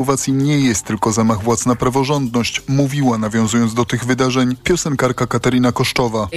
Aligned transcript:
Słowacji 0.00 0.32
nie 0.32 0.60
jest 0.60 0.84
tylko 0.84 1.12
zamach 1.12 1.42
władz 1.42 1.66
na 1.66 1.76
praworządność, 1.76 2.62
mówiła 2.68 3.18
nawiązując 3.18 3.74
do 3.74 3.84
tych 3.84 4.04
wydarzeń 4.04 4.56
piosenkarka 4.64 5.26
Katarina 5.26 5.72
Koszczowa. 5.72 6.28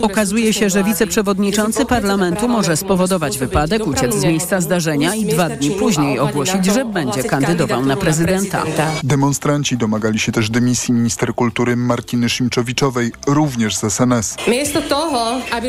Okazuje 0.00 0.52
się, 0.52 0.70
że 0.70 0.84
wiceprzewodniczący 0.84 1.86
parlamentu 1.86 2.48
może 2.48 2.76
spowodować 2.76 3.38
wypadek, 3.38 3.86
uciec 3.86 4.14
z 4.14 4.24
miejsca 4.24 4.60
zdarzenia 4.60 5.14
i 5.14 5.24
dwa 5.24 5.48
dni 5.48 5.70
później 5.70 6.18
ogłosić, 6.18 6.64
że 6.64 6.84
będzie 6.84 7.22
kandydował 7.22 7.86
na 7.86 7.96
prezydenta. 7.96 8.62
Demonstranci 9.04 9.76
domagali 9.76 10.18
się 10.18 10.32
też 10.32 10.50
dymisji 10.50 10.94
minister 10.94 11.34
kultury 11.34 11.76
Martiny 11.76 12.28
Szymczowiczowej, 12.28 13.12
również 13.26 13.76
z 13.76 13.84
SNS. 13.84 14.36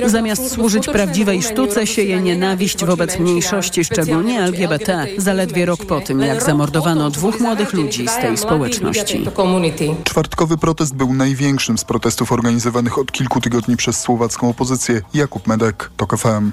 Zamiast 0.06 0.52
służyć 0.52 0.86
prawdziwej 0.86 1.42
sztuce, 1.42 1.88
sieje 1.88 2.22
nienawiść 2.22 2.86
wobec 2.86 3.20
mniejszości, 3.20 3.84
szczególnie 3.84 4.42
LGBT, 4.42 5.08
zaledwie 5.18 5.66
rok 5.66 5.86
po 5.86 6.02
tym, 6.02 6.20
jak 6.20 6.44
zamordowano 6.60 7.10
dwóch 7.10 7.40
młodych 7.40 7.74
ludzi 7.74 8.08
z 8.08 8.16
tej 8.16 8.38
społeczności. 8.38 9.26
Czwartkowy 10.04 10.58
protest 10.58 10.96
był 10.96 11.14
największym 11.14 11.78
z 11.78 11.84
protestów 11.84 12.32
organizowanych 12.32 12.98
od 12.98 13.12
kilku 13.12 13.42
tygodni 13.42 13.78
przez 13.78 14.00
słowacką 14.00 14.50
opozycję. 14.50 15.02
Jakub 15.14 15.48
Medek, 15.48 15.92
TOK 15.98 16.18
FM. 16.18 16.52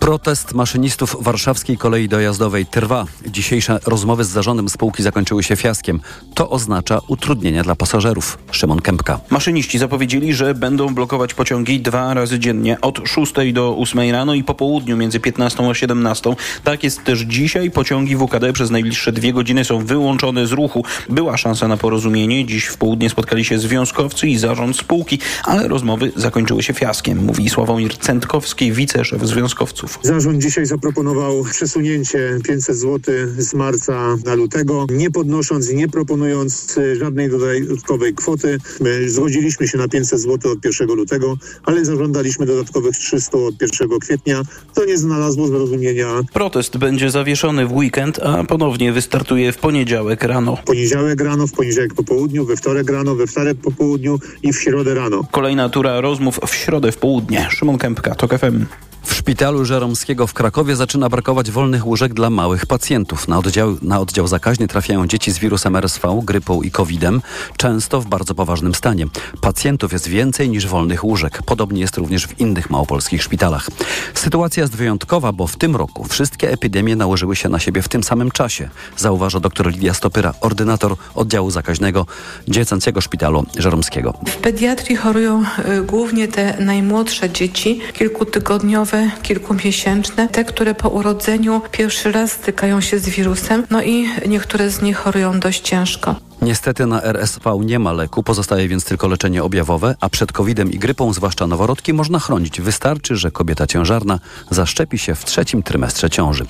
Protest 0.00 0.54
maszynistów 0.54 1.16
warszawskiej 1.20 1.78
kolei 1.78 2.08
dojazdowej 2.08 2.66
trwa. 2.66 3.04
Dzisiejsze 3.26 3.78
rozmowy 3.86 4.24
z 4.24 4.28
zarządem 4.28 4.68
spółki 4.68 5.02
zakończyły 5.02 5.42
się 5.42 5.56
fiaskiem. 5.56 6.00
To 6.34 6.50
oznacza 6.50 7.00
utrudnienia 7.08 7.62
dla 7.62 7.74
pasażerów. 7.74 8.38
Szymon 8.50 8.80
Kępka. 8.80 9.20
Maszyniści 9.30 9.78
zapowiedzieli, 9.78 10.34
że 10.34 10.54
będą 10.54 10.94
blokować 10.94 11.34
pociągi 11.34 11.80
dwa 11.80 12.14
razy 12.14 12.38
dziennie 12.38 12.80
od 12.80 13.00
6 13.04 13.32
do 13.52 13.76
8 13.78 14.10
rano 14.10 14.34
i 14.34 14.44
po 14.44 14.54
południu 14.54 14.96
między 14.96 15.20
15 15.20 15.70
a 15.70 15.74
17. 15.74 16.34
Tak 16.64 16.84
jest 16.84 17.04
też 17.04 17.20
dzisiaj. 17.20 17.70
Pociągi 17.70 18.16
WKD 18.16 18.52
przez 18.52 18.70
najbliższe 18.70 19.12
dwie 19.12 19.32
godziny 19.32 19.64
są 19.64 19.84
wyłączone 19.84 20.46
z 20.46 20.52
ruchu. 20.52 20.84
Była 21.08 21.36
szansa 21.36 21.68
na 21.68 21.76
porozumienie. 21.76 22.46
Dziś 22.46 22.66
w 22.66 22.76
południe 22.76 23.10
spotkali 23.10 23.44
się 23.44 23.58
związkowcy 23.58 24.28
i 24.28 24.38
zarząd 24.38 24.76
spółki, 24.76 25.18
ale 25.44 25.68
rozmowy 25.68 26.12
zakończyły 26.16 26.62
się 26.62 26.72
fiaskiem, 26.72 27.24
mówi 27.24 27.50
Sławomir 27.50 27.98
Centkowski, 27.98 28.72
wiceszef 28.72 29.26
związkowców. 29.70 29.98
Zarząd 30.02 30.42
dzisiaj 30.42 30.66
zaproponował 30.66 31.44
przesunięcie 31.44 32.38
500 32.44 32.76
zł 32.76 33.14
z 33.38 33.54
marca 33.54 34.16
na 34.24 34.34
lutego, 34.34 34.86
nie 34.90 35.10
podnosząc 35.10 35.70
i 35.70 35.76
nie 35.76 35.88
proponując 35.88 36.78
e, 36.78 36.96
żadnej 36.96 37.30
dodatkowej 37.30 38.14
kwoty. 38.14 38.58
My 38.80 39.10
zgodziliśmy 39.10 39.68
się 39.68 39.78
na 39.78 39.88
500 39.88 40.20
zł 40.20 40.52
od 40.52 40.64
1 40.64 40.88
lutego, 40.88 41.36
ale 41.64 41.84
zażądaliśmy 41.84 42.46
dodatkowych 42.46 42.96
300 42.96 43.38
od 43.38 43.62
1 43.62 43.98
kwietnia. 43.98 44.42
To 44.74 44.84
nie 44.84 44.98
znalazło 44.98 45.46
zrozumienia. 45.46 46.20
Protest 46.32 46.76
będzie 46.76 47.10
zawieszony 47.10 47.66
w 47.66 47.72
weekend, 47.72 48.18
a 48.18 48.44
ponownie 48.44 48.92
wystartuje 48.92 49.52
w 49.52 49.58
poniedziałek 49.58 50.22
rano. 50.22 50.56
W 50.56 50.64
poniedziałek 50.64 51.20
rano, 51.20 51.46
w 51.46 51.52
poniedziałek 51.52 51.94
po 51.94 52.04
południu, 52.04 52.44
we 52.44 52.56
wtorek 52.56 52.90
rano, 52.90 53.14
we 53.14 53.26
wtorek 53.26 53.58
po 53.58 53.70
południu 53.70 54.18
i 54.42 54.52
w 54.52 54.62
środę 54.62 54.94
rano. 54.94 55.24
Kolejna 55.30 55.68
tura 55.68 56.00
rozmów 56.00 56.40
w 56.46 56.54
środę 56.54 56.92
w 56.92 56.96
południe. 56.96 57.48
Szymon 57.50 57.78
Kępka, 57.78 58.14
TOK 58.14 58.38
FM. 58.38 58.66
W 59.02 59.14
szpitalu 59.14 59.59
Żeromskiego 59.64 60.26
w 60.26 60.34
Krakowie 60.34 60.76
zaczyna 60.76 61.08
brakować 61.08 61.50
wolnych 61.50 61.86
łóżek 61.86 62.14
dla 62.14 62.30
małych 62.30 62.66
pacjentów. 62.66 63.28
Na 63.28 63.38
oddział, 63.38 63.76
na 63.82 64.00
oddział 64.00 64.26
zakaźny 64.26 64.68
trafiają 64.68 65.06
dzieci 65.06 65.32
z 65.32 65.38
wirusem 65.38 65.76
RSV, 65.76 66.20
grypą 66.24 66.62
i 66.62 66.70
COVID-em, 66.70 67.22
często 67.56 68.00
w 68.00 68.06
bardzo 68.06 68.34
poważnym 68.34 68.74
stanie. 68.74 69.06
Pacjentów 69.40 69.92
jest 69.92 70.08
więcej 70.08 70.48
niż 70.48 70.66
wolnych 70.66 71.04
łóżek. 71.04 71.42
Podobnie 71.46 71.80
jest 71.80 71.96
również 71.96 72.26
w 72.26 72.40
innych 72.40 72.70
małopolskich 72.70 73.22
szpitalach. 73.22 73.68
Sytuacja 74.14 74.62
jest 74.62 74.76
wyjątkowa, 74.76 75.32
bo 75.32 75.46
w 75.46 75.56
tym 75.56 75.76
roku 75.76 76.04
wszystkie 76.04 76.52
epidemie 76.52 76.96
nałożyły 76.96 77.36
się 77.36 77.48
na 77.48 77.58
siebie 77.58 77.82
w 77.82 77.88
tym 77.88 78.04
samym 78.04 78.30
czasie, 78.30 78.70
zauważa 78.96 79.40
dr 79.40 79.70
Lidia 79.70 79.94
Stopyra, 79.94 80.34
ordynator 80.40 80.96
oddziału 81.14 81.50
zakaźnego 81.50 82.06
Dziecięcego 82.48 83.00
Szpitalu 83.00 83.46
Żeromskiego. 83.58 84.14
W 84.26 84.36
pediatrii 84.36 84.96
chorują 84.96 85.42
y, 85.42 85.82
głównie 85.82 86.28
te 86.28 86.56
najmłodsze 86.60 87.30
dzieci, 87.30 87.80
kilkutygodniowe 87.92 89.10
kilkumiesięczne, 89.50 90.28
te, 90.28 90.44
które 90.44 90.74
po 90.74 90.88
urodzeniu 90.88 91.62
pierwszy 91.72 92.12
raz 92.12 92.32
stykają 92.32 92.80
się 92.80 92.98
z 92.98 93.08
wirusem, 93.08 93.66
no 93.70 93.82
i 93.82 94.08
niektóre 94.28 94.70
z 94.70 94.82
nich 94.82 94.96
chorują 94.96 95.40
dość 95.40 95.60
ciężko. 95.60 96.14
Niestety 96.42 96.86
na 96.86 97.02
RSV 97.02 97.60
nie 97.64 97.78
ma 97.78 97.92
leku, 97.92 98.22
pozostaje 98.22 98.68
więc 98.68 98.84
tylko 98.84 99.08
leczenie 99.08 99.42
objawowe, 99.42 99.94
a 100.00 100.08
przed 100.08 100.32
COVID-em 100.32 100.72
i 100.72 100.78
grypą, 100.78 101.12
zwłaszcza 101.12 101.46
noworodki, 101.46 101.92
można 101.92 102.18
chronić. 102.18 102.60
Wystarczy, 102.60 103.16
że 103.16 103.30
kobieta 103.30 103.66
ciężarna 103.66 104.18
zaszczepi 104.50 104.98
się 104.98 105.14
w 105.14 105.24
trzecim 105.24 105.62
trymestrze 105.62 106.10
ciąży. 106.10 106.46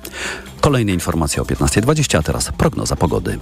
Kolejne 0.61 0.93
informacje 0.93 1.43
o 1.43 1.45
15.20, 1.45 2.19
a 2.19 2.23
teraz 2.23 2.53
prognoza 2.59 2.97
pogody. 2.97 3.39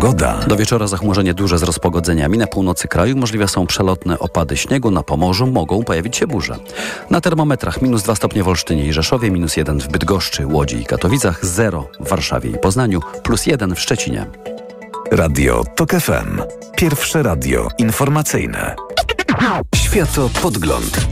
Pogoda. 0.00 0.38
Do 0.46 0.56
wieczora 0.56 0.86
zachmurzenie 0.86 1.34
duże 1.34 1.58
z 1.58 1.62
rozpogodzeniami. 1.62 2.38
Na 2.38 2.46
północy 2.46 2.88
kraju 2.88 3.16
możliwe 3.16 3.48
są 3.48 3.66
przelotne 3.66 4.18
opady 4.18 4.56
śniegu. 4.56 4.90
Na 4.90 5.02
Pomorzu 5.02 5.46
mogą 5.46 5.84
pojawić 5.84 6.16
się 6.16 6.26
burze. 6.26 6.56
Na 7.10 7.20
termometrach 7.20 7.82
minus 7.82 8.02
2 8.02 8.14
stopnie 8.14 8.42
w 8.42 8.48
Olsztynie 8.48 8.86
i 8.86 8.92
Rzeszowie, 8.92 9.30
minus 9.30 9.56
1 9.56 9.80
w 9.80 9.88
Bydgoszczy, 9.88 10.46
Łodzi 10.46 10.76
i 10.76 10.84
Katowicach, 10.84 11.46
0 11.46 11.88
w 12.00 12.08
Warszawie 12.08 12.50
i 12.50 12.58
Poznaniu, 12.58 13.00
plus 13.22 13.46
1 13.46 13.74
w 13.74 13.80
Szczecinie. 13.80 14.26
Radio 15.10 15.64
TOK 15.76 15.90
FM. 15.90 16.42
Pierwsze 16.76 17.22
radio 17.22 17.68
informacyjne. 17.78 18.76
Światopodgląd. 19.74 21.06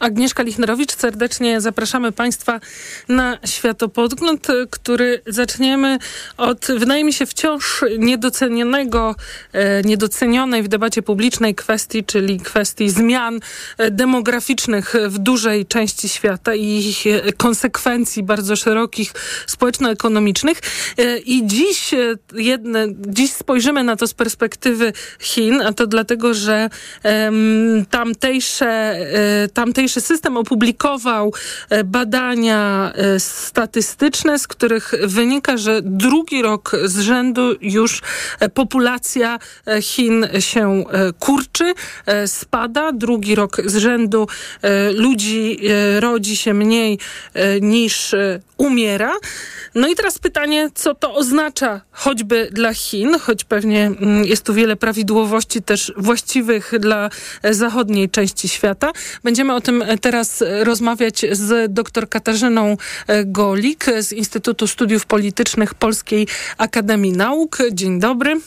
Agnieszka 0.00 0.42
Lichnerowicz, 0.42 0.96
serdecznie 0.96 1.60
zapraszamy 1.60 2.12
Państwa 2.12 2.60
na 3.08 3.38
światopodgląd, 3.44 4.46
który 4.70 5.22
zaczniemy 5.26 5.98
od, 6.36 6.66
wydaje 6.78 7.04
mi 7.04 7.12
się, 7.12 7.26
wciąż 7.26 7.84
niedocenionego, 7.98 9.14
e, 9.52 9.82
niedocenionej 9.82 10.62
w 10.62 10.68
debacie 10.68 11.02
publicznej 11.02 11.54
kwestii, 11.54 12.04
czyli 12.04 12.40
kwestii 12.40 12.90
zmian 12.90 13.40
e, 13.78 13.90
demograficznych 13.90 14.94
w 15.08 15.18
dużej 15.18 15.66
części 15.66 16.08
świata 16.08 16.54
i 16.54 16.64
ich 16.64 17.06
e, 17.06 17.32
konsekwencji 17.32 18.22
bardzo 18.22 18.56
szerokich 18.56 19.12
społeczno-ekonomicznych. 19.46 20.60
I 21.26 21.46
dziś, 21.46 21.90
jedne, 22.34 22.86
dziś 23.06 23.32
spojrzymy 23.32 23.84
na 23.84 23.96
to 23.96 24.06
z 24.06 24.14
perspektywy 24.14 24.92
Chin, 25.20 25.60
a 25.60 25.72
to 25.72 25.86
dlatego, 25.86 26.34
że 26.34 26.70
um, 27.04 27.86
tamtejsze, 27.90 28.96
tamtejsze 29.54 29.85
tamtejszy 29.86 30.00
system 30.00 30.36
opublikował 30.36 31.32
e, 31.70 31.84
badania 31.84 32.92
e, 32.94 33.20
statystyczne, 33.20 34.38
z 34.38 34.46
których 34.46 34.94
wynika, 35.02 35.56
że 35.56 35.80
drugi 35.82 36.42
rok 36.42 36.72
z 36.84 36.98
rzędu 36.98 37.54
już 37.60 38.02
e, 38.40 38.48
populacja 38.48 39.38
Chin 39.80 40.26
się 40.40 40.84
kurczy, 41.18 41.74
spada. 42.26 42.92
Drugi 42.92 43.34
rok 43.34 43.56
z 43.64 43.76
rzędu 43.76 44.26
ludzi 44.94 45.58
rodzi 46.00 46.36
się 46.36 46.54
mniej 46.54 46.98
niż 47.60 48.14
umiera. 48.56 49.12
No 49.74 49.88
i 49.88 49.94
teraz 49.94 50.18
pytanie, 50.18 50.70
co 50.74 50.94
to 50.94 51.14
oznacza 51.14 51.80
choćby 51.90 52.48
dla 52.52 52.74
Chin, 52.74 53.18
choć 53.18 53.44
pewnie 53.44 53.86
mm, 53.86 54.24
jest 54.24 54.44
tu 54.46 54.54
wiele 54.54 54.76
prawidłowości 54.76 55.62
też 55.62 55.92
właściwych 55.96 56.72
dla 56.78 57.10
zachodniej 57.50 58.10
części 58.10 58.48
świata. 58.48 58.92
Będziemy 59.24 59.54
o 59.54 59.60
tym 59.60 59.75
teraz 60.00 60.44
rozmawiać 60.62 61.26
z 61.32 61.72
dr 61.72 62.08
Katarzyną 62.08 62.76
e, 63.06 63.24
Golik 63.24 63.84
z 64.00 64.12
Instytutu 64.12 64.66
Studiów 64.66 65.06
Politycznych 65.06 65.74
Polskiej 65.74 66.26
Akademii 66.58 67.12
Nauk. 67.12 67.58
Dzień 67.72 68.00
dobry. 68.00 68.40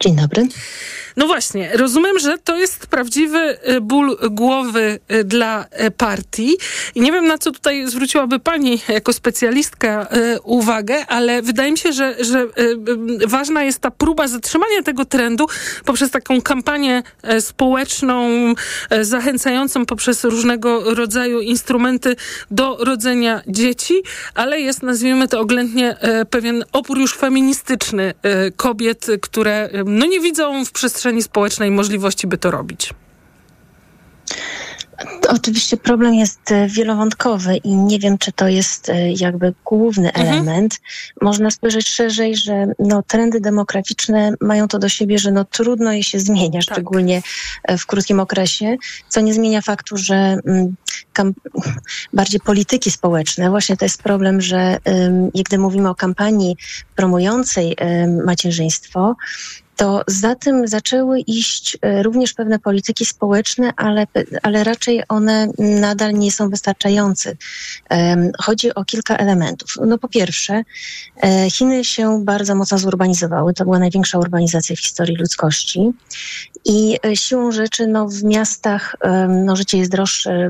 Dzień 0.00 0.16
dobry. 0.16 0.48
No 1.16 1.26
właśnie, 1.26 1.70
rozumiem, 1.74 2.18
że 2.18 2.38
to 2.38 2.56
jest 2.56 2.86
prawdziwy 2.86 3.58
y, 3.68 3.80
ból 3.80 4.16
głowy 4.30 4.98
y, 5.12 5.24
dla 5.24 5.64
y, 5.86 5.90
partii. 5.90 6.56
I 6.94 7.00
nie 7.00 7.12
wiem, 7.12 7.26
na 7.26 7.38
co 7.38 7.50
tutaj 7.50 7.86
zwróciłaby 7.86 8.38
pani 8.38 8.80
jako 8.88 9.12
specjalistka 9.12 10.08
uwagę, 10.44 11.06
ale 11.06 11.42
wydaje 11.42 11.72
mi 11.72 11.78
się, 11.78 11.92
że, 11.92 12.24
że 12.24 12.46
ważna 13.26 13.62
jest 13.62 13.78
ta 13.78 13.90
próba 13.90 14.28
zatrzymania 14.28 14.82
tego 14.82 15.04
trendu 15.04 15.46
poprzez 15.84 16.10
taką 16.10 16.42
kampanię 16.42 17.02
społeczną, 17.40 18.28
zachęcającą 19.00 19.86
poprzez 19.86 20.24
różnego 20.24 20.94
rodzaju 20.94 21.40
instrumenty 21.40 22.16
do 22.50 22.76
rodzenia 22.80 23.42
dzieci, 23.46 23.94
ale 24.34 24.60
jest, 24.60 24.82
nazwijmy 24.82 25.28
to 25.28 25.40
oględnie, 25.40 25.96
pewien 26.30 26.64
opór 26.72 26.98
już 26.98 27.16
feministyczny 27.16 28.14
kobiet, 28.56 29.06
które 29.22 29.68
no 29.94 30.06
nie 30.06 30.20
widzą 30.20 30.64
w 30.64 30.72
przestrzeni 30.72 31.22
społecznej 31.22 31.70
możliwości, 31.70 32.26
by 32.26 32.38
to 32.38 32.50
robić? 32.50 32.94
Oczywiście 35.28 35.76
problem 35.76 36.14
jest 36.14 36.52
e, 36.52 36.68
wielowątkowy 36.68 37.56
i 37.56 37.76
nie 37.76 37.98
wiem, 37.98 38.18
czy 38.18 38.32
to 38.32 38.48
jest 38.48 38.88
e, 38.88 39.12
jakby 39.12 39.54
główny 39.64 40.12
mhm. 40.12 40.28
element. 40.28 40.80
Można 41.20 41.50
spojrzeć 41.50 41.88
szerzej, 41.88 42.36
że 42.36 42.66
no, 42.78 43.02
trendy 43.02 43.40
demograficzne 43.40 44.32
mają 44.40 44.68
to 44.68 44.78
do 44.78 44.88
siebie, 44.88 45.18
że 45.18 45.30
no, 45.30 45.44
trudno 45.44 45.92
je 45.92 46.04
się 46.04 46.20
zmienia, 46.20 46.60
tak. 46.60 46.62
szczególnie 46.62 47.22
e, 47.62 47.78
w 47.78 47.86
krótkim 47.86 48.20
okresie, 48.20 48.76
co 49.08 49.20
nie 49.20 49.34
zmienia 49.34 49.62
faktu, 49.62 49.96
że 49.96 50.14
mm, 50.14 50.74
bardziej 52.12 52.40
polityki 52.40 52.90
społeczne, 52.90 53.50
właśnie 53.50 53.76
to 53.76 53.84
jest 53.84 54.02
problem, 54.02 54.40
że 54.40 54.78
gdy 55.34 55.58
mówimy 55.58 55.88
o 55.88 55.94
kampanii 55.94 56.56
promującej 56.96 57.76
macierzyństwo, 58.24 59.16
to 59.76 60.02
za 60.06 60.34
tym 60.34 60.68
zaczęły 60.68 61.20
iść 61.20 61.78
e, 61.82 62.02
również 62.02 62.32
pewne 62.32 62.58
polityki 62.58 63.04
społeczne, 63.04 63.72
ale, 63.76 64.06
ale 64.42 64.64
raczej 64.64 65.02
one 65.08 65.48
nadal 65.58 66.14
nie 66.14 66.32
są 66.32 66.50
wystarczające. 66.50 67.36
Chodzi 68.38 68.74
o 68.74 68.84
kilka 68.84 69.16
elementów. 69.16 69.68
No 69.86 69.98
po 69.98 70.08
pierwsze, 70.08 70.62
e, 71.22 71.50
Chiny 71.50 71.84
się 71.84 72.24
bardzo 72.24 72.54
mocno 72.54 72.78
zurbanizowały. 72.78 73.54
To 73.54 73.64
była 73.64 73.78
największa 73.78 74.18
urbanizacja 74.18 74.76
w 74.76 74.80
historii 74.80 75.16
ludzkości. 75.16 75.90
I 76.64 76.98
e, 77.06 77.16
siłą 77.16 77.52
rzeczy 77.52 77.86
no, 77.86 78.08
w 78.08 78.22
miastach 78.22 78.96
no, 79.28 79.56
życie 79.56 79.78
jest 79.78 79.90
droższe, 79.90 80.48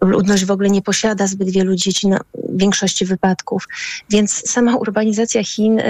ludność 0.00 0.44
w 0.44 0.50
ogóle 0.50 0.70
nie 0.70 0.82
posiada 0.82 1.26
zbyt 1.26 1.50
wielu 1.50 1.74
dzieci 1.74 2.08
na 2.08 2.20
większości 2.48 3.04
wypadków, 3.04 3.68
więc 4.10 4.50
sama 4.50 4.76
urbanizacja 4.76 5.44
Chin 5.44 5.80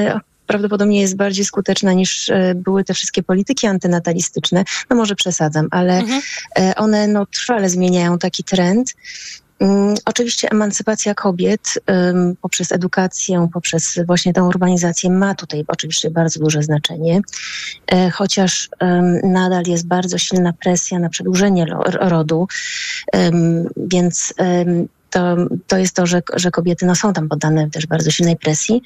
prawdopodobnie 0.52 1.00
jest 1.00 1.16
bardziej 1.16 1.44
skuteczna 1.44 1.92
niż 1.92 2.30
e, 2.30 2.54
były 2.54 2.84
te 2.84 2.94
wszystkie 2.94 3.22
polityki 3.22 3.66
antynatalistyczne. 3.66 4.64
No 4.90 4.96
może 4.96 5.14
przesadzam, 5.14 5.68
ale 5.70 5.98
mhm. 5.98 6.22
E, 6.58 6.74
one 6.76 7.08
no, 7.08 7.26
trwale 7.26 7.68
zmieniają 7.68 8.18
taki 8.18 8.44
trend. 8.44 8.94
Um, 9.58 9.94
oczywiście 10.04 10.50
emancypacja 10.50 11.14
kobiet 11.14 11.78
um, 11.88 12.36
poprzez 12.42 12.72
edukację, 12.72 13.48
poprzez 13.52 13.98
właśnie 14.06 14.32
tę 14.32 14.42
urbanizację 14.42 15.10
ma 15.10 15.34
tutaj 15.34 15.64
oczywiście 15.68 16.10
bardzo 16.10 16.40
duże 16.40 16.62
znaczenie, 16.62 17.20
e, 17.86 18.10
chociaż 18.10 18.68
um, 18.80 19.20
nadal 19.24 19.62
jest 19.66 19.86
bardzo 19.86 20.18
silna 20.18 20.52
presja 20.52 20.98
na 20.98 21.08
przedłużenie 21.08 21.66
rodu, 22.00 22.48
więc 23.76 24.34
to, 25.10 25.36
to 25.66 25.78
jest 25.78 25.96
to, 25.96 26.06
że, 26.06 26.22
że 26.34 26.50
kobiety 26.50 26.86
no, 26.86 26.94
są 26.94 27.12
tam 27.12 27.28
poddane 27.28 27.70
też 27.70 27.86
bardzo 27.86 28.10
silnej 28.10 28.36
presji. 28.36 28.82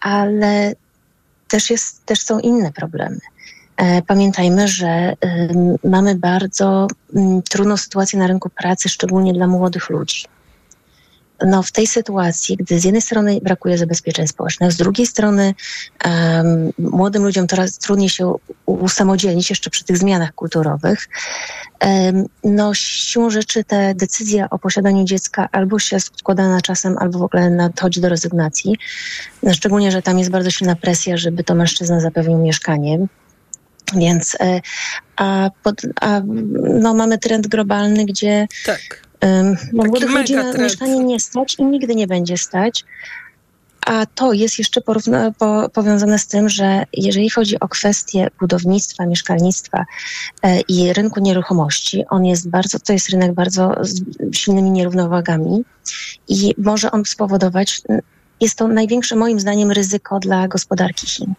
Ale 0.00 0.74
też, 1.48 1.70
jest, 1.70 2.04
też 2.04 2.20
są 2.20 2.38
inne 2.38 2.72
problemy. 2.72 3.20
E, 3.76 4.02
pamiętajmy, 4.02 4.68
że 4.68 5.12
mamy 5.84 6.14
bardzo 6.14 6.86
mm, 7.14 7.42
trudną 7.42 7.76
sytuację 7.76 8.18
na 8.18 8.26
rynku 8.26 8.50
pracy, 8.50 8.88
szczególnie 8.88 9.32
dla 9.32 9.46
młodych 9.46 9.90
ludzi 9.90 10.24
no, 11.46 11.62
w 11.62 11.72
tej 11.72 11.86
sytuacji, 11.86 12.56
gdy 12.56 12.80
z 12.80 12.84
jednej 12.84 13.02
strony 13.02 13.40
brakuje 13.42 13.78
zabezpieczeń 13.78 14.28
społecznych, 14.28 14.72
z 14.72 14.76
drugiej 14.76 15.06
strony 15.06 15.54
um, 16.04 16.72
młodym 16.78 17.22
ludziom 17.22 17.48
coraz 17.48 17.78
trudniej 17.78 18.08
się 18.08 18.34
usamodzielnić 18.66 19.50
jeszcze 19.50 19.70
przy 19.70 19.84
tych 19.84 19.98
zmianach 19.98 20.34
kulturowych, 20.34 21.08
um, 21.84 22.26
no 22.44 22.74
siłą 22.74 23.30
rzeczy 23.30 23.64
te 23.64 23.94
decyzja 23.94 24.50
o 24.50 24.58
posiadaniu 24.58 25.04
dziecka 25.04 25.48
albo 25.52 25.78
się 25.78 26.00
składa 26.00 26.48
na 26.48 26.60
czasem, 26.60 26.98
albo 26.98 27.18
w 27.18 27.22
ogóle 27.22 27.50
nadchodzi 27.50 28.00
do 28.00 28.08
rezygnacji. 28.08 28.76
No, 29.42 29.54
szczególnie, 29.54 29.92
że 29.92 30.02
tam 30.02 30.18
jest 30.18 30.30
bardzo 30.30 30.50
silna 30.50 30.76
presja, 30.76 31.16
żeby 31.16 31.44
to 31.44 31.54
mężczyzna 31.54 32.00
zapewnił 32.00 32.38
mieszkanie. 32.38 33.06
Więc 33.96 34.36
e, 34.40 34.60
a, 35.16 35.50
pod, 35.62 35.82
a 36.00 36.20
no, 36.80 36.94
mamy 36.94 37.18
trend 37.18 37.46
globalny, 37.46 38.04
gdzie 38.04 38.46
tak 38.66 39.10
bo 39.72 39.84
młodych 39.84 40.10
ludzi 40.10 40.34
na 40.34 40.52
mieszkanie 40.52 41.04
nie 41.04 41.20
stać 41.20 41.56
i 41.58 41.64
nigdy 41.64 41.94
nie 41.94 42.06
będzie 42.06 42.38
stać. 42.38 42.84
A 43.86 44.06
to 44.06 44.32
jest 44.32 44.58
jeszcze 44.58 44.80
porówna, 44.80 45.32
po, 45.38 45.68
powiązane 45.68 46.18
z 46.18 46.26
tym, 46.26 46.48
że 46.48 46.84
jeżeli 46.92 47.30
chodzi 47.30 47.60
o 47.60 47.68
kwestie 47.68 48.28
budownictwa, 48.40 49.06
mieszkalnictwa 49.06 49.84
e, 50.42 50.60
i 50.60 50.92
rynku 50.92 51.20
nieruchomości, 51.20 52.04
on 52.10 52.24
jest 52.24 52.48
bardzo, 52.48 52.78
to 52.78 52.92
jest 52.92 53.08
rynek 53.08 53.32
bardzo 53.32 53.74
z 53.80 54.02
silnymi 54.32 54.70
nierównowagami 54.70 55.64
i 56.28 56.54
może 56.58 56.90
on 56.90 57.04
spowodować, 57.04 57.82
jest 58.40 58.54
to 58.58 58.68
największe 58.68 59.16
moim 59.16 59.40
zdaniem 59.40 59.70
ryzyko 59.70 60.18
dla 60.18 60.48
gospodarki 60.48 61.06
Chin. 61.06 61.34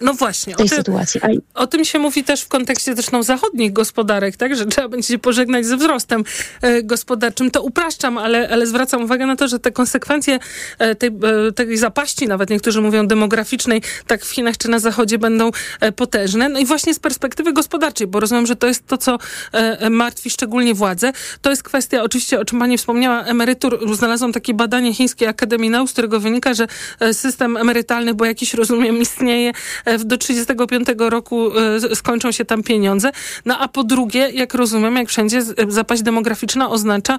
No 0.00 0.14
właśnie. 0.14 0.54
Tej 0.54 0.66
o 0.66 0.68
tym, 0.68 0.78
sytuacji. 0.78 1.20
O 1.54 1.66
tym 1.66 1.84
się 1.84 1.98
mówi 1.98 2.24
też 2.24 2.42
w 2.42 2.48
kontekście 2.48 2.94
zresztą 2.94 3.22
zachodnich 3.22 3.72
gospodarek, 3.72 4.36
tak, 4.36 4.56
że 4.56 4.66
trzeba 4.66 4.88
będzie 4.88 5.08
się 5.08 5.18
pożegnać 5.18 5.66
ze 5.66 5.76
wzrostem 5.76 6.24
e, 6.62 6.82
gospodarczym. 6.82 7.50
To 7.50 7.62
upraszczam, 7.62 8.18
ale, 8.18 8.48
ale 8.48 8.66
zwracam 8.66 9.04
uwagę 9.04 9.26
na 9.26 9.36
to, 9.36 9.48
że 9.48 9.58
te 9.58 9.72
konsekwencje 9.72 10.38
e, 10.78 10.94
tej, 10.94 11.10
e, 11.48 11.52
tej 11.52 11.76
zapaści, 11.76 12.26
nawet 12.26 12.50
niektórzy 12.50 12.80
mówią 12.80 13.06
demograficznej, 13.06 13.82
tak 14.06 14.24
w 14.24 14.30
Chinach 14.30 14.56
czy 14.58 14.68
na 14.68 14.78
Zachodzie 14.78 15.18
będą 15.18 15.50
e, 15.80 15.92
potężne. 15.92 16.48
No 16.48 16.58
i 16.58 16.64
właśnie 16.64 16.94
z 16.94 16.98
perspektywy 16.98 17.52
gospodarczej, 17.52 18.06
bo 18.06 18.20
rozumiem, 18.20 18.46
że 18.46 18.56
to 18.56 18.66
jest 18.66 18.86
to, 18.86 18.98
co 18.98 19.18
e, 19.52 19.90
martwi 19.90 20.30
szczególnie 20.30 20.74
władze. 20.74 21.12
To 21.42 21.50
jest 21.50 21.62
kwestia, 21.62 22.02
oczywiście, 22.02 22.40
o 22.40 22.44
czym 22.44 22.58
pani 22.58 22.78
wspomniała, 22.78 23.24
emerytur. 23.24 23.96
Znalazłam 23.96 24.32
takie 24.32 24.54
badanie 24.54 24.94
Chińskiej 24.94 25.28
Akademii 25.28 25.70
Nauk, 25.70 25.88
z 25.88 25.92
którego 25.92 26.20
wynika, 26.20 26.54
że 26.54 26.66
e, 27.00 27.14
system 27.14 27.56
emerytalny, 27.56 28.14
bo 28.14 28.24
jakiś 28.24 28.54
rozumiem 28.54 29.00
istnieje, 29.00 29.52
E, 29.85 29.85
do 30.04 30.18
35 30.18 30.88
roku 30.98 31.58
e, 31.58 31.96
skończą 31.96 32.32
się 32.32 32.44
tam 32.44 32.62
pieniądze. 32.62 33.10
No 33.44 33.58
a 33.58 33.68
po 33.68 33.84
drugie, 33.84 34.30
jak 34.30 34.54
rozumiem, 34.54 34.96
jak 34.96 35.08
wszędzie, 35.08 35.38
e, 35.38 35.44
zapaść 35.68 36.02
demograficzna 36.02 36.70
oznacza 36.70 37.18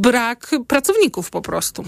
brak 0.00 0.50
pracowników 0.68 1.30
po 1.30 1.42
prostu. 1.42 1.84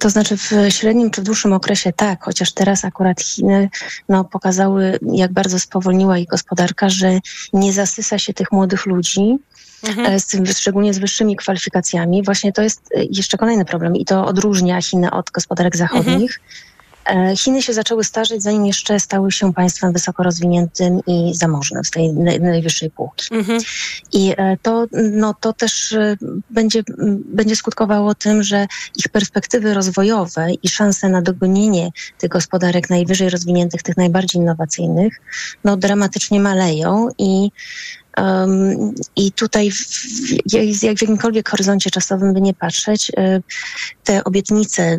To 0.00 0.10
znaczy 0.10 0.36
w 0.36 0.50
średnim 0.68 1.10
czy 1.10 1.20
w 1.20 1.24
dłuższym 1.24 1.52
okresie 1.52 1.92
tak, 1.92 2.24
chociaż 2.24 2.52
teraz 2.52 2.84
akurat 2.84 3.20
Chiny 3.20 3.68
no, 4.08 4.24
pokazały, 4.24 4.98
jak 5.12 5.32
bardzo 5.32 5.58
spowolniła 5.58 6.18
ich 6.18 6.28
gospodarka, 6.28 6.88
że 6.88 7.18
nie 7.52 7.72
zasysa 7.72 8.18
się 8.18 8.34
tych 8.34 8.52
młodych 8.52 8.86
ludzi, 8.86 9.36
mhm. 9.88 10.20
z 10.20 10.58
szczególnie 10.58 10.94
z 10.94 10.98
wyższymi 10.98 11.36
kwalifikacjami. 11.36 12.22
Właśnie 12.22 12.52
to 12.52 12.62
jest 12.62 12.90
jeszcze 13.10 13.38
kolejny 13.38 13.64
problem 13.64 13.96
i 13.96 14.04
to 14.04 14.26
odróżnia 14.26 14.82
Chiny 14.82 15.10
od 15.10 15.30
gospodarek 15.30 15.76
zachodnich. 15.76 16.40
Mhm 16.40 16.73
E, 16.73 16.73
Chiny 17.36 17.62
się 17.62 17.72
zaczęły 17.72 18.04
starzeć, 18.04 18.42
zanim 18.42 18.66
jeszcze 18.66 19.00
stały 19.00 19.32
się 19.32 19.54
państwem 19.54 19.92
wysoko 19.92 20.22
rozwiniętym 20.22 21.00
i 21.06 21.34
zamożnym 21.34 21.84
z 21.84 21.90
tej 21.90 22.12
najwyższej 22.40 22.90
półki. 22.90 23.34
Mhm. 23.34 23.60
I 24.12 24.34
e, 24.36 24.56
to, 24.62 24.86
no, 25.12 25.34
to 25.40 25.52
też 25.52 25.92
e, 25.92 26.16
będzie, 26.50 26.82
będzie 27.26 27.56
skutkowało 27.56 28.14
tym, 28.14 28.42
że 28.42 28.66
ich 28.96 29.08
perspektywy 29.08 29.74
rozwojowe 29.74 30.46
i 30.62 30.68
szanse 30.68 31.08
na 31.08 31.22
dogonienie 31.22 31.90
tych 32.18 32.30
gospodarek 32.30 32.90
najwyżej 32.90 33.30
rozwiniętych, 33.30 33.82
tych 33.82 33.96
najbardziej 33.96 34.42
innowacyjnych, 34.42 35.20
no, 35.64 35.76
dramatycznie 35.76 36.40
maleją 36.40 37.08
i 37.18 37.50
Um, 38.18 38.94
I 39.16 39.32
tutaj, 39.32 39.70
w, 39.70 39.84
jak 40.52 40.94
w 40.96 41.00
jakimkolwiek 41.00 41.48
horyzoncie 41.48 41.90
czasowym 41.90 42.34
by 42.34 42.40
nie 42.40 42.54
patrzeć, 42.54 43.12
te 44.04 44.24
obietnice 44.24 44.98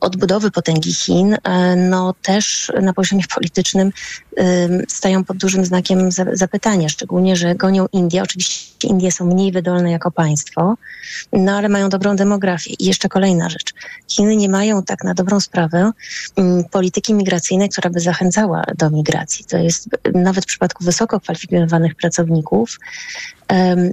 odbudowy 0.00 0.50
potęgi 0.50 0.94
Chin, 0.94 1.36
e, 1.44 1.76
no 1.76 2.14
też 2.22 2.72
na 2.82 2.92
poziomie 2.92 3.24
politycznym 3.34 3.92
stają 4.88 5.24
pod 5.24 5.36
dużym 5.36 5.64
znakiem 5.64 6.08
zapytania, 6.32 6.88
szczególnie, 6.88 7.36
że 7.36 7.54
gonią 7.54 7.86
Indię. 7.92 8.22
Oczywiście 8.22 8.88
Indie 8.88 9.12
są 9.12 9.26
mniej 9.26 9.52
wydolne 9.52 9.90
jako 9.90 10.10
państwo, 10.10 10.74
no 11.32 11.56
ale 11.56 11.68
mają 11.68 11.88
dobrą 11.88 12.16
demografię. 12.16 12.70
I 12.78 12.84
jeszcze 12.84 13.08
kolejna 13.08 13.48
rzecz. 13.48 13.74
Chiny 14.08 14.36
nie 14.36 14.48
mają 14.48 14.82
tak 14.82 15.04
na 15.04 15.14
dobrą 15.14 15.40
sprawę 15.40 15.92
polityki 16.70 17.14
migracyjnej, 17.14 17.68
która 17.68 17.90
by 17.90 18.00
zachęcała 18.00 18.64
do 18.76 18.90
migracji. 18.90 19.44
To 19.44 19.56
jest 19.56 19.88
nawet 20.14 20.44
w 20.44 20.46
przypadku 20.46 20.84
wysoko 20.84 21.20
kwalifikowanych 21.20 21.94
pracowników, 21.94 22.78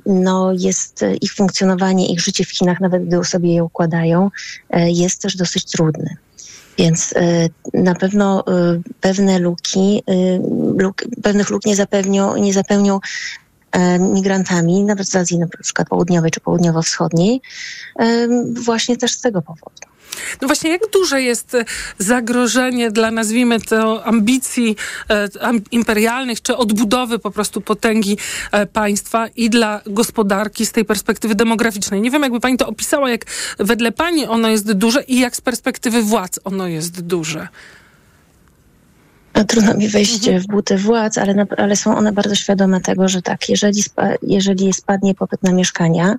no 0.05 0.51
jest 0.53 1.05
ich 1.21 1.33
funkcjonowanie, 1.33 2.07
ich 2.07 2.21
życie 2.21 2.45
w 2.45 2.51
Chinach, 2.51 2.79
nawet 2.79 3.05
gdy 3.07 3.23
sobie 3.23 3.53
je 3.53 3.63
układają, 3.63 4.31
e, 4.69 4.91
jest 4.91 5.21
też 5.21 5.37
dosyć 5.37 5.65
trudne. 5.65 6.15
Więc 6.77 7.11
y, 7.11 7.49
na 7.73 7.95
pewno 7.95 8.43
pewne 9.01 9.39
luki, 9.39 10.03
luk, 10.77 11.03
pewnych 11.23 11.49
luk 11.49 11.65
nie 11.65 11.75
nie 12.37 12.53
zapełnią 12.53 12.99
e, 13.71 13.99
migrantami, 13.99 14.83
nawet 14.83 15.09
z 15.09 15.15
Azji 15.15 15.39
na 15.39 15.47
przykład 15.47 15.87
południowej 15.87 16.31
czy 16.31 16.39
południowo-wschodniej, 16.39 17.41
właśnie 18.53 18.97
też 18.97 19.11
z 19.11 19.21
tego 19.21 19.41
powodu. 19.41 19.94
No 20.41 20.47
właśnie, 20.47 20.71
jak 20.71 20.81
duże 20.93 21.21
jest 21.21 21.55
e, 21.55 21.65
zagrożenie 21.97 22.91
dla, 22.91 23.11
nazwijmy 23.11 23.61
to, 23.61 24.05
ambicji 24.05 24.75
e, 25.09 25.29
imperialnych, 25.71 26.41
czy 26.41 26.57
odbudowy 26.57 27.19
po 27.19 27.31
prostu 27.31 27.61
potęgi 27.61 28.17
e, 28.51 28.65
państwa 28.65 29.27
i 29.27 29.49
dla 29.49 29.81
gospodarki 29.85 30.65
z 30.65 30.71
tej 30.71 30.85
perspektywy 30.85 31.35
demograficznej? 31.35 32.01
Nie 32.01 32.11
wiem, 32.11 32.21
jakby 32.21 32.39
pani 32.39 32.57
to 32.57 32.67
opisała, 32.67 33.09
jak 33.09 33.25
wedle 33.59 33.91
pani 33.91 34.25
ono 34.25 34.49
jest 34.49 34.71
duże 34.71 35.03
i 35.03 35.19
jak 35.19 35.35
z 35.35 35.41
perspektywy 35.41 36.01
władz 36.01 36.39
ono 36.43 36.67
jest 36.67 37.01
duże. 37.01 37.47
No, 39.35 39.43
trudno 39.43 39.73
mi 39.73 39.89
wejść 39.89 40.27
mhm. 40.27 40.39
w 40.39 40.47
buty 40.47 40.77
władz, 40.77 41.17
ale, 41.17 41.45
ale 41.57 41.75
są 41.75 41.97
one 41.97 42.11
bardzo 42.11 42.35
świadome 42.35 42.81
tego, 42.81 43.09
że 43.09 43.21
tak, 43.21 43.49
jeżeli, 43.49 43.83
spa, 43.83 44.09
jeżeli 44.21 44.73
spadnie 44.73 45.15
popyt 45.15 45.43
na 45.43 45.51
mieszkania 45.51 46.15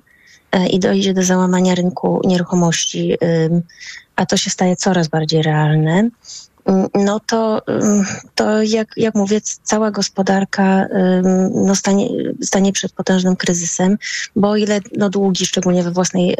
i 0.71 0.79
dojdzie 0.79 1.15
do 1.15 1.23
załamania 1.23 1.75
rynku 1.75 2.21
nieruchomości, 2.25 3.17
a 4.17 4.27
to 4.27 4.37
się 4.37 4.51
staje 4.51 4.77
coraz 4.77 5.09
bardziej 5.09 5.43
realne, 5.43 6.11
no 6.95 7.21
to, 7.21 7.63
to 8.35 8.63
jak, 8.63 8.89
jak 8.97 9.15
mówię, 9.15 9.41
cała 9.63 9.91
gospodarka 9.91 10.87
no 11.67 11.75
stanie, 11.75 12.09
stanie 12.43 12.73
przed 12.73 12.93
potężnym 12.93 13.37
kryzysem, 13.37 13.99
bo 14.37 14.51
o 14.51 14.57
ile 14.57 14.81
no 14.97 15.11
długi, 15.11 15.47
szczególnie 15.47 15.83
we 15.83 15.91
własnej 15.91 16.37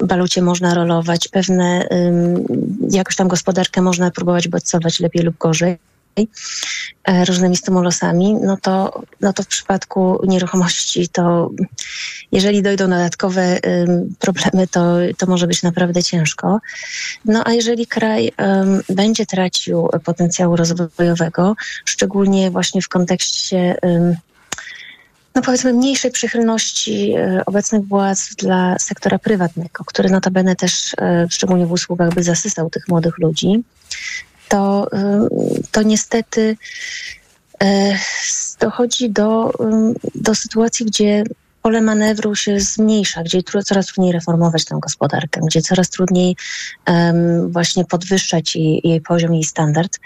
walucie 0.00 0.42
można 0.42 0.74
rolować, 0.74 1.28
pewne 1.28 1.88
jakoś 2.90 3.16
tam 3.16 3.28
gospodarkę 3.28 3.82
można 3.82 4.10
próbować 4.10 4.48
bodźcować 4.48 5.00
lepiej 5.00 5.22
lub 5.22 5.38
gorzej. 5.38 5.72
e, 5.72 5.93
różnymi 7.26 7.56
stymulusami, 7.56 8.34
no 8.34 8.56
to, 8.62 9.02
no 9.20 9.32
to 9.32 9.42
w 9.42 9.46
przypadku 9.46 10.20
nieruchomości 10.26 11.08
to 11.08 11.50
jeżeli 12.32 12.62
dojdą 12.62 12.84
dodatkowe 12.84 13.58
problemy, 14.18 14.66
to, 14.66 14.96
to 15.18 15.26
może 15.26 15.46
być 15.46 15.62
naprawdę 15.62 16.02
ciężko. 16.02 16.60
No 17.24 17.42
a 17.46 17.52
jeżeli 17.52 17.86
kraj 17.86 18.32
będzie 18.88 19.26
tracił 19.26 19.88
potencjału 20.04 20.56
rozwojowego, 20.56 21.56
szczególnie 21.84 22.50
właśnie 22.50 22.82
w 22.82 22.88
kontekście 22.88 23.76
no 25.34 25.42
powiedzmy 25.42 25.72
mniejszej 25.72 26.10
przychylności 26.10 27.12
e, 27.12 27.42
obecnych 27.46 27.88
władz 27.88 28.34
dla 28.34 28.78
sektora 28.78 29.18
prywatnego, 29.18 29.84
który 29.84 30.10
notabene 30.10 30.56
też 30.56 30.94
e, 30.98 31.26
szczególnie 31.30 31.66
w 31.66 31.72
usługach 31.72 32.14
by 32.14 32.22
zasysał 32.22 32.70
tych 32.70 32.88
młodych 32.88 33.18
ludzi, 33.18 33.64
to, 34.54 34.86
e, 34.92 35.28
to 35.70 35.82
niestety 35.82 36.56
dochodzi 38.60 39.10
do, 39.10 39.52
do 40.14 40.34
sytuacji, 40.34 40.86
gdzie 40.86 41.24
pole 41.62 41.80
manewru 41.80 42.34
się 42.34 42.60
zmniejsza, 42.60 43.22
gdzie 43.22 43.42
coraz 43.42 43.86
trudniej 43.86 44.12
reformować 44.12 44.64
tę 44.64 44.78
gospodarkę, 44.82 45.40
gdzie 45.46 45.62
coraz 45.62 45.90
trudniej 45.90 46.36
um, 46.86 47.52
właśnie 47.52 47.84
podwyższać 47.84 48.56
jej, 48.56 48.80
jej 48.84 49.00
poziom, 49.00 49.34
jej 49.34 49.44
standard. 49.44 50.00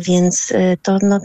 Więc 0.00 0.52
to 0.82 0.98
no, 1.02 1.20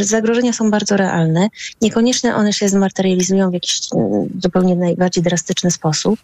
zagrożenia 0.00 0.52
są 0.52 0.70
bardzo 0.70 0.96
realne. 0.96 1.48
Niekoniecznie 1.80 2.34
one 2.34 2.52
się 2.52 2.68
zmaterializują 2.68 3.50
w 3.50 3.54
jakiś 3.54 3.80
mm, 3.94 4.28
zupełnie 4.42 4.76
najbardziej 4.76 5.24
drastyczny 5.24 5.70
sposób, 5.70 6.20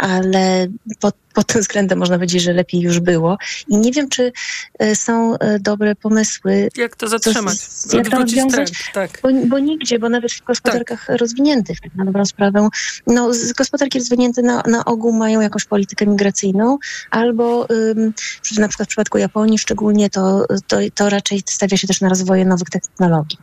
ale 0.00 0.66
pod, 1.00 1.14
pod 1.34 1.46
tym 1.46 1.60
względem 1.60 1.98
można 1.98 2.16
powiedzieć, 2.16 2.42
że 2.42 2.52
lepiej 2.52 2.80
już 2.80 3.00
było. 3.00 3.38
I 3.68 3.76
nie 3.76 3.92
wiem, 3.92 4.08
czy 4.08 4.32
e, 4.78 4.96
są 4.96 5.38
e, 5.38 5.58
dobre 5.58 5.94
pomysły. 5.94 6.68
Jak 6.76 6.96
to 6.96 7.08
zatrzymać? 7.08 7.58
Jak 7.92 8.08
to 8.08 8.18
rozwiązać? 8.18 8.72
Tak. 8.94 9.20
Bo, 9.22 9.28
bo, 9.46 9.58
nigdzie, 9.58 9.98
bo 9.98 10.08
nawet 10.08 10.32
w 10.32 10.44
gospodarkach 10.44 11.06
tak. 11.06 11.16
rozwiniętych, 11.16 11.80
tak 11.80 11.94
na 11.94 12.04
dobrą 12.04 12.24
sprawę, 12.24 12.68
no, 13.06 13.30
gospodarki 13.56 13.98
rozwinięte 13.98 14.42
na, 14.42 14.62
na 14.66 14.84
ogół 14.84 15.12
mają 15.12 15.40
jakąś 15.40 15.64
politykę 15.64 16.06
migracyjną, 16.06 16.78
albo 17.10 17.70
ym, 17.70 18.12
na 18.58 18.68
przykład 18.68 18.88
w 18.88 18.90
przypadku 18.90 19.18
Japonii 19.18 19.58
szczególnie 19.58 20.10
to, 20.10 20.46
to, 20.66 20.76
to 20.94 21.10
raczej 21.10 21.42
stawia 21.46 21.76
się 21.76 21.86
też 21.86 22.00
na 22.00 22.08
rozwoje 22.08 22.44
nowych 22.44 22.70
technologii. 22.70 23.38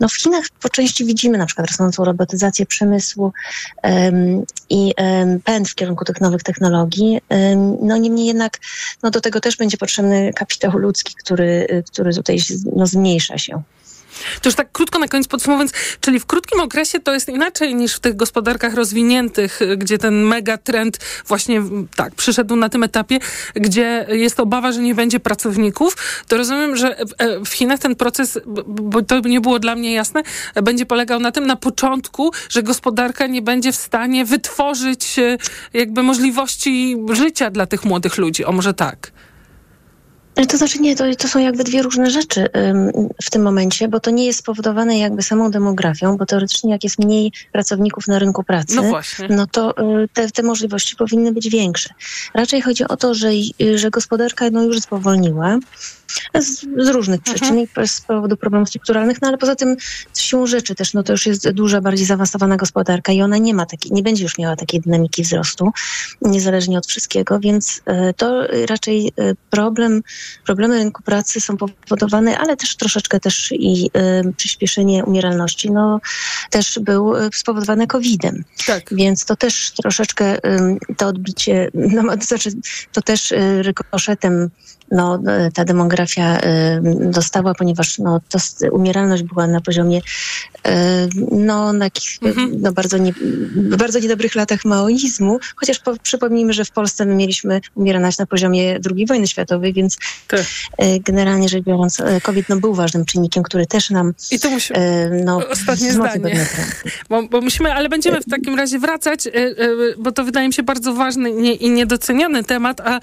No 0.00 0.08
w 0.08 0.16
Chinach 0.16 0.44
po 0.62 0.68
części 0.68 1.04
widzimy 1.04 1.38
na 1.38 1.46
przykład 1.46 1.68
rosnącą 1.68 2.04
robotyzację 2.04 2.66
przemysłu 2.66 3.32
um, 3.82 4.44
i 4.70 4.94
um, 4.98 5.40
pęd 5.40 5.68
w 5.68 5.74
kierunku 5.74 6.04
tych 6.04 6.20
nowych 6.20 6.42
technologii. 6.42 7.20
Um, 7.28 7.76
no 7.82 7.96
niemniej 7.96 8.26
jednak 8.26 8.60
no 9.02 9.10
do 9.10 9.20
tego 9.20 9.40
też 9.40 9.56
będzie 9.56 9.76
potrzebny 9.76 10.32
kapitał 10.32 10.78
ludzki, 10.78 11.14
który, 11.14 11.82
który 11.92 12.14
tutaj 12.14 12.38
no, 12.76 12.86
zmniejsza 12.86 13.38
się. 13.38 13.62
To 14.42 14.48
już 14.48 14.54
tak 14.54 14.72
krótko 14.72 14.98
na 14.98 15.08
koniec 15.08 15.28
podsumowując, 15.28 15.72
czyli 16.00 16.20
w 16.20 16.26
krótkim 16.26 16.60
okresie 16.60 17.00
to 17.00 17.14
jest 17.14 17.28
inaczej 17.28 17.74
niż 17.74 17.94
w 17.94 18.00
tych 18.00 18.16
gospodarkach 18.16 18.74
rozwiniętych, 18.74 19.60
gdzie 19.76 19.98
ten 19.98 20.22
megatrend 20.22 20.98
właśnie 21.26 21.62
tak 21.96 22.14
przyszedł 22.14 22.56
na 22.56 22.68
tym 22.68 22.82
etapie, 22.82 23.18
gdzie 23.54 24.06
jest 24.08 24.40
obawa, 24.40 24.72
że 24.72 24.80
nie 24.80 24.94
będzie 24.94 25.20
pracowników. 25.20 25.96
To 26.28 26.36
rozumiem, 26.36 26.76
że 26.76 26.98
e, 26.98 27.04
w 27.44 27.48
Chinach 27.48 27.80
ten 27.80 27.96
proces, 27.96 28.38
bo 28.66 29.02
to 29.02 29.20
nie 29.20 29.40
było 29.40 29.58
dla 29.58 29.74
mnie 29.74 29.92
jasne, 29.92 30.22
będzie 30.62 30.86
polegał 30.86 31.20
na 31.20 31.32
tym 31.32 31.46
na 31.46 31.56
początku, 31.56 32.30
że 32.48 32.62
gospodarka 32.62 33.26
nie 33.26 33.42
będzie 33.42 33.72
w 33.72 33.76
stanie 33.76 34.24
wytworzyć 34.24 35.18
e, 35.18 35.38
jakby 35.72 36.02
możliwości 36.02 36.96
życia 37.10 37.50
dla 37.50 37.66
tych 37.66 37.84
młodych 37.84 38.18
ludzi. 38.18 38.44
O 38.44 38.52
może 38.52 38.74
tak. 38.74 39.13
To 40.48 40.56
znaczy 40.56 40.78
nie, 40.78 40.96
to, 40.96 41.04
to 41.18 41.28
są 41.28 41.38
jakby 41.38 41.64
dwie 41.64 41.82
różne 41.82 42.10
rzeczy 42.10 42.48
w 43.22 43.30
tym 43.30 43.42
momencie, 43.42 43.88
bo 43.88 44.00
to 44.00 44.10
nie 44.10 44.26
jest 44.26 44.38
spowodowane 44.38 44.98
jakby 44.98 45.22
samą 45.22 45.50
demografią, 45.50 46.16
bo 46.16 46.26
teoretycznie 46.26 46.70
jak 46.70 46.84
jest 46.84 46.98
mniej 46.98 47.32
pracowników 47.52 48.06
na 48.08 48.18
rynku 48.18 48.44
pracy, 48.44 48.74
no, 48.76 49.00
no 49.28 49.46
to 49.46 49.70
y, 50.02 50.08
te, 50.12 50.30
te 50.30 50.42
możliwości 50.42 50.96
powinny 50.96 51.32
być 51.32 51.48
większe. 51.48 51.94
Raczej 52.34 52.62
chodzi 52.62 52.84
o 52.84 52.96
to, 52.96 53.14
że, 53.14 53.30
że 53.74 53.90
gospodarka 53.90 54.50
no, 54.50 54.62
już 54.62 54.80
spowolniła, 54.80 55.58
z, 56.40 56.60
z 56.60 56.88
różnych 56.88 57.20
mhm. 57.20 57.34
przyczyn, 57.34 57.86
z 57.86 58.00
powodu 58.00 58.36
problemów 58.36 58.68
strukturalnych, 58.68 59.22
no 59.22 59.28
ale 59.28 59.38
poza 59.38 59.56
tym 59.56 59.76
siłą 60.18 60.46
rzeczy 60.46 60.74
też, 60.74 60.94
no 60.94 61.02
to 61.02 61.12
już 61.12 61.26
jest 61.26 61.50
duża, 61.50 61.80
bardziej 61.80 62.06
zaawansowana 62.06 62.56
gospodarka 62.56 63.12
i 63.12 63.22
ona 63.22 63.38
nie 63.38 63.54
ma 63.54 63.66
takiej, 63.66 63.92
nie 63.92 64.02
będzie 64.02 64.22
już 64.22 64.38
miała 64.38 64.56
takiej 64.56 64.80
dynamiki 64.80 65.22
wzrostu, 65.22 65.70
niezależnie 66.22 66.78
od 66.78 66.86
wszystkiego, 66.86 67.40
więc 67.40 67.82
e, 67.86 68.14
to 68.14 68.42
raczej 68.68 69.12
e, 69.18 69.34
problem, 69.50 70.02
problemy 70.44 70.74
rynku 70.78 71.02
pracy 71.02 71.40
są 71.40 71.56
powodowane, 71.56 72.38
ale 72.38 72.56
też 72.56 72.76
troszeczkę 72.76 73.20
też 73.20 73.52
i 73.52 73.90
y, 74.26 74.32
przyspieszenie 74.36 75.04
umieralności, 75.04 75.70
no 75.70 76.00
też 76.50 76.78
był 76.78 77.12
spowodowane 77.32 77.86
COVID-em. 77.86 78.44
Tak. 78.66 78.94
Więc 78.94 79.24
to 79.24 79.36
też 79.36 79.70
troszeczkę 79.70 80.36
y, 80.36 80.78
to 80.96 81.06
odbicie, 81.06 81.70
no 81.74 82.16
to 82.16 82.24
znaczy 82.24 82.50
to 82.92 83.02
też 83.02 83.32
y, 83.32 83.62
rykoszetem 83.62 84.50
no, 84.90 85.22
ta 85.54 85.64
demografia 85.64 86.40
dostała, 87.00 87.54
ponieważ 87.54 87.98
no, 87.98 88.20
to 88.28 88.38
umieralność 88.70 89.22
była 89.22 89.46
na 89.46 89.60
poziomie 89.60 90.00
no, 91.30 91.72
na 91.72 91.88
mhm. 92.22 92.62
no, 92.62 92.72
bardzo, 92.72 92.98
nie, 92.98 93.12
bardzo 93.56 93.98
niedobrych 93.98 94.34
latach 94.34 94.64
maoizmu, 94.64 95.38
chociaż 95.56 95.78
po, 95.78 95.96
przypomnijmy, 96.02 96.52
że 96.52 96.64
w 96.64 96.70
Polsce 96.70 97.06
my 97.06 97.14
mieliśmy 97.14 97.60
umieralność 97.74 98.18
na 98.18 98.26
poziomie 98.26 98.80
II 98.96 99.06
wojny 99.06 99.26
światowej, 99.26 99.72
więc 99.72 99.96
tak. 100.28 100.40
generalnie 101.00 101.48
rzecz 101.48 101.64
biorąc 101.64 102.02
COVID 102.22 102.48
no, 102.48 102.56
był 102.56 102.74
ważnym 102.74 103.04
czynnikiem, 103.04 103.42
który 103.42 103.66
też 103.66 103.90
nam 103.90 104.14
I 104.30 104.38
to 104.38 104.48
no, 105.24 105.48
ostatnie 105.48 105.92
zdanie. 105.92 106.46
Bo, 107.10 107.22
bo, 107.22 107.40
musimy, 107.40 107.72
ale 107.72 107.88
będziemy 107.88 108.20
w 108.20 108.30
takim 108.30 108.54
razie 108.54 108.78
wracać, 108.78 109.28
bo 109.98 110.12
to 110.12 110.24
wydaje 110.24 110.48
mi 110.48 110.54
się 110.54 110.62
bardzo 110.62 110.94
ważny 110.94 111.30
i 111.54 111.70
niedoceniany 111.70 112.44
temat, 112.44 112.80
a 112.80 113.00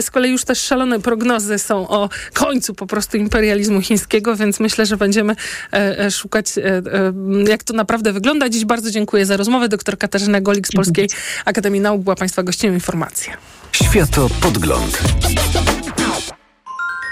z 0.00 0.10
kolei 0.10 0.32
już 0.32 0.44
też 0.44 0.60
szalone 0.60 1.00
prognozy 1.22 1.58
są 1.58 1.88
o 1.88 2.08
końcu 2.32 2.74
po 2.74 2.86
prostu 2.86 3.16
imperializmu 3.16 3.82
chińskiego, 3.82 4.36
więc 4.36 4.60
myślę, 4.60 4.86
że 4.86 4.96
będziemy 4.96 5.36
szukać 6.10 6.46
jak 7.48 7.62
to 7.62 7.74
naprawdę 7.74 8.12
wygląda. 8.12 8.48
Dziś 8.48 8.64
bardzo 8.64 8.90
dziękuję 8.90 9.26
za 9.26 9.36
rozmowę. 9.36 9.68
Doktor 9.68 9.98
Katarzyna 9.98 10.40
Golik 10.40 10.68
z 10.68 10.72
Polskiej 10.72 11.08
Akademii 11.44 11.80
Nauk 11.80 12.02
była 12.02 12.16
Państwa 12.16 12.42
gościem. 12.42 12.74
Informacje. 12.74 13.32
Światopodgląd. 13.72 15.02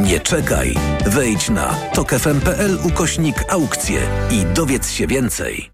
Nie 0.00 0.20
czekaj. 0.20 0.74
Wejdź 1.06 1.48
na 1.48 1.74
tokefm.pl 1.94 2.78
ukośnik 2.84 3.44
aukcje 3.48 4.00
i 4.30 4.54
dowiedz 4.54 4.90
się 4.90 5.06
więcej. 5.06 5.70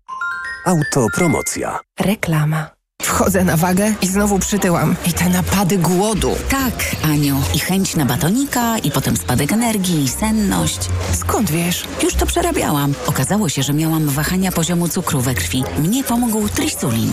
Autopromocja. 0.66 1.78
Reklama. 2.00 2.70
Wchodzę 3.02 3.44
na 3.44 3.56
wagę 3.56 3.92
i 4.02 4.06
znowu 4.06 4.38
przytyłam. 4.38 4.96
I 5.06 5.12
te 5.12 5.28
napady 5.28 5.78
głodu. 5.78 6.36
Tak, 6.48 6.96
Aniu. 7.04 7.42
I 7.54 7.58
chęć 7.58 7.96
na 7.96 8.04
batonika, 8.04 8.78
i 8.78 8.90
potem 8.90 9.16
spadek 9.16 9.52
energii, 9.52 10.04
i 10.04 10.08
senność. 10.08 10.78
Skąd 11.12 11.50
wiesz? 11.50 11.84
Już 12.02 12.14
to 12.14 12.26
przerabiałam. 12.26 12.94
Okazało 13.06 13.48
się, 13.48 13.62
że 13.62 13.72
miałam 13.72 14.08
wahania 14.08 14.52
poziomu 14.52 14.88
cukru 14.88 15.20
we 15.20 15.34
krwi. 15.34 15.64
Mnie 15.78 16.04
pomógł 16.04 16.48
trisulin. 16.48 17.12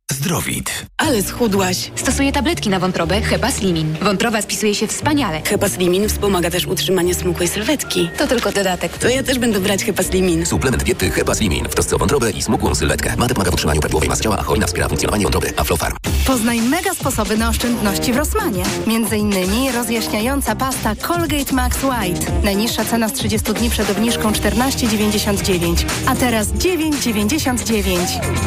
Zdrowit. 0.11 0.85
Ale 0.97 1.23
schudłaś. 1.23 1.91
Stosuję 1.95 2.31
tabletki 2.31 2.69
na 2.69 2.79
wątrobę 2.79 3.21
Hepa 3.21 3.51
Slimin. 3.51 3.95
Wątroba 4.01 4.41
spisuje 4.41 4.75
się 4.75 4.87
wspaniale. 4.87 5.41
Hepa 5.45 5.69
Slimin 5.69 6.09
wspomaga 6.09 6.51
też 6.51 6.65
utrzymanie 6.65 7.15
smukłej 7.15 7.47
sylwetki. 7.47 8.09
To 8.17 8.27
tylko 8.27 8.51
dodatek. 8.51 8.97
To 8.97 9.09
ja 9.09 9.23
też 9.23 9.39
będę 9.39 9.59
brać 9.59 9.83
Hepa 9.83 10.03
Slimin. 10.03 10.45
Suplement 10.45 10.83
diety 10.83 11.09
Hepa 11.11 11.35
Slimin 11.35 11.65
w 11.65 11.73
trosce 11.73 11.95
o 11.95 11.99
wątrobę 11.99 12.31
i 12.31 12.41
smukłą 12.41 12.75
sylwetkę. 12.75 13.15
Mate 13.17 13.33
pomaga 13.33 13.51
w 13.51 13.53
utrzymaniu 13.53 13.79
prawidłowej 13.79 14.09
masy 14.09 14.23
ciała, 14.23 14.37
a 14.39 14.43
hojna 14.43 14.67
wspiera 14.67 14.87
funkcjonowanie 14.87 15.23
wątroby. 15.23 15.53
Aflofarm. 15.57 15.95
Poznaj 16.27 16.61
mega 16.61 16.93
sposoby 16.93 17.37
na 17.37 17.49
oszczędności 17.49 18.13
w 18.13 18.17
Rossmanie. 18.17 18.63
Między 18.87 19.17
innymi 19.17 19.71
rozjaśniająca 19.71 20.55
pasta 20.55 20.95
Colgate 20.95 21.55
Max 21.55 21.77
White. 21.83 22.31
Najniższa 22.43 22.85
cena 22.85 23.09
z 23.09 23.13
30 23.13 23.53
dni 23.53 23.69
przed 23.69 23.89
obniżką 23.89 24.31
14,99. 24.31 25.85
A 26.05 26.15
teraz 26.15 26.47
9,99. 26.47 27.95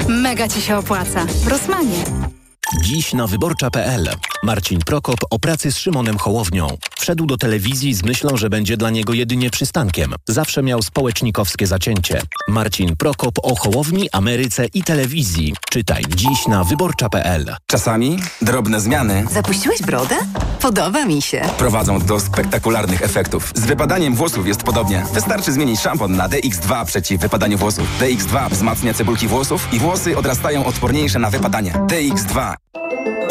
Mega 0.09 0.49
Ci 0.49 0.61
się 0.61 0.77
opłaca. 0.77 1.27
W 1.55 1.57
Rossmanie. 1.57 2.05
Dziś 2.83 3.13
na 3.13 3.27
wyborcza.pl. 3.27 4.09
Marcin 4.45 4.79
Prokop 4.87 5.21
o 5.31 5.39
pracy 5.39 5.73
z 5.73 5.77
Szymonem 5.79 6.19
Hołownią. 6.19 6.69
Wszedł 6.99 7.27
do 7.27 7.37
telewizji 7.37 7.95
z 7.95 8.03
myślą, 8.03 8.37
że 8.37 8.51
będzie 8.51 8.77
dla 8.77 8.91
niego 8.91 9.13
jedynie 9.13 9.51
przystankiem. 9.51 10.15
Zawsze 10.29 10.63
miał 10.63 10.83
społecznikowskie 10.83 11.67
zacięcie. 11.67 12.23
Marcin 12.49 12.97
Prokop 12.97 13.35
o 13.43 13.55
Hołowni, 13.57 14.11
Ameryce 14.13 14.67
i 14.75 14.83
telewizji. 14.83 15.55
Czytaj 15.71 16.03
dziś 16.17 16.47
na 16.49 16.65
wyborcza.pl. 16.65 17.57
Czasami 17.67 18.19
drobne 18.43 18.81
zmiany 18.81 19.25
Zapuściłeś 19.33 19.83
brodę? 19.83 20.17
Podoba 20.61 21.05
mi 21.05 21.23
się. 21.23 21.43
prowadzą 21.59 22.01
do 22.01 22.21
spektakularnych 22.21 23.03
efektów. 23.03 23.53
Z 23.55 23.61
wypadaniem 23.61 24.15
włosów 24.15 24.47
jest 24.47 24.63
podobnie. 24.63 25.05
Wystarczy 25.15 25.53
zmienić 25.53 25.81
szampon 25.81 26.17
na 26.17 26.29
DX2 26.29 26.85
przeciw 26.85 27.21
wypadaniu 27.21 27.59
włosów. 27.59 27.89
DX2 28.01 28.51
wzmacnia 28.51 28.95
cebulki 28.95 29.29
włosów 29.29 29.69
i 29.73 29.79
włosy 29.79 30.17
odrastają 30.17 30.67
odporniejsze 30.67 31.19
na 31.19 31.31
wypadanie. 31.31 31.73
DX2 31.73 32.55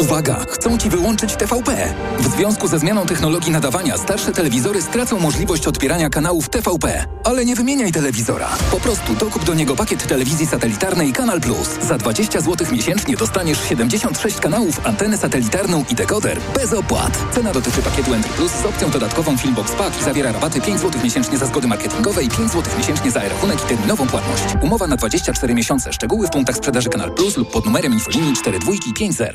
Uwaga! 0.00 0.44
Chcą 0.50 0.78
Ci 0.78 0.90
wyłączyć 0.90 1.36
TVP. 1.36 1.94
W 2.18 2.28
związku 2.36 2.68
ze 2.68 2.78
zmianą 2.78 3.06
technologii 3.06 3.52
nadawania 3.52 3.98
starsze 3.98 4.32
telewizory 4.32 4.82
stracą 4.82 5.18
możliwość 5.18 5.66
odbierania 5.66 6.10
kanałów 6.10 6.48
TVP. 6.48 7.04
Ale 7.24 7.44
nie 7.44 7.54
wymieniaj 7.54 7.92
telewizora. 7.92 8.48
Po 8.70 8.80
prostu 8.80 9.14
dokup 9.14 9.44
do 9.44 9.54
niego 9.54 9.76
pakiet 9.76 10.06
telewizji 10.06 10.46
satelitarnej 10.46 11.12
Kanal 11.12 11.40
Plus. 11.40 11.68
Za 11.82 11.98
20 11.98 12.40
zł 12.40 12.66
miesięcznie 12.72 13.16
dostaniesz 13.16 13.68
76 13.68 14.40
kanałów, 14.40 14.86
antenę 14.86 15.18
satelitarną 15.18 15.84
i 15.90 15.94
dekoder 15.94 16.38
bez 16.54 16.72
opłat. 16.72 17.18
Cena 17.34 17.52
dotyczy 17.52 17.82
pakietu 17.82 18.14
Entry 18.14 18.32
Plus 18.32 18.52
z 18.52 18.66
opcją 18.66 18.90
dodatkową 18.90 19.36
Filmbox 19.36 19.72
Pack 19.72 20.00
i 20.00 20.04
zawiera 20.04 20.32
rabaty 20.32 20.60
5 20.60 20.80
zł 20.80 21.00
miesięcznie 21.04 21.38
za 21.38 21.46
zgody 21.46 21.68
marketingowe 21.68 22.22
i 22.22 22.28
5 22.28 22.52
zł 22.52 22.62
miesięcznie 22.78 23.10
za 23.10 23.20
rachunek 23.28 23.64
i 23.64 23.68
terminową 23.68 24.06
płatność. 24.06 24.44
Umowa 24.62 24.86
na 24.86 24.96
24 24.96 25.54
miesiące. 25.54 25.92
Szczegóły 25.92 26.26
w 26.26 26.30
punktach 26.30 26.56
sprzedaży 26.56 26.88
Kanal 26.88 27.12
Plus 27.12 27.36
lub 27.36 27.50
pod 27.50 27.64
numerem 27.64 27.92
infolinii 27.92 28.36
42 28.36 28.72
i 28.72 28.92
50. 28.94 29.30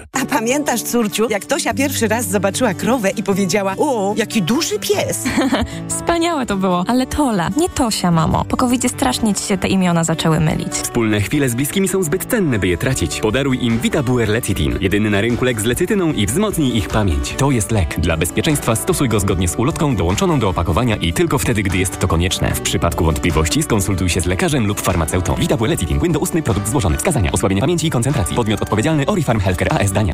Pamiętasz, 0.50 0.82
córciu, 0.82 1.28
jak 1.30 1.46
Tosia 1.46 1.74
pierwszy 1.74 2.08
raz 2.08 2.28
zobaczyła 2.28 2.74
krowę 2.74 3.10
i 3.10 3.24
powiedziała, 3.24 3.76
o, 3.78 4.14
jaki 4.18 4.42
duży 4.42 4.80
pies. 4.80 5.24
Wspaniałe 5.90 6.46
to 6.46 6.58
było, 6.58 6.84
ale 6.88 7.06
Tola, 7.06 7.50
nie 7.58 7.70
Tosia, 7.70 8.12
mamo. 8.12 8.46
Po 8.46 8.58
covidzie 8.58 8.90
strasznie 8.90 9.34
ci 9.34 9.44
się 9.44 9.58
te 9.58 9.68
imiona 9.68 10.04
zaczęły 10.04 10.40
mylić. 10.40 10.74
Wspólne 10.74 11.22
chwile 11.22 11.50
z 11.50 11.56
bliskimi 11.56 11.88
są 11.88 12.04
zbyt 12.04 12.26
cenne, 12.26 12.60
by 12.60 12.68
je 12.68 12.78
tracić. 12.78 13.20
Podaruj 13.20 13.66
im 13.66 13.80
VitaBuer 13.80 14.30
Lecitin. 14.30 14.78
Jedyny 14.82 15.10
na 15.10 15.22
rynku 15.22 15.46
lek 15.46 15.62
z 15.62 15.64
lecytyną 15.64 16.14
i 16.14 16.26
wzmocnij 16.26 16.78
ich 16.78 16.88
pamięć. 16.88 17.34
To 17.38 17.52
jest 17.52 17.72
lek. 17.72 18.00
Dla 18.00 18.18
bezpieczeństwa 18.18 18.76
stosuj 18.76 19.10
go 19.10 19.20
zgodnie 19.20 19.48
z 19.48 19.56
ulotką 19.56 19.96
dołączoną 19.96 20.40
do 20.40 20.50
opakowania 20.50 20.96
i 20.96 21.14
tylko 21.14 21.38
wtedy, 21.38 21.64
gdy 21.64 21.78
jest 21.78 22.00
to 22.00 22.08
konieczne. 22.08 22.52
W 22.52 22.62
przypadku 22.62 23.06
wątpliwości 23.06 23.64
skonsultuj 23.64 24.10
się 24.10 24.22
z 24.22 24.26
lekarzem 24.26 24.68
lub 24.68 24.82
farmaceutą. 24.82 25.36
VitaBuer 25.36 25.70
Lecitin. 25.70 26.00
Płyn 26.00 26.18
ustny 26.18 26.42
produkt 26.42 26.70
złożony. 26.70 26.98
Wskazania. 26.98 27.32
Osłabienie 27.32 27.62
pamięci 27.62 27.88
i 27.88 27.90
koncentracji. 27.90 28.36
Podmiot 28.36 28.62
odpowiedzialny 28.62 29.06
Orifarm 29.06 29.40
Healthcare 29.40 29.74
AS 29.74 29.92
Dania. 29.92 30.14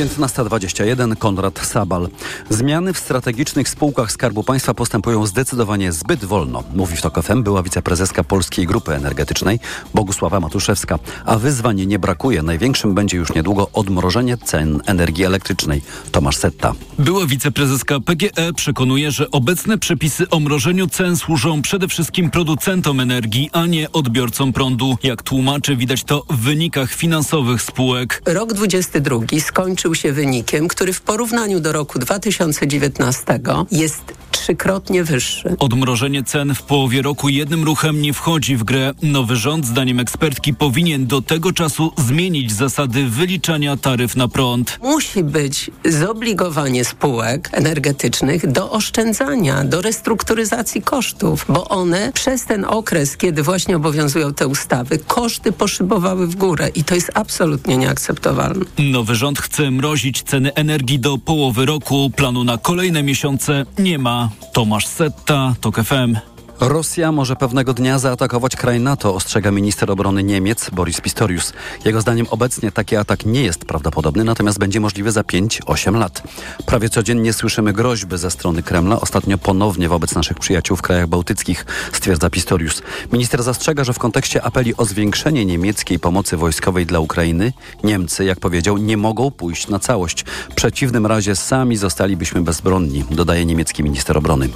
15.21 0.00 1.16
Konrad 1.16 1.66
Sabal. 1.66 2.08
Zmiany 2.50 2.92
w 2.92 2.98
strategicznych 2.98 3.68
spółkach 3.68 4.12
Skarbu 4.12 4.42
Państwa 4.42 4.74
postępują 4.74 5.26
zdecydowanie 5.26 5.92
zbyt 5.92 6.24
wolno, 6.24 6.64
mówi 6.74 6.96
w 6.96 7.02
TOK 7.02 7.22
FM 7.22 7.42
była 7.42 7.62
wiceprezeska 7.62 8.24
Polskiej 8.24 8.66
Grupy 8.66 8.94
Energetycznej 8.94 9.58
Bogusława 9.94 10.40
Matuszewska. 10.40 10.98
A 11.24 11.38
wyzwań 11.38 11.86
nie 11.86 11.98
brakuje. 11.98 12.42
Największym 12.42 12.94
będzie 12.94 13.16
już 13.16 13.34
niedługo 13.34 13.68
odmrożenie 13.72 14.36
cen 14.36 14.80
energii 14.86 15.24
elektrycznej. 15.24 15.82
Tomasz 16.12 16.36
Setta. 16.36 16.74
Była 16.98 17.26
wiceprezeska 17.26 18.00
PGE 18.00 18.52
przekonuje, 18.56 19.10
że 19.10 19.30
obecne 19.30 19.78
przepisy 19.78 20.28
o 20.30 20.40
mrożeniu 20.40 20.86
cen 20.86 21.16
służą 21.16 21.62
przede 21.62 21.88
wszystkim 21.88 22.30
producentom 22.30 23.00
energii, 23.00 23.50
a 23.52 23.66
nie 23.66 23.92
odbiorcom 23.92 24.52
prądu. 24.52 24.98
Jak 25.02 25.22
tłumaczy, 25.22 25.76
widać 25.76 26.04
to 26.04 26.24
w 26.30 26.36
wynikach 26.36 26.92
finansowych 26.92 27.62
spółek. 27.62 28.22
Rok 28.26 28.52
22 28.52 29.18
skończył 29.40 29.89
się 29.94 30.12
wynikiem, 30.12 30.68
który 30.68 30.92
w 30.92 31.00
porównaniu 31.00 31.60
do 31.60 31.72
roku 31.72 31.98
2019 31.98 33.40
jest 33.70 34.02
trzykrotnie 34.40 35.04
wyższy. 35.04 35.56
Odmrożenie 35.58 36.22
cen 36.22 36.54
w 36.54 36.62
połowie 36.62 37.02
roku 37.02 37.28
jednym 37.28 37.64
ruchem 37.64 38.02
nie 38.02 38.12
wchodzi 38.12 38.56
w 38.56 38.64
grę. 38.64 38.92
Nowy 39.02 39.36
rząd, 39.36 39.66
zdaniem 39.66 40.00
ekspertki, 40.00 40.54
powinien 40.54 41.06
do 41.06 41.22
tego 41.22 41.52
czasu 41.52 41.92
zmienić 41.98 42.52
zasady 42.52 43.04
wyliczania 43.04 43.76
taryf 43.76 44.16
na 44.16 44.28
prąd. 44.28 44.78
Musi 44.82 45.24
być 45.24 45.70
zobligowanie 45.84 46.84
spółek 46.84 47.50
energetycznych 47.52 48.52
do 48.52 48.70
oszczędzania, 48.70 49.64
do 49.64 49.82
restrukturyzacji 49.82 50.82
kosztów, 50.82 51.44
bo 51.48 51.68
one 51.68 52.12
przez 52.12 52.44
ten 52.44 52.64
okres, 52.64 53.16
kiedy 53.16 53.42
właśnie 53.42 53.76
obowiązują 53.76 54.34
te 54.34 54.46
ustawy, 54.46 54.98
koszty 54.98 55.52
poszybowały 55.52 56.26
w 56.26 56.36
górę 56.36 56.68
i 56.74 56.84
to 56.84 56.94
jest 56.94 57.10
absolutnie 57.14 57.76
nieakceptowalne. 57.76 58.64
Nowy 58.78 59.14
rząd 59.14 59.38
chce 59.38 59.70
mrozić 59.70 60.22
ceny 60.22 60.54
energii 60.54 60.98
do 60.98 61.18
połowy 61.18 61.66
roku. 61.66 62.10
Planu 62.16 62.44
na 62.44 62.58
kolejne 62.58 63.02
miesiące 63.02 63.66
nie 63.78 63.98
ma. 63.98 64.29
Tomasz 64.52 64.86
Setta, 64.86 65.54
TOK 65.60 65.76
FM. 65.84 66.29
Rosja 66.60 67.12
może 67.12 67.36
pewnego 67.36 67.74
dnia 67.74 67.98
zaatakować 67.98 68.56
kraj 68.56 68.80
NATO, 68.80 69.14
ostrzega 69.14 69.50
minister 69.50 69.90
obrony 69.90 70.22
Niemiec 70.22 70.70
Boris 70.70 71.00
Pistorius. 71.00 71.52
Jego 71.84 72.00
zdaniem 72.00 72.26
obecnie 72.30 72.72
taki 72.72 72.96
atak 72.96 73.26
nie 73.26 73.42
jest 73.42 73.64
prawdopodobny, 73.64 74.24
natomiast 74.24 74.58
będzie 74.58 74.80
możliwy 74.80 75.12
za 75.12 75.20
5-8 75.20 75.98
lat. 75.98 76.22
Prawie 76.66 76.88
codziennie 76.88 77.32
słyszymy 77.32 77.72
groźby 77.72 78.18
ze 78.18 78.30
strony 78.30 78.62
Kremla, 78.62 79.00
ostatnio 79.00 79.38
ponownie 79.38 79.88
wobec 79.88 80.14
naszych 80.14 80.38
przyjaciół 80.38 80.76
w 80.76 80.82
krajach 80.82 81.06
bałtyckich, 81.06 81.66
stwierdza 81.92 82.30
Pistorius. 82.30 82.82
Minister 83.12 83.42
zastrzega, 83.42 83.84
że 83.84 83.92
w 83.92 83.98
kontekście 83.98 84.42
apeli 84.42 84.76
o 84.76 84.84
zwiększenie 84.84 85.46
niemieckiej 85.46 85.98
pomocy 85.98 86.36
wojskowej 86.36 86.86
dla 86.86 87.00
Ukrainy, 87.00 87.52
Niemcy, 87.84 88.24
jak 88.24 88.40
powiedział, 88.40 88.76
nie 88.76 88.96
mogą 88.96 89.30
pójść 89.30 89.68
na 89.68 89.78
całość. 89.78 90.24
W 90.50 90.54
przeciwnym 90.54 91.06
razie 91.06 91.36
sami 91.36 91.76
zostalibyśmy 91.76 92.42
bezbronni, 92.42 93.04
dodaje 93.10 93.44
niemiecki 93.44 93.82
minister 93.82 94.18
obrony. 94.18 94.48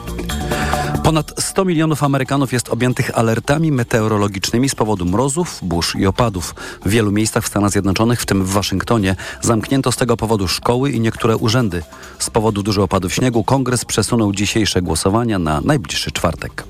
Ponad 1.05 1.33
100 1.39 1.65
milionów 1.65 1.94
Amerykanów 2.03 2.53
jest 2.53 2.69
objętych 2.69 3.19
alertami 3.19 3.73
meteorologicznymi 3.73 4.69
z 4.69 4.75
powodu 4.75 5.05
mrozów, 5.05 5.59
burz 5.63 5.95
i 5.97 6.07
opadów. 6.07 6.55
W 6.85 6.89
wielu 6.89 7.13
miejscach 7.13 7.45
w 7.45 7.49
Stanach 7.49 7.71
Zjednoczonych, 7.71 8.21
w 8.21 8.27
tym 8.27 8.45
w 8.45 8.53
Waszyngtonie, 8.53 9.17
zamknięto 9.41 9.93
z 9.93 9.97
tego 9.97 10.17
powodu 10.17 10.49
szkoły 10.49 10.91
i 10.91 11.01
niektóre 11.01 11.37
urzędy. 11.37 11.83
Z 12.19 12.31
powodu 12.31 12.63
dużych 12.63 12.85
opadów 12.85 13.15
śniegu 13.15 13.45
kongres 13.45 13.85
przesunął 13.85 14.33
dzisiejsze 14.33 14.83
głosowania 14.83 15.39
na 15.39 15.61
najbliższy 15.61 16.13
czwartek. 16.13 16.65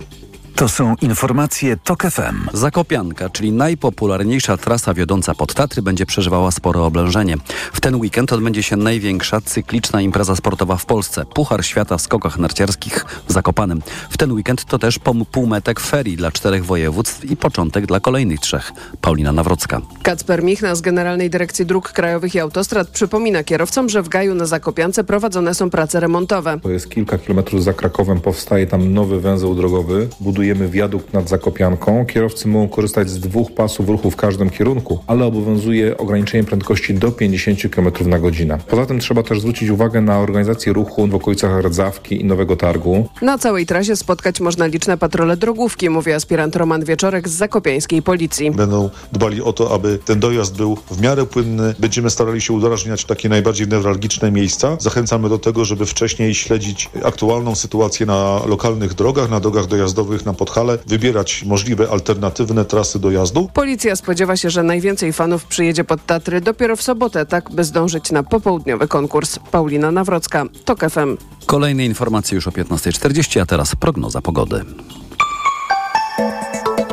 To 0.55 0.69
są 0.69 0.95
informacje 1.01 1.77
TOK 1.77 2.03
FM. 2.03 2.49
Zakopianka, 2.53 3.31
czyli 3.31 3.53
najpopularniejsza 3.53 4.57
trasa 4.57 4.95
wiodąca 4.95 5.35
pod 5.35 5.55
Tatry, 5.55 5.83
będzie 5.83 6.07
przeżywała 6.07 6.51
spore 6.51 6.81
oblężenie. 6.81 7.37
W 7.73 7.81
ten 7.81 7.97
weekend 7.97 8.33
odbędzie 8.33 8.63
się 8.63 8.77
największa 8.77 9.41
cykliczna 9.41 10.01
impreza 10.01 10.37
sportowa 10.37 10.77
w 10.77 10.87
Polsce. 10.87 11.25
Puchar 11.35 11.65
Świata 11.65 11.97
w 11.97 12.03
skokach 12.03 12.39
narciarskich 12.39 13.05
w 13.29 13.33
Zakopanem. 13.33 13.83
W 14.11 14.17
ten 14.17 14.33
weekend 14.33 14.65
to 14.65 14.79
też 14.79 14.99
półmetek 15.33 15.81
ferii 15.81 16.17
dla 16.17 16.33
czterech 16.33 16.65
województw 16.65 17.25
i 17.25 17.37
początek 17.37 17.87
dla 17.87 18.01
kolejnych 18.01 18.41
trzech. 18.41 18.73
Paulina 19.01 19.33
Nawrocka. 19.33 19.81
Kacper 20.03 20.45
Michna 20.45 20.75
z 20.75 20.81
Generalnej 20.81 21.31
Dyrekcji 21.31 21.67
Dróg 21.67 21.93
Krajowych 21.93 22.35
i 22.35 22.41
Autostrad 22.41 22.89
przypomina 22.89 23.45
kierowcom, 23.45 23.89
że 23.89 24.03
w 24.03 24.09
Gaju 24.09 24.35
na 24.35 24.47
Zakopiance 24.47 25.05
prowadzone 25.05 25.55
są 25.55 25.71
prace 25.71 26.01
remontowe. 26.01 26.61
To 26.63 26.71
jest 26.71 26.91
kilka 26.91 27.19
kilometrów 27.19 27.65
za 27.65 27.73
Krakowem, 27.73 28.21
powstaje 28.21 28.67
tam 28.67 28.93
nowy 28.93 29.21
węzeł 29.21 29.55
drogowy. 29.55 30.09
Budujemy 30.45 30.69
wiadukt 30.69 31.13
nad 31.13 31.29
Zakopianką. 31.29 32.07
Kierowcy 32.07 32.49
mogą 32.49 32.69
korzystać 32.69 33.11
z 33.11 33.21
dwóch 33.21 33.53
pasów 33.53 33.89
ruchu 33.89 34.11
w 34.11 34.17
każdym 34.17 34.51
kierunku, 34.51 34.99
ale 35.07 35.25
obowiązuje 35.25 35.99
ograniczenie 35.99 36.45
prędkości 36.45 36.95
do 36.95 37.13
50 37.13 37.61
km 37.75 37.91
na 38.07 38.19
godzinę. 38.19 38.59
Poza 38.69 38.87
tym 38.87 39.01
trzeba 39.01 39.23
też 39.23 39.41
zwrócić 39.41 39.71
uwagę 39.71 40.01
na 40.01 40.19
organizację 40.19 40.73
ruchu 40.73 41.07
w 41.07 41.15
okolicach 41.15 41.65
Rdzawki 41.65 42.21
i 42.21 42.25
Nowego 42.25 42.57
Targu. 42.57 43.09
Na 43.23 43.39
całej 43.39 43.67
trasie 43.67 43.97
spotkać 43.97 44.41
można 44.41 44.67
liczne 44.67 44.99
patrole 44.99 45.37
drogówki, 45.37 45.91
mówi 45.91 46.13
aspirant 46.13 46.57
Roman 46.57 46.85
Wieczorek 46.85 47.29
z 47.29 47.33
zakopiańskiej 47.33 48.03
policji. 48.03 48.51
Będą 48.51 48.91
dbali 49.13 49.43
o 49.43 49.53
to, 49.53 49.75
aby 49.75 49.99
ten 50.05 50.21
dojazd 50.21 50.57
był 50.57 50.77
w 50.91 51.01
miarę 51.01 51.27
płynny. 51.27 51.75
Będziemy 51.79 52.11
starali 52.11 52.41
się 52.41 52.53
udrażniać 52.53 53.05
takie 53.05 53.29
najbardziej 53.29 53.69
newralgiczne 53.69 54.31
miejsca. 54.31 54.77
Zachęcamy 54.81 55.29
do 55.29 55.39
tego, 55.39 55.65
żeby 55.65 55.87
wcześniej 55.87 56.35
śledzić 56.35 56.91
aktualną 57.05 57.55
sytuację 57.55 58.07
na 58.07 58.41
lokalnych 58.47 58.95
drogach, 58.95 59.31
na 59.31 59.41
drogach 59.41 59.67
dojazdowych, 59.67 60.27
na 60.27 60.34
Podhale, 60.35 60.79
wybierać 60.87 61.45
możliwe 61.47 61.89
alternatywne 61.91 62.65
trasy 62.65 62.99
dojazdu. 62.99 63.49
Policja 63.55 63.97
spodziewa 63.97 64.37
się, 64.37 64.51
że 64.51 64.63
najwięcej 64.63 65.13
fanów 65.13 65.45
przyjedzie 65.45 65.85
pod 65.85 66.07
Tatry 66.07 66.41
dopiero 66.41 66.77
w 66.77 66.83
sobotę, 66.83 67.27
tak 67.27 67.51
by 67.51 67.65
zdążyć 67.65 68.11
na 68.13 68.23
popołudniowy 68.23 68.89
konkurs. 68.89 69.39
Paulina 69.51 69.91
Nawrocka, 69.91 70.45
TOK 70.65 70.81
FM. 70.91 71.17
Kolejne 71.47 71.85
informacje 71.85 72.35
już 72.35 72.49
o 72.49 72.51
15.40, 72.51 73.41
a 73.41 73.47
teraz 73.47 73.77
prognoza 73.77 74.21
pogody. 74.23 74.65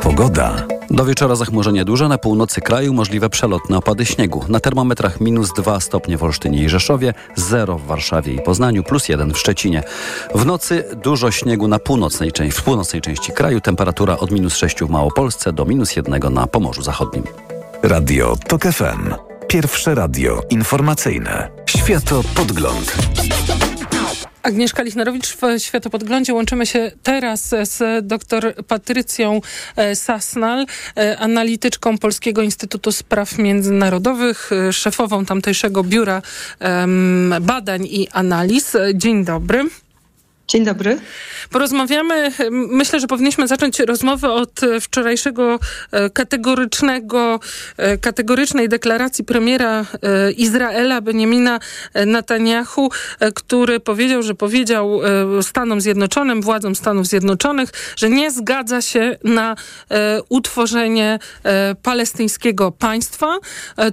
Pogoda. 0.02 0.81
Do 0.92 1.04
wieczora 1.04 1.34
zachmurzenie 1.34 1.84
duże, 1.84 2.08
na 2.08 2.18
północy 2.18 2.60
kraju 2.60 2.94
możliwe 2.94 3.30
przelotne 3.30 3.76
opady 3.76 4.06
śniegu. 4.06 4.44
Na 4.48 4.60
termometrach 4.60 5.20
minus 5.20 5.52
2 5.56 5.80
stopnie 5.80 6.18
w 6.18 6.22
Olsztynie 6.22 6.64
i 6.64 6.68
Rzeszowie, 6.68 7.14
0 7.36 7.78
w 7.78 7.86
Warszawie 7.86 8.34
i 8.34 8.42
Poznaniu, 8.42 8.82
plus 8.82 9.08
1 9.08 9.34
w 9.34 9.38
Szczecinie. 9.38 9.82
W 10.34 10.46
nocy 10.46 10.84
dużo 11.04 11.30
śniegu 11.30 11.68
na 11.68 11.78
północnej, 11.78 12.30
w 12.52 12.62
północnej 12.62 13.02
części 13.02 13.32
kraju, 13.32 13.60
temperatura 13.60 14.16
od 14.18 14.30
minus 14.30 14.56
6 14.56 14.80
w 14.80 14.90
Małopolsce 14.90 15.52
do 15.52 15.64
minus 15.64 15.96
1 15.96 16.34
na 16.34 16.46
Pomorzu 16.46 16.82
Zachodnim. 16.82 17.24
Radio 17.82 18.36
TOK 18.48 18.62
FM. 18.62 19.14
Pierwsze 19.48 19.94
radio 19.94 20.42
informacyjne. 20.50 21.48
Światopodgląd. 21.66 22.96
Agnieszka 24.42 24.82
Lichnerowicz 24.82 25.36
w 25.36 25.40
Światopodglądzie. 25.58 26.34
Łączymy 26.34 26.66
się 26.66 26.92
teraz 27.02 27.48
z 27.48 28.06
dr 28.06 28.54
Patrycją 28.68 29.40
e, 29.76 29.96
Sasnal, 29.96 30.66
e, 30.96 31.18
analityczką 31.18 31.98
Polskiego 31.98 32.42
Instytutu 32.42 32.92
Spraw 32.92 33.38
Międzynarodowych, 33.38 34.50
e, 34.52 34.72
szefową 34.72 35.24
tamtejszego 35.24 35.84
Biura 35.84 36.22
Badań 37.40 37.86
i 37.86 38.08
Analiz. 38.12 38.76
Dzień 38.94 39.24
dobry. 39.24 39.64
Dzień 40.48 40.64
dobry. 40.64 40.98
Porozmawiamy, 41.50 42.32
myślę, 42.50 43.00
że 43.00 43.06
powinniśmy 43.06 43.48
zacząć 43.48 43.80
rozmowę 43.80 44.30
od 44.32 44.60
wczorajszego 44.80 45.58
kategorycznego, 46.12 47.40
kategorycznej 48.00 48.68
deklaracji 48.68 49.24
premiera 49.24 49.86
Izraela 50.36 51.00
Benjamina 51.00 51.60
Netanyahu, 52.06 52.90
który 53.34 53.80
powiedział, 53.80 54.22
że 54.22 54.34
powiedział 54.34 55.00
Stanom 55.42 55.80
Zjednoczonym, 55.80 56.42
władzom 56.42 56.74
Stanów 56.74 57.06
Zjednoczonych, 57.06 57.70
że 57.96 58.10
nie 58.10 58.30
zgadza 58.30 58.82
się 58.82 59.18
na 59.24 59.56
utworzenie 60.28 61.18
palestyńskiego 61.82 62.72
państwa. 62.72 63.38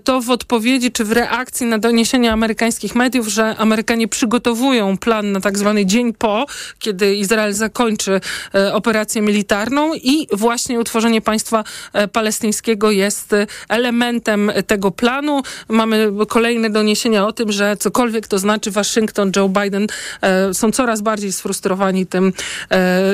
To 0.04 0.22
w 0.22 0.30
odpowiedzi 0.30 0.92
czy 0.92 1.06
w 1.06 1.12
reakcji 1.12 1.66
na 1.66 1.78
doniesienia 1.78 2.34
amerykańskich 2.34 2.96
mediów, 2.96 3.28
że 3.28 3.56
Amerykanie 3.58 4.08
przygotowują 4.08 4.98
plan 4.98 5.32
na 5.32 5.42
tak 5.42 5.58
zwany 5.58 5.86
dzień 5.86 6.14
po, 6.14 6.39
kiedy 6.80 7.16
Izrael 7.16 7.54
zakończy 7.54 8.22
e, 8.56 8.74
operację 8.74 9.22
militarną 9.22 9.94
i 9.94 10.28
właśnie 10.32 10.80
utworzenie 10.80 11.22
państwa 11.22 11.64
e, 11.94 12.08
palestyńskiego 12.08 12.92
jest 12.92 13.34
e, 13.34 13.48
elementem 13.70 14.52
tego 14.68 14.92
planu. 14.92 15.42
Mamy 15.70 16.12
kolejne 16.28 16.70
doniesienia 16.70 17.28
o 17.28 17.34
tym, 17.34 17.52
że 17.52 17.78
cokolwiek 17.78 18.28
to 18.28 18.40
znaczy 18.40 18.72
Waszyngton, 18.72 19.32
Joe 19.36 19.50
Biden 19.50 19.88
są 20.54 20.72
coraz 20.72 21.02
bardziej 21.02 21.32
sfrustrowani 21.34 22.06
tym 22.06 22.34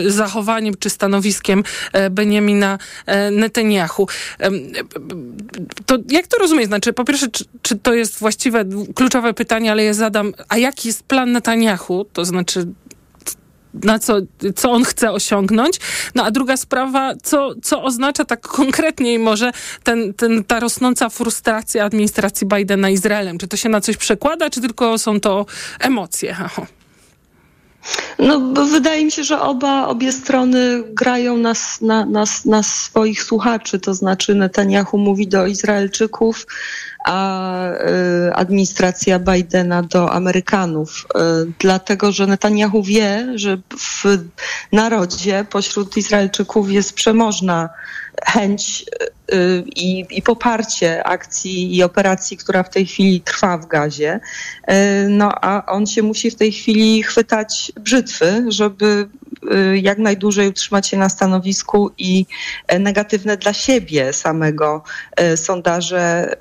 zachowaniem 0.07 0.73
czy 0.79 0.89
stanowiskiem 0.89 1.63
Benjamina 2.11 2.77
Netanyahu. 3.31 4.07
To 5.85 5.97
jak 6.09 6.27
to 6.27 6.37
rozumieć? 6.37 6.67
Znaczy, 6.67 6.93
po 6.93 7.05
pierwsze, 7.05 7.27
czy, 7.27 7.45
czy 7.61 7.75
to 7.75 7.93
jest 7.93 8.19
właściwe, 8.19 8.65
kluczowe 8.95 9.33
pytanie, 9.33 9.71
ale 9.71 9.83
je 9.83 9.93
zadam. 9.93 10.33
A 10.49 10.57
jaki 10.57 10.87
jest 10.87 11.03
plan 11.03 11.31
Netanyahu? 11.31 12.05
To 12.13 12.25
znaczy, 12.25 12.67
na 13.83 13.99
co, 13.99 14.17
co 14.55 14.71
on 14.71 14.83
chce 14.83 15.11
osiągnąć. 15.11 15.79
No 16.15 16.23
a 16.23 16.31
druga 16.31 16.57
sprawa, 16.57 17.13
co, 17.23 17.53
co 17.63 17.83
oznacza 17.83 18.25
tak 18.25 18.41
konkretniej 18.47 19.19
może 19.19 19.51
ten, 19.83 20.13
ten, 20.13 20.43
ta 20.43 20.59
rosnąca 20.59 21.09
frustracja 21.09 21.85
administracji 21.85 22.47
Bidena 22.47 22.89
Izraelem? 22.89 23.37
Czy 23.37 23.47
to 23.47 23.57
się 23.57 23.69
na 23.69 23.81
coś 23.81 23.97
przekłada, 23.97 24.49
czy 24.49 24.61
tylko 24.61 24.97
są 24.97 25.19
to 25.19 25.45
emocje? 25.79 26.35
No, 28.19 28.39
wydaje 28.65 29.05
mi 29.05 29.11
się, 29.11 29.23
że 29.23 29.41
oba, 29.41 29.87
obie 29.87 30.11
strony 30.11 30.83
grają 30.87 31.37
na, 31.37 31.53
na, 31.81 32.05
na, 32.05 32.23
na 32.45 32.63
swoich 32.63 33.23
słuchaczy, 33.23 33.79
to 33.79 33.93
znaczy 33.93 34.35
Netanyahu 34.35 34.97
mówi 34.97 35.27
do 35.27 35.47
Izraelczyków, 35.47 36.45
a 37.05 37.69
y, 38.29 38.33
administracja 38.33 39.19
Bidena 39.19 39.83
do 39.83 40.11
Amerykanów. 40.11 41.05
Y, 41.15 41.51
dlatego, 41.59 42.11
że 42.11 42.27
Netanyahu 42.27 42.83
wie, 42.83 43.27
że 43.35 43.57
w 43.77 44.03
narodzie 44.71 45.45
pośród 45.49 45.97
Izraelczyków 45.97 46.71
jest 46.71 46.93
przemożna 46.93 47.69
chęć 48.25 48.85
y, 49.33 49.63
i, 49.75 50.05
i, 50.09 50.21
poparcie 50.21 51.03
akcji 51.03 51.75
i 51.75 51.83
operacji, 51.83 52.37
która 52.37 52.63
w 52.63 52.69
tej 52.69 52.85
chwili 52.85 53.21
trwa 53.21 53.57
w 53.57 53.67
gazie. 53.67 54.19
No 55.09 55.31
a 55.41 55.65
on 55.65 55.87
się 55.87 56.03
musi 56.03 56.31
w 56.31 56.35
tej 56.35 56.51
chwili 56.51 57.03
chwytać 57.03 57.71
brzytwy, 57.79 58.45
żeby 58.47 59.07
jak 59.81 59.97
najdłużej 59.97 60.47
utrzymać 60.47 60.87
się 60.87 60.97
na 60.97 61.09
stanowisku 61.09 61.91
i 61.97 62.25
negatywne 62.79 63.37
dla 63.37 63.53
siebie 63.53 64.13
samego 64.13 64.83
sondaże 65.35 66.35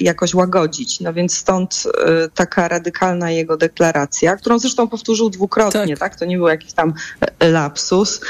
jakoś 0.00 0.34
łagodzić. 0.34 1.00
No 1.00 1.12
więc 1.12 1.36
stąd 1.36 1.84
y, 1.86 2.30
taka 2.34 2.68
radykalna 2.68 3.30
jego 3.30 3.56
deklaracja, 3.56 4.36
którą 4.36 4.58
zresztą 4.58 4.88
powtórzył 4.88 5.30
dwukrotnie, 5.30 5.96
tak? 5.96 5.98
tak? 5.98 6.18
To 6.18 6.24
nie 6.24 6.36
był 6.36 6.48
jakiś 6.48 6.72
tam 6.72 6.92
e, 7.40 7.50
lapsus. 7.50 8.20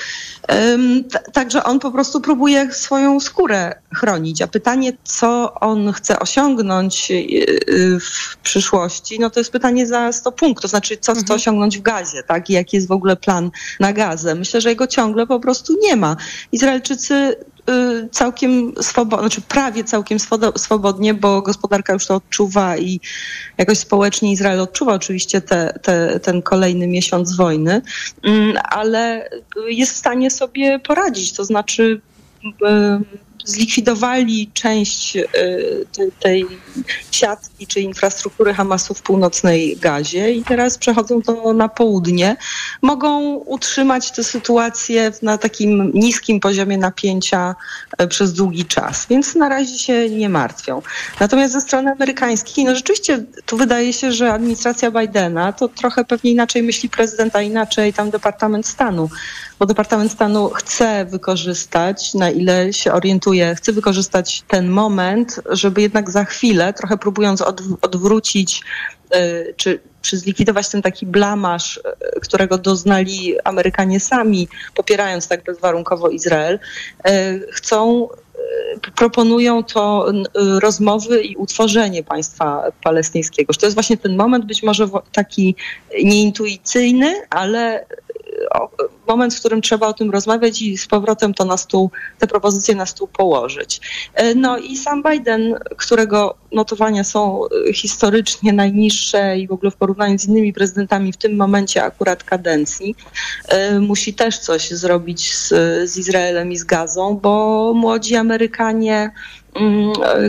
Także 1.32 1.64
on 1.64 1.78
po 1.78 1.90
prostu 1.90 2.20
próbuje 2.20 2.72
swoją 2.72 3.20
skórę 3.20 3.74
chronić. 3.94 4.42
A 4.42 4.46
pytanie, 4.46 4.92
co 5.04 5.54
on 5.54 5.92
chce 5.92 6.18
osiągnąć 6.18 7.10
y, 7.10 7.14
y, 7.14 8.00
w 8.00 8.36
przyszłości, 8.36 9.20
no 9.20 9.30
to 9.30 9.40
jest 9.40 9.52
pytanie 9.52 9.86
za 9.86 10.12
100 10.12 10.32
punktów. 10.32 10.62
To 10.62 10.68
znaczy, 10.68 10.96
co 10.96 11.12
chce 11.12 11.20
mhm. 11.20 11.36
osiągnąć 11.36 11.78
w 11.78 11.82
gazie, 11.82 12.22
tak? 12.22 12.50
I 12.50 12.52
jaki 12.52 12.76
jest 12.76 12.88
w 12.88 12.92
ogóle 12.92 13.16
plan 13.16 13.50
na 13.80 13.92
gazę. 13.92 14.34
Myślę, 14.34 14.60
że 14.60 14.68
jego 14.68 14.86
ciągle 14.86 15.26
po 15.26 15.40
prostu 15.40 15.76
nie 15.82 15.96
ma. 15.96 16.16
Izraelczycy 16.52 17.36
Y, 17.70 18.08
całkiem 18.08 18.72
swobodnie, 18.80 19.28
znaczy 19.28 19.40
prawie 19.40 19.84
całkiem 19.84 20.18
swobodnie, 20.56 21.14
bo 21.14 21.42
gospodarka 21.42 21.92
już 21.92 22.06
to 22.06 22.14
odczuwa 22.14 22.76
i 22.76 23.00
jakoś 23.58 23.78
społecznie 23.78 24.32
Izrael 24.32 24.60
odczuwa 24.60 24.94
oczywiście 24.94 25.40
te, 25.40 25.78
te, 25.82 26.20
ten 26.20 26.42
kolejny 26.42 26.86
miesiąc 26.86 27.36
wojny, 27.36 27.82
mm, 28.22 28.58
ale 28.70 29.30
jest 29.68 29.92
w 29.92 29.96
stanie 29.96 30.30
sobie 30.30 30.78
poradzić, 30.78 31.32
to 31.32 31.44
znaczy 31.44 32.00
y, 32.44 32.50
zlikwidowali 33.44 34.50
część 34.54 35.16
y, 35.16 35.26
tej 36.20 36.46
siatki 37.10 37.66
czy 37.66 37.80
infrastruktury 37.80 38.54
Hamasu 38.54 38.94
w 38.94 39.02
północnej 39.02 39.76
Gazie 39.76 40.32
i 40.32 40.44
teraz 40.44 40.78
przechodzą 40.78 41.22
to 41.22 41.52
na 41.52 41.68
południe. 41.68 42.36
Mogą 42.82 43.34
utrzymać 43.34 44.10
tę 44.10 44.24
sytuację 44.24 45.12
na 45.22 45.38
takim 45.38 45.90
niskim 45.94 46.40
poziomie 46.40 46.78
napięcia 46.78 47.54
y, 48.02 48.08
przez 48.08 48.32
długi 48.32 48.64
czas, 48.64 49.06
więc 49.10 49.34
na 49.34 49.48
razie 49.48 49.78
się 49.78 50.10
nie 50.10 50.28
martwią. 50.28 50.82
Natomiast 51.20 51.52
ze 51.52 51.60
strony 51.60 51.92
amerykańskiej, 51.92 52.64
no 52.64 52.74
rzeczywiście 52.74 53.24
tu 53.46 53.56
wydaje 53.56 53.92
się, 53.92 54.12
że 54.12 54.32
administracja 54.32 54.90
Bidena 54.90 55.52
to 55.52 55.68
trochę 55.68 56.04
pewnie 56.04 56.30
inaczej 56.30 56.62
myśli 56.62 56.88
prezydent, 56.88 57.36
a 57.36 57.42
inaczej 57.42 57.92
tam 57.92 58.10
Departament 58.10 58.66
Stanu 58.66 59.08
bo 59.60 59.66
Departament 59.66 60.12
Stanu 60.12 60.50
chce 60.50 61.04
wykorzystać, 61.04 62.14
na 62.14 62.30
ile 62.30 62.72
się 62.72 62.92
orientuje, 62.92 63.54
chce 63.54 63.72
wykorzystać 63.72 64.42
ten 64.48 64.68
moment, 64.68 65.40
żeby 65.50 65.82
jednak 65.82 66.10
za 66.10 66.24
chwilę, 66.24 66.72
trochę 66.72 66.98
próbując 66.98 67.40
odw- 67.40 67.76
odwrócić 67.82 68.62
y, 69.14 69.54
czy, 69.56 69.80
czy 70.02 70.16
zlikwidować 70.16 70.68
ten 70.68 70.82
taki 70.82 71.06
blamaż, 71.06 71.76
y, 72.16 72.20
którego 72.20 72.58
doznali 72.58 73.40
Amerykanie 73.44 74.00
sami, 74.00 74.48
popierając 74.74 75.28
tak 75.28 75.44
bezwarunkowo 75.44 76.08
Izrael, 76.08 76.58
y, 77.08 77.46
chcą 77.52 78.08
proponują 78.96 79.64
to 79.64 80.12
rozmowy 80.60 81.22
i 81.22 81.36
utworzenie 81.36 82.02
państwa 82.02 82.62
palestyńskiego. 82.82 83.52
To 83.54 83.66
jest 83.66 83.76
właśnie 83.76 83.96
ten 83.96 84.16
moment, 84.16 84.44
być 84.44 84.62
może 84.62 84.88
taki 85.12 85.56
nieintuicyjny, 86.04 87.14
ale 87.30 87.86
moment, 89.08 89.34
w 89.34 89.40
którym 89.40 89.62
trzeba 89.62 89.86
o 89.86 89.92
tym 89.92 90.10
rozmawiać 90.10 90.62
i 90.62 90.78
z 90.78 90.86
powrotem 90.86 91.34
to 91.34 91.44
na 91.44 91.56
stół, 91.56 91.90
te 92.18 92.26
propozycje 92.26 92.74
na 92.74 92.86
stół 92.86 93.08
położyć. 93.08 93.80
Y, 94.20 94.34
No 94.34 94.58
i 94.58 94.76
sam 94.76 95.02
Biden, 95.02 95.58
którego 95.76 96.34
notowania 96.52 97.04
są 97.04 97.40
y, 97.68 97.72
historycznie 97.72 98.52
najniższe 98.52 99.38
i 99.38 99.48
w 99.48 99.52
ogóle 99.52 99.70
w 99.70 99.76
porównaniu 99.76 100.18
z 100.18 100.24
innymi 100.24 100.52
prezydentami 100.52 101.12
w 101.12 101.16
tym 101.16 101.36
momencie 101.36 101.84
akurat 101.84 102.24
kadencji, 102.24 102.94
y, 103.74 103.80
musi 103.80 104.14
też 104.14 104.38
coś 104.38 104.70
zrobić 104.70 105.36
z, 105.36 105.48
z 105.90 105.96
Izraelem 105.96 106.52
i 106.52 106.56
z 106.56 106.64
Gazą, 106.64 107.16
bo 107.22 107.72
młodzi 107.74 108.16
Amerykanie 108.16 109.10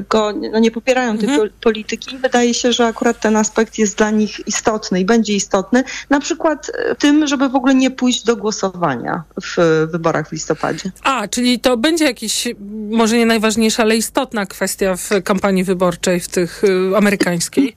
go 0.09 0.33
no, 0.51 0.59
nie 0.59 0.71
popierają 0.71 1.17
tej 1.17 1.29
pol- 1.29 1.49
polityki. 1.61 2.17
Wydaje 2.17 2.53
się, 2.53 2.73
że 2.73 2.85
akurat 2.85 3.19
ten 3.19 3.35
aspekt 3.35 3.77
jest 3.77 3.97
dla 3.97 4.11
nich 4.11 4.47
istotny 4.47 4.99
i 4.99 5.05
będzie 5.05 5.33
istotny, 5.33 5.83
na 6.09 6.19
przykład 6.19 6.71
e, 6.73 6.95
tym, 6.95 7.27
żeby 7.27 7.49
w 7.49 7.55
ogóle 7.55 7.75
nie 7.75 7.91
pójść 7.91 8.23
do 8.23 8.35
głosowania 8.35 9.23
w 9.43 9.87
wyborach 9.91 10.29
w 10.29 10.31
listopadzie. 10.31 10.91
A, 11.03 11.27
czyli 11.27 11.59
to 11.59 11.77
będzie 11.77 12.05
jakiś, 12.05 12.47
może 12.89 13.17
nie 13.17 13.25
najważniejsza, 13.25 13.83
ale 13.83 13.95
istotna 13.95 14.45
kwestia 14.45 14.95
w 14.95 15.09
kampanii 15.23 15.63
wyborczej, 15.63 16.19
w 16.19 16.27
tych 16.27 16.63
y, 16.63 16.97
amerykańskiej. 16.97 17.75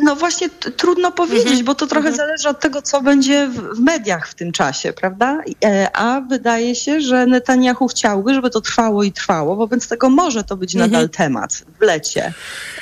No 0.00 0.16
właśnie 0.16 0.48
trudno 0.76 1.12
powiedzieć, 1.12 1.62
bo 1.62 1.74
to 1.74 1.86
trochę 1.86 2.12
zależy 2.12 2.48
od 2.48 2.60
tego, 2.60 2.82
co 2.82 3.00
będzie 3.02 3.48
w, 3.48 3.76
w 3.76 3.80
mediach 3.80 4.28
w 4.28 4.34
tym 4.34 4.52
czasie, 4.52 4.92
prawda? 4.92 5.40
E, 5.64 5.96
A 5.96 6.20
wydaje 6.20 6.74
się, 6.74 7.00
że 7.00 7.26
Netanyahu 7.26 7.88
chciałby, 7.88 8.34
żeby 8.34 8.50
to 8.50 8.60
trwało 8.60 9.02
i 9.02 9.12
trwało, 9.12 9.56
wobec 9.56 9.88
tego 9.88 10.10
może 10.10 10.44
to 10.44 10.56
być 10.56 10.74
nadal 10.74 11.08
temat 11.08 11.64
w 11.80 11.82
lecie. 11.82 12.32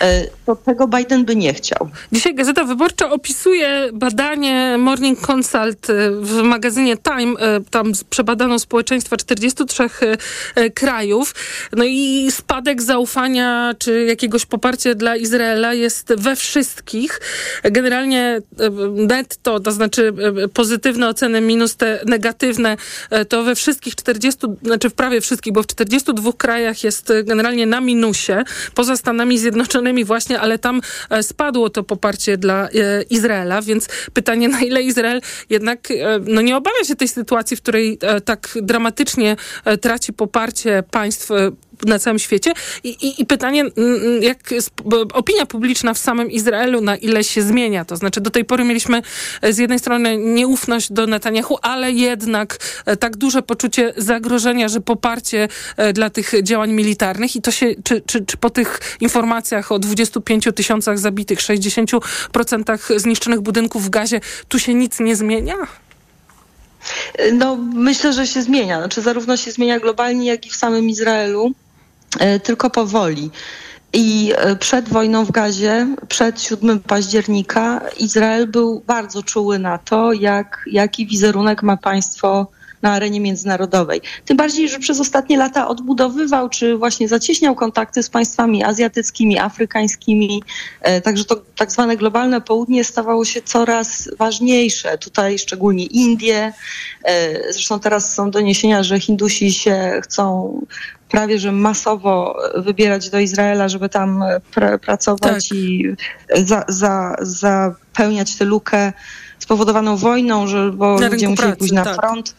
E, 0.01 0.25
To 0.47 0.57
tego 0.57 0.89
Biden 0.89 1.25
by 1.25 1.37
nie 1.37 1.55
chciał. 1.55 1.89
Dzisiaj 2.13 2.35
Gazeta 2.35 2.65
Wyborcza 2.65 3.11
opisuje 3.11 3.89
badanie 3.93 4.77
Morning 4.79 5.21
Consult 5.31 5.91
y, 5.91 6.11
w 6.21 6.43
magazynie 6.43 6.97
Time. 6.97 7.33
y, 7.59 7.65
Tam 7.71 7.93
przebadano 8.11 8.59
społeczeństwa 8.59 9.17
43 9.17 9.83
y, 9.83 9.89
y, 10.61 10.71
krajów. 10.71 11.35
No 11.73 11.85
i 11.85 12.29
spadek 12.31 12.83
zaufania 12.83 13.75
czy 13.79 14.05
jakiegoś 14.05 14.47
poparcia 14.47 14.95
dla 14.95 15.17
Izraela 15.17 15.75
jest 15.75 16.15
we 16.19 16.37
wszystkich. 16.37 17.00
Generalnie 17.63 18.41
y, 18.61 18.71
netto, 19.07 19.61
to 19.61 19.73
znaczy 19.73 20.13
y, 20.45 20.49
pozytywne 20.49 21.09
oceny 21.09 21.41
minus 21.41 21.77
te 21.77 22.01
negatywne, 22.07 22.77
y, 23.13 23.25
to 23.25 23.43
we 23.43 23.55
wszystkich 23.55 23.95
40, 23.95 24.47
znaczy 24.63 24.91
w 24.91 24.95
prawie 24.95 25.21
wszystkich, 25.21 25.53
bo 25.53 25.63
w 25.63 25.67
42 25.67 26.33
krajach 26.33 26.85
jest 26.85 27.13
generalnie 27.25 27.67
na 27.67 27.81
minusie, 27.81 28.33
poza 28.75 28.97
Stanami 28.97 29.39
Zjednoczonymi 29.39 30.05
właśnie, 30.05 30.41
ale 30.41 30.59
tam 30.59 30.81
e, 31.11 31.23
spadło 31.23 31.71
to 31.71 31.83
poparcie 31.83 32.37
dla 32.37 32.69
e, 32.69 33.03
Izraela, 33.03 33.63
więc 33.63 33.89
pytanie, 34.13 34.49
na 34.49 34.61
ile 34.61 34.83
Izrael 34.83 35.21
jednak 35.51 35.91
e, 35.91 35.95
no 36.27 36.41
nie 36.41 36.57
obawia 36.57 36.85
się 36.85 36.97
tej 36.97 37.09
sytuacji, 37.09 37.57
w 37.57 37.63
której 37.63 37.99
e, 38.01 38.21
tak 38.21 38.49
dramatycznie 38.63 39.37
e, 39.65 39.79
traci 39.79 40.13
poparcie 40.13 40.83
państw 40.91 41.31
e, 41.31 41.51
na 41.87 41.99
całym 41.99 42.19
świecie. 42.19 42.53
I, 42.85 42.89
i, 42.89 43.23
i 43.23 43.27
pytanie, 43.27 43.61
mm, 43.61 43.73
mm, 43.77 44.23
jak 44.23 44.39
opinia 45.13 45.47
publiczna 45.47 45.95
w 45.95 45.99
samym 45.99 46.31
Izraelu, 46.31 46.81
na 46.81 46.97
ile 46.97 47.25
się 47.25 47.43
zmienia. 47.43 47.85
To 47.85 47.97
znaczy, 47.97 48.21
do 48.21 48.31
tej 48.31 48.45
pory 48.45 48.65
mieliśmy 48.65 49.03
e, 49.43 49.53
z 49.53 49.59
jednej 49.59 49.79
strony 49.79 50.17
nieufność 50.17 50.93
do 50.93 51.07
Netanyahu, 51.07 51.59
ale 51.63 51.93
jednak 51.93 52.59
e, 52.87 52.97
tak 52.97 53.17
duże 53.17 53.43
poczucie 53.43 53.95
zagrożenia, 53.97 54.69
że 54.69 54.81
poparcie 54.81 55.49
e, 55.77 55.93
dla 55.93 56.11
tych 56.11 56.33
działań 56.43 56.73
militarnych 56.73 57.37
i 57.37 57.43
to 57.43 57.51
się, 57.51 57.67
czy, 57.85 58.03
czy, 58.07 58.25
czy 58.25 58.37
po 58.37 58.51
tych 58.51 58.81
informacjach 59.01 59.73
o 59.73 59.79
25 59.79 60.49
tysiącach 60.55 60.99
zabitych, 60.99 61.39
60% 61.39 62.99
zniszczonych 62.99 63.41
budynków 63.41 63.85
w 63.85 63.91
gazie, 63.91 64.21
tu 64.49 64.59
się 64.59 64.75
nic 64.75 65.01
nie 65.01 65.17
zmienia? 65.17 65.57
No, 67.33 67.57
myślę, 67.75 68.13
że 68.13 68.27
się 68.27 68.43
zmienia. 68.43 68.79
Znaczy, 68.79 69.03
zarówno 69.03 69.37
się 69.37 69.53
zmienia 69.53 69.81
globalnie, 69.81 70.27
jak 70.27 70.47
i 70.47 70.51
w 70.51 70.57
samym 70.57 70.89
Izraelu, 70.89 71.53
tylko 72.43 72.71
powoli. 72.71 73.31
I 73.93 74.33
e, 74.37 74.57
przed 74.57 74.89
wojną 74.89 75.25
w 75.25 75.31
Gazie, 75.31 75.97
przed 76.09 76.43
7 76.43 76.81
października, 76.81 77.81
Izrael 77.99 78.47
był 78.49 78.83
bardzo 78.87 79.23
czuły 79.23 79.59
na 79.59 79.79
to, 79.79 80.13
jak, 80.13 80.65
jaki 80.67 81.07
wizerunek 81.07 81.63
ma 81.63 81.77
państwo 81.77 82.47
na 82.83 82.93
arenie 82.93 83.21
międzynarodowej. 83.21 84.01
Tym 84.25 84.37
bardziej, 84.37 84.69
że 84.69 84.79
przez 84.79 85.01
ostatnie 85.01 85.37
lata 85.39 85.69
odbudowywał, 85.69 86.49
czy 86.49 86.77
właśnie 86.77 87.09
zacieśniał 87.09 87.55
kontakty 87.55 88.03
z 88.03 88.11
państwami 88.11 88.65
azjatyckimi, 88.65 89.39
afrykańskimi. 89.39 90.43
E, 90.81 91.01
Także 91.01 91.25
to 91.25 91.43
tak 91.57 91.73
zwane 91.73 91.97
globalne 91.97 92.41
południe 92.41 92.85
stawało 92.85 93.25
się 93.25 93.43
coraz 93.43 94.11
ważniejsze. 94.19 94.99
Tutaj 94.99 95.39
szczególnie 95.39 95.85
Indie. 95.85 96.53
E, 97.05 97.53
Zresztą 97.53 97.81
teraz 97.81 98.15
są 98.15 98.31
doniesienia, 98.31 98.83
że 98.83 99.01
Hindusi 99.01 99.53
się 99.53 100.01
chcą 100.03 100.53
prawie 101.11 101.39
że 101.39 101.53
masowo 101.53 102.39
wybierać 102.57 103.11
do 103.11 103.19
Izraela, 103.19 103.69
żeby 103.69 103.89
tam 103.89 104.25
pr- 104.55 104.79
pracować 104.79 105.53
i 105.53 105.95
za, 106.45 106.65
za, 106.69 107.17
zapełniać 107.21 108.37
tę 108.37 108.45
lukę 108.45 108.93
spowodowaną 109.39 109.97
wojną, 109.97 110.47
że, 110.47 110.73
bo 110.73 110.99
Na 111.01 111.09
ludzie 111.09 111.29
musieli 111.29 111.37
pracy, 111.37 111.57
pójść 111.59 111.73
na 111.73 111.85
tak. 111.85 111.97
front. 111.97 112.35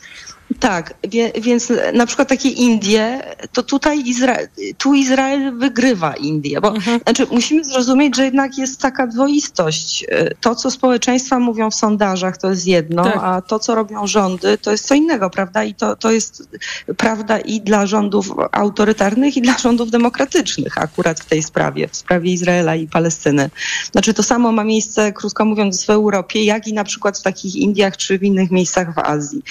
Tak, 0.62 0.93
wie, 1.10 1.32
więc 1.41 1.74
na 1.93 2.06
przykład 2.06 2.28
takie 2.30 2.50
Indie, 2.50 3.19
to 3.54 3.63
tutaj 3.63 4.04
Izra- 4.04 4.47
tu 4.78 4.93
Izrael 4.93 5.58
wygrywa 5.58 6.13
Indie, 6.15 6.62
bo 6.62 6.74
znaczy 7.04 7.28
musimy 7.32 7.63
zrozumieć, 7.63 8.15
że 8.15 8.26
jednak 8.26 8.58
jest 8.58 8.80
taka 8.82 9.08
dwoistość. 9.08 10.04
Y, 10.04 10.36
To, 10.41 10.56
co 10.56 10.71
społeczeństwa 10.71 11.39
mówią 11.39 11.71
w 11.71 11.76
sondażach, 11.76 12.38
to 12.38 12.50
jest 12.50 12.67
jedno, 12.67 13.04
Tak. 13.04 13.17
a 13.21 13.41
to, 13.41 13.60
co 13.60 13.76
robią 13.76 14.08
rządy, 14.08 14.58
to 14.58 14.71
jest 14.71 14.88
co 14.88 14.95
innego, 14.95 15.30
prawda? 15.30 15.63
I 15.63 15.74
to, 15.76 15.95
to 15.95 16.12
jest 16.12 16.50
prawda 16.97 17.39
i 17.39 17.62
dla 17.62 17.86
rządów 17.86 18.32
autorytarnych, 18.52 19.38
i 19.38 19.41
dla 19.41 19.58
rządów 19.58 19.91
demokratycznych 19.91 20.78
akurat 20.78 21.19
w 21.19 21.26
tej 21.26 21.43
sprawie, 21.43 21.88
w 21.88 21.95
sprawie 21.95 22.32
Izraela 22.34 22.76
i 22.76 22.88
Palestyny. 22.88 23.50
Znaczy 23.91 24.13
to 24.13 24.24
samo 24.24 24.52
ma 24.52 24.63
miejsce, 24.63 25.12
krótko 25.13 25.45
mówiąc, 25.45 25.86
w 25.86 25.89
Europie, 25.89 26.45
jak 26.45 26.67
i 26.67 26.74
na 26.74 26.84
przykład 26.84 27.19
w 27.19 27.21
takich 27.21 27.56
Indiach 27.56 27.97
czy 27.97 28.19
w 28.19 28.24
innych 28.24 28.52
miejscach 28.52 28.95
w 28.95 29.00
Azji. 29.00 29.41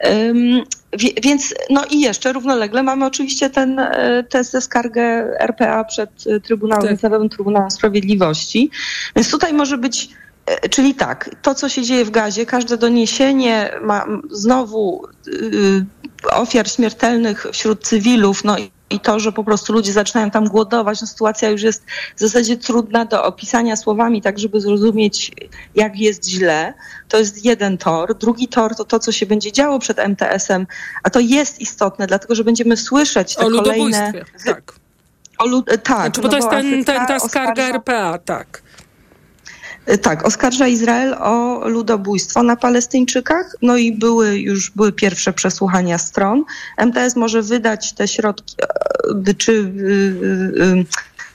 Wie- 0.00 0.53
Więc, 1.22 1.54
no 1.70 1.84
i 1.90 2.00
jeszcze 2.00 2.32
równolegle 2.32 2.82
mamy 2.82 3.06
oczywiście 3.06 3.50
ten, 3.50 3.78
e, 3.78 4.24
tę 4.30 4.44
tę 4.44 4.60
skargę 4.60 5.02
RPA 5.40 5.84
przed 5.84 6.10
e, 6.26 6.40
Trybunałem, 6.40 6.86
Międzynarodowym 6.86 7.28
Trybunałem 7.28 7.70
Sprawiedliwości. 7.70 8.70
Więc 9.16 9.30
tutaj 9.30 9.52
może 9.52 9.78
być 9.78 10.08
E, 10.46 10.68
Czyli 10.68 10.94
tak, 10.94 11.30
to 11.42 11.54
co 11.54 11.68
się 11.68 11.82
dzieje 11.82 12.04
w 12.04 12.10
gazie, 12.10 12.46
każde 12.46 12.76
doniesienie 12.76 13.70
ma 13.82 14.06
znowu 14.30 15.06
y, 15.28 15.86
ofiar 16.32 16.70
śmiertelnych 16.70 17.46
wśród 17.52 17.84
cywilów, 17.84 18.44
no 18.44 18.56
i, 18.94 19.00
to, 19.00 19.20
że 19.20 19.32
po 19.32 19.44
prostu 19.44 19.72
ludzie 19.72 19.92
zaczynają 19.92 20.30
tam 20.30 20.48
głodować, 20.48 21.00
no 21.00 21.06
sytuacja 21.06 21.48
już 21.50 21.62
jest 21.62 21.84
w 22.16 22.20
zasadzie 22.20 22.56
trudna 22.56 23.04
do 23.04 23.24
opisania 23.24 23.76
słowami, 23.76 24.22
tak 24.22 24.38
żeby 24.38 24.60
zrozumieć, 24.60 25.32
jak 25.74 25.98
jest 25.98 26.28
źle. 26.28 26.74
To 27.08 27.18
jest 27.18 27.44
jeden 27.44 27.78
tor. 27.78 28.14
Drugi 28.18 28.48
tor 28.48 28.76
to 28.76 28.84
to, 28.84 28.98
co 28.98 29.12
się 29.12 29.26
będzie 29.26 29.52
działo 29.52 29.78
przed 29.78 29.98
MTS-em, 29.98 30.66
a 31.02 31.10
to 31.10 31.20
jest 31.20 31.60
istotne, 31.60 32.06
dlatego 32.06 32.34
że 32.34 32.44
będziemy 32.44 32.76
słyszeć 32.76 33.34
te 33.36 33.46
O 33.46 33.50
kolejne... 33.50 34.12
tak. 34.46 34.72
O 35.38 35.46
lud- 35.46 35.66
tak, 35.82 36.00
Znaczy, 36.00 36.20
bo 36.20 36.28
no 36.28 36.30
to 36.30 36.36
jest 36.36 36.50
ten, 36.50 36.84
ten, 36.84 37.06
ta 37.06 37.18
skarga 37.20 37.62
oskarża- 37.62 37.74
RPA, 37.74 38.18
tak. 38.18 38.62
Tak, 40.02 40.26
oskarża 40.26 40.66
Izrael 40.66 41.14
o 41.14 41.62
ludobójstwo 41.68 42.42
na 42.42 42.56
Palestyńczykach, 42.56 43.56
no 43.62 43.76
i 43.76 43.92
były 43.92 44.38
już 44.38 44.70
były 44.70 44.92
pierwsze 44.92 45.32
przesłuchania 45.32 45.98
stron. 45.98 46.44
MTS 46.76 47.16
może 47.16 47.42
wydać 47.42 47.92
te 47.92 48.08
środki, 48.08 48.56
e, 49.28 49.34
czy 49.34 49.52
y, 49.52 49.56
y, 49.56 50.64
y, 50.64 50.86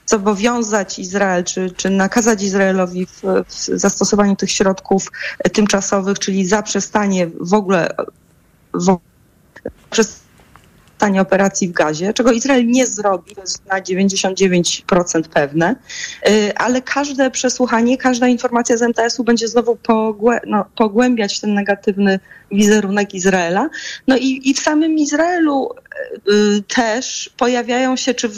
zobowiązać 0.06 1.00
Izrael, 1.00 1.44
czy, 1.44 1.72
czy 1.72 1.90
nakazać 1.90 2.44
Izraelowi 2.44 3.06
w, 3.06 3.22
w 3.48 3.80
zastosowaniu 3.80 4.36
tych 4.36 4.52
środków 4.52 5.12
tymczasowych, 5.54 6.20
czyli 6.20 6.46
zaprzestanie 6.46 7.28
w 7.40 7.54
ogóle 7.54 7.96
w, 8.74 8.98
przez 9.90 10.19
wykorzystania 11.00 11.22
operacji 11.22 11.68
w 11.68 11.72
gazie, 11.72 12.14
czego 12.14 12.32
Izrael 12.32 12.68
nie 12.68 12.88
zrobi, 12.88 13.36
to 13.36 13.42
jest 13.42 13.66
na 13.66 13.82
99% 13.82 15.24
pewne, 15.34 15.76
y, 16.28 16.56
ale 16.56 16.82
każde 16.82 17.32
przesłuchanie, 17.32 17.98
każda 17.98 18.28
informacja 18.28 18.78
z 18.78 18.82
MTS-u 18.82 19.24
będzie 19.24 19.48
znowu 19.48 19.78
no, 20.48 20.66
pogłębiać 20.76 21.40
ten 21.40 21.54
negatywny 21.54 22.20
wizerunek 22.52 23.14
Izraela. 23.14 23.70
No 24.08 24.18
i, 24.18 24.42
i 24.50 24.54
w 24.54 24.60
samym 24.60 24.98
Izraelu 24.98 25.70
y, 26.30 26.64
też 26.68 27.30
pojawiają 27.38 27.96
się, 27.96 28.14
czy 28.14 28.30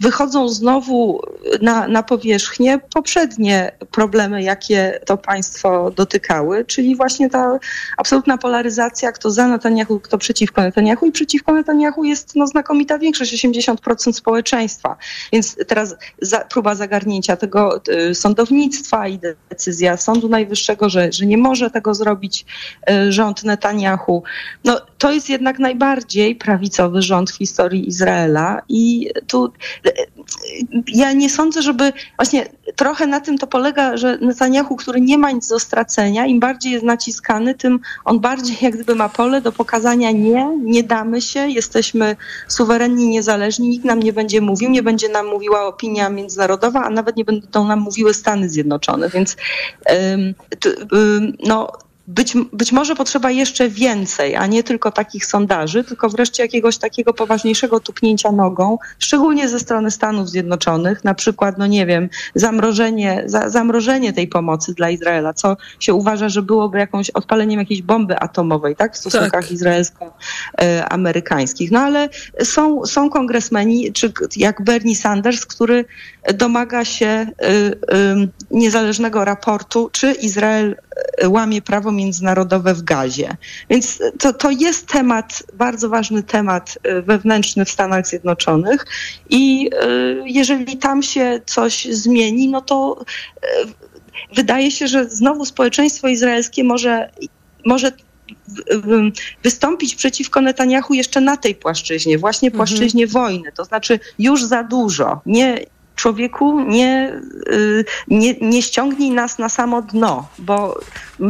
wychodzą 0.00 0.48
znowu 0.48 1.20
na, 1.62 1.88
na 1.88 2.02
powierzchnię 2.02 2.78
poprzednie 2.94 3.72
problemy, 3.90 4.42
jakie 4.42 5.00
to 5.06 5.16
państwo 5.16 5.90
dotykały, 5.90 6.64
czyli 6.64 6.96
właśnie 6.96 7.30
ta 7.30 7.58
absolutna 7.96 8.38
polaryzacja, 8.38 9.12
kto 9.12 9.30
za 9.30 9.48
Netanyahu, 9.48 10.00
kto 10.00 10.18
przeciwko 10.18 10.62
Netanyahu 10.62 11.06
i 11.06 11.12
przeciwko 11.12 11.52
Netanyahu 11.52 12.04
jest 12.04 12.36
no, 12.36 12.46
znakomita 12.46 12.98
większość, 12.98 13.46
80% 13.46 14.12
społeczeństwa. 14.12 14.96
Więc 15.32 15.56
teraz 15.66 15.96
za, 16.22 16.40
próba 16.40 16.74
zagarnięcia 16.74 17.36
tego 17.36 17.80
y, 17.88 18.14
sądownictwa 18.14 19.08
i 19.08 19.20
decyzja 19.50 19.96
Sądu 19.96 20.28
Najwyższego, 20.28 20.88
że, 20.88 21.12
że 21.12 21.26
nie 21.26 21.38
może 21.38 21.70
tego 21.70 21.94
zrobić 21.94 22.46
y, 22.90 23.12
rząd 23.12 23.44
Netanyahu. 23.46 24.22
No, 24.64 24.80
to 24.98 25.12
jest 25.12 25.30
jednak 25.30 25.58
najbardziej 25.58 26.36
prawicowy 26.36 27.02
rząd 27.02 27.30
w 27.30 27.36
historii 27.36 27.88
Izraela 27.88 28.62
i 28.68 29.10
tu 29.26 29.52
ja 30.88 31.12
nie 31.12 31.30
sądzę, 31.30 31.62
żeby 31.62 31.92
właśnie 32.16 32.46
trochę 32.76 33.06
na 33.06 33.20
tym 33.20 33.38
to 33.38 33.46
polega, 33.46 33.96
że 33.96 34.18
Netanyahu, 34.18 34.76
który 34.76 35.00
nie 35.00 35.18
ma 35.18 35.30
nic 35.30 35.48
do 35.48 35.60
stracenia, 35.60 36.26
im 36.26 36.40
bardziej 36.40 36.72
jest 36.72 36.84
naciskany, 36.84 37.54
tym 37.54 37.80
on 38.04 38.20
bardziej 38.20 38.56
jak 38.60 38.74
gdyby 38.74 38.94
ma 38.94 39.08
pole 39.08 39.40
do 39.40 39.52
pokazania 39.52 40.10
nie, 40.10 40.48
nie 40.62 40.82
damy 40.82 41.20
się, 41.20 41.48
jesteśmy 41.48 42.16
suwerenni, 42.48 43.08
niezależni, 43.08 43.68
nikt 43.68 43.84
nam 43.84 44.02
nie 44.02 44.12
będzie 44.12 44.40
mówił, 44.40 44.70
nie 44.70 44.82
będzie 44.82 45.08
nam 45.08 45.26
mówiła 45.26 45.66
opinia 45.66 46.10
międzynarodowa, 46.10 46.84
a 46.84 46.90
nawet 46.90 47.16
nie 47.16 47.24
będą 47.24 47.64
nam 47.64 47.80
mówiły 47.80 48.14
Stany 48.14 48.48
Zjednoczone, 48.48 49.08
więc 49.08 49.36
ym, 49.90 50.34
ym, 50.92 51.36
no 51.46 51.72
być, 52.08 52.34
być 52.52 52.72
może 52.72 52.96
potrzeba 52.96 53.30
jeszcze 53.30 53.68
więcej, 53.68 54.36
a 54.36 54.46
nie 54.46 54.62
tylko 54.62 54.92
takich 54.92 55.26
sondaży, 55.26 55.84
tylko 55.84 56.08
wreszcie 56.08 56.42
jakiegoś 56.42 56.78
takiego 56.78 57.14
poważniejszego 57.14 57.80
tupnięcia 57.80 58.32
nogą, 58.32 58.78
szczególnie 58.98 59.48
ze 59.48 59.60
strony 59.60 59.90
Stanów 59.90 60.28
Zjednoczonych, 60.28 61.04
na 61.04 61.14
przykład, 61.14 61.58
no 61.58 61.66
nie 61.66 61.86
wiem, 61.86 62.08
zamrożenie, 62.34 63.22
za, 63.26 63.50
zamrożenie 63.50 64.12
tej 64.12 64.28
pomocy 64.28 64.74
dla 64.74 64.90
Izraela, 64.90 65.34
co 65.34 65.56
się 65.80 65.94
uważa, 65.94 66.28
że 66.28 66.42
byłoby 66.42 66.78
jakąś 66.78 67.10
odpaleniem 67.10 67.60
jakiejś 67.60 67.82
bomby 67.82 68.18
atomowej, 68.18 68.76
tak, 68.76 68.94
w 68.94 68.98
stosunkach 68.98 69.30
tak. 69.30 69.52
izraelsko-amerykańskich. 69.52 71.70
No 71.70 71.80
ale 71.80 72.08
są, 72.42 72.86
są 72.86 73.10
kongresmeni, 73.10 73.92
czy 73.92 74.12
jak 74.36 74.64
Bernie 74.64 74.96
Sanders, 74.96 75.46
który 75.46 75.84
domaga 76.34 76.84
się 76.84 77.06
y, 77.06 77.46
y, 77.46 78.28
niezależnego 78.50 79.24
raportu, 79.24 79.90
czy 79.92 80.12
Izrael 80.12 80.76
łamie 81.26 81.62
prawo 81.62 81.92
międzynarodowe 81.92 82.74
w 82.74 82.82
gazie. 82.82 83.36
Więc 83.70 84.02
to, 84.18 84.32
to 84.32 84.50
jest 84.50 84.88
temat, 84.88 85.42
bardzo 85.54 85.88
ważny 85.88 86.22
temat 86.22 86.78
wewnętrzny 87.02 87.64
w 87.64 87.70
Stanach 87.70 88.06
Zjednoczonych 88.06 88.86
i 89.30 89.70
jeżeli 90.24 90.76
tam 90.76 91.02
się 91.02 91.40
coś 91.46 91.84
zmieni, 91.84 92.48
no 92.48 92.60
to 92.60 93.04
wydaje 94.34 94.70
się, 94.70 94.88
że 94.88 95.08
znowu 95.08 95.44
społeczeństwo 95.44 96.08
izraelskie 96.08 96.64
może, 96.64 97.10
może 97.64 97.92
wystąpić 99.42 99.94
przeciwko 99.94 100.40
Netanyahu 100.40 100.94
jeszcze 100.94 101.20
na 101.20 101.36
tej 101.36 101.54
płaszczyźnie, 101.54 102.18
właśnie 102.18 102.48
mhm. 102.48 102.58
płaszczyźnie 102.58 103.04
mhm. 103.04 103.24
wojny. 103.24 103.52
To 103.52 103.64
znaczy 103.64 104.00
już 104.18 104.44
za 104.44 104.62
dużo. 104.62 105.20
Nie, 105.26 105.60
człowieku, 105.96 106.60
nie, 106.60 107.20
y, 107.52 107.84
nie, 108.08 108.34
nie 108.40 108.62
ściągnij 108.62 109.10
nas 109.10 109.38
na 109.38 109.48
samo 109.48 109.82
dno, 109.82 110.28
bo 110.38 110.80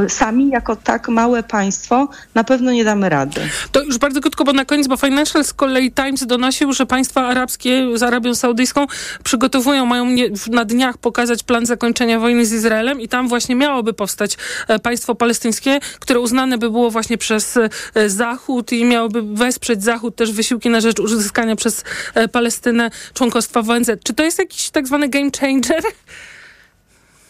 sami 0.09 0.49
jako 0.49 0.77
tak 0.77 1.09
małe 1.09 1.43
państwo 1.43 2.09
na 2.35 2.45
pewno 2.45 2.73
nie 2.73 2.85
damy 2.85 3.09
rady. 3.09 3.41
To 3.73 3.83
już 3.83 3.99
bardzo 3.99 4.21
krótko, 4.21 4.45
bo 4.45 4.53
na 4.53 4.65
koniec, 4.65 4.87
bo 4.87 4.97
Financial 4.97 5.45
z 5.45 5.53
kolei 5.53 5.93
Times 5.93 6.27
donosił, 6.27 6.73
że 6.73 6.87
państwa 6.87 7.27
arabskie 7.27 7.99
z 7.99 8.03
Arabią 8.03 8.35
Saudyjską 8.35 8.87
przygotowują, 9.25 9.87
mają 9.87 10.07
na 10.51 10.65
dniach 10.65 10.99
pokazać 10.99 11.43
plan 11.43 11.67
zakończenia 11.67 12.21
wojny 12.21 12.47
z 12.47 12.53
Izraelem 12.53 13.01
i 13.01 13.09
tam 13.09 13.29
właśnie 13.29 13.55
miałoby 13.55 13.93
powstać 13.93 14.37
e, 14.69 14.79
państwo 14.79 15.15
palestyńskie, 15.15 15.81
które 16.01 16.21
uznane 16.21 16.59
by 16.59 16.71
było 16.71 16.91
właśnie 16.91 17.19
przez 17.19 17.57
e, 17.95 18.11
Zachód 18.11 18.73
i 18.73 18.85
miałoby 18.85 19.23
wesprzeć 19.23 19.85
Zachód 19.85 20.17
też 20.17 20.33
wysiłki 20.33 20.71
na 20.71 20.81
rzecz 20.81 21.01
uzyskania 21.01 21.57
przez 21.57 21.85
e, 22.15 22.29
Palestynę 22.29 22.91
członkostwa 23.15 23.63
w 23.63 23.71
ONZ. 23.71 23.91
Czy 24.05 24.15
to 24.15 24.23
jest 24.23 24.39
jakiś 24.39 24.56
tak 24.73 24.87
zwany 24.87 25.09
game 25.09 25.31
changer? 25.41 25.83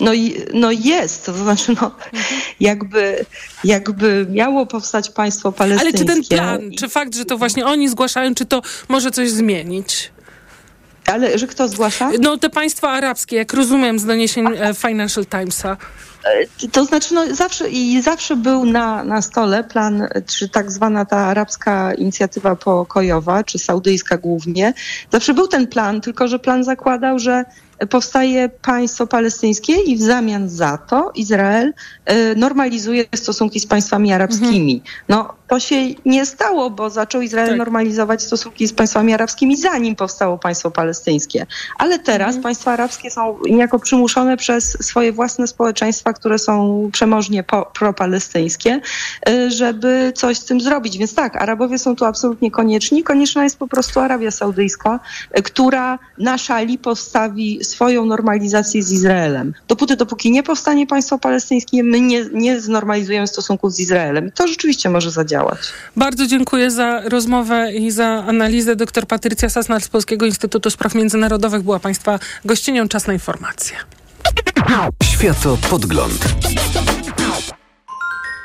No, 0.00 0.10
no 0.54 0.70
jest, 0.72 1.26
to 1.26 1.32
znaczy 1.32 1.74
no, 1.82 1.90
jakby, 2.60 3.24
jakby 3.64 4.26
miało 4.30 4.66
powstać 4.66 5.10
państwo 5.10 5.52
palestyńskie. 5.52 5.98
Ale 5.98 6.16
czy 6.16 6.28
ten 6.28 6.38
plan, 6.38 6.70
czy 6.78 6.88
fakt, 6.88 7.14
że 7.14 7.24
to 7.24 7.38
właśnie 7.38 7.66
oni 7.66 7.88
zgłaszają, 7.88 8.34
czy 8.34 8.46
to 8.46 8.62
może 8.88 9.10
coś 9.10 9.30
zmienić? 9.30 10.10
Ale 11.06 11.38
że 11.38 11.46
kto 11.46 11.68
zgłasza? 11.68 12.10
No 12.20 12.38
te 12.38 12.50
państwa 12.50 12.90
arabskie, 12.90 13.36
jak 13.36 13.52
rozumiem 13.52 13.98
z 13.98 14.04
doniesień 14.04 14.46
e, 14.46 14.74
Financial 14.74 15.26
Timesa. 15.26 15.76
E, 16.24 16.68
to 16.68 16.84
znaczy, 16.84 17.14
no 17.14 17.34
zawsze 17.34 17.70
i 17.70 18.02
zawsze 18.02 18.36
był 18.36 18.64
na, 18.64 19.04
na 19.04 19.22
stole 19.22 19.64
plan, 19.64 20.08
czy 20.26 20.48
tak 20.48 20.70
zwana 20.70 21.04
ta 21.04 21.16
arabska 21.16 21.94
inicjatywa 21.94 22.56
pokojowa, 22.56 23.44
czy 23.44 23.58
saudyjska 23.58 24.16
głównie. 24.16 24.74
Zawsze 25.12 25.34
był 25.34 25.48
ten 25.48 25.66
plan, 25.66 26.00
tylko 26.00 26.28
że 26.28 26.38
plan 26.38 26.64
zakładał, 26.64 27.18
że 27.18 27.44
powstaje 27.90 28.48
państwo 28.48 29.06
palestyńskie 29.06 29.72
i 29.72 29.96
w 29.96 30.02
zamian 30.02 30.48
za 30.48 30.78
to 30.78 31.12
Izrael 31.14 31.72
e, 32.04 32.34
normalizuje 32.34 33.04
stosunki 33.14 33.60
z 33.60 33.66
państwami 33.66 34.12
arabskimi. 34.12 34.74
Mhm. 34.74 35.04
No, 35.08 35.34
to 35.48 35.60
się 35.60 35.76
nie 36.04 36.26
stało, 36.26 36.70
bo 36.70 36.90
zaczął 36.90 37.20
Izrael 37.20 37.48
tak. 37.48 37.58
normalizować 37.58 38.22
stosunki 38.22 38.66
z 38.66 38.72
państwami 38.72 39.14
arabskimi, 39.14 39.56
zanim 39.56 39.96
powstało 39.96 40.38
państwo 40.38 40.70
palestyńskie. 40.70 41.46
Ale 41.78 41.98
teraz 41.98 42.28
mhm. 42.28 42.42
państwa 42.42 42.72
arabskie 42.72 43.10
są 43.10 43.38
niejako 43.46 43.78
przymuszone 43.78 44.36
przez 44.36 44.86
swoje 44.86 45.12
własne 45.12 45.46
społeczeństwa, 45.46 46.12
które 46.12 46.38
są 46.38 46.88
przemożnie 46.92 47.44
propalestyńskie, 47.78 48.80
e, 49.28 49.50
żeby 49.50 50.12
coś 50.14 50.38
z 50.38 50.44
tym 50.44 50.60
zrobić. 50.60 50.98
Więc 50.98 51.14
tak, 51.14 51.42
Arabowie 51.42 51.78
są 51.78 51.96
tu 51.96 52.04
absolutnie 52.04 52.50
konieczni. 52.50 53.02
Konieczna 53.02 53.44
jest 53.44 53.58
po 53.58 53.68
prostu 53.68 54.00
Arabia 54.00 54.30
Saudyjska, 54.30 55.00
e, 55.30 55.42
która 55.42 55.98
na 56.18 56.38
szali 56.38 56.78
postawi 56.78 57.64
swoją 57.66 58.04
normalizację 58.04 58.82
z 58.82 58.92
Izraelem. 58.92 59.54
Dopóty, 59.68 59.96
dopóki 59.96 60.30
nie 60.30 60.42
powstanie 60.42 60.86
państwo 60.86 61.18
palestyńskie, 61.18 61.82
my 61.82 62.00
nie, 62.00 62.24
nie 62.32 62.60
znormalizujemy 62.60 63.26
stosunków 63.26 63.72
z 63.72 63.80
Izraelem. 63.80 64.30
To 64.34 64.48
rzeczywiście 64.48 64.90
może 64.90 65.10
zadziałać. 65.10 65.58
Bardzo 65.96 66.26
dziękuję 66.26 66.70
za 66.70 67.00
rozmowę 67.00 67.72
i 67.72 67.90
za 67.90 68.06
analizę. 68.06 68.76
Doktor 68.76 69.06
Patrycja 69.06 69.48
Sasnar 69.48 69.82
z 69.82 69.88
Polskiego 69.88 70.26
Instytutu 70.26 70.70
Spraw 70.70 70.94
Międzynarodowych 70.94 71.62
była 71.62 71.78
Państwa 71.78 72.18
gościnią. 72.44 72.88
Czas 72.88 73.06
na 73.06 73.12
informacje. 73.12 73.76
Światopodgląd. 75.02 76.24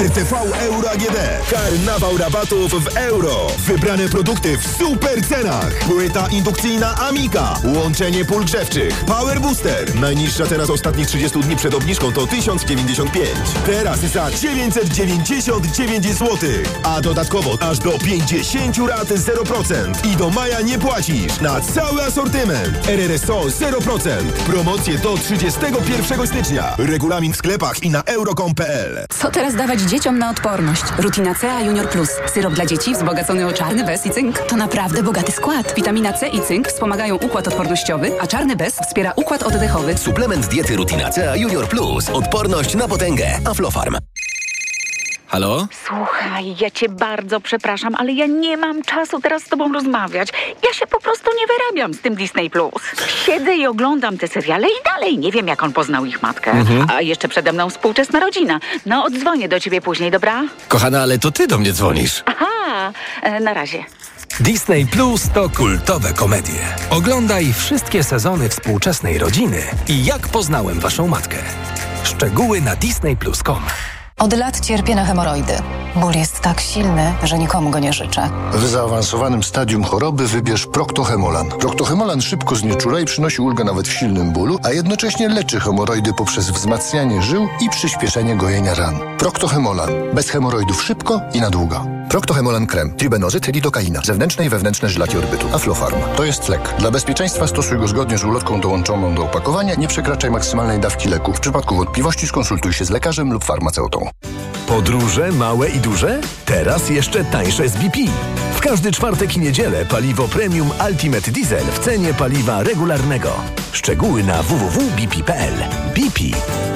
RTV 0.00 0.32
Euro 0.60 0.90
AGD. 0.90 1.16
Karnawał 1.50 2.16
rabatów 2.16 2.84
w 2.84 2.96
euro. 2.96 3.46
Wybrane 3.58 4.08
produkty 4.08 4.58
w 4.58 4.66
super 4.66 5.26
cenach. 5.28 5.78
Płyta 5.78 6.28
indukcyjna 6.30 6.94
Amika. 6.94 7.54
Łączenie 7.64 8.24
pól 8.24 8.44
grzewczych. 8.44 9.04
Power 9.04 9.40
Booster. 9.40 9.94
Najniższa 9.94 10.46
teraz 10.46 10.70
ostatnich 10.70 11.06
30 11.06 11.40
dni 11.40 11.56
przed 11.56 11.74
obniżką 11.74 12.12
to 12.12 12.26
1095. 12.26 13.28
Teraz 13.66 14.00
za 14.00 14.30
999 14.30 16.06
zł. 16.06 16.38
A 16.82 17.00
dodatkowo 17.00 17.58
aż 17.70 17.78
do 17.78 17.98
50 17.98 18.78
rat 18.88 19.08
0%. 19.08 20.06
I 20.12 20.16
do 20.16 20.30
maja 20.30 20.60
nie 20.60 20.78
płacisz. 20.78 21.40
Na 21.40 21.60
cały 21.60 22.02
asortyment. 22.02 22.88
RRSO 22.88 23.40
0%. 23.40 24.10
Promocje 24.46 24.98
do 24.98 25.16
31 25.16 26.26
stycznia. 26.26 26.74
Regulamin 26.78 27.32
w 27.32 27.36
sklepach 27.36 27.82
i 27.82 27.90
na 27.90 28.02
euro.com.pl. 28.02 29.06
Co 29.20 29.30
teraz 29.30 29.54
dawać 29.54 29.81
dzieciom 29.86 30.18
na 30.18 30.30
odporność. 30.30 30.82
Rutina 30.98 31.34
C 31.34 31.64
Junior 31.64 31.88
Plus. 31.88 32.10
Syrop 32.34 32.54
dla 32.54 32.66
dzieci 32.66 32.94
wzbogacony 32.94 33.46
o 33.46 33.52
czarny 33.52 33.84
bez 33.84 34.06
i 34.06 34.10
cynk. 34.10 34.38
To 34.38 34.56
naprawdę 34.56 35.02
bogaty 35.02 35.32
skład. 35.32 35.74
Witamina 35.74 36.12
C 36.12 36.28
i 36.28 36.40
cynk 36.40 36.68
wspomagają 36.68 37.14
układ 37.16 37.48
odpornościowy, 37.48 38.10
a 38.20 38.26
czarny 38.26 38.56
bez 38.56 38.74
wspiera 38.74 39.12
układ 39.16 39.42
oddechowy. 39.42 39.98
Suplement 39.98 40.46
diety 40.46 40.76
Rutina 40.76 41.10
C 41.10 41.38
Junior 41.38 41.68
Plus. 41.68 42.10
Odporność 42.10 42.74
na 42.74 42.88
potęgę. 42.88 43.38
Aflofarm. 43.44 43.96
Halo? 45.32 45.66
Słuchaj, 45.86 46.56
ja 46.60 46.70
cię 46.70 46.88
bardzo 46.88 47.40
przepraszam, 47.40 47.94
ale 47.94 48.12
ja 48.12 48.26
nie 48.26 48.56
mam 48.56 48.82
czasu 48.82 49.20
teraz 49.20 49.42
z 49.42 49.48
tobą 49.48 49.72
rozmawiać. 49.72 50.28
Ja 50.68 50.72
się 50.74 50.86
po 50.86 51.00
prostu 51.00 51.30
nie 51.40 51.46
wyrabiam 51.46 51.94
z 51.94 52.00
tym 52.00 52.14
Disney 52.14 52.50
Plus. 52.50 52.82
Siedzę 53.26 53.56
i 53.56 53.66
oglądam 53.66 54.18
te 54.18 54.28
seriale 54.28 54.68
i 54.68 54.84
dalej 54.84 55.18
nie 55.18 55.32
wiem, 55.32 55.48
jak 55.48 55.62
on 55.62 55.72
poznał 55.72 56.04
ich 56.04 56.22
matkę. 56.22 56.50
Mhm. 56.50 56.86
A 56.90 57.02
jeszcze 57.02 57.28
przede 57.28 57.52
mną 57.52 57.70
współczesna 57.70 58.20
rodzina. 58.20 58.60
No, 58.86 59.04
odzwonię 59.04 59.48
do 59.48 59.60
ciebie 59.60 59.80
później, 59.80 60.10
dobra? 60.10 60.44
Kochana, 60.68 61.02
ale 61.02 61.18
to 61.18 61.30
ty 61.30 61.46
do 61.46 61.58
mnie 61.58 61.72
dzwonisz. 61.72 62.22
Aha, 62.26 62.92
e, 63.22 63.40
na 63.40 63.54
razie. 63.54 63.84
Disney 64.40 64.86
Plus 64.86 65.28
to 65.34 65.50
kultowe 65.50 66.12
komedie. 66.12 66.60
Oglądaj 66.90 67.52
wszystkie 67.52 68.04
sezony 68.04 68.48
współczesnej 68.48 69.18
rodziny 69.18 69.62
i 69.88 70.04
jak 70.04 70.28
poznałem 70.28 70.80
waszą 70.80 71.08
matkę. 71.08 71.36
Szczegóły 72.04 72.60
na 72.60 72.76
disneyplus.com. 72.76 73.62
Od 74.18 74.32
lat 74.32 74.60
cierpię 74.60 74.94
na 74.94 75.04
hemoroidy. 75.04 75.52
Ból 75.96 76.14
jest 76.14 76.40
tak 76.40 76.60
silny, 76.60 77.14
że 77.22 77.38
nikomu 77.38 77.70
go 77.70 77.78
nie 77.78 77.92
życzę. 77.92 78.30
W 78.52 78.66
zaawansowanym 78.66 79.42
stadium 79.42 79.84
choroby 79.84 80.26
wybierz 80.28 80.66
Proctohemolan. 80.66 81.48
Proctohemolan 81.48 82.20
szybko 82.20 82.56
znieczula 82.56 83.00
i 83.00 83.04
przynosi 83.04 83.42
ulgę 83.42 83.64
nawet 83.64 83.88
w 83.88 83.92
silnym 83.92 84.32
bólu, 84.32 84.58
a 84.64 84.70
jednocześnie 84.70 85.28
leczy 85.28 85.60
hemoroidy 85.60 86.12
poprzez 86.14 86.50
wzmacnianie 86.50 87.22
żył 87.22 87.48
i 87.60 87.70
przyspieszenie 87.70 88.36
gojenia 88.36 88.74
ran. 88.74 88.98
Proctohemolan. 89.18 89.90
Bez 90.14 90.30
hemoroidów 90.30 90.82
szybko 90.82 91.20
i 91.34 91.40
na 91.40 91.50
długo. 91.50 91.86
Proctohemolan 92.08 92.66
krem, 92.66 92.96
tribenozyt, 92.96 93.46
lidokaina, 93.46 94.00
zewnętrzne 94.04 94.46
i 94.46 94.48
wewnętrzne 94.48 94.88
żylaki 94.88 95.18
orbytu, 95.18 95.46
Aflofarm. 95.54 95.96
To 96.16 96.24
jest 96.24 96.48
lek. 96.48 96.74
Dla 96.78 96.90
bezpieczeństwa 96.90 97.46
stosuj 97.46 97.78
go 97.78 97.88
zgodnie 97.88 98.18
z 98.18 98.24
ulotką 98.24 98.60
dołączoną 98.60 99.14
do 99.14 99.24
opakowania. 99.24 99.74
Nie 99.74 99.88
przekraczaj 99.88 100.30
maksymalnej 100.30 100.80
dawki 100.80 101.08
leku. 101.08 101.32
W 101.32 101.40
przypadku 101.40 101.76
wątpliwości 101.76 102.26
skonsultuj 102.26 102.72
się 102.72 102.84
z 102.84 102.90
lekarzem 102.90 103.32
lub 103.32 103.44
farmaceutą. 103.44 104.01
Podróże 104.66 105.32
małe 105.32 105.68
i 105.68 105.80
duże? 105.80 106.20
Teraz 106.46 106.90
jeszcze 106.90 107.24
tańsze 107.24 107.68
z 107.68 107.76
BP. 107.76 107.98
W 108.54 108.60
każdy 108.60 108.92
czwartek 108.92 109.36
i 109.36 109.40
niedzielę 109.40 109.84
paliwo 109.84 110.28
premium 110.28 110.70
Ultimate 110.88 111.30
Diesel 111.30 111.64
w 111.64 111.78
cenie 111.78 112.14
paliwa 112.14 112.62
regularnego. 112.62 113.30
Szczegóły 113.72 114.22
na 114.22 114.42
www.bp.pl. 114.42 115.54
BP. 115.94 116.20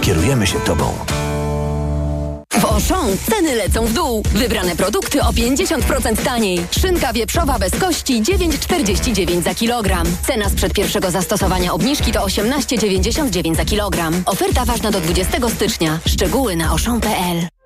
Kierujemy 0.01 0.47
się 0.47 0.61
Tobą. 0.61 0.95
W 2.61 2.65
Auchan 2.65 3.17
ceny 3.31 3.55
lecą 3.55 3.87
w 3.87 3.93
dół. 3.93 4.23
Wybrane 4.33 4.77
produkty 4.77 5.23
o 5.23 5.31
50% 5.33 6.25
taniej. 6.25 6.67
Szynka 6.81 7.13
wieprzowa 7.13 7.59
bez 7.59 7.73
kości 7.81 8.23
9,49 8.23 9.43
za 9.43 9.55
kilogram. 9.55 10.07
Cena 10.27 10.49
sprzed 10.49 10.73
pierwszego 10.73 11.11
zastosowania 11.11 11.73
obniżki 11.73 12.13
to 12.13 12.21
18,99 12.21 13.57
za 13.57 13.65
kilogram. 13.65 14.23
Oferta 14.27 14.65
ważna 14.65 14.91
do 14.91 15.01
20 15.01 15.49
stycznia. 15.49 15.99
Szczegóły 16.07 16.57
na 16.57 16.73
oszą.pl. 16.73 17.56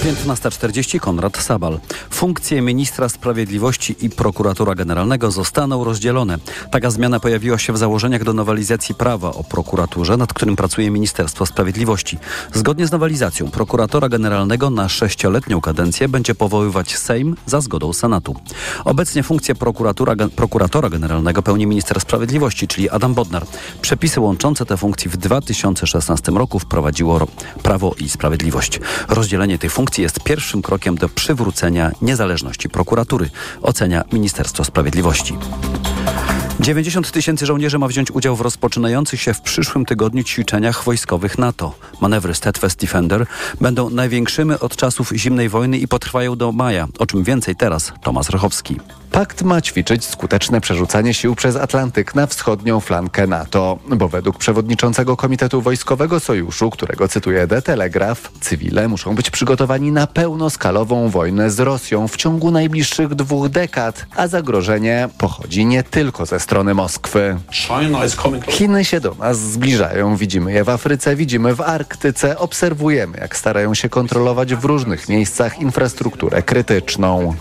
15.40 0.00 1.00
Konrad 1.00 1.36
Sabal. 1.36 1.80
Funkcje 2.10 2.62
ministra 2.62 3.08
sprawiedliwości 3.08 3.96
i 4.00 4.10
prokuratora 4.10 4.74
generalnego 4.74 5.30
zostaną 5.30 5.84
rozdzielone. 5.84 6.38
Taka 6.70 6.90
zmiana 6.90 7.20
pojawiła 7.20 7.58
się 7.58 7.72
w 7.72 7.78
założeniach 7.78 8.24
do 8.24 8.32
nowelizacji 8.32 8.94
prawa 8.94 9.32
o 9.32 9.44
prokuraturze, 9.44 10.16
nad 10.16 10.34
którym 10.34 10.56
pracuje 10.56 10.90
Ministerstwo 10.90 11.46
Sprawiedliwości. 11.46 12.18
Zgodnie 12.54 12.86
z 12.86 12.92
nowelizacją 12.92 13.50
prokuratora 13.50 14.08
generalnego 14.08 14.70
na 14.70 14.88
sześcioletnią 14.88 15.60
kadencję 15.60 16.08
będzie 16.08 16.34
powoływać 16.34 16.96
Sejm 16.96 17.36
za 17.46 17.60
zgodą 17.60 17.92
Senatu. 17.92 18.36
Obecnie 18.84 19.22
funkcję 19.22 19.54
prokuratora, 20.36 20.90
generalnego 20.90 21.42
pełni 21.42 21.66
minister 21.66 22.00
sprawiedliwości, 22.00 22.68
czyli 22.68 22.90
Adam 22.90 23.14
Bodnar. 23.14 23.46
Przepisy 23.82 24.20
łączące 24.20 24.66
te 24.66 24.76
funkcje 24.76 25.10
w 25.10 25.16
2016 25.16 26.32
roku 26.32 26.58
wprowadziło 26.58 27.26
Prawo 27.62 27.94
i 27.98 28.08
Sprawiedliwość. 28.08 28.80
Rozdzielenie 29.08 29.58
tej 29.58 29.70
funkcji 29.70 29.89
jest 29.98 30.22
pierwszym 30.22 30.62
krokiem 30.62 30.96
do 30.96 31.08
przywrócenia 31.08 31.90
niezależności 32.02 32.68
prokuratury, 32.68 33.30
ocenia 33.62 34.04
Ministerstwo 34.12 34.64
Sprawiedliwości. 34.64 35.34
90 36.60 37.10
tysięcy 37.10 37.46
żołnierzy 37.46 37.78
ma 37.78 37.88
wziąć 37.88 38.10
udział 38.10 38.36
w 38.36 38.40
rozpoczynających 38.40 39.20
się 39.20 39.34
w 39.34 39.40
przyszłym 39.40 39.84
tygodniu 39.84 40.24
ćwiczeniach 40.24 40.84
wojskowych 40.84 41.38
NATO. 41.38 41.74
Manewry 42.00 42.34
Steadfast 42.34 42.80
Defender 42.80 43.26
będą 43.60 43.90
największymi 43.90 44.54
od 44.60 44.76
czasów 44.76 45.12
zimnej 45.14 45.48
wojny 45.48 45.78
i 45.78 45.88
potrwają 45.88 46.36
do 46.36 46.52
maja. 46.52 46.88
O 46.98 47.06
czym 47.06 47.24
więcej 47.24 47.56
teraz 47.56 47.92
Tomasz 48.02 48.28
Rachowski. 48.28 48.76
Pakt 49.12 49.42
ma 49.42 49.60
ćwiczyć 49.60 50.04
skuteczne 50.04 50.60
przerzucanie 50.60 51.14
sił 51.14 51.34
przez 51.34 51.56
Atlantyk 51.56 52.14
na 52.14 52.26
wschodnią 52.26 52.80
flankę 52.80 53.26
NATO, 53.26 53.78
bo 53.88 54.08
według 54.08 54.38
przewodniczącego 54.38 55.16
Komitetu 55.16 55.62
Wojskowego 55.62 56.20
Sojuszu, 56.20 56.70
którego 56.70 57.08
cytuje 57.08 57.46
The 57.46 57.62
Telegraph, 57.62 58.30
cywile 58.40 58.88
muszą 58.88 59.14
być 59.14 59.30
przygotowani 59.30 59.92
na 59.92 60.06
pełnoskalową 60.06 61.08
wojnę 61.08 61.50
z 61.50 61.60
Rosją 61.60 62.08
w 62.08 62.16
ciągu 62.16 62.50
najbliższych 62.50 63.14
dwóch 63.14 63.48
dekad, 63.48 64.06
a 64.16 64.28
zagrożenie 64.28 65.08
pochodzi 65.18 65.66
nie 65.66 65.82
tylko 65.82 66.26
ze 66.26 66.40
strony 66.40 66.74
Moskwy. 66.74 67.36
Chiny 68.48 68.84
się 68.84 69.00
do 69.00 69.14
nas 69.14 69.38
zbliżają, 69.38 70.16
widzimy 70.16 70.52
je 70.52 70.64
w 70.64 70.68
Afryce, 70.68 71.16
widzimy 71.16 71.54
w 71.54 71.60
Arktyce, 71.60 72.38
obserwujemy 72.38 73.18
jak 73.18 73.36
starają 73.36 73.74
się 73.74 73.88
kontrolować 73.88 74.54
w 74.54 74.64
różnych 74.64 75.08
miejscach 75.08 75.60
infrastrukturę 75.60 76.42
krytyczną. 76.42 77.34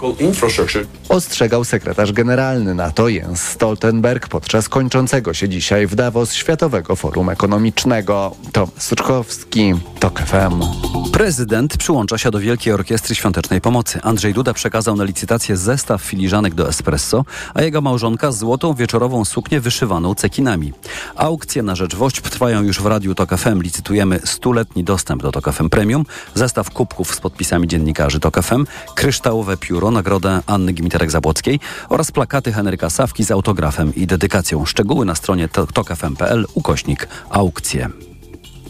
Ostrzegał 1.09 1.58
sekretarz 1.65 2.11
generalny 2.11 2.75
NATO 2.75 3.09
Jens 3.09 3.41
Stoltenberg 3.41 4.27
podczas 4.27 4.69
kończącego 4.69 5.33
się 5.33 5.49
dzisiaj 5.49 5.87
w 5.87 5.95
Davos 5.95 6.33
Światowego 6.33 6.95
Forum 6.95 7.29
Ekonomicznego. 7.29 8.35
Tomasz 8.51 8.69
Suczkowski, 8.77 9.73
TOK 9.99 10.19
FM. 10.19 10.63
Prezydent 11.11 11.77
przyłącza 11.77 12.17
się 12.17 12.31
do 12.31 12.39
Wielkiej 12.39 12.73
Orkiestry 12.73 13.15
Świątecznej 13.15 13.61
Pomocy. 13.61 13.99
Andrzej 14.01 14.33
Duda 14.33 14.53
przekazał 14.53 14.95
na 14.95 15.03
licytację 15.03 15.57
zestaw 15.57 16.01
filiżanek 16.01 16.53
do 16.53 16.69
espresso, 16.69 17.25
a 17.53 17.61
jego 17.61 17.81
małżonka 17.81 18.31
złotą 18.31 18.73
wieczorową 18.73 19.25
suknię 19.25 19.59
wyszywaną 19.59 20.15
cekinami. 20.15 20.73
Aukcje 21.15 21.63
na 21.63 21.75
rzecz 21.75 21.95
WOŚP 21.95 22.29
trwają 22.29 22.63
już 22.63 22.81
w 22.81 22.85
Radiu 22.85 23.15
TOK 23.15 23.37
FM. 23.37 23.61
Licytujemy 23.61 24.19
stuletni 24.25 24.83
dostęp 24.83 25.21
do 25.21 25.31
TOK 25.31 25.53
FM 25.53 25.69
Premium, 25.69 26.05
zestaw 26.35 26.69
kubków 26.69 27.15
z 27.15 27.19
podpisami 27.19 27.67
dziennikarzy 27.67 28.19
TOK 28.19 28.43
FM, 28.43 28.65
kryształowe 28.95 29.57
pióro, 29.57 29.91
nagrodę 29.91 30.41
Anny 30.47 30.73
Gimiterek-Zabłockiej 30.73 31.48
oraz 31.89 32.11
plakaty 32.11 32.53
Henryka 32.53 32.89
Sawki 32.89 33.23
z 33.23 33.31
autografem 33.31 33.95
i 33.95 34.07
dedykacją. 34.07 34.65
Szczegóły 34.65 35.05
na 35.05 35.15
stronie 35.15 35.49
tokfm.pl 35.73 36.45
ukośnik 36.53 37.07
aukcje. 37.29 38.08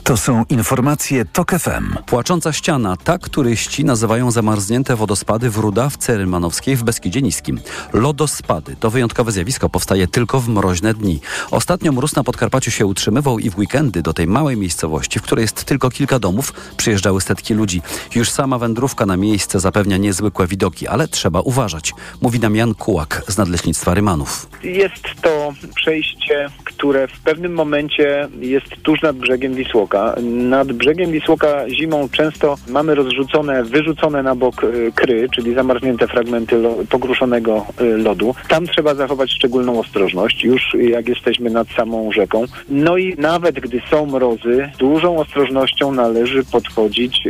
To 0.09 0.17
są 0.17 0.45
informacje 0.49 1.25
TOK 1.25 1.51
FM. 1.51 1.95
Płacząca 2.05 2.53
ściana. 2.53 2.97
Tak 2.97 3.29
turyści 3.29 3.85
nazywają 3.85 4.31
zamarznięte 4.31 4.95
wodospady 4.95 5.49
w 5.49 5.57
Rudawce 5.57 6.17
Rymanowskiej 6.17 6.75
w 6.75 6.83
Beskidzie 6.83 7.21
Niskim. 7.21 7.59
Lodospady 7.93 8.75
to 8.75 8.89
wyjątkowe 8.89 9.31
zjawisko, 9.31 9.69
powstaje 9.69 10.07
tylko 10.07 10.39
w 10.39 10.49
mroźne 10.49 10.93
dni. 10.93 11.19
Ostatnio 11.51 11.91
mróz 11.91 12.15
na 12.15 12.23
Podkarpaciu 12.23 12.71
się 12.71 12.85
utrzymywał 12.85 13.39
i 13.39 13.49
w 13.49 13.57
weekendy 13.57 14.01
do 14.01 14.13
tej 14.13 14.27
małej 14.27 14.57
miejscowości, 14.57 15.19
w 15.19 15.21
której 15.21 15.41
jest 15.41 15.63
tylko 15.63 15.89
kilka 15.89 16.19
domów, 16.19 16.53
przyjeżdżały 16.77 17.21
setki 17.21 17.53
ludzi. 17.53 17.81
Już 18.15 18.29
sama 18.29 18.57
wędrówka 18.57 19.05
na 19.05 19.17
miejsce 19.17 19.59
zapewnia 19.59 19.97
niezwykłe 19.97 20.47
widoki, 20.47 20.87
ale 20.87 21.07
trzeba 21.07 21.41
uważać, 21.41 21.93
mówi 22.21 22.39
nam 22.39 22.55
Jan 22.55 22.75
Kułak 22.75 23.23
z 23.27 23.37
Nadleśnictwa 23.37 23.93
Rymanów. 23.93 24.49
Jest 24.63 25.03
to 25.21 25.53
przejście, 25.75 26.49
które 26.63 27.07
w 27.07 27.19
pewnym 27.19 27.53
momencie 27.53 28.27
jest 28.39 28.67
tuż 28.83 29.01
nad 29.01 29.17
brzegiem 29.17 29.53
Wisłoka. 29.55 29.98
Nad 30.23 30.71
brzegiem 30.71 31.11
Wisłoka 31.11 31.69
zimą 31.69 32.09
często 32.11 32.55
mamy 32.67 32.95
rozrzucone, 32.95 33.63
wyrzucone 33.63 34.23
na 34.23 34.35
bok 34.35 34.63
y, 34.63 34.91
kry, 34.95 35.27
czyli 35.35 35.53
zamarznięte 35.53 36.07
fragmenty 36.07 36.57
lo, 36.57 36.75
pogruszonego 36.89 37.65
y, 37.81 37.97
lodu. 37.97 38.35
Tam 38.47 38.67
trzeba 38.67 38.95
zachować 38.95 39.31
szczególną 39.31 39.79
ostrożność, 39.79 40.43
już 40.43 40.61
jak 40.79 41.07
jesteśmy 41.07 41.49
nad 41.49 41.67
samą 41.67 42.11
rzeką. 42.11 42.43
No 42.69 42.97
i 42.97 43.15
nawet 43.17 43.59
gdy 43.59 43.81
są 43.91 44.05
mrozy, 44.05 44.69
dużą 44.79 45.17
ostrożnością 45.17 45.91
należy 45.91 46.43
podchodzić 46.43 47.27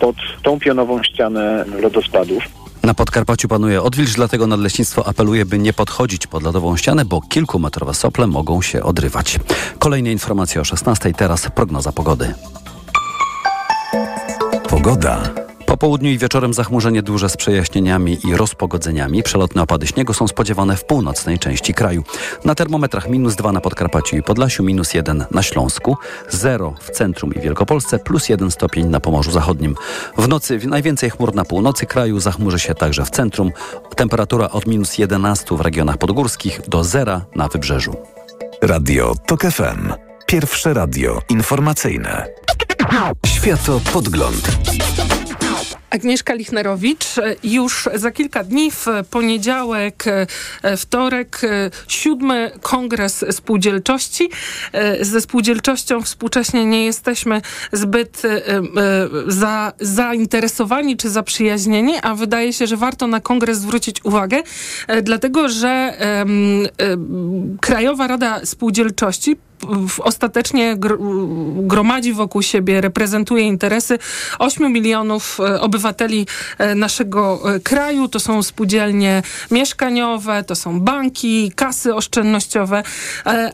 pod 0.00 0.16
tą 0.42 0.58
pionową 0.58 1.02
ścianę 1.02 1.64
lodospadów. 1.82 2.63
Na 2.84 2.94
Podkarpaciu 2.94 3.48
panuje 3.48 3.82
odwilż, 3.82 4.12
dlatego 4.12 4.46
Nadleśnictwo 4.46 5.06
apeluje, 5.06 5.44
by 5.44 5.58
nie 5.58 5.72
podchodzić 5.72 6.26
pod 6.26 6.42
lodową 6.42 6.76
ścianę, 6.76 7.04
bo 7.04 7.20
kilkumetrowe 7.20 7.94
sople 7.94 8.26
mogą 8.26 8.62
się 8.62 8.82
odrywać. 8.82 9.40
Kolejne 9.78 10.12
informacje 10.12 10.60
o 10.60 10.64
16. 10.64 11.12
Teraz 11.12 11.48
prognoza 11.54 11.92
pogody. 11.92 12.34
Pogoda. 14.68 15.43
Po 15.74 15.78
południu 15.78 16.10
i 16.10 16.18
wieczorem 16.18 16.54
zachmurzenie 16.54 17.02
duże 17.02 17.28
z 17.28 17.36
przejaśnieniami 17.36 18.18
i 18.24 18.36
rozpogodzeniami. 18.36 19.22
Przelotne 19.22 19.62
opady 19.62 19.86
śniegu 19.86 20.12
są 20.12 20.28
spodziewane 20.28 20.76
w 20.76 20.84
północnej 20.84 21.38
części 21.38 21.74
kraju. 21.74 22.04
Na 22.44 22.54
termometrach 22.54 23.08
minus 23.08 23.36
2 23.36 23.52
na 23.52 23.60
Podkarpaciu 23.60 24.16
i 24.16 24.22
Podlasiu, 24.22 24.62
minus 24.62 24.94
1 24.94 25.24
na 25.30 25.42
Śląsku, 25.42 25.96
0 26.30 26.74
w 26.80 26.90
centrum 26.90 27.34
i 27.34 27.40
Wielkopolsce, 27.40 27.98
plus 27.98 28.28
1 28.28 28.50
stopień 28.50 28.86
na 28.86 29.00
Pomorzu 29.00 29.30
Zachodnim. 29.30 29.76
W 30.18 30.28
nocy 30.28 30.58
najwięcej 30.66 31.10
chmur 31.10 31.34
na 31.34 31.44
północy 31.44 31.86
kraju, 31.86 32.20
zachmurzy 32.20 32.58
się 32.58 32.74
także 32.74 33.04
w 33.04 33.10
centrum. 33.10 33.52
Temperatura 33.96 34.50
od 34.50 34.66
minus 34.66 34.98
11 34.98 35.56
w 35.56 35.60
regionach 35.60 35.98
podgórskich 35.98 36.60
do 36.68 36.84
0 36.84 37.20
na 37.36 37.48
wybrzeżu. 37.48 37.96
Radio 38.62 39.14
TOK 39.26 39.42
FM. 39.42 39.92
Pierwsze 40.26 40.74
radio 40.74 41.20
informacyjne. 41.28 42.26
Światopodgląd. 43.26 44.48
Agnieszka 45.90 46.34
Lichnerowicz. 46.34 47.04
Już 47.42 47.88
za 47.94 48.10
kilka 48.10 48.44
dni, 48.44 48.70
w 48.70 48.86
poniedziałek, 49.10 50.04
e, 50.62 50.76
wtorek, 50.76 51.40
e, 51.44 51.70
siódmy 51.88 52.50
kongres 52.62 53.24
spółdzielczości. 53.30 54.30
E, 54.72 55.04
ze 55.04 55.20
spółdzielczością 55.20 56.02
współcześnie 56.02 56.64
nie 56.64 56.84
jesteśmy 56.84 57.40
zbyt 57.72 58.22
za, 59.26 59.72
zainteresowani 59.80 60.96
czy 60.96 61.10
zaprzyjaźnieni, 61.10 61.94
a 62.02 62.14
wydaje 62.14 62.52
się, 62.52 62.66
że 62.66 62.76
warto 62.76 63.06
na 63.06 63.20
kongres 63.20 63.58
zwrócić 63.58 64.04
uwagę, 64.04 64.42
dlatego 65.02 65.48
że 65.48 65.98
Krajowa 67.60 68.06
Rada 68.06 68.40
Spółdzielczości 68.46 69.36
ostatecznie 69.98 70.76
gromadzi 71.56 72.12
wokół 72.12 72.42
siebie, 72.42 72.80
reprezentuje 72.80 73.42
interesy 73.42 73.98
8 74.38 74.72
milionów 74.72 75.38
obywateli 75.60 76.26
naszego 76.76 77.42
kraju. 77.62 78.08
To 78.08 78.20
są 78.20 78.42
spółdzielnie 78.42 79.22
mieszkaniowe, 79.50 80.44
to 80.44 80.54
są 80.54 80.80
banki, 80.80 81.52
kasy 81.56 81.94
oszczędnościowe, 81.94 82.82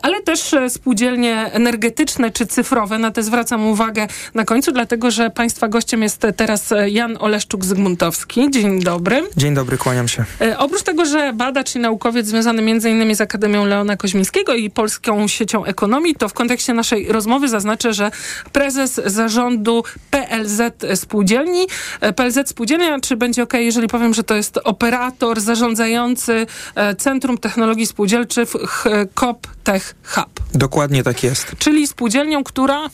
ale 0.01 0.21
też 0.21 0.55
spółdzielnie 0.69 1.49
energetyczne 1.51 2.31
czy 2.31 2.45
cyfrowe. 2.45 2.99
Na 2.99 3.11
te 3.11 3.23
zwracam 3.23 3.65
uwagę 3.67 4.07
na 4.33 4.45
końcu, 4.45 4.71
dlatego 4.71 5.11
że 5.11 5.29
Państwa 5.29 5.67
gościem 5.67 6.03
jest 6.03 6.21
teraz 6.35 6.73
Jan 6.87 7.13
Oleszczuk-Zygmuntowski. 7.17 8.49
Dzień 8.51 8.83
dobry. 8.83 9.23
Dzień 9.37 9.53
dobry, 9.53 9.77
kłaniam 9.77 10.07
się. 10.07 10.25
Oprócz 10.57 10.83
tego, 10.83 11.05
że 11.05 11.33
badacz 11.33 11.75
i 11.75 11.79
naukowiec 11.79 12.27
związany 12.27 12.61
m.in. 12.61 13.15
z 13.15 13.21
Akademią 13.21 13.65
Leona 13.65 13.97
Koźmińskiego 13.97 14.53
i 14.53 14.69
Polską 14.69 15.27
Siecią 15.27 15.65
Ekonomii, 15.65 16.00
to 16.17 16.29
w 16.29 16.33
kontekście 16.33 16.73
naszej 16.73 17.11
rozmowy 17.11 17.49
zaznaczę, 17.49 17.93
że 17.93 18.11
prezes 18.51 19.01
zarządu 19.05 19.83
PLZ 20.11 20.61
Spółdzielni, 20.95 21.67
PLZ 22.15 22.49
Spółdzielnia, 22.49 22.99
czy 22.99 23.15
będzie 23.17 23.43
ok, 23.43 23.53
jeżeli 23.53 23.87
powiem, 23.87 24.13
że 24.13 24.23
to 24.23 24.35
jest 24.35 24.59
operator 24.63 25.41
zarządzający 25.41 26.47
Centrum 26.97 27.37
Technologii 27.37 27.87
Spółdzielczych 27.87 28.49
COP 29.13 29.47
Tech 29.63 29.95
Hub. 30.03 30.39
Dokładnie 30.53 31.03
tak 31.03 31.23
jest. 31.23 31.55
Czyli 31.59 31.87
spółdzielnią, 31.87 32.43
która 32.43 32.89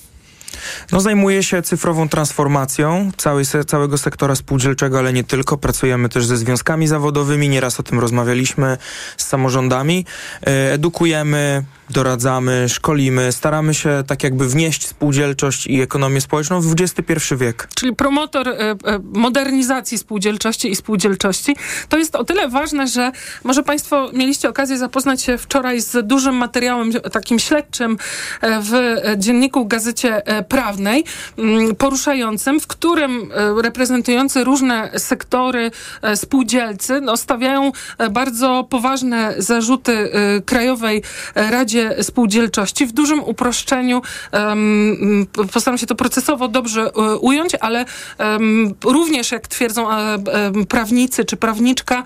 no, 0.92 1.02
zajmuje 1.02 1.44
się 1.44 1.62
cyfrową 1.62 2.10
transformacją 2.10 3.12
całej, 3.18 3.46
całego 3.68 3.98
sektora 3.98 4.36
spółdzielczego, 4.36 5.00
ale 5.00 5.14
nie 5.14 5.24
tylko. 5.24 5.58
Pracujemy 5.58 6.10
też 6.10 6.26
ze 6.26 6.38
związkami 6.38 6.88
zawodowymi, 6.88 7.50
nieraz 7.50 7.80
o 7.80 7.84
tym 7.84 8.00
rozmawialiśmy 8.00 8.78
z 9.18 9.28
samorządami. 9.28 10.06
Edukujemy, 10.72 11.64
doradzamy, 11.90 12.70
szkolimy, 12.70 13.32
staramy 13.32 13.74
się 13.74 14.04
tak 14.08 14.24
jakby 14.24 14.50
wnieść 14.50 14.88
spółdzielczość 14.88 15.68
i 15.68 15.82
ekonomię 15.82 16.22
społeczną 16.22 16.62
w 16.62 16.76
XXI 16.80 17.36
wiek. 17.36 17.68
Czyli 17.76 17.96
promotor 17.96 18.50
e, 18.50 18.76
modernizacji 19.14 19.98
spółdzielczości 19.98 20.72
i 20.72 20.76
spółdzielczości. 20.76 21.56
To 21.90 21.98
jest 21.98 22.16
o 22.16 22.24
tyle 22.24 22.50
ważne, 22.50 22.88
że 22.88 23.12
może 23.44 23.64
Państwo 23.64 24.10
mieliście 24.14 24.50
okazję 24.50 24.78
zapoznać 24.78 25.22
się 25.22 25.38
wczoraj 25.38 25.82
z 25.82 26.08
dużym 26.08 26.36
materiałem 26.36 26.92
takim 26.94 27.40
śledczym 27.40 27.98
w 28.42 28.96
dzienniku 29.18 29.66
Gazecie 29.66 30.22
Prawnej, 30.50 31.04
poruszającym, 31.78 32.60
w 32.60 32.68
którym 32.68 33.32
reprezentujący 33.64 34.44
różne 34.44 34.92
sektory 34.98 35.72
spółdzielcy 36.16 37.02
no, 37.02 37.18
stawiają 37.18 37.72
bardzo 38.12 38.68
poważne 38.70 39.34
zarzuty 39.38 40.12
Krajowej 40.46 41.04
Radzie 41.36 41.77
Spółdzielczości. 42.02 42.86
W 42.86 42.92
dużym 42.92 43.24
uproszczeniu 43.24 44.02
um, 44.34 45.28
postaram 45.54 45.78
się 45.78 45.86
to 45.86 45.96
procesowo 45.96 46.48
dobrze 46.48 46.92
um, 46.92 47.18
ująć, 47.22 47.56
ale 47.56 47.86
um, 48.20 48.74
również, 48.84 49.32
jak 49.32 49.48
twierdzą 49.48 49.88
prawnicy 50.70 51.26
czy 51.26 51.38
prawniczka, 51.38 52.04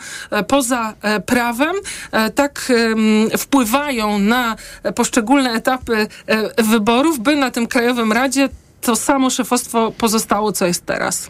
poza 0.47 0.93
prawem, 1.26 1.76
tak 2.36 2.72
wpływają 3.38 4.19
na 4.19 4.55
poszczególne 4.95 5.51
etapy 5.51 6.07
wyborów, 6.57 7.19
by 7.19 7.36
na 7.36 7.51
tym 7.51 7.67
Krajowym 7.67 8.11
Radzie 8.11 8.49
to 8.82 8.95
samo 8.95 9.30
szefostwo 9.30 9.91
pozostało, 9.97 10.51
co 10.51 10.65
jest 10.65 10.86
teraz. 10.86 11.30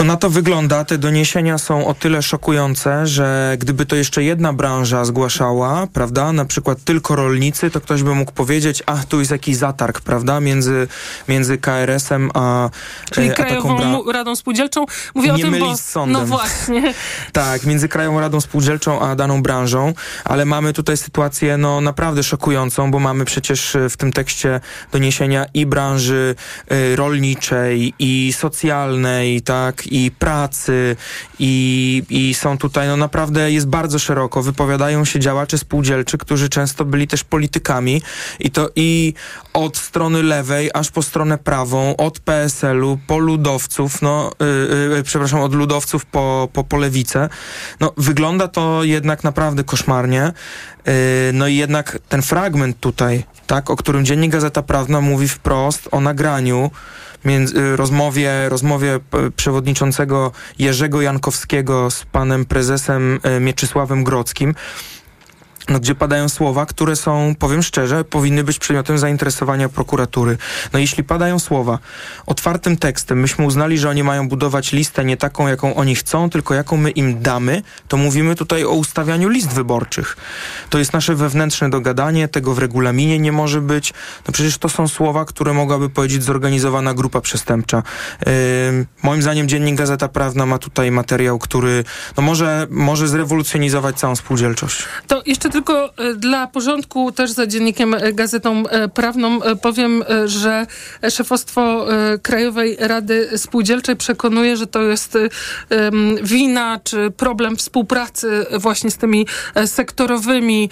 No 0.00 0.04
na 0.04 0.16
to 0.16 0.30
wygląda. 0.30 0.84
Te 0.84 0.98
doniesienia 0.98 1.58
są 1.58 1.86
o 1.86 1.94
tyle 1.94 2.22
szokujące, 2.22 3.06
że 3.06 3.56
gdyby 3.58 3.86
to 3.86 3.96
jeszcze 3.96 4.22
jedna 4.22 4.52
branża 4.52 5.04
zgłaszała, 5.04 5.86
prawda, 5.92 6.32
na 6.32 6.44
przykład 6.44 6.84
tylko 6.84 7.16
rolnicy, 7.16 7.70
to 7.70 7.80
ktoś 7.80 8.02
by 8.02 8.14
mógł 8.14 8.32
powiedzieć, 8.32 8.82
a 8.86 8.96
tu 8.96 9.18
jest 9.18 9.30
jakiś 9.30 9.56
zatarg, 9.56 10.00
prawda, 10.00 10.40
między, 10.40 10.88
między 11.28 11.58
KRS-em 11.58 12.30
a 12.34 12.70
Czyli 13.10 13.30
a 13.30 13.34
Krajową 13.34 13.78
bra- 13.78 14.12
Radą 14.12 14.36
Spółdzielczą. 14.36 14.86
Mówię 15.14 15.28
Nie 15.28 15.34
o 15.34 15.38
tym, 15.38 15.44
bo... 15.44 15.66
mylić 15.66 15.80
z 15.80 15.90
sądem. 15.90 16.22
No 16.22 16.26
właśnie. 16.36 16.94
Tak, 17.32 17.64
między 17.64 17.88
Krajową 17.88 18.20
Radą 18.20 18.40
Spółdzielczą 18.40 19.00
a 19.00 19.16
daną 19.16 19.42
branżą, 19.42 19.94
ale 20.24 20.44
mamy 20.44 20.72
tutaj 20.72 20.96
sytuację 20.96 21.56
no 21.56 21.80
naprawdę 21.80 22.22
szokującą, 22.22 22.90
bo 22.90 22.98
mamy 22.98 23.24
przecież 23.24 23.76
w 23.90 23.96
tym 23.96 24.12
tekście 24.12 24.60
doniesienia 24.92 25.46
i 25.54 25.66
branży 25.66 26.34
y, 26.72 26.96
rolniczej, 26.96 27.94
i 27.98 28.32
socjalnej, 28.32 29.42
tak, 29.42 29.89
i 29.90 30.10
pracy, 30.18 30.96
i, 31.38 32.02
i 32.10 32.34
są 32.34 32.58
tutaj, 32.58 32.88
no 32.88 32.96
naprawdę 32.96 33.52
jest 33.52 33.68
bardzo 33.68 33.98
szeroko, 33.98 34.42
wypowiadają 34.42 35.04
się 35.04 35.20
działacze 35.20 35.58
spółdzielczy, 35.58 36.18
którzy 36.18 36.48
często 36.48 36.84
byli 36.84 37.06
też 37.06 37.24
politykami 37.24 38.02
i 38.40 38.50
to 38.50 38.68
i 38.76 39.14
od 39.52 39.76
strony 39.76 40.22
lewej, 40.22 40.70
aż 40.74 40.90
po 40.90 41.02
stronę 41.02 41.38
prawą, 41.38 41.96
od 41.96 42.20
PSL-u, 42.20 42.98
po 43.06 43.18
ludowców, 43.18 44.02
no, 44.02 44.32
yy, 44.40 44.96
yy, 44.96 45.02
przepraszam, 45.02 45.40
od 45.40 45.54
ludowców 45.54 46.06
po, 46.06 46.48
po, 46.52 46.64
po 46.64 46.76
lewicę. 46.76 47.28
No, 47.80 47.92
wygląda 47.96 48.48
to 48.48 48.84
jednak 48.84 49.24
naprawdę 49.24 49.64
koszmarnie. 49.64 50.32
Yy, 50.86 50.92
no 51.32 51.48
i 51.48 51.56
jednak 51.56 51.98
ten 52.08 52.22
fragment 52.22 52.80
tutaj, 52.80 53.24
tak, 53.46 53.70
o 53.70 53.76
którym 53.76 54.04
Dziennik 54.04 54.32
Gazeta 54.32 54.62
Prawna 54.62 55.00
mówi 55.00 55.28
wprost 55.28 55.88
o 55.90 56.00
nagraniu, 56.00 56.70
między, 57.24 57.76
rozmowie, 57.76 58.48
rozmowie 58.48 59.00
p- 59.10 59.30
przewodniczącego 59.36 60.32
Jerzego 60.58 61.02
Jankowskiego 61.02 61.90
z 61.90 62.04
panem 62.04 62.44
prezesem 62.44 63.20
y, 63.36 63.40
Mieczysławem 63.40 64.04
Grodzkim, 64.04 64.54
no, 65.70 65.80
gdzie 65.80 65.94
padają 65.94 66.28
słowa, 66.28 66.66
które 66.66 66.96
są, 66.96 67.34
powiem 67.38 67.62
szczerze, 67.62 68.04
powinny 68.04 68.44
być 68.44 68.58
przedmiotem 68.58 68.98
zainteresowania 68.98 69.68
prokuratury. 69.68 70.38
No 70.72 70.78
jeśli 70.78 71.04
padają 71.04 71.38
słowa 71.38 71.78
otwartym 72.26 72.76
tekstem, 72.76 73.20
myśmy 73.20 73.44
uznali, 73.44 73.78
że 73.78 73.90
oni 73.90 74.02
mają 74.02 74.28
budować 74.28 74.72
listę 74.72 75.04
nie 75.04 75.16
taką, 75.16 75.48
jaką 75.48 75.74
oni 75.74 75.94
chcą, 75.94 76.30
tylko 76.30 76.54
jaką 76.54 76.76
my 76.76 76.90
im 76.90 77.22
damy, 77.22 77.62
to 77.88 77.96
mówimy 77.96 78.34
tutaj 78.34 78.64
o 78.64 78.70
ustawianiu 78.70 79.28
list 79.28 79.52
wyborczych. 79.52 80.16
To 80.70 80.78
jest 80.78 80.92
nasze 80.92 81.14
wewnętrzne 81.14 81.70
dogadanie, 81.70 82.28
tego 82.28 82.54
w 82.54 82.58
regulaminie 82.58 83.18
nie 83.18 83.32
może 83.32 83.60
być. 83.60 83.92
No 84.26 84.32
przecież 84.32 84.58
to 84.58 84.68
są 84.68 84.88
słowa, 84.88 85.24
które 85.24 85.52
mogłaby 85.52 85.90
powiedzieć 85.90 86.22
zorganizowana 86.22 86.94
grupa 86.94 87.20
przestępcza. 87.20 87.82
Yy, 88.26 88.32
moim 89.02 89.22
zdaniem 89.22 89.48
Dziennik 89.48 89.76
Gazeta 89.76 90.08
Prawna 90.08 90.46
ma 90.46 90.58
tutaj 90.58 90.90
materiał, 90.90 91.38
który 91.38 91.84
no 92.16 92.22
może, 92.22 92.66
może 92.70 93.08
zrewolucjonizować 93.08 93.96
całą 93.96 94.16
spółdzielczość. 94.16 94.84
To 95.06 95.22
jeszcze 95.26 95.50
tylko 95.50 95.59
e, 95.68 96.14
dla 96.14 96.46
porządku, 96.46 97.12
też 97.12 97.30
za 97.30 97.46
dziennikiem 97.46 97.94
e, 97.94 98.12
Gazetą 98.12 98.62
e, 98.66 98.88
Prawną 98.88 99.40
powiem, 99.62 100.04
że 100.24 100.66
szefostwo 101.10 101.86
Krajowej 102.22 102.76
Rady 102.80 103.30
Spółdzielczej 103.36 103.96
przekonuje, 103.96 104.56
że 104.56 104.66
to 104.66 104.82
jest 104.82 105.18
wina 106.22 106.80
czy 106.84 107.10
problem 107.10 107.56
współpracy 107.56 108.46
właśnie 108.58 108.90
z 108.90 108.96
tymi 108.96 109.26
sektorowymi 109.66 110.70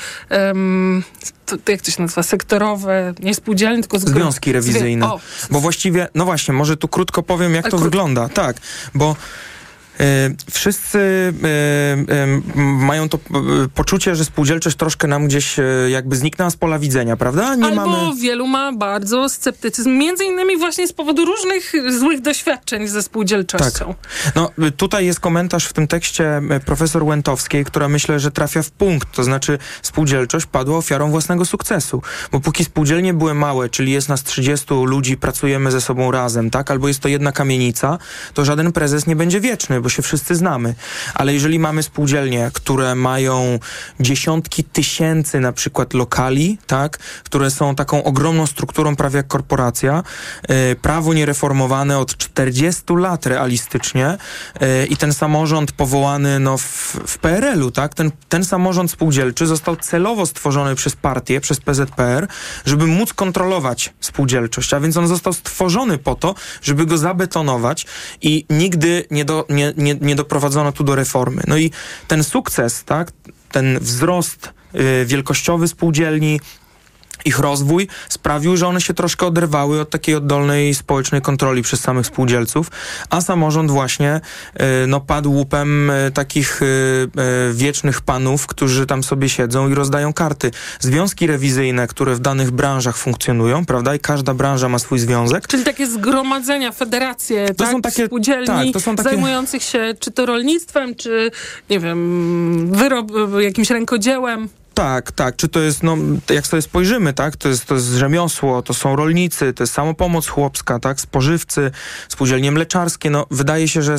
to, 1.46 1.72
jak 1.72 1.82
to 1.82 1.90
się 1.90 2.02
nazywa, 2.02 2.22
sektorowe, 2.22 3.14
nie 3.20 3.34
spółdzielnie, 3.34 3.82
tylko 3.82 3.98
związki 3.98 4.52
rewizyjne. 4.52 5.06
O. 5.06 5.20
Bo 5.50 5.60
właściwie, 5.60 6.08
no 6.14 6.24
właśnie, 6.24 6.54
może 6.54 6.76
tu 6.76 6.88
krótko 6.88 7.22
powiem, 7.22 7.54
jak 7.54 7.70
to 7.70 7.78
wygląda. 7.78 8.28
Tak, 8.28 8.56
bo 8.94 9.16
wszyscy 10.50 10.98
e, 10.98 12.14
e, 12.14 12.26
mają 12.56 13.08
to 13.08 13.18
poczucie, 13.74 14.16
że 14.16 14.24
spółdzielczość 14.24 14.76
troszkę 14.76 15.08
nam 15.08 15.26
gdzieś 15.26 15.56
jakby 15.88 16.16
zniknęła 16.16 16.50
z 16.50 16.56
pola 16.56 16.78
widzenia, 16.78 17.16
prawda? 17.16 17.54
Nie 17.54 17.64
Albo 17.64 17.86
mamy... 17.86 18.20
wielu 18.20 18.46
ma 18.46 18.72
bardzo 18.72 19.28
sceptycyzm, 19.28 19.90
między 19.90 20.24
innymi 20.24 20.56
właśnie 20.56 20.88
z 20.88 20.92
powodu 20.92 21.24
różnych 21.24 21.72
złych 21.98 22.20
doświadczeń 22.20 22.88
ze 22.88 23.02
spółdzielczością. 23.02 23.94
Tak. 23.94 24.34
No 24.34 24.50
tutaj 24.76 25.06
jest 25.06 25.20
komentarz 25.20 25.66
w 25.66 25.72
tym 25.72 25.86
tekście 25.86 26.42
profesor 26.64 27.04
Łętowskiej, 27.04 27.64
która 27.64 27.88
myślę, 27.88 28.20
że 28.20 28.30
trafia 28.30 28.62
w 28.62 28.70
punkt, 28.70 29.12
to 29.12 29.24
znaczy 29.24 29.58
spółdzielczość 29.82 30.46
padła 30.46 30.78
ofiarą 30.78 31.10
własnego 31.10 31.44
sukcesu, 31.44 32.02
bo 32.32 32.40
póki 32.40 32.64
spółdzielnie 32.64 33.14
były 33.14 33.34
małe, 33.34 33.68
czyli 33.68 33.92
jest 33.92 34.08
nas 34.08 34.22
30 34.22 34.66
ludzi, 34.84 35.16
pracujemy 35.16 35.70
ze 35.70 35.80
sobą 35.80 36.10
razem, 36.10 36.50
tak? 36.50 36.70
Albo 36.70 36.88
jest 36.88 37.00
to 37.00 37.08
jedna 37.08 37.32
kamienica, 37.32 37.98
to 38.34 38.44
żaden 38.44 38.72
prezes 38.72 39.06
nie 39.06 39.16
będzie 39.16 39.40
wieczny, 39.40 39.80
bo 39.80 39.87
się 39.90 40.02
wszyscy 40.02 40.34
znamy. 40.34 40.74
Ale 41.14 41.34
jeżeli 41.34 41.58
mamy 41.58 41.82
spółdzielnie, 41.82 42.50
które 42.54 42.94
mają 42.94 43.58
dziesiątki 44.00 44.64
tysięcy 44.64 45.40
na 45.40 45.52
przykład 45.52 45.94
lokali, 45.94 46.58
tak, 46.66 46.98
które 46.98 47.50
są 47.50 47.74
taką 47.74 48.04
ogromną 48.04 48.46
strukturą 48.46 48.96
prawie 48.96 49.16
jak 49.16 49.26
korporacja, 49.26 50.02
yy, 50.48 50.76
prawo 50.82 51.14
niereformowane 51.14 51.98
od 51.98 52.16
40 52.16 52.82
lat 52.96 53.26
realistycznie 53.26 54.18
yy, 54.60 54.86
i 54.86 54.96
ten 54.96 55.12
samorząd 55.12 55.72
powołany 55.72 56.40
no, 56.40 56.58
w, 56.58 56.96
w 57.06 57.18
PRL-u, 57.18 57.70
tak, 57.70 57.94
ten, 57.94 58.10
ten 58.28 58.44
samorząd 58.44 58.90
spółdzielczy 58.90 59.46
został 59.46 59.76
celowo 59.76 60.26
stworzony 60.26 60.74
przez 60.74 60.96
partię, 60.96 61.40
przez 61.40 61.60
PZPR, 61.60 62.26
żeby 62.64 62.86
móc 62.86 63.12
kontrolować 63.12 63.94
spółdzielczość, 64.00 64.74
a 64.74 64.80
więc 64.80 64.96
on 64.96 65.08
został 65.08 65.32
stworzony 65.32 65.98
po 65.98 66.14
to, 66.14 66.34
żeby 66.62 66.86
go 66.86 66.98
zabetonować 66.98 67.86
i 68.22 68.46
nigdy 68.50 69.04
nie, 69.10 69.24
do, 69.24 69.46
nie, 69.48 69.72
nie, 69.78 69.94
nie 70.00 70.14
doprowadzono 70.14 70.72
tu 70.72 70.84
do 70.84 70.94
reformy. 70.94 71.42
No 71.46 71.56
i 71.56 71.70
ten 72.08 72.24
sukces, 72.24 72.84
tak, 72.84 73.12
ten 73.52 73.78
wzrost 73.80 74.52
y, 74.74 75.06
wielkościowy 75.06 75.68
spółdzielni, 75.68 76.40
ich 77.24 77.38
rozwój 77.38 77.88
sprawił, 78.08 78.56
że 78.56 78.66
one 78.66 78.80
się 78.80 78.94
troszkę 78.94 79.26
oderwały 79.26 79.80
od 79.80 79.90
takiej 79.90 80.14
oddolnej 80.14 80.74
społecznej 80.74 81.22
kontroli 81.22 81.62
przez 81.62 81.80
samych 81.80 82.06
spółdzielców, 82.06 82.70
a 83.10 83.20
samorząd 83.20 83.70
właśnie 83.70 84.20
y, 84.84 84.86
no, 84.86 85.00
padł 85.00 85.32
łupem 85.32 85.90
y, 85.90 86.10
takich 86.14 86.62
y, 86.62 87.08
wiecznych 87.52 88.00
panów, 88.00 88.46
którzy 88.46 88.86
tam 88.86 89.02
sobie 89.02 89.28
siedzą 89.28 89.68
i 89.68 89.74
rozdają 89.74 90.12
karty. 90.12 90.50
Związki 90.80 91.26
rewizyjne, 91.26 91.86
które 91.86 92.14
w 92.14 92.20
danych 92.20 92.50
branżach 92.50 92.96
funkcjonują, 92.96 93.66
prawda, 93.66 93.94
i 93.94 93.98
każda 93.98 94.34
branża 94.34 94.68
ma 94.68 94.78
swój 94.78 94.98
związek. 94.98 95.48
Czyli 95.48 95.64
takie 95.64 95.86
zgromadzenia, 95.86 96.72
federacje, 96.72 97.48
to 97.48 97.54
tak? 97.54 97.70
są 97.72 97.82
takie, 97.82 98.06
spółdzielni 98.06 98.46
tak, 98.46 98.66
to 98.72 98.80
są 98.80 98.96
takie... 98.96 99.08
zajmujących 99.08 99.62
się 99.62 99.94
czy 99.98 100.10
to 100.10 100.26
rolnictwem, 100.26 100.94
czy 100.94 101.30
nie 101.70 101.80
wiem, 101.80 102.72
wyrob, 102.72 103.12
jakimś 103.38 103.70
rękodziełem. 103.70 104.48
Tak, 104.78 105.12
tak. 105.12 105.36
Czy 105.36 105.48
to 105.48 105.60
jest, 105.60 105.82
no, 105.82 105.96
jak 106.30 106.46
sobie 106.46 106.62
spojrzymy, 106.62 107.12
tak, 107.12 107.36
to 107.36 107.48
jest, 107.48 107.64
to 107.64 107.74
jest 107.74 107.86
rzemiosło, 107.86 108.62
to 108.62 108.74
są 108.74 108.96
rolnicy, 108.96 109.52
to 109.52 109.62
jest 109.62 109.72
samopomoc 109.72 110.28
chłopska, 110.28 110.78
tak, 110.78 111.00
spożywcy, 111.00 111.70
spółdzielnie 112.08 112.52
mleczarskie, 112.52 113.10
no, 113.10 113.26
wydaje 113.30 113.68
się, 113.68 113.82
że 113.82 113.96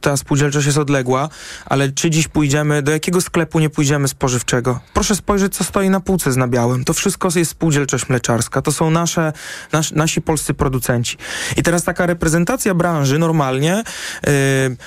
ta 0.00 0.16
spółdzielczość 0.16 0.66
jest 0.66 0.78
odległa, 0.78 1.28
ale 1.66 1.92
czy 1.92 2.10
dziś 2.10 2.28
pójdziemy, 2.28 2.82
do 2.82 2.92
jakiego 2.92 3.20
sklepu 3.20 3.58
nie 3.58 3.70
pójdziemy 3.70 4.08
spożywczego? 4.08 4.80
Proszę 4.94 5.16
spojrzeć, 5.16 5.54
co 5.54 5.64
stoi 5.64 5.90
na 5.90 6.00
półce 6.00 6.32
z 6.32 6.36
nabiałem. 6.36 6.84
To 6.84 6.92
wszystko 6.92 7.28
jest 7.36 7.50
spółdzielczość 7.50 8.08
mleczarska. 8.08 8.62
To 8.62 8.72
są 8.72 8.90
nasze, 8.90 9.32
nas, 9.72 9.92
nasi 9.92 10.22
polscy 10.22 10.54
producenci. 10.54 11.16
I 11.56 11.62
teraz 11.62 11.84
taka 11.84 12.06
reprezentacja 12.06 12.74
branży 12.74 13.18
normalnie 13.18 13.82
yy, 14.26 14.32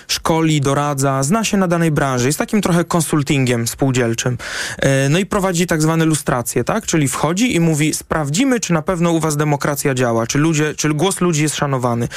szkoli, 0.07 0.61
doradza, 0.61 1.23
zna 1.23 1.43
się 1.43 1.57
na 1.57 1.67
danej 1.67 1.91
branży. 1.91 2.27
Jest 2.27 2.39
takim 2.39 2.61
trochę 2.61 2.83
konsultingiem 2.83 3.67
spółdzielczym. 3.67 4.37
Yy, 4.83 4.89
no 5.09 5.19
i 5.19 5.25
prowadzi 5.25 5.67
tak 5.67 5.81
zwane 5.81 6.05
lustracje, 6.05 6.63
tak? 6.63 6.85
Czyli 6.85 7.07
wchodzi 7.07 7.55
i 7.55 7.59
mówi, 7.59 7.93
sprawdzimy, 7.93 8.59
czy 8.59 8.73
na 8.73 8.81
pewno 8.81 9.11
u 9.11 9.19
was 9.19 9.37
demokracja 9.37 9.93
działa, 9.93 10.27
czy 10.27 10.37
ludzie, 10.37 10.75
czy 10.75 10.93
głos 10.93 11.21
ludzi 11.21 11.43
jest 11.43 11.55
szanowany. 11.55 12.07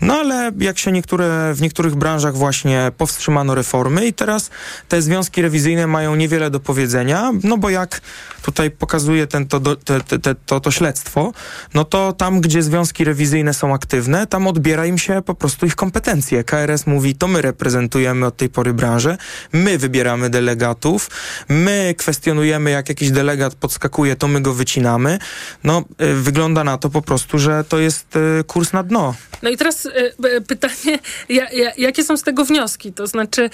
No 0.00 0.14
ale 0.14 0.52
jak 0.58 0.78
się 0.78 0.92
niektóre, 0.92 1.54
w 1.54 1.60
niektórych 1.60 1.94
branżach 1.94 2.35
właśnie 2.36 2.92
powstrzymano 2.96 3.54
reformy 3.54 4.06
i 4.06 4.12
teraz 4.12 4.50
te 4.88 5.02
związki 5.02 5.42
rewizyjne 5.42 5.86
mają 5.86 6.16
niewiele 6.16 6.50
do 6.50 6.60
powiedzenia, 6.60 7.32
no 7.42 7.58
bo 7.58 7.70
jak 7.70 8.00
tutaj 8.42 8.70
pokazuje 8.70 9.26
ten, 9.26 9.46
to, 9.46 9.60
te, 9.76 10.00
te, 10.00 10.34
to, 10.34 10.60
to 10.60 10.70
śledztwo, 10.70 11.32
no 11.74 11.84
to 11.84 12.12
tam, 12.12 12.40
gdzie 12.40 12.62
związki 12.62 13.04
rewizyjne 13.04 13.54
są 13.54 13.74
aktywne, 13.74 14.26
tam 14.26 14.46
odbiera 14.46 14.86
im 14.86 14.98
się 14.98 15.22
po 15.22 15.34
prostu 15.34 15.66
ich 15.66 15.76
kompetencje. 15.76 16.44
KRS 16.44 16.86
mówi, 16.86 17.14
to 17.14 17.28
my 17.28 17.42
reprezentujemy 17.42 18.26
od 18.26 18.36
tej 18.36 18.48
pory 18.48 18.74
branżę, 18.74 19.16
my 19.52 19.78
wybieramy 19.78 20.30
delegatów, 20.30 21.10
my 21.48 21.94
kwestionujemy, 21.98 22.70
jak 22.70 22.88
jakiś 22.88 23.10
delegat 23.10 23.54
podskakuje, 23.54 24.16
to 24.16 24.28
my 24.28 24.40
go 24.40 24.54
wycinamy. 24.54 25.18
No, 25.64 25.84
y, 26.02 26.14
wygląda 26.14 26.64
na 26.64 26.78
to 26.78 26.90
po 26.90 27.02
prostu, 27.02 27.38
że 27.38 27.64
to 27.64 27.78
jest 27.78 28.16
y, 28.16 28.44
kurs 28.44 28.72
na 28.72 28.82
dno. 28.82 29.14
No 29.42 29.50
i 29.50 29.56
teraz 29.56 29.86
y, 29.86 30.40
pytanie, 30.48 30.98
ja, 31.28 31.50
ja, 31.50 31.72
jakie 31.78 32.04
są 32.04 32.16
tego 32.26 32.44
wnioski? 32.44 32.92
To 32.92 33.06
znaczy, 33.06 33.50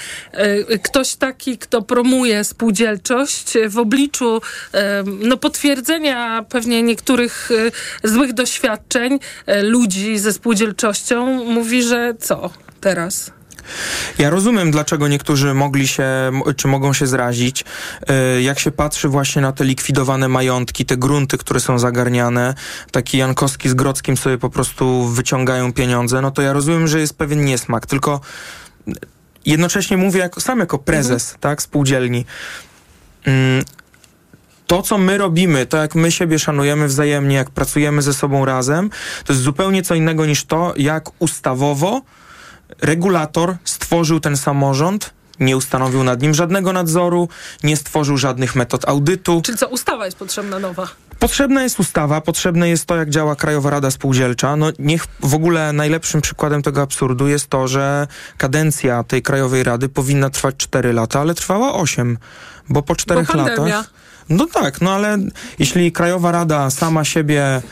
ktoś 0.82 1.14
taki, 1.14 1.58
kto 1.58 1.82
promuje 1.82 2.44
spółdzielczość 2.44 3.52
w 3.68 3.78
obliczu 3.78 4.40
no, 5.04 5.36
potwierdzenia 5.36 6.44
pewnie 6.48 6.82
niektórych 6.82 7.50
e, 8.04 8.08
złych 8.08 8.32
doświadczeń 8.32 9.18
e, 9.46 9.62
ludzi 9.62 10.18
ze 10.18 10.32
spółdzielczością 10.32 11.44
mówi, 11.44 11.82
że 11.82 12.14
co 12.18 12.50
teraz? 12.80 13.30
Ja 14.18 14.30
rozumiem, 14.30 14.70
dlaczego 14.70 15.08
niektórzy 15.08 15.54
mogli 15.54 15.88
się, 15.88 16.04
czy 16.56 16.68
mogą 16.68 16.92
się 16.92 17.06
zrazić. 17.06 17.64
E, 18.08 18.42
jak 18.42 18.58
się 18.58 18.70
patrzy 18.70 19.08
właśnie 19.08 19.42
na 19.42 19.52
te 19.52 19.64
likwidowane 19.64 20.28
majątki, 20.28 20.86
te 20.86 20.96
grunty, 20.96 21.38
które 21.38 21.60
są 21.60 21.78
zagarniane, 21.78 22.54
taki 22.90 23.18
Jankowski 23.18 23.68
z 23.68 23.74
Grodzkim 23.74 24.16
sobie 24.16 24.38
po 24.38 24.50
prostu 24.50 25.04
wyciągają 25.04 25.72
pieniądze, 25.72 26.20
no 26.20 26.30
to 26.30 26.42
ja 26.42 26.52
rozumiem, 26.52 26.88
że 26.88 27.00
jest 27.00 27.18
pewien 27.18 27.44
niesmak, 27.44 27.86
tylko 27.86 28.20
jednocześnie 29.46 29.96
mówię 29.96 30.20
jako, 30.20 30.40
sam 30.40 30.58
jako 30.58 30.78
prezes, 30.78 31.24
mhm. 31.24 31.40
tak, 31.40 31.62
spółdzielni. 31.62 32.24
Mm, 33.24 33.64
to, 34.66 34.82
co 34.82 34.98
my 34.98 35.18
robimy, 35.18 35.66
to 35.66 35.76
jak 35.76 35.94
my 35.94 36.12
siebie 36.12 36.38
szanujemy 36.38 36.86
wzajemnie, 36.86 37.36
jak 37.36 37.50
pracujemy 37.50 38.02
ze 38.02 38.14
sobą 38.14 38.44
razem, 38.44 38.90
to 39.24 39.32
jest 39.32 39.42
zupełnie 39.42 39.82
co 39.82 39.94
innego 39.94 40.26
niż 40.26 40.44
to, 40.44 40.74
jak 40.76 41.10
ustawowo 41.18 42.02
regulator 42.80 43.56
stworzył 43.64 44.20
ten 44.20 44.36
samorząd, 44.36 45.14
nie 45.40 45.56
ustanowił 45.56 46.04
nad 46.04 46.22
nim 46.22 46.34
żadnego 46.34 46.72
nadzoru, 46.72 47.28
nie 47.62 47.76
stworzył 47.76 48.16
żadnych 48.16 48.56
metod 48.56 48.88
audytu. 48.88 49.42
Czyli 49.44 49.58
co, 49.58 49.68
ustawa 49.68 50.04
jest 50.04 50.18
potrzebna 50.18 50.58
nowa? 50.58 50.88
Potrzebna 51.22 51.62
jest 51.62 51.80
ustawa, 51.80 52.20
potrzebne 52.20 52.68
jest 52.68 52.86
to, 52.86 52.96
jak 52.96 53.10
działa 53.10 53.36
Krajowa 53.36 53.70
Rada 53.70 53.90
Spółdzielcza. 53.90 54.56
No 54.56 54.66
niech 54.78 55.06
w 55.20 55.34
ogóle 55.34 55.72
najlepszym 55.72 56.20
przykładem 56.20 56.62
tego 56.62 56.82
absurdu 56.82 57.28
jest 57.28 57.48
to, 57.48 57.68
że 57.68 58.06
kadencja 58.36 59.04
tej 59.04 59.22
Krajowej 59.22 59.64
Rady 59.64 59.88
powinna 59.88 60.30
trwać 60.30 60.54
4 60.56 60.92
lata, 60.92 61.20
ale 61.20 61.34
trwała 61.34 61.74
8, 61.74 62.18
bo 62.68 62.82
po 62.82 62.96
4 62.96 63.24
latach... 63.34 63.90
No 64.28 64.46
tak, 64.46 64.80
no 64.80 64.92
ale 64.92 65.18
jeśli 65.58 65.92
Krajowa 65.92 66.32
Rada 66.32 66.70
sama 66.70 67.04
siebie 67.04 67.62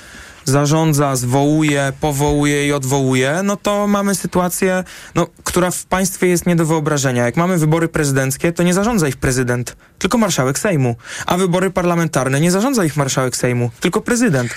zarządza, 0.50 1.16
zwołuje, 1.16 1.92
powołuje 2.00 2.66
i 2.66 2.72
odwołuje, 2.72 3.40
no 3.44 3.56
to 3.56 3.86
mamy 3.86 4.14
sytuację, 4.14 4.84
no, 5.14 5.26
która 5.44 5.70
w 5.70 5.84
państwie 5.84 6.26
jest 6.26 6.46
nie 6.46 6.56
do 6.56 6.66
wyobrażenia. 6.66 7.24
Jak 7.24 7.36
mamy 7.36 7.58
wybory 7.58 7.88
prezydenckie, 7.88 8.52
to 8.52 8.62
nie 8.62 8.74
zarządza 8.74 9.08
ich 9.08 9.16
prezydent, 9.16 9.76
tylko 9.98 10.18
marszałek 10.18 10.58
Sejmu. 10.58 10.96
A 11.26 11.36
wybory 11.36 11.70
parlamentarne 11.70 12.40
nie 12.40 12.50
zarządza 12.50 12.84
ich 12.84 12.96
marszałek 12.96 13.36
Sejmu, 13.36 13.70
tylko 13.80 14.00
prezydent. 14.00 14.54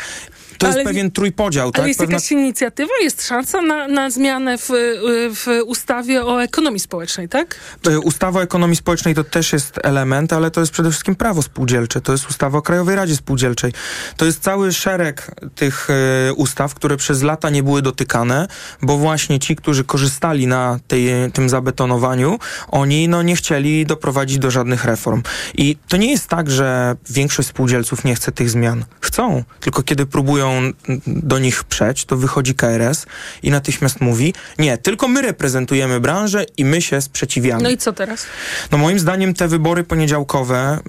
To 0.58 0.68
Ale- 0.68 0.76
jest 0.76 0.88
pewien 0.88 1.12
trójpodział, 1.12 1.64
Ale 1.66 1.72
tak? 1.74 1.88
jest 1.88 2.00
Pewna- 2.00 2.16
jakaś 2.16 2.32
inicjatywa, 2.32 2.92
jest 3.02 3.28
szansa 3.28 3.62
na, 3.62 3.88
na 3.88 4.10
zmianę 4.10 4.58
w, 4.58 4.70
w 5.36 5.48
ustawie 5.66 6.26
o 6.26 6.44
ekonomii 6.44 6.80
społecznej, 6.80 7.30
tak? 7.30 7.56
Ustawa 8.04 8.40
o 8.40 8.44
ekonomii 8.44 8.76
społecznej 8.76 9.16
to 9.16 9.24
też 9.24 9.54
jest 9.54 9.80
element, 9.84 10.34
ale 10.34 10.52
to 10.52 10.60
jest 10.60 10.72
przede 10.72 10.90
wszystkim 10.90 11.16
prawo 11.16 11.42
spółdzielcze. 11.42 12.02
To 12.02 12.12
jest 12.12 12.30
ustawa 12.30 12.58
o 12.58 12.62
Krajowej 12.62 12.96
Radzie 12.96 13.16
Spółdzielczej. 13.16 13.74
To 14.18 14.26
jest 14.26 14.40
cały 14.44 14.74
szereg 14.74 15.32
tych 15.56 15.88
y, 16.30 16.34
ustaw, 16.34 16.74
które 16.76 16.98
przez 16.98 17.22
lata 17.22 17.50
nie 17.50 17.64
były 17.64 17.82
dotykane, 17.82 18.48
bo 18.82 18.98
właśnie 18.98 19.40
ci, 19.40 19.56
którzy 19.56 19.84
korzystali 19.84 20.48
na 20.48 20.80
tej, 20.88 21.10
tym 21.34 21.50
zabetonowaniu, 21.50 22.40
oni 22.68 23.08
no, 23.08 23.22
nie 23.24 23.36
chcieli 23.36 23.86
doprowadzić 23.86 24.40
do 24.40 24.52
żadnych 24.52 24.86
reform. 24.86 25.24
I 25.58 25.78
to 25.88 25.98
nie 25.98 26.12
jest 26.12 26.28
tak, 26.28 26.50
że 26.52 26.96
większość 27.10 27.48
spółdzielców 27.50 28.04
nie 28.06 28.16
chce 28.16 28.32
tych 28.32 28.50
zmian. 28.50 28.86
Chcą, 29.02 29.44
tylko 29.60 29.84
kiedy 29.84 30.06
próbują 30.06 30.43
mm, 30.52 30.74
do 31.08 31.40
nich 31.40 31.64
przeć, 31.64 32.06
to 32.06 32.18
wychodzi 32.18 32.56
KRS 32.56 33.06
i 33.44 33.52
natychmiast 33.52 34.02
mówi, 34.02 34.34
nie, 34.60 34.78
tylko 34.78 35.08
my 35.08 35.22
reprezentujemy 35.22 36.00
branżę 36.00 36.46
i 36.58 36.66
my 36.66 36.82
się 36.82 37.02
sprzeciwiamy. 37.02 37.64
No 37.64 37.70
i 37.70 37.78
co 37.78 37.94
teraz? 37.94 38.26
No 38.72 38.78
moim 38.78 39.00
zdaniem 39.00 39.34
te 39.34 39.48
wybory 39.48 39.84
poniedziałkowe, 39.84 40.80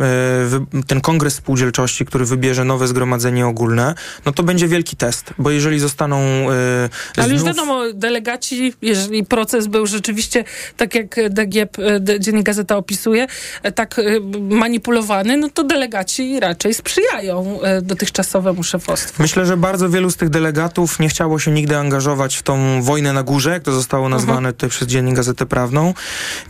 wy, 0.44 0.60
ten 0.86 1.00
kongres 1.00 1.34
spółdzielczości, 1.34 2.04
który 2.04 2.24
wybierze 2.24 2.64
nowe 2.64 2.88
zgromadzenie 2.88 3.46
ogólne, 3.46 3.94
no 4.26 4.32
to 4.32 4.42
będzie 4.42 4.68
wielki 4.68 4.96
test, 4.96 5.34
bo 5.38 5.50
jeżeli 5.50 5.78
zostaną 5.78 6.20
y, 6.52 7.20
Ale 7.22 7.32
już 7.32 7.42
wiadomo, 7.42 7.82
delegaci, 7.94 8.74
jeżeli 8.82 9.24
proces 9.24 9.66
był 9.66 9.86
rzeczywiście, 9.86 10.44
tak 10.76 10.94
jak 10.94 11.16
DGP, 11.30 11.82
e, 11.86 12.00
D- 12.00 12.20
Dziennik 12.20 12.46
Gazeta 12.46 12.76
opisuje, 12.76 13.26
e, 13.62 13.72
tak 13.72 13.98
e, 13.98 14.02
manipulowany, 14.40 15.36
no 15.36 15.50
to 15.50 15.64
delegaci 15.64 16.40
raczej 16.40 16.74
sprzyjają 16.74 17.62
e, 17.62 17.82
dotychczasowemu 17.82 18.62
szefostwu. 18.62 19.22
Myślę, 19.22 19.43
że 19.46 19.56
bardzo 19.56 19.88
wielu 19.88 20.10
z 20.10 20.16
tych 20.16 20.28
delegatów 20.28 20.98
nie 20.98 21.08
chciało 21.08 21.38
się 21.38 21.50
nigdy 21.50 21.76
angażować 21.76 22.36
w 22.36 22.42
tą 22.42 22.82
wojnę 22.82 23.12
na 23.12 23.22
górze, 23.22 23.50
jak 23.50 23.62
to 23.62 23.72
zostało 23.72 24.08
nazwane 24.08 24.52
tutaj 24.52 24.70
przez 24.70 24.88
Dziennik 24.88 25.16
Gazetę 25.16 25.46
Prawną. 25.46 25.94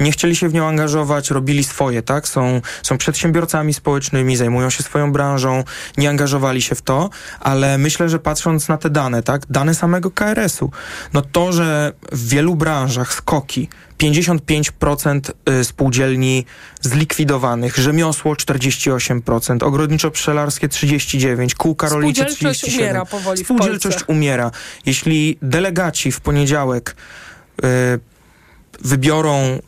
Nie 0.01 0.13
chcieli 0.13 0.37
się 0.37 0.49
w 0.49 0.55
nią 0.55 0.69
angażować, 0.69 1.31
robili 1.31 1.65
swoje, 1.65 2.03
tak? 2.03 2.29
Są, 2.29 2.61
są 2.83 2.99
przedsiębiorcami 2.99 3.75
społecznymi, 3.75 4.37
zajmują 4.37 4.71
się 4.71 4.83
swoją 4.83 5.13
branżą, 5.13 5.65
nie 5.99 6.09
angażowali 6.11 6.63
się 6.63 6.75
w 6.75 6.83
to, 6.83 7.11
ale 7.41 7.79
myślę, 7.79 8.09
że 8.09 8.19
patrząc 8.19 8.69
na 8.69 8.77
te 8.77 8.91
dane, 8.91 9.23
tak? 9.23 9.43
Dane 9.51 9.75
samego 9.75 10.11
KRS-u, 10.11 10.71
no 11.13 11.23
to, 11.23 11.53
że 11.53 11.93
w 12.13 12.29
wielu 12.29 12.55
branżach 12.55 13.13
skoki 13.13 13.69
55% 13.99 15.31
y, 15.61 15.65
spółdzielni 15.65 16.45
zlikwidowanych, 16.81 17.77
rzemiosło 17.77 18.35
48%, 18.35 19.59
ogrodniczo-pszczelarskie 19.59 20.69
39%, 20.69 21.55
kółka 21.55 21.89
rolnicze 21.89 22.23
Spółdzielczość 22.23 22.65
37%. 22.65 22.79
umiera 22.79 23.05
powoli 23.05 23.45
Spółdzielczość 23.45 23.99
umiera. 24.07 24.51
Jeśli 24.87 25.39
delegaci 25.43 26.13
w 26.13 26.21
poniedziałek 26.21 26.97
y, 27.65 27.67
wybiorą 28.81 29.59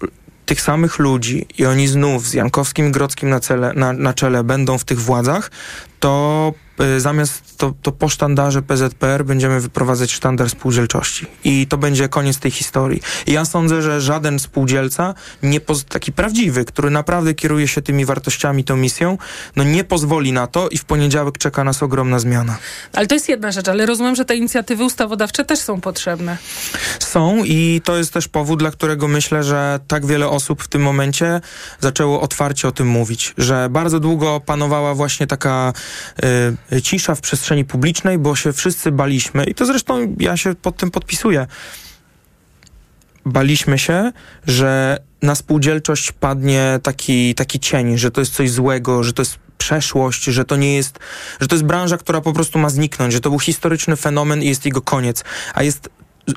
tych 0.46 0.60
samych 0.60 0.98
ludzi 0.98 1.46
i 1.58 1.66
oni 1.66 1.88
znów 1.88 2.26
z 2.26 2.34
Jankowskim 2.34 2.88
i 2.88 2.92
Grodzkim 2.92 3.28
na, 3.28 3.40
cele, 3.40 3.72
na, 3.74 3.92
na 3.92 4.14
czele 4.14 4.44
będą 4.44 4.78
w 4.78 4.84
tych 4.84 5.00
władzach, 5.00 5.50
to 6.00 6.52
zamiast 6.98 7.58
to, 7.58 7.74
to 7.82 7.92
po 7.92 8.08
sztandarze 8.08 8.62
PZPR 8.62 9.24
będziemy 9.24 9.60
wyprowadzać 9.60 10.12
sztandar 10.12 10.50
spółdzielczości. 10.50 11.26
I 11.44 11.66
to 11.66 11.78
będzie 11.78 12.08
koniec 12.08 12.38
tej 12.38 12.50
historii. 12.50 13.02
I 13.26 13.32
ja 13.32 13.44
sądzę, 13.44 13.82
że 13.82 14.00
żaden 14.00 14.38
spółdzielca, 14.38 15.14
nie 15.42 15.60
taki 15.88 16.12
prawdziwy, 16.12 16.64
który 16.64 16.90
naprawdę 16.90 17.34
kieruje 17.34 17.68
się 17.68 17.82
tymi 17.82 18.04
wartościami, 18.04 18.64
tą 18.64 18.76
misją, 18.76 19.18
no 19.56 19.64
nie 19.64 19.84
pozwoli 19.84 20.32
na 20.32 20.46
to 20.46 20.68
i 20.68 20.78
w 20.78 20.84
poniedziałek 20.84 21.38
czeka 21.38 21.64
nas 21.64 21.82
ogromna 21.82 22.18
zmiana. 22.18 22.58
Ale 22.92 23.06
to 23.06 23.14
jest 23.14 23.28
jedna 23.28 23.52
rzecz, 23.52 23.68
ale 23.68 23.86
rozumiem, 23.86 24.16
że 24.16 24.24
te 24.24 24.36
inicjatywy 24.36 24.84
ustawodawcze 24.84 25.44
też 25.44 25.58
są 25.58 25.80
potrzebne. 25.80 26.38
Są 26.98 27.44
i 27.44 27.80
to 27.84 27.96
jest 27.96 28.12
też 28.12 28.28
powód, 28.28 28.58
dla 28.58 28.70
którego 28.70 29.08
myślę, 29.08 29.44
że 29.44 29.80
tak 29.88 30.06
wiele 30.06 30.28
osób 30.28 30.62
w 30.62 30.68
tym 30.68 30.82
momencie 30.82 31.40
zaczęło 31.80 32.20
otwarcie 32.20 32.68
o 32.68 32.72
tym 32.72 32.88
mówić, 32.88 33.34
że 33.38 33.68
bardzo 33.70 34.00
długo 34.00 34.40
panowała 34.40 34.94
właśnie 34.94 35.26
taka 35.26 35.72
y, 36.24 36.56
cisza 36.82 37.14
w 37.14 37.20
przestrzeni 37.20 37.64
publicznej, 37.64 38.18
bo 38.18 38.36
się 38.36 38.52
wszyscy 38.52 38.92
baliśmy 38.92 39.44
i 39.44 39.54
to 39.54 39.66
zresztą 39.66 40.16
ja 40.18 40.36
się 40.36 40.54
pod 40.54 40.76
tym 40.76 40.90
podpisuję. 40.90 41.46
Baliśmy 43.26 43.78
się, 43.78 44.12
że 44.46 44.98
na 45.22 45.34
spółdzielczość 45.34 46.12
padnie 46.12 46.80
taki, 46.82 47.34
taki 47.34 47.60
cień, 47.60 47.98
że 47.98 48.10
to 48.10 48.20
jest 48.20 48.34
coś 48.34 48.50
złego, 48.50 49.04
że 49.04 49.12
to 49.12 49.22
jest 49.22 49.38
przeszłość, 49.58 50.24
że 50.24 50.44
to 50.44 50.56
nie 50.56 50.76
jest, 50.76 50.98
że 51.40 51.48
to 51.48 51.54
jest 51.54 51.64
branża, 51.64 51.96
która 51.96 52.20
po 52.20 52.32
prostu 52.32 52.58
ma 52.58 52.70
zniknąć, 52.70 53.12
że 53.12 53.20
to 53.20 53.30
był 53.30 53.38
historyczny 53.38 53.96
fenomen 53.96 54.42
i 54.42 54.48
jest 54.48 54.64
jego 54.64 54.82
koniec, 54.82 55.24
a 55.54 55.62
jest 55.62 55.88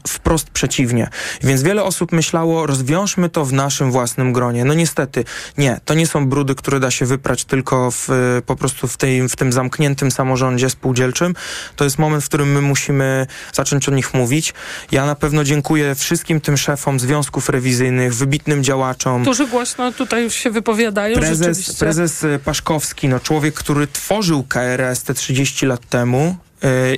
wprost 0.08 0.50
przeciwnie. 0.50 1.10
Więc 1.44 1.64
wiele 1.64 1.84
osób 1.84 2.12
myślało, 2.12 2.66
rozwiążmy 2.66 3.30
to 3.30 3.46
w 3.46 3.54
naszym 3.54 3.92
własnym 3.92 4.34
gronie. 4.34 4.66
No 4.66 4.74
niestety, 4.74 5.24
nie. 5.58 5.80
To 5.86 5.94
nie 5.94 6.08
są 6.08 6.30
brudy, 6.30 6.56
które 6.56 6.80
da 6.80 6.92
się 6.92 7.06
wyprać 7.06 7.46
tylko 7.46 7.92
w, 7.92 8.10
y, 8.10 8.42
po 8.46 8.56
prostu 8.56 8.88
w, 8.88 8.98
tej, 8.98 9.30
w 9.30 9.36
tym 9.36 9.54
zamkniętym 9.54 10.12
samorządzie 10.12 10.70
spółdzielczym. 10.70 11.36
To 11.76 11.84
jest 11.84 12.00
moment, 12.00 12.24
w 12.24 12.28
którym 12.28 12.52
my 12.52 12.62
musimy 12.62 13.28
zacząć 13.54 13.90
o 13.90 13.92
nich 13.92 14.14
mówić. 14.14 14.54
Ja 14.92 15.06
na 15.06 15.16
pewno 15.16 15.44
dziękuję 15.44 15.96
wszystkim 15.96 16.42
tym 16.42 16.58
szefom 16.58 17.00
związków 17.00 17.50
rewizyjnych, 17.50 18.16
wybitnym 18.16 18.64
działaczom. 18.64 19.22
Którzy 19.22 19.48
głośno 19.48 19.92
tutaj 19.92 20.24
już 20.24 20.34
się 20.34 20.52
wypowiadają 20.52 21.16
Prezes, 21.16 21.40
rzeczywiście. 21.40 21.80
prezes 21.80 22.26
Paszkowski, 22.46 23.08
no 23.08 23.20
człowiek, 23.20 23.54
który 23.54 23.88
tworzył 23.88 24.44
KRS 24.44 25.04
te 25.04 25.14
30 25.14 25.66
lat 25.66 25.90
temu 25.90 26.36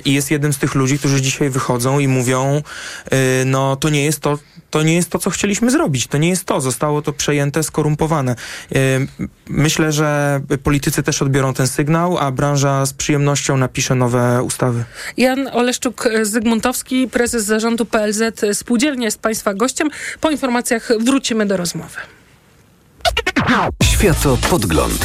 i 0.04 0.14
jest 0.14 0.30
jednym 0.30 0.52
z 0.52 0.58
tych 0.58 0.74
ludzi, 0.74 0.98
którzy 0.98 1.22
dzisiaj 1.22 1.50
wychodzą 1.50 1.98
i 1.98 2.08
mówią, 2.08 2.62
y, 3.12 3.44
no 3.44 3.76
to 3.76 3.88
nie 3.88 4.04
jest 4.04 4.20
to, 4.20 4.38
to 4.70 4.82
nie 4.82 4.94
jest 4.94 5.10
to, 5.10 5.18
co 5.18 5.30
chcieliśmy 5.30 5.70
zrobić. 5.70 6.06
To 6.06 6.18
nie 6.18 6.28
jest 6.28 6.44
to. 6.44 6.60
Zostało 6.60 7.02
to 7.02 7.12
przejęte, 7.12 7.62
skorumpowane. 7.62 8.36
Y, 8.76 9.06
myślę, 9.48 9.92
że 9.92 10.40
politycy 10.62 11.02
też 11.02 11.22
odbiorą 11.22 11.54
ten 11.54 11.66
sygnał, 11.66 12.18
a 12.18 12.30
branża 12.30 12.86
z 12.86 12.92
przyjemnością 12.92 13.56
napisze 13.56 13.94
nowe 13.94 14.42
ustawy. 14.42 14.84
Jan 15.16 15.48
Oleszczuk-Zygmuntowski, 15.48 17.08
prezes 17.08 17.44
zarządu 17.44 17.86
PLZ 17.86 18.22
Spółdzielnie 18.52 19.04
jest 19.04 19.18
Państwa 19.18 19.54
gościem. 19.54 19.90
Po 20.20 20.30
informacjach 20.30 20.88
wrócimy 21.00 21.46
do 21.46 21.56
rozmowy. 21.56 21.96
Światopodgląd. 23.82 25.04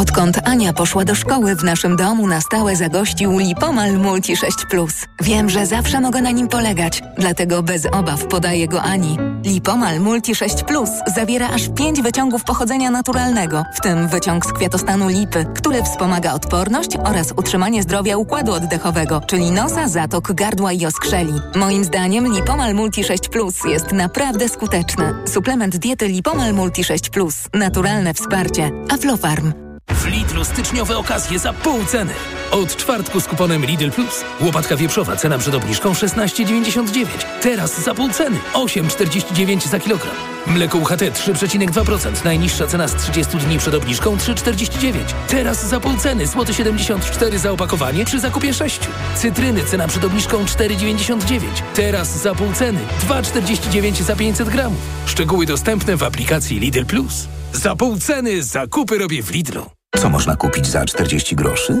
Odkąd 0.00 0.48
Ania 0.48 0.72
poszła 0.72 1.04
do 1.04 1.14
szkoły, 1.14 1.56
w 1.56 1.64
naszym 1.64 1.96
domu 1.96 2.26
na 2.26 2.40
stałe 2.40 2.76
zagościł 2.76 3.38
Lipomal 3.38 3.98
Multi 3.98 4.36
6 4.36 4.56
Plus. 4.70 4.92
Wiem, 5.22 5.50
że 5.50 5.66
zawsze 5.66 6.00
mogę 6.00 6.22
na 6.22 6.30
nim 6.30 6.48
polegać, 6.48 7.02
dlatego 7.18 7.62
bez 7.62 7.86
obaw 7.86 8.26
podaję 8.26 8.68
go 8.68 8.82
Ani. 8.82 9.18
Lipomal 9.44 10.00
Multi 10.00 10.34
6 10.34 10.62
Plus 10.62 10.90
zawiera 11.14 11.48
aż 11.48 11.68
5 11.68 12.02
wyciągów 12.02 12.44
pochodzenia 12.44 12.90
naturalnego, 12.90 13.64
w 13.74 13.80
tym 13.80 14.08
wyciąg 14.08 14.46
z 14.46 14.52
kwiatostanu 14.52 15.08
lipy, 15.08 15.46
który 15.54 15.82
wspomaga 15.82 16.32
odporność 16.32 16.96
oraz 17.04 17.32
utrzymanie 17.36 17.82
zdrowia 17.82 18.16
układu 18.16 18.52
oddechowego, 18.52 19.22
czyli 19.26 19.50
nosa, 19.50 19.88
zatok, 19.88 20.32
gardła 20.32 20.72
i 20.72 20.86
oskrzeli. 20.86 21.34
Moim 21.56 21.84
zdaniem 21.84 22.32
Lipomal 22.32 22.74
Multi 22.74 23.04
6 23.04 23.28
Plus 23.28 23.54
jest 23.64 23.92
naprawdę 23.92 24.48
skuteczny. 24.48 25.14
Suplement 25.28 25.76
diety 25.76 26.08
Lipomal 26.08 26.54
Multi 26.54 26.84
6 26.84 27.10
Plus. 27.10 27.34
Naturalne 27.54 28.14
wsparcie. 28.14 28.70
Aflofarm. 28.90 29.69
W 29.94 30.06
Lidlu 30.06 30.44
styczniowe 30.44 30.98
okazje 30.98 31.38
za 31.38 31.52
pół 31.52 31.84
ceny. 31.84 32.14
Od 32.50 32.76
czwartku 32.76 33.20
z 33.20 33.26
kuponem 33.26 33.64
Lidl 33.64 33.90
Plus. 33.90 34.24
Łopatka 34.40 34.76
wieprzowa, 34.76 35.16
cena 35.16 35.38
przed 35.38 35.54
obniżką 35.54 35.92
16,99. 35.92 37.06
Teraz 37.40 37.84
za 37.84 37.94
pół 37.94 38.10
ceny 38.10 38.38
8,49 38.54 39.68
za 39.68 39.78
kilogram. 39.80 40.14
Mleko 40.46 40.78
UHT 40.78 41.00
3,2%. 41.00 42.24
Najniższa 42.24 42.66
cena 42.66 42.88
z 42.88 42.94
30 42.94 43.36
dni 43.36 43.58
przed 43.58 43.74
obniżką 43.74 44.16
3,49. 44.16 44.92
Teraz 45.28 45.68
za 45.68 45.80
pół 45.80 45.96
ceny 45.96 46.26
złoty 46.26 46.54
74 46.54 47.38
za 47.38 47.50
opakowanie 47.50 48.04
przy 48.04 48.20
zakupie 48.20 48.54
6. 48.54 48.80
Cytryny 49.14 49.64
cena 49.64 49.88
przed 49.88 50.04
obniżką 50.04 50.44
4,99. 50.44 51.40
Teraz 51.74 52.22
za 52.22 52.34
pół 52.34 52.52
ceny 52.52 52.80
2,49 53.08 54.02
za 54.02 54.16
500 54.16 54.48
gramów. 54.48 54.78
Szczegóły 55.06 55.46
dostępne 55.46 55.96
w 55.96 56.02
aplikacji 56.02 56.60
Lidl 56.60 56.84
Plus. 56.84 57.28
Za 57.52 57.76
pół 57.76 57.98
ceny 57.98 58.42
zakupy 58.42 58.98
robię 58.98 59.22
w 59.22 59.30
Lidlu. 59.30 59.66
Co 59.96 60.10
można 60.10 60.36
kupić 60.36 60.66
za 60.66 60.84
40 60.84 61.36
groszy? 61.36 61.80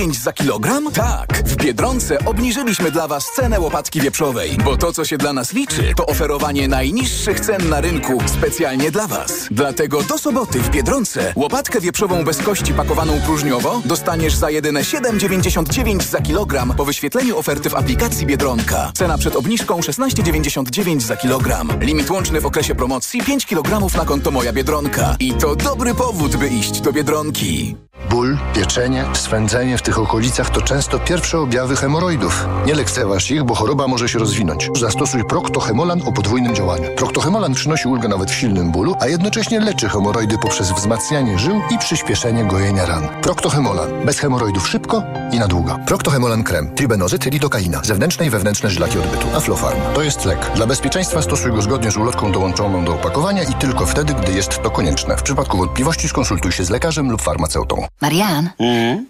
za 0.09 0.33
kilogram? 0.33 0.91
Tak! 0.91 1.43
W 1.45 1.55
Biedronce 1.55 2.25
obniżyliśmy 2.25 2.91
dla 2.91 3.07
Was 3.07 3.31
cenę 3.35 3.59
łopatki 3.59 4.01
wieprzowej, 4.01 4.57
bo 4.65 4.77
to, 4.77 4.93
co 4.93 5.05
się 5.05 5.17
dla 5.17 5.33
nas 5.33 5.53
liczy, 5.53 5.93
to 5.95 6.05
oferowanie 6.05 6.67
najniższych 6.67 7.39
cen 7.39 7.69
na 7.69 7.81
rynku 7.81 8.17
specjalnie 8.25 8.91
dla 8.91 9.07
Was. 9.07 9.47
Dlatego 9.51 10.03
do 10.03 10.17
soboty 10.17 10.59
w 10.59 10.69
Biedronce 10.69 11.33
łopatkę 11.35 11.81
wieprzową 11.81 12.23
bez 12.23 12.37
kości 12.37 12.73
pakowaną 12.73 13.21
próżniowo 13.25 13.81
dostaniesz 13.85 14.35
za 14.35 14.49
jedyne 14.49 14.81
7,99 14.81 16.01
za 16.01 16.21
kilogram 16.21 16.73
po 16.77 16.85
wyświetleniu 16.85 17.37
oferty 17.37 17.69
w 17.69 17.75
aplikacji 17.75 18.25
Biedronka. 18.25 18.91
Cena 18.95 19.17
przed 19.17 19.35
obniżką 19.35 19.79
16,99 19.79 20.99
za 20.99 21.17
kilogram. 21.17 21.69
Limit 21.79 22.09
łączny 22.09 22.41
w 22.41 22.45
okresie 22.45 22.75
promocji 22.75 23.21
5 23.21 23.45
kg 23.45 23.95
na 23.97 24.05
konto 24.05 24.31
Moja 24.31 24.53
Biedronka. 24.53 25.15
I 25.19 25.33
to 25.33 25.55
dobry 25.55 25.95
powód, 25.95 26.35
by 26.35 26.47
iść 26.47 26.81
do 26.81 26.93
Biedronki. 26.93 27.75
Ból, 28.09 28.37
pieczenie, 28.53 29.05
swędzenie 29.13 29.77
w 29.77 29.81
tych 29.91 29.99
okolicach 29.99 30.49
to 30.49 30.61
często 30.61 30.99
pierwsze 30.99 31.39
objawy 31.39 31.75
hemoroidów. 31.75 32.47
Nie 32.65 32.75
lekceważ 32.75 33.31
ich, 33.31 33.43
bo 33.43 33.55
choroba 33.55 33.87
może 33.87 34.09
się 34.09 34.19
rozwinąć. 34.19 34.69
Zastosuj 34.79 35.25
Proctohemolan 35.25 36.01
o 36.05 36.11
podwójnym 36.11 36.55
działaniu. 36.55 36.89
Proctohemolan 36.95 37.53
przynosi 37.53 37.87
ulgę 37.87 38.07
nawet 38.07 38.31
w 38.31 38.35
silnym 38.35 38.71
bólu, 38.71 38.95
a 38.99 39.07
jednocześnie 39.07 39.59
leczy 39.59 39.89
hemoroidy 39.89 40.37
poprzez 40.37 40.71
wzmacnianie 40.71 41.39
żył 41.39 41.61
i 41.71 41.77
przyspieszenie 41.77 42.45
gojenia 42.45 42.85
ran. 42.85 43.07
Proctohemolan. 43.21 44.05
Bez 44.05 44.19
hemoroidów 44.19 44.67
szybko 44.67 45.03
i 45.31 45.39
na 45.39 45.47
długo. 45.47 45.79
Proctohemolan 45.87 46.43
krem. 46.43 46.75
Tribenozyt, 46.75 47.25
lidokaina. 47.25 47.81
Zewnętrzne 47.83 48.25
i 48.25 48.29
wewnętrzne 48.29 48.69
żylaki 48.69 48.99
odbytu. 48.99 49.27
Aflofarm. 49.35 49.79
To 49.95 50.01
jest 50.01 50.25
lek. 50.25 50.51
Dla 50.55 50.67
bezpieczeństwa 50.67 51.21
stosuj 51.21 51.51
go 51.51 51.61
zgodnie 51.61 51.91
z 51.91 51.97
ulotką 51.97 52.31
dołączoną 52.31 52.85
do 52.85 52.93
opakowania 52.93 53.43
i 53.43 53.53
tylko 53.53 53.85
wtedy, 53.85 54.13
gdy 54.13 54.33
jest 54.33 54.61
to 54.63 54.69
konieczne. 54.69 55.17
W 55.17 55.23
przypadku 55.23 55.57
wątpliwości 55.57 56.09
skonsultuj 56.09 56.51
się 56.51 56.63
z 56.63 56.69
lekarzem 56.69 57.11
lub 57.11 57.21
farmaceutą. 57.21 57.85
Marian, 58.01 58.49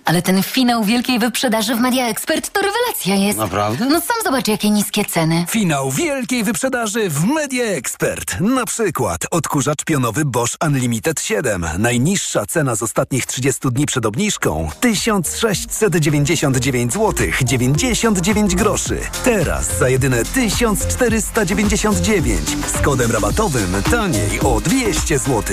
ale 0.06 0.22
ten 0.22 0.44
finał 0.62 0.84
wielkiej 0.84 1.20
wyprzedaży 1.20 1.76
w 1.76 1.80
Media 1.80 2.08
Expert 2.08 2.50
to 2.50 2.62
rewelacja 2.62 3.16
jest. 3.16 3.40
Naprawdę? 3.40 3.86
No 3.86 4.02
sam 4.02 4.16
zobacz, 4.24 4.48
jakie 4.48 4.70
niskie 4.70 5.06
ceny. 5.06 5.46
Finał 5.50 5.92
wielkiej 5.92 6.44
wyprzedaży 6.44 7.10
w 7.10 7.24
Media 7.24 7.66
Expert. 7.66 8.40
Na 8.40 8.66
przykład 8.66 9.22
odkurzacz 9.32 9.86
pionowy 9.86 10.26
Bosch 10.26 10.58
Unlimited 10.66 11.22
7. 11.22 11.66
Najniższa 11.78 12.46
cena 12.46 12.76
z 12.76 12.84
ostatnich 12.84 13.26
30 13.26 13.62
dni 13.72 13.86
przed 13.86 14.06
obniżką 14.06 14.70
1699 14.80 16.94
zł 16.94 17.28
99 17.44 18.56
groszy. 18.56 19.00
Teraz 19.24 19.78
za 19.78 19.90
jedyne 19.90 20.26
1499 20.26 22.50
z 22.68 22.82
kodem 22.82 23.12
rabatowym 23.12 23.84
taniej 23.92 24.40
o 24.40 24.62
200 24.62 25.20
zł. 25.20 25.44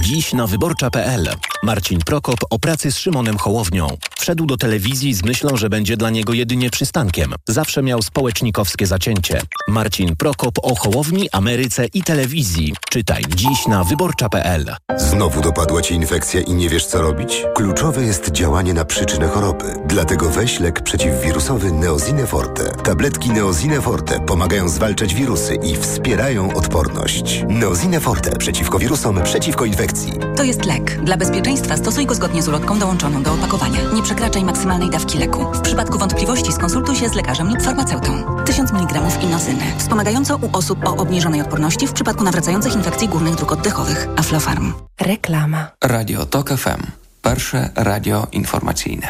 Dziś 0.00 0.32
na 0.32 0.46
wyborcza.pl. 0.46 1.28
Marcin 1.62 1.98
Prokop 2.06 2.40
o 2.50 2.58
pracy 2.58 2.92
z 2.92 2.98
Szymonem 2.98 3.38
Hołownią. 3.38 3.88
Wszedł 4.18 4.46
do 4.46 4.56
telewizji 4.56 5.14
z 5.14 5.24
myślą, 5.24 5.56
że 5.56 5.70
będzie 5.70 5.96
dla 5.96 6.10
niego 6.10 6.32
jedynie 6.32 6.70
przystankiem. 6.70 7.34
Zawsze 7.48 7.82
miał 7.82 8.02
społecznikowskie 8.02 8.86
zacięcie. 8.86 9.40
Marcin 9.68 10.16
Prokop 10.16 10.58
o 10.62 10.74
Hołowni, 10.74 11.28
Ameryce 11.32 11.86
i 11.86 12.02
telewizji. 12.02 12.74
Czytaj 12.90 13.22
dziś 13.36 13.66
na 13.66 13.84
wyborcza.pl. 13.84 14.74
Znowu 14.96 15.40
dopadła 15.40 15.82
Ci 15.82 15.94
infekcja 15.94 16.40
i 16.40 16.54
nie 16.54 16.68
wiesz 16.68 16.86
co 16.86 17.02
robić? 17.02 17.44
Kluczowe 17.54 18.02
jest 18.02 18.30
działanie 18.30 18.74
na 18.74 18.84
przyczynę 18.84 19.28
choroby. 19.28 19.74
Dlatego 19.86 20.30
weź 20.30 20.60
lek 20.60 20.82
przeciwwirusowy 20.82 21.72
Neozine 21.72 22.26
Forte. 22.26 22.64
Tabletki 22.64 23.30
Neozine 23.30 23.80
Forte 23.80 24.20
pomagają 24.20 24.68
zwalczać 24.68 25.14
wirusy 25.14 25.54
i 25.54 25.76
wspierają 25.76 26.54
odporność. 26.54 27.44
Neozine 27.48 28.00
Forte 28.00 28.36
przeciwko 28.36 28.78
wirusom, 28.78 29.22
przeciwko 29.24 29.64
infekcji. 29.82 30.12
To 30.36 30.44
jest 30.44 30.64
lek. 30.64 31.04
Dla 31.04 31.16
bezpieczeństwa 31.16 31.76
stosuj 31.76 32.06
go 32.06 32.14
zgodnie 32.14 32.42
z 32.42 32.48
ulotką 32.48 32.78
dołączoną 32.78 33.22
do 33.22 33.32
opakowania. 33.32 33.78
Nie 33.94 34.02
przekraczaj 34.02 34.44
maksymalnej 34.44 34.90
dawki 34.90 35.18
leku. 35.18 35.52
W 35.54 35.60
przypadku 35.60 35.98
wątpliwości 35.98 36.52
skonsultuj 36.52 36.96
się 36.96 37.08
z 37.08 37.14
lekarzem 37.14 37.48
lub 37.48 37.62
farmaceutą. 37.62 38.44
1000 38.44 38.72
mg 38.72 39.00
inozyny. 39.22 39.64
Wspomagająco 39.78 40.36
u 40.36 40.56
osób 40.56 40.86
o 40.86 40.96
obniżonej 40.96 41.40
odporności 41.40 41.86
w 41.86 41.92
przypadku 41.92 42.24
nawracających 42.24 42.74
infekcji 42.74 43.08
górnych 43.08 43.34
dróg 43.34 43.52
oddechowych. 43.52 44.08
Aflofarm. 44.16 44.72
Reklama. 45.00 45.70
Radio 45.84 46.26
TOK 46.26 46.48
FM. 46.48 46.82
Pierwsze 47.22 47.70
radio 47.74 48.26
informacyjne. 48.32 49.08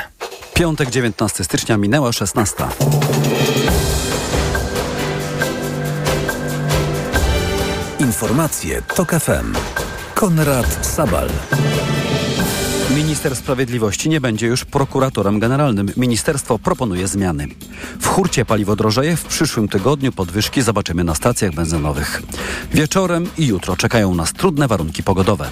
Piątek 0.55 0.91
19 0.91 1.45
stycznia 1.45 1.77
minęła 1.77 2.13
16. 2.13 2.65
Informacje 7.99 8.83
TOK 8.83 9.11
FM. 9.11 9.55
Konrad 10.23 10.87
Sabal. 10.87 11.29
Minister 12.97 13.37
Sprawiedliwości 13.37 14.09
nie 14.09 14.21
będzie 14.21 14.47
już 14.47 14.65
prokuratorem 14.65 15.39
generalnym. 15.39 15.91
Ministerstwo 15.97 16.59
proponuje 16.59 17.09
zmiany. 17.09 17.49
W 18.01 18.07
hurcie 18.07 18.45
paliwo 18.45 18.77
drożeje. 18.77 19.17
W 19.17 19.25
przyszłym 19.25 19.69
tygodniu 19.69 20.13
podwyżki 20.13 20.63
zobaczymy 20.63 21.05
na 21.05 21.15
stacjach 21.15 21.55
benzynowych. 21.55 22.23
Wieczorem 22.75 23.27
i 23.39 23.47
jutro 23.47 23.77
czekają 23.77 24.15
nas 24.15 24.33
trudne 24.33 24.69
warunki 24.69 25.03
pogodowe. 25.03 25.51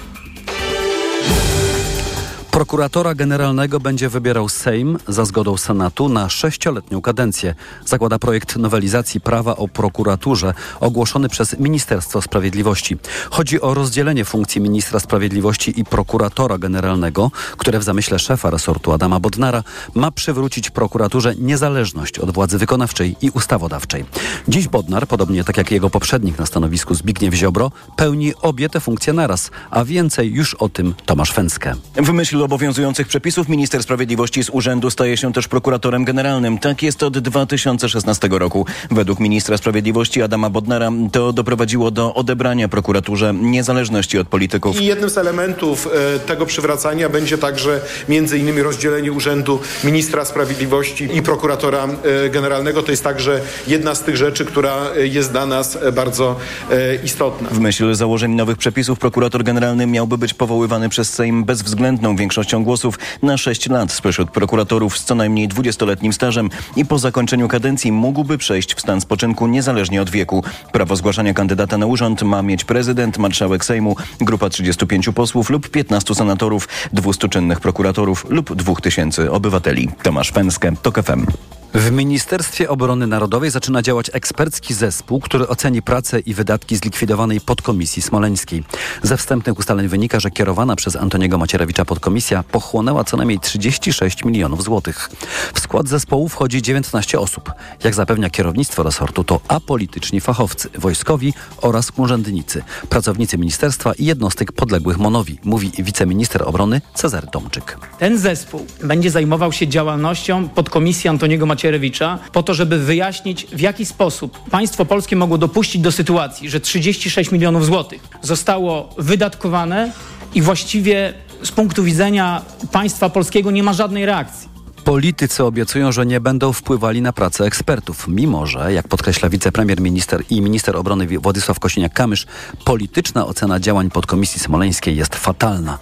Prokuratora 2.61 3.15
generalnego 3.15 3.79
będzie 3.79 4.09
wybierał 4.09 4.49
Sejm 4.49 4.97
za 5.07 5.25
zgodą 5.25 5.57
Senatu 5.57 6.09
na 6.09 6.29
sześcioletnią 6.29 7.01
kadencję. 7.01 7.55
Zakłada 7.85 8.19
projekt 8.19 8.55
nowelizacji 8.55 9.21
prawa 9.21 9.55
o 9.55 9.67
prokuraturze 9.67 10.53
ogłoszony 10.79 11.29
przez 11.29 11.59
Ministerstwo 11.59 12.21
Sprawiedliwości. 12.21 12.97
Chodzi 13.29 13.61
o 13.61 13.73
rozdzielenie 13.73 14.25
funkcji 14.25 14.61
ministra 14.61 14.99
sprawiedliwości 14.99 15.79
i 15.79 15.85
prokuratora 15.85 16.57
generalnego, 16.57 17.31
które 17.57 17.79
w 17.79 17.83
zamyśle 17.83 18.19
szefa 18.19 18.49
resortu 18.49 18.91
Adama 18.91 19.19
Bodnara 19.19 19.63
ma 19.95 20.11
przywrócić 20.11 20.69
prokuraturze 20.69 21.35
niezależność 21.35 22.19
od 22.19 22.31
władzy 22.31 22.57
wykonawczej 22.57 23.15
i 23.21 23.29
ustawodawczej. 23.29 24.05
Dziś 24.47 24.67
Bodnar, 24.67 25.07
podobnie 25.07 25.43
tak 25.43 25.57
jak 25.57 25.71
jego 25.71 25.89
poprzednik 25.89 26.39
na 26.39 26.45
stanowisku 26.45 26.95
Zbigniew 26.95 27.33
Ziobro, 27.33 27.71
pełni 27.95 28.33
obie 28.41 28.69
te 28.69 28.79
funkcje 28.79 29.13
naraz, 29.13 29.51
a 29.71 29.85
więcej 29.85 30.31
już 30.31 30.53
o 30.53 30.69
tym 30.69 30.93
Tomasz 31.05 31.31
Fęskę. 31.31 31.75
W 31.95 32.09
obowiązujących 32.51 33.07
przepisów 33.07 33.49
minister 33.49 33.83
sprawiedliwości 33.83 34.43
z 34.43 34.49
urzędu 34.49 34.89
staje 34.89 35.17
się 35.17 35.33
też 35.33 35.47
prokuratorem 35.47 36.05
generalnym. 36.05 36.57
Tak 36.57 36.83
jest 36.83 37.03
od 37.03 37.19
2016 37.19 38.27
roku. 38.31 38.65
Według 38.91 39.19
ministra 39.19 39.57
sprawiedliwości 39.57 40.21
Adama 40.21 40.49
Bodnara 40.49 40.89
to 41.11 41.33
doprowadziło 41.33 41.91
do 41.91 42.13
odebrania 42.13 42.67
prokuraturze 42.67 43.33
niezależności 43.33 44.17
od 44.17 44.27
polityków. 44.27 44.81
I 44.81 44.85
jednym 44.85 45.09
z 45.09 45.17
elementów 45.17 45.87
e, 46.15 46.19
tego 46.19 46.45
przywracania 46.45 47.09
będzie 47.09 47.37
także 47.37 47.81
między 48.09 48.37
innymi 48.37 48.61
rozdzielenie 48.61 49.11
urzędu 49.11 49.59
ministra 49.83 50.25
sprawiedliwości 50.25 51.09
i 51.13 51.21
prokuratora 51.21 51.87
e, 52.25 52.29
generalnego. 52.29 52.83
To 52.83 52.91
jest 52.91 53.03
także 53.03 53.41
jedna 53.67 53.95
z 53.95 54.03
tych 54.03 54.17
rzeczy, 54.17 54.45
która 54.45 54.91
e, 54.95 55.07
jest 55.07 55.31
dla 55.31 55.45
nas 55.45 55.75
e, 55.81 55.91
bardzo 55.91 56.35
e, 56.71 56.95
istotna. 56.95 57.49
W 57.49 57.59
myśl 57.59 57.93
założeń 57.93 58.31
nowych 58.31 58.57
przepisów 58.57 58.99
prokurator 58.99 59.43
generalny 59.43 59.87
miałby 59.87 60.17
być 60.17 60.33
powoływany 60.33 60.89
przez 60.89 61.13
Sejm 61.13 61.43
bezwzględną 61.43 62.15
większością 62.15 62.40
większością 62.41 62.63
głosów 62.63 62.99
na 63.21 63.37
6 63.37 63.69
lat 63.69 63.91
spośród 63.91 64.31
prokuratorów 64.31 64.97
z 64.97 65.03
co 65.03 65.15
najmniej 65.15 65.49
20-letnim 65.49 66.13
stażem 66.13 66.49
i 66.75 66.85
po 66.85 66.99
zakończeniu 66.99 67.47
kadencji 67.47 67.91
mógłby 67.91 68.37
przejść 68.37 68.73
w 68.75 68.79
stan 68.79 69.01
spoczynku 69.01 69.47
niezależnie 69.47 70.01
od 70.01 70.09
wieku. 70.09 70.43
Prawo 70.71 70.95
zgłaszania 70.95 71.33
kandydata 71.33 71.77
na 71.77 71.85
urząd 71.85 72.21
ma 72.21 72.41
mieć 72.41 72.63
prezydent, 72.63 73.17
marszałek 73.17 73.65
Sejmu, 73.65 73.95
grupa 74.21 74.49
35 74.49 75.09
posłów 75.15 75.49
lub 75.49 75.69
15 75.69 76.15
senatorów, 76.15 76.67
200 76.93 77.29
czynnych 77.29 77.59
prokuratorów 77.59 78.25
lub 78.29 78.55
2000 78.55 79.31
obywateli. 79.31 79.89
Tomasz 80.03 80.31
Pęskę, 80.31 80.71
TOK 80.81 81.03
FM. 81.03 81.25
W 81.73 81.91
Ministerstwie 81.91 82.69
Obrony 82.69 83.07
Narodowej 83.07 83.51
zaczyna 83.51 83.81
działać 83.81 84.09
ekspercki 84.13 84.73
zespół, 84.73 85.19
który 85.19 85.47
oceni 85.47 85.81
pracę 85.81 86.19
i 86.19 86.33
wydatki 86.33 86.75
zlikwidowanej 86.75 87.41
podkomisji 87.41 88.01
smoleńskiej. 88.01 88.63
Ze 89.03 89.17
wstępnych 89.17 89.59
ustaleń 89.59 89.87
wynika, 89.87 90.19
że 90.19 90.31
kierowana 90.31 90.75
przez 90.75 90.95
Antoniego 90.95 91.37
Macierewicza 91.37 91.85
podkomisja 91.85 92.43
pochłonęła 92.43 93.03
co 93.03 93.17
najmniej 93.17 93.39
36 93.39 94.25
milionów 94.25 94.63
złotych. 94.63 95.09
W 95.53 95.59
skład 95.59 95.87
zespołu 95.87 96.29
wchodzi 96.29 96.61
19 96.61 97.19
osób. 97.19 97.51
Jak 97.83 97.95
zapewnia 97.95 98.29
kierownictwo 98.29 98.83
resortu, 98.83 99.23
to 99.23 99.39
apolityczni 99.47 100.21
fachowcy, 100.21 100.69
wojskowi 100.77 101.33
oraz 101.61 101.91
urzędnicy, 101.97 102.63
pracownicy 102.89 103.37
ministerstwa 103.37 103.93
i 103.93 104.05
jednostek 104.05 104.51
podległych 104.51 104.97
Monowi, 104.97 105.39
mówi 105.43 105.71
wiceminister 105.79 106.43
obrony 106.43 106.81
Cezary 106.93 107.27
Tomczyk. 107.27 107.77
Ten 107.99 108.17
zespół 108.17 108.65
będzie 108.83 109.11
zajmował 109.11 109.51
się 109.51 109.67
działalnością 109.67 110.49
podkomisji 110.49 111.09
Antoniego 111.09 111.45
Macierewicza 111.45 111.60
Macierewicza 111.61 112.19
po 112.31 112.43
to, 112.43 112.53
żeby 112.53 112.79
wyjaśnić, 112.79 113.45
w 113.45 113.59
jaki 113.59 113.85
sposób 113.85 114.49
państwo 114.49 114.85
polskie 114.85 115.15
mogło 115.15 115.37
dopuścić 115.37 115.81
do 115.81 115.91
sytuacji, 115.91 116.49
że 116.49 116.59
36 116.59 117.31
milionów 117.31 117.65
złotych 117.65 118.01
zostało 118.21 118.89
wydatkowane 118.97 119.91
i 120.35 120.41
właściwie 120.41 121.13
z 121.43 121.51
punktu 121.51 121.83
widzenia 121.83 122.41
państwa 122.71 123.09
polskiego 123.09 123.51
nie 123.51 123.63
ma 123.63 123.73
żadnej 123.73 124.05
reakcji. 124.05 124.49
Politycy 124.83 125.43
obiecują, 125.43 125.91
że 125.91 126.05
nie 126.05 126.19
będą 126.19 126.53
wpływali 126.53 127.01
na 127.01 127.13
pracę 127.13 127.45
ekspertów, 127.45 128.07
mimo 128.07 128.47
że, 128.47 128.73
jak 128.73 128.87
podkreśla 128.87 129.29
wicepremier 129.29 129.81
minister 129.81 130.23
i 130.29 130.41
minister 130.41 130.77
obrony 130.77 131.19
Władysław 131.19 131.59
Kosiniak-Kamysz, 131.59 132.25
polityczna 132.65 133.25
ocena 133.25 133.59
działań 133.59 133.89
podkomisji 133.89 134.39
smoleńskiej 134.39 134.97
jest 134.97 135.15
fatalna. 135.15 135.77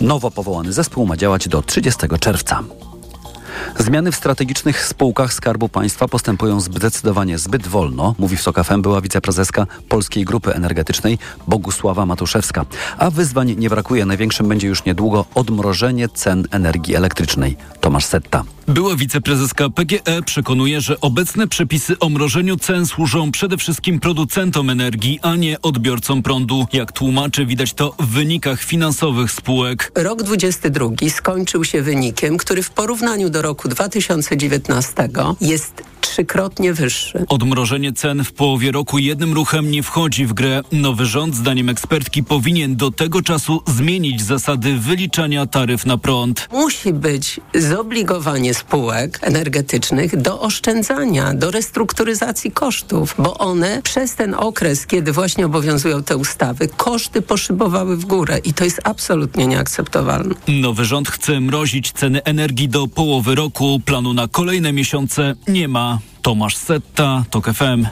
Nowo 0.00 0.30
powołany 0.30 0.72
zespół 0.72 1.06
ma 1.06 1.16
działać 1.16 1.48
do 1.48 1.62
30 1.62 2.00
czerwca. 2.20 2.62
Zmiany 3.78 4.12
w 4.12 4.16
strategicznych 4.16 4.86
spółkach 4.86 5.32
Skarbu 5.32 5.68
Państwa 5.68 6.08
postępują 6.08 6.60
zdecydowanie 6.60 7.38
zbyt 7.38 7.66
wolno, 7.66 8.14
mówi 8.18 8.36
w 8.36 8.42
SOK 8.42 8.64
FM 8.64 8.82
była 8.82 9.00
wiceprezeska 9.00 9.66
Polskiej 9.88 10.24
Grupy 10.24 10.54
Energetycznej 10.54 11.18
Bogusława 11.48 12.06
Matuszewska. 12.06 12.66
A 12.98 13.10
wyzwań 13.10 13.54
nie 13.58 13.70
brakuje. 13.70 14.06
Największym 14.06 14.48
będzie 14.48 14.68
już 14.68 14.84
niedługo 14.84 15.24
odmrożenie 15.34 16.08
cen 16.08 16.46
energii 16.50 16.94
elektrycznej. 16.94 17.56
Tomasz 17.80 18.04
Setta. 18.04 18.44
Była 18.68 18.96
wiceprezeska 18.96 19.70
PGE 19.70 20.22
przekonuje, 20.26 20.80
że 20.80 21.00
obecne 21.00 21.48
przepisy 21.48 21.98
o 21.98 22.08
mrożeniu 22.08 22.56
cen 22.56 22.86
służą 22.86 23.32
przede 23.32 23.56
wszystkim 23.56 24.00
producentom 24.00 24.70
energii, 24.70 25.18
a 25.22 25.36
nie 25.36 25.62
odbiorcom 25.62 26.22
prądu. 26.22 26.66
Jak 26.72 26.92
tłumaczy, 26.92 27.46
widać 27.46 27.74
to 27.74 27.94
w 27.98 28.06
wynikach 28.06 28.62
finansowych 28.62 29.32
spółek. 29.32 29.92
Rok 29.94 30.22
22 30.22 30.86
skończył 31.08 31.64
się 31.64 31.82
wynikiem, 31.82 32.38
który 32.38 32.62
w 32.62 32.70
porównaniu 32.70 33.30
do 33.30 33.39
roku 33.40 33.68
2019 33.68 35.08
jest 35.40 35.82
trzykrotnie 36.00 36.72
wyższy. 36.72 37.24
Odmrożenie 37.28 37.92
cen 37.92 38.24
w 38.24 38.32
połowie 38.32 38.72
roku 38.72 38.98
jednym 38.98 39.34
ruchem 39.34 39.70
nie 39.70 39.82
wchodzi 39.82 40.26
w 40.26 40.32
grę. 40.32 40.62
Nowy 40.72 41.06
rząd, 41.06 41.36
zdaniem 41.36 41.68
ekspertki, 41.68 42.24
powinien 42.24 42.76
do 42.76 42.90
tego 42.90 43.22
czasu 43.22 43.62
zmienić 43.66 44.22
zasady 44.22 44.78
wyliczania 44.78 45.46
taryf 45.46 45.86
na 45.86 45.98
prąd. 45.98 46.48
Musi 46.52 46.92
być 46.92 47.40
zobligowanie 47.54 48.54
spółek 48.54 49.18
energetycznych 49.22 50.16
do 50.16 50.40
oszczędzania, 50.40 51.34
do 51.34 51.50
restrukturyzacji 51.50 52.52
kosztów, 52.52 53.14
bo 53.18 53.38
one 53.38 53.82
przez 53.82 54.14
ten 54.14 54.34
okres, 54.34 54.86
kiedy 54.86 55.12
właśnie 55.12 55.46
obowiązują 55.46 56.02
te 56.02 56.16
ustawy, 56.16 56.68
koszty 56.76 57.22
poszybowały 57.22 57.96
w 57.96 58.04
górę 58.04 58.38
i 58.44 58.54
to 58.54 58.64
jest 58.64 58.80
absolutnie 58.84 59.46
nieakceptowalne. 59.46 60.34
Nowy 60.48 60.84
rząd 60.84 61.08
chce 61.08 61.40
mrozić 61.40 61.92
ceny 61.92 62.22
energii 62.24 62.68
do 62.68 62.86
połowy 62.86 63.34
roku. 63.34 63.80
Planu 63.84 64.14
na 64.14 64.28
kolejne 64.28 64.72
miesiące 64.72 65.34
nie 65.48 65.68
ma. 65.68 65.89
Bye. 65.90 66.19
Tomasz 66.22 66.56
Setta, 66.56 67.24
TOK 67.30 67.46
FM. 67.46 67.86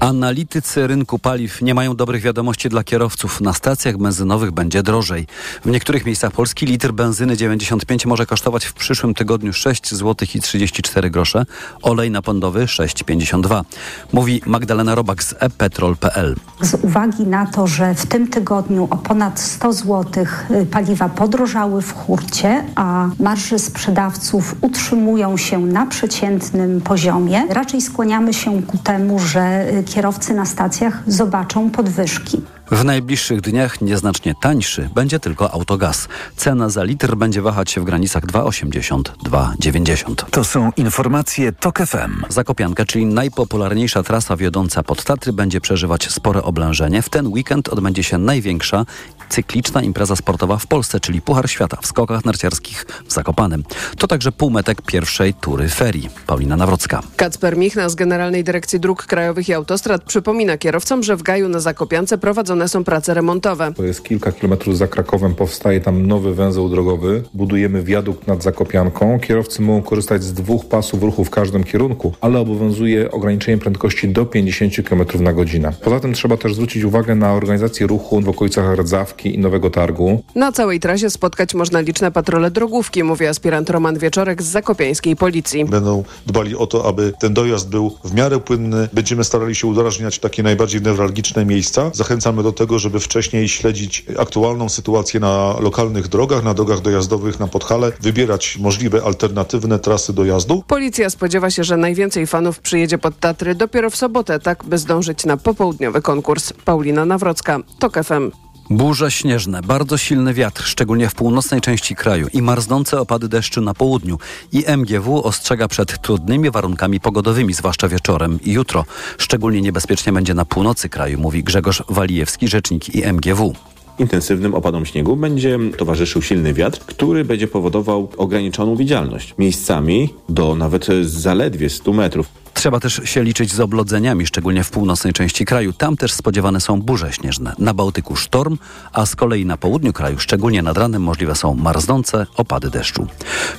Analitycy 0.00 0.86
rynku 0.86 1.18
paliw 1.18 1.62
nie 1.62 1.74
mają 1.74 1.96
dobrych 1.96 2.22
wiadomości 2.22 2.68
dla 2.68 2.84
kierowców. 2.84 3.40
Na 3.40 3.52
stacjach 3.52 3.98
benzynowych 3.98 4.50
będzie 4.50 4.82
drożej. 4.82 5.26
W 5.64 5.70
niektórych 5.70 6.06
miejscach 6.06 6.32
Polski 6.32 6.66
litr 6.66 6.92
benzyny 6.92 7.36
95 7.36 8.06
może 8.06 8.26
kosztować 8.26 8.64
w 8.64 8.72
przyszłym 8.72 9.14
tygodniu 9.14 9.52
6 9.52 9.90
zł 9.90 10.28
i 10.34 10.40
34 10.40 11.10
grosze, 11.10 11.46
olej 11.82 12.10
napędowy 12.10 12.64
6,52. 12.64 13.64
Mówi 14.12 14.42
Magdalena 14.46 14.94
Robak 14.94 15.24
z 15.24 15.34
epetrol.pl. 15.38 16.36
Z 16.60 16.84
uwagi 16.84 17.26
na 17.26 17.46
to, 17.46 17.66
że 17.66 17.94
w 17.94 18.06
tym 18.06 18.28
tygodniu 18.28 18.88
o 18.90 18.96
ponad 18.96 19.40
100 19.40 19.72
zł 19.72 20.24
paliwa 20.70 21.08
podrożały 21.08 21.82
w 21.82 21.92
hurcie, 21.92 22.64
a 22.74 23.08
marże 23.18 23.58
sprzedawców 23.58 24.54
utrzymują 24.60 25.36
się 25.36 25.58
na 25.58 25.86
przeciętnym 25.86 26.80
poziomie, 26.80 27.46
raczej 27.50 27.69
skłaniamy 27.78 28.34
się 28.34 28.62
ku 28.62 28.78
temu, 28.78 29.18
że 29.18 29.66
kierowcy 29.86 30.34
na 30.34 30.46
stacjach 30.46 31.02
zobaczą 31.06 31.70
podwyżki. 31.70 32.42
W 32.70 32.84
najbliższych 32.84 33.40
dniach 33.40 33.80
nieznacznie 33.80 34.34
tańszy 34.40 34.90
będzie 34.94 35.20
tylko 35.20 35.50
autogaz. 35.52 36.08
Cena 36.36 36.68
za 36.68 36.84
litr 36.84 37.16
będzie 37.16 37.42
wahać 37.42 37.70
się 37.70 37.80
w 37.80 37.84
granicach 37.84 38.26
2,80-2,90. 38.26 40.14
To 40.30 40.44
są 40.44 40.70
informacje 40.76 41.52
TOK 41.52 41.78
FM. 41.78 42.24
Zakopianka, 42.28 42.84
czyli 42.84 43.06
najpopularniejsza 43.06 44.02
trasa 44.02 44.36
wiodąca 44.36 44.82
pod 44.82 45.04
Tatry, 45.04 45.32
będzie 45.32 45.60
przeżywać 45.60 46.10
spore 46.10 46.42
oblężenie. 46.42 47.02
W 47.02 47.08
ten 47.08 47.26
weekend 47.26 47.68
odbędzie 47.68 48.04
się 48.04 48.18
największa 48.18 48.84
cykliczna 49.30 49.82
impreza 49.82 50.16
sportowa 50.16 50.56
w 50.56 50.66
Polsce, 50.66 51.00
czyli 51.00 51.22
Puchar 51.22 51.50
Świata 51.50 51.76
w 51.82 51.86
skokach 51.86 52.24
narciarskich 52.24 52.86
w 53.06 53.12
Zakopanem. 53.12 53.64
To 53.98 54.06
także 54.06 54.32
półmetek 54.32 54.82
pierwszej 54.82 55.34
tury 55.34 55.68
ferii. 55.68 56.08
Paulina 56.26 56.56
Nawrocka. 56.56 57.02
Kacper 57.16 57.56
Michna 57.56 57.88
z 57.88 57.94
Generalnej 57.94 58.44
Dyrekcji 58.44 58.80
Dróg 58.80 59.06
Krajowych 59.06 59.48
i 59.48 59.54
Autostrad 59.54 60.02
przypomina 60.02 60.58
kierowcom, 60.58 61.02
że 61.02 61.16
w 61.16 61.22
Gaju 61.22 61.48
na 61.48 61.60
Zakopiance 61.60 62.18
prowadzone 62.18 62.68
są 62.68 62.84
prace 62.84 63.14
remontowe. 63.14 63.72
To 63.76 63.84
jest 63.84 64.04
kilka 64.04 64.32
kilometrów 64.32 64.76
za 64.78 64.86
Krakowem, 64.86 65.34
powstaje 65.34 65.80
tam 65.80 66.06
nowy 66.06 66.34
węzeł 66.34 66.68
drogowy. 66.68 67.22
Budujemy 67.34 67.82
wiadukt 67.82 68.26
nad 68.26 68.42
Zakopianką. 68.42 69.20
Kierowcy 69.20 69.62
mogą 69.62 69.82
korzystać 69.82 70.22
z 70.22 70.32
dwóch 70.32 70.68
pasów 70.68 71.02
ruchu 71.02 71.24
w 71.24 71.30
każdym 71.30 71.64
kierunku, 71.64 72.14
ale 72.20 72.38
obowiązuje 72.38 73.10
ograniczenie 73.10 73.58
prędkości 73.58 74.08
do 74.08 74.26
50 74.26 74.88
km 74.88 75.04
na 75.20 75.32
godzinę. 75.32 75.72
Poza 75.84 76.00
tym 76.00 76.12
trzeba 76.12 76.36
też 76.36 76.54
zwrócić 76.54 76.84
uwagę 76.84 77.14
na 77.14 77.32
organizację 77.32 77.86
ruchu 77.86 78.20
w 78.20 78.28
okolicach 78.28 78.78
Rdzawki 78.78 79.19
i 79.26 79.38
Nowego 79.38 79.70
Targu. 79.70 80.22
Na 80.34 80.52
całej 80.52 80.80
trasie 80.80 81.10
spotkać 81.10 81.54
można 81.54 81.80
liczne 81.80 82.12
patrole 82.12 82.50
drogówki, 82.50 83.04
mówi 83.04 83.26
aspirant 83.26 83.70
Roman 83.70 83.98
Wieczorek 83.98 84.42
z 84.42 84.46
zakopiańskiej 84.46 85.16
policji. 85.16 85.64
Będą 85.64 86.04
dbali 86.26 86.56
o 86.56 86.66
to, 86.66 86.88
aby 86.88 87.12
ten 87.20 87.34
dojazd 87.34 87.68
był 87.68 87.96
w 88.04 88.14
miarę 88.14 88.38
płynny. 88.38 88.88
Będziemy 88.92 89.24
starali 89.24 89.54
się 89.54 89.66
udrażniać 89.66 90.18
takie 90.18 90.42
najbardziej 90.42 90.82
newralgiczne 90.82 91.46
miejsca. 91.46 91.90
Zachęcamy 91.94 92.42
do 92.42 92.52
tego, 92.52 92.78
żeby 92.78 93.00
wcześniej 93.00 93.48
śledzić 93.48 94.04
aktualną 94.18 94.68
sytuację 94.68 95.20
na 95.20 95.56
lokalnych 95.60 96.08
drogach, 96.08 96.44
na 96.44 96.54
drogach 96.54 96.80
dojazdowych 96.80 97.40
na 97.40 97.46
Podhale, 97.46 97.92
wybierać 98.00 98.58
możliwe 98.58 99.02
alternatywne 99.02 99.78
trasy 99.78 100.12
dojazdu. 100.12 100.64
Policja 100.66 101.10
spodziewa 101.10 101.50
się, 101.50 101.64
że 101.64 101.76
najwięcej 101.76 102.26
fanów 102.26 102.60
przyjedzie 102.60 102.98
pod 102.98 103.20
Tatry 103.20 103.54
dopiero 103.54 103.90
w 103.90 103.96
sobotę, 103.96 104.40
tak 104.40 104.64
by 104.64 104.78
zdążyć 104.78 105.24
na 105.24 105.36
popołudniowy 105.36 106.02
konkurs. 106.02 106.52
Paulina 106.64 107.04
Nawrocka, 107.04 107.58
TOK 107.78 107.94
FM. 108.04 108.49
Burze 108.70 109.10
śnieżne, 109.10 109.62
bardzo 109.62 109.98
silny 109.98 110.34
wiatr, 110.34 110.62
szczególnie 110.64 111.08
w 111.08 111.14
północnej 111.14 111.60
części 111.60 111.94
kraju 111.94 112.28
i 112.32 112.42
marznące 112.42 113.00
opady 113.00 113.28
deszczu 113.28 113.60
na 113.60 113.74
południu. 113.74 114.18
I 114.52 114.64
MGW 114.66 115.22
ostrzega 115.22 115.68
przed 115.68 116.02
trudnymi 116.02 116.50
warunkami 116.50 117.00
pogodowymi, 117.00 117.54
zwłaszcza 117.54 117.88
wieczorem 117.88 118.38
i 118.44 118.52
jutro. 118.52 118.84
Szczególnie 119.18 119.60
niebezpiecznie 119.60 120.12
będzie 120.12 120.34
na 120.34 120.44
północy 120.44 120.88
kraju, 120.88 121.18
mówi 121.18 121.44
Grzegorz 121.44 121.82
Walijewski, 121.88 122.48
rzecznik 122.48 122.94
IMGW 122.94 123.54
intensywnym 124.00 124.54
opadom 124.54 124.86
śniegu 124.86 125.16
będzie 125.16 125.58
towarzyszył 125.78 126.22
silny 126.22 126.54
wiatr, 126.54 126.80
który 126.80 127.24
będzie 127.24 127.48
powodował 127.48 128.08
ograniczoną 128.16 128.76
widzialność. 128.76 129.34
Miejscami 129.38 130.14
do 130.28 130.54
nawet 130.54 130.86
zaledwie 131.02 131.70
100 131.70 131.92
metrów. 131.92 132.26
Trzeba 132.54 132.80
też 132.80 133.00
się 133.04 133.22
liczyć 133.22 133.52
z 133.52 133.60
oblodzeniami, 133.60 134.26
szczególnie 134.26 134.64
w 134.64 134.70
północnej 134.70 135.12
części 135.12 135.44
kraju. 135.44 135.72
Tam 135.72 135.96
też 135.96 136.12
spodziewane 136.12 136.60
są 136.60 136.82
burze 136.82 137.12
śnieżne. 137.12 137.52
Na 137.58 137.74
Bałtyku 137.74 138.16
sztorm, 138.16 138.58
a 138.92 139.06
z 139.06 139.16
kolei 139.16 139.46
na 139.46 139.56
południu 139.56 139.92
kraju, 139.92 140.18
szczególnie 140.18 140.62
nad 140.62 140.78
ranem, 140.78 141.02
możliwe 141.02 141.34
są 141.34 141.54
marznące 141.54 142.26
opady 142.36 142.70
deszczu. 142.70 143.06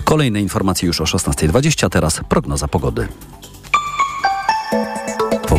Kolejne 0.03 0.41
informacje 0.41 0.87
już 0.87 1.01
o 1.01 1.03
16.20, 1.03 1.89
teraz 1.89 2.21
prognoza 2.29 2.67
pogody. 2.67 3.07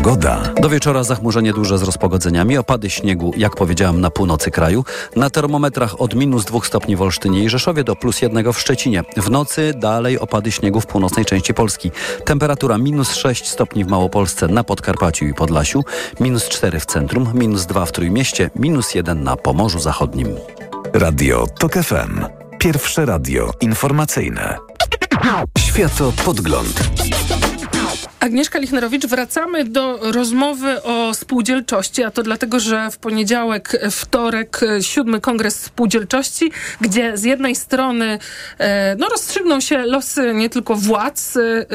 Pogoda. 0.03 0.40
Do 0.61 0.68
wieczora 0.68 1.05
zachmurzenie 1.05 1.53
duże 1.53 1.78
z 1.78 1.82
rozpogodzeniami, 1.82 2.59
opady 2.59 2.90
śniegu, 2.90 3.32
jak 3.36 3.57
powiedziałem, 3.57 4.00
na 4.00 4.11
północy 4.11 4.50
kraju. 4.50 4.84
Na 5.16 5.30
termometrach 5.30 6.00
od 6.00 6.14
minus 6.14 6.44
2 6.44 6.61
stopni 6.62 6.96
w 6.96 7.03
Olsztynie 7.03 7.44
i 7.44 7.48
Rzeszowie 7.48 7.84
do 7.84 7.96
plus 7.96 8.22
1 8.22 8.53
w 8.53 8.61
Szczecinie. 8.61 9.05
W 9.16 9.30
nocy 9.30 9.74
dalej 9.76 10.18
opady 10.18 10.53
śniegu 10.53 10.80
w 10.80 10.86
północnej 10.86 11.24
części 11.24 11.55
Polski. 11.55 11.90
Temperatura 12.24 12.78
minus 12.78 13.14
6 13.14 13.48
stopni 13.48 13.84
w 13.84 13.88
Małopolsce, 13.88 14.48
na 14.48 14.64
Podkarpaciu 14.64 15.24
i 15.24 15.34
Podlasiu, 15.34 15.84
minus 16.20 16.48
4 16.48 16.80
w 16.80 16.86
centrum, 16.86 17.30
minus 17.34 17.66
2 17.66 17.86
w 17.86 17.92
Trójmieście, 17.92 18.50
minus 18.57 18.94
1 18.94 19.24
na 19.24 19.36
Pomorzu 19.36 19.80
Zachodnim. 19.80 20.28
Radio 20.94 21.46
TOK 21.59 21.72
FM. 21.72 22.24
Pierwsze 22.59 23.07
radio 23.07 23.53
informacyjne. 23.61 24.59
Światopodgląd. 25.59 26.82
Agnieszka 28.22 28.58
Lichnerowicz, 28.58 29.06
wracamy 29.06 29.64
do 29.64 29.98
rozmowy 30.12 30.82
o 30.82 31.14
spółdzielczości, 31.14 32.04
a 32.04 32.10
to 32.10 32.22
dlatego, 32.22 32.60
że 32.60 32.90
w 32.90 32.98
poniedziałek, 32.98 33.78
wtorek, 33.90 34.60
siódmy 34.80 35.20
kongres 35.20 35.60
spółdzielczości, 35.60 36.52
gdzie 36.80 37.16
z 37.16 37.24
jednej 37.24 37.56
strony 37.56 38.18
e, 38.58 38.96
no, 38.98 39.08
rozstrzygną 39.08 39.60
się 39.60 39.78
losy 39.78 40.34
nie 40.34 40.50
tylko 40.50 40.74
władz 40.76 41.36
e, 41.36 41.66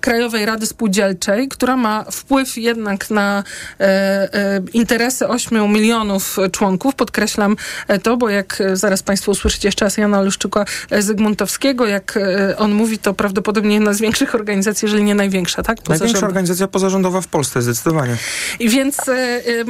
Krajowej 0.00 0.46
Rady 0.46 0.66
Spółdzielczej, 0.66 1.48
która 1.48 1.76
ma 1.76 2.04
wpływ 2.12 2.56
jednak 2.56 3.10
na 3.10 3.44
e, 3.80 4.62
interesy 4.72 5.28
8 5.28 5.72
milionów 5.72 6.36
członków. 6.52 6.94
Podkreślam 6.94 7.56
to, 8.02 8.16
bo 8.16 8.28
jak 8.28 8.62
zaraz 8.72 9.02
Państwo 9.02 9.32
usłyszycie 9.32 9.68
jeszcze 9.68 9.84
raz 9.84 9.96
Jana 9.96 10.22
Luszczyka 10.22 10.64
Zygmuntowskiego, 10.98 11.86
jak 11.86 12.18
on 12.58 12.72
mówi, 12.72 12.98
to 12.98 13.14
prawdopodobnie 13.14 13.74
jedna 13.74 13.92
z 13.92 14.00
większych 14.00 14.34
organizacji 14.34 14.53
organizacja, 14.54 14.86
jeżeli 14.86 15.04
nie 15.04 15.14
największa, 15.14 15.62
tak? 15.62 15.88
Największa 15.88 16.26
organizacja 16.26 16.68
pozarządowa 16.68 17.20
w 17.20 17.26
Polsce, 17.26 17.62
zdecydowanie. 17.62 18.16
I 18.58 18.68
więc 18.68 19.08
y, 19.08 19.12
y, 19.12 19.64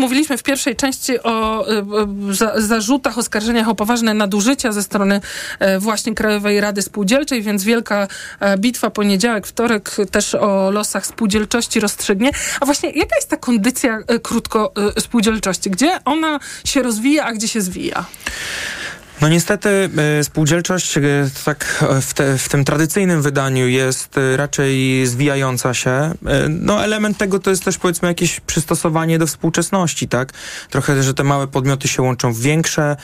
mówiliśmy 0.00 0.38
w 0.38 0.42
pierwszej 0.42 0.76
części 0.76 1.22
o 1.22 1.66
y, 2.30 2.34
za, 2.34 2.60
zarzutach, 2.60 3.18
oskarżeniach 3.18 3.68
o 3.68 3.74
poważne 3.74 4.14
nadużycia 4.14 4.72
ze 4.72 4.82
strony 4.82 5.20
właśnie 5.78 6.14
Krajowej 6.14 6.60
Rady 6.60 6.82
Spółdzielczej, 6.82 7.42
więc 7.42 7.64
wielka 7.64 8.08
bitwa 8.58 8.90
poniedziałek, 8.90 9.46
wtorek 9.46 9.96
też 10.10 10.34
o 10.34 10.70
losach 10.70 11.06
spółdzielczości 11.06 11.80
rozstrzygnie. 11.80 12.30
A 12.60 12.66
właśnie 12.66 12.90
jaka 12.90 13.16
jest 13.16 13.28
ta 13.28 13.36
kondycja 13.36 13.98
krótko 14.22 14.72
spółdzielczości? 14.98 15.70
Gdzie 15.70 15.98
ona 16.04 16.40
się 16.64 16.82
rozwija, 16.82 17.24
a 17.24 17.32
gdzie 17.32 17.48
się 17.48 17.60
zwija? 17.60 18.04
No 19.22 19.28
niestety 19.28 19.90
y, 20.20 20.24
spółdzielczość 20.24 20.96
y, 20.96 21.02
tak 21.44 21.84
w, 22.00 22.14
te, 22.14 22.38
w, 22.38 22.48
tym 22.48 22.64
tradycyjnym 22.64 23.22
wydaniu 23.22 23.68
jest 23.68 24.16
raczej 24.36 25.06
zwijająca 25.06 25.74
się. 25.74 26.12
No 26.48 26.84
element 26.84 27.18
tego 27.18 27.38
to 27.38 27.50
jest 27.50 27.64
też 27.64 27.78
powiedzmy 27.78 28.08
jakieś 28.08 28.40
przystosowanie 28.40 29.18
do 29.18 29.26
współczesności, 29.26 30.08
tak? 30.08 30.32
Trochę, 30.70 31.02
że 31.02 31.14
te 31.14 31.24
małe 31.24 31.46
podmioty 31.46 31.88
się 31.88 32.02
łączą 32.02 32.32
w 32.32 32.40
większe, 32.40 32.96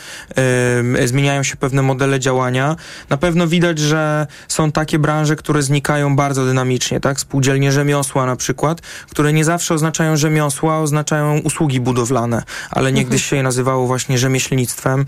zmieniają 1.05 1.43
się 1.43 1.57
pewne 1.57 1.83
modele 1.83 2.21
działania. 2.21 2.77
Na 3.09 3.17
pewno 3.17 3.47
widać, 3.47 3.79
że 3.79 4.27
są 4.49 4.73
takie 4.73 4.99
branże, 4.99 5.37
które 5.37 5.63
znikają 5.63 6.17
bardzo 6.17 6.45
dynamicznie, 6.45 7.01
tak? 7.01 7.21
Spółdzielnie 7.21 7.73
rzemiosła 7.73 8.27
na 8.27 8.37
przykład, 8.37 8.81
które 9.11 9.33
nie 9.33 9.45
zawsze 9.45 9.75
oznaczają 9.75 10.17
rzemiosła, 10.17 10.79
oznaczają 10.79 11.39
usługi 11.39 11.81
budowlane, 11.81 12.43
ale 12.71 12.93
niegdyś 12.93 13.21
mhm. 13.21 13.31
się 13.31 13.37
je 13.37 13.43
nazywało 13.43 13.87
właśnie 13.87 14.19
rzemieślnictwem. 14.19 15.05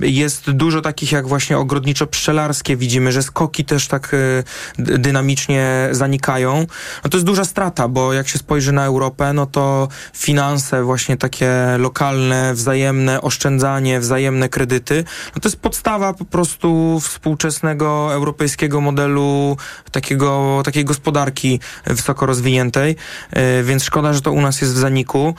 Jest 0.00 0.50
dużo 0.50 0.80
takich 0.80 1.12
jak 1.12 1.28
właśnie 1.28 1.56
ogrodniczo-pszczelarskie. 1.58 2.76
Widzimy, 2.76 3.12
że 3.12 3.22
skoki 3.22 3.64
też 3.64 3.88
tak 3.88 4.14
e, 4.14 4.18
dynamicznie 4.98 5.88
zanikają. 5.90 6.66
No 7.04 7.10
to 7.10 7.16
jest 7.16 7.26
duża 7.26 7.44
strata, 7.44 7.88
bo 7.88 8.12
jak 8.12 8.28
się 8.28 8.38
spojrzy 8.38 8.72
na 8.72 8.84
Europę, 8.84 9.32
no 9.32 9.46
to 9.46 9.88
finanse 10.14 10.84
właśnie 10.84 11.16
takie 11.16 11.52
lokalne, 11.78 12.54
wzajemne 12.54 13.20
oszczędzanie, 13.20 14.00
wzajemne 14.00 14.48
kredyty, 14.48 15.04
no 15.34 15.40
to 15.40 15.48
jest 15.48 15.60
podstawa 15.60 16.12
po 16.14 16.24
prostu 16.24 17.00
współczesnego 17.00 18.14
europejskiego 18.14 18.80
modelu 18.80 19.56
takiego, 19.90 20.62
takiej 20.64 20.84
gospodarki 20.84 21.60
wysoko 21.86 22.26
rozwiniętej, 22.26 22.96
e, 23.30 23.62
więc 23.62 23.84
szkoda, 23.84 24.12
że 24.12 24.20
to 24.20 24.32
u 24.32 24.40
nas 24.40 24.60
jest 24.60 24.74
w 24.74 24.78
zaniku. 24.78 25.34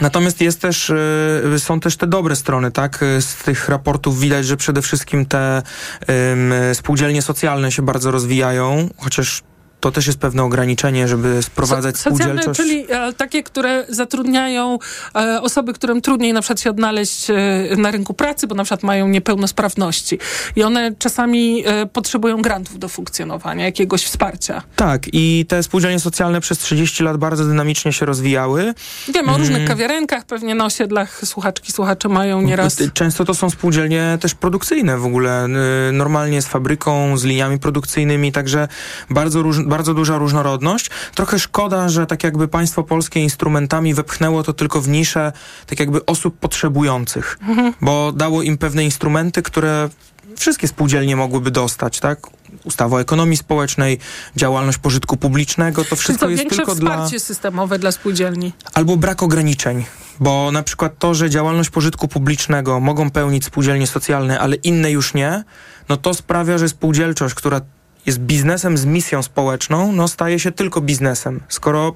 Natomiast 0.00 0.40
jest 0.40 0.60
też, 0.60 0.90
y, 0.90 1.58
są 1.58 1.80
też 1.80 1.96
te 1.96 2.06
dobre 2.06 2.36
strony, 2.36 2.70
tak? 2.70 3.04
Z 3.20 3.34
tych 3.34 3.68
raportów 3.68 4.20
widać, 4.20 4.46
że 4.46 4.56
przede 4.56 4.82
wszystkim 4.82 5.26
te 5.26 5.62
um, 6.08 6.52
spółdzielnie 6.74 7.22
socjalne 7.22 7.72
się 7.72 7.82
bardzo 7.82 8.10
rozwijają, 8.10 8.88
chociaż 8.96 9.42
to 9.82 9.92
też 9.92 10.06
jest 10.06 10.18
pewne 10.18 10.42
ograniczenie, 10.42 11.08
żeby 11.08 11.42
sprowadzać 11.42 11.96
so, 11.96 12.02
spółdzielczość. 12.02 12.60
czyli 12.60 12.86
e, 12.88 13.12
takie, 13.12 13.42
które 13.42 13.86
zatrudniają 13.88 14.78
e, 15.14 15.42
osoby, 15.42 15.72
którym 15.72 16.00
trudniej 16.00 16.32
na 16.32 16.40
przykład 16.40 16.60
się 16.60 16.70
odnaleźć 16.70 17.30
e, 17.30 17.34
na 17.76 17.90
rynku 17.90 18.14
pracy, 18.14 18.46
bo 18.46 18.54
na 18.54 18.64
przykład 18.64 18.82
mają 18.82 19.08
niepełnosprawności. 19.08 20.18
I 20.56 20.62
one 20.62 20.94
czasami 20.98 21.64
e, 21.66 21.86
potrzebują 21.86 22.42
grantów 22.42 22.78
do 22.78 22.88
funkcjonowania, 22.88 23.64
jakiegoś 23.64 24.04
wsparcia. 24.04 24.62
Tak, 24.76 25.02
i 25.12 25.46
te 25.48 25.62
spółdzielnie 25.62 26.00
socjalne 26.00 26.40
przez 26.40 26.58
30 26.58 27.04
lat 27.04 27.16
bardzo 27.16 27.44
dynamicznie 27.44 27.92
się 27.92 28.06
rozwijały. 28.06 28.74
Wiemy 29.14 29.32
o 29.32 29.38
różnych 29.38 29.56
mm. 29.56 29.68
kawiarenkach, 29.68 30.24
pewnie 30.24 30.54
na 30.54 30.64
osiedlach 30.64 31.20
słuchaczki, 31.24 31.72
słuchacze 31.72 32.08
mają 32.08 32.42
nieraz... 32.42 32.76
Często 32.94 33.24
to 33.24 33.34
są 33.34 33.50
spółdzielnie 33.50 34.18
też 34.20 34.34
produkcyjne 34.34 34.98
w 34.98 35.06
ogóle, 35.06 35.46
y, 35.88 35.92
normalnie 35.92 36.42
z 36.42 36.46
fabryką, 36.46 37.16
z 37.16 37.24
liniami 37.24 37.58
produkcyjnymi, 37.58 38.32
także 38.32 38.68
bardzo 39.10 39.42
różne 39.42 39.71
bardzo 39.72 39.94
duża 39.94 40.18
różnorodność. 40.18 40.90
Trochę 41.14 41.38
szkoda, 41.38 41.88
że 41.88 42.06
tak 42.06 42.24
jakby 42.24 42.48
państwo 42.48 42.82
polskie 42.82 43.20
instrumentami 43.20 43.94
wepchnęło 43.94 44.42
to 44.42 44.52
tylko 44.52 44.80
w 44.80 44.88
niszę 44.88 45.32
tak 45.66 45.80
jakby 45.80 46.06
osób 46.06 46.38
potrzebujących, 46.38 47.38
mhm. 47.48 47.74
bo 47.80 48.12
dało 48.12 48.42
im 48.42 48.58
pewne 48.58 48.84
instrumenty, 48.84 49.42
które 49.42 49.88
wszystkie 50.36 50.68
spółdzielnie 50.68 51.16
mogłyby 51.16 51.50
dostać, 51.50 52.00
tak? 52.00 52.18
Ustawa 52.64 52.96
o 52.96 53.00
ekonomii 53.00 53.36
społecznej, 53.36 53.98
działalność 54.36 54.78
pożytku 54.78 55.16
publicznego, 55.16 55.84
to 55.84 55.96
wszystko 55.96 56.28
jest 56.28 56.48
tylko 56.48 56.74
dla... 56.74 56.90
wsparcie 56.90 57.20
systemowe 57.20 57.78
dla 57.78 57.92
spółdzielni. 57.92 58.52
Albo 58.74 58.96
brak 58.96 59.22
ograniczeń, 59.22 59.84
bo 60.20 60.52
na 60.52 60.62
przykład 60.62 60.98
to, 60.98 61.14
że 61.14 61.30
działalność 61.30 61.70
pożytku 61.70 62.08
publicznego 62.08 62.80
mogą 62.80 63.10
pełnić 63.10 63.44
spółdzielnie 63.44 63.86
socjalne, 63.86 64.40
ale 64.40 64.56
inne 64.56 64.90
już 64.90 65.14
nie, 65.14 65.44
no 65.88 65.96
to 65.96 66.14
sprawia, 66.14 66.58
że 66.58 66.68
spółdzielczość, 66.68 67.34
która 67.34 67.60
jest 68.06 68.18
biznesem 68.18 68.78
z 68.78 68.84
misją 68.84 69.22
społeczną, 69.22 69.92
no 69.92 70.08
staje 70.08 70.38
się 70.38 70.52
tylko 70.52 70.80
biznesem. 70.80 71.40
Skoro 71.48 71.94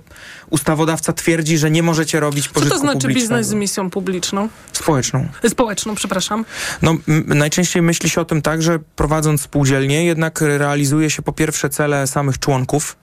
ustawodawca 0.50 1.12
twierdzi, 1.12 1.58
że 1.58 1.70
nie 1.70 1.82
możecie 1.82 2.20
robić 2.20 2.48
pożytku 2.48 2.78
Co 2.78 2.84
to 2.84 2.92
znaczy 2.92 3.08
biznes 3.08 3.46
z 3.46 3.54
misją 3.54 3.90
publiczną? 3.90 4.48
Społeczną. 4.72 5.28
Społeczną, 5.48 5.94
przepraszam. 5.94 6.44
No, 6.82 6.96
najczęściej 7.26 7.82
myśli 7.82 8.10
się 8.10 8.20
o 8.20 8.24
tym 8.24 8.42
tak, 8.42 8.62
że 8.62 8.78
prowadząc 8.78 9.42
spółdzielnię 9.42 10.04
jednak 10.04 10.40
realizuje 10.40 11.10
się 11.10 11.22
po 11.22 11.32
pierwsze 11.32 11.68
cele 11.68 12.06
samych 12.06 12.38
członków, 12.38 12.96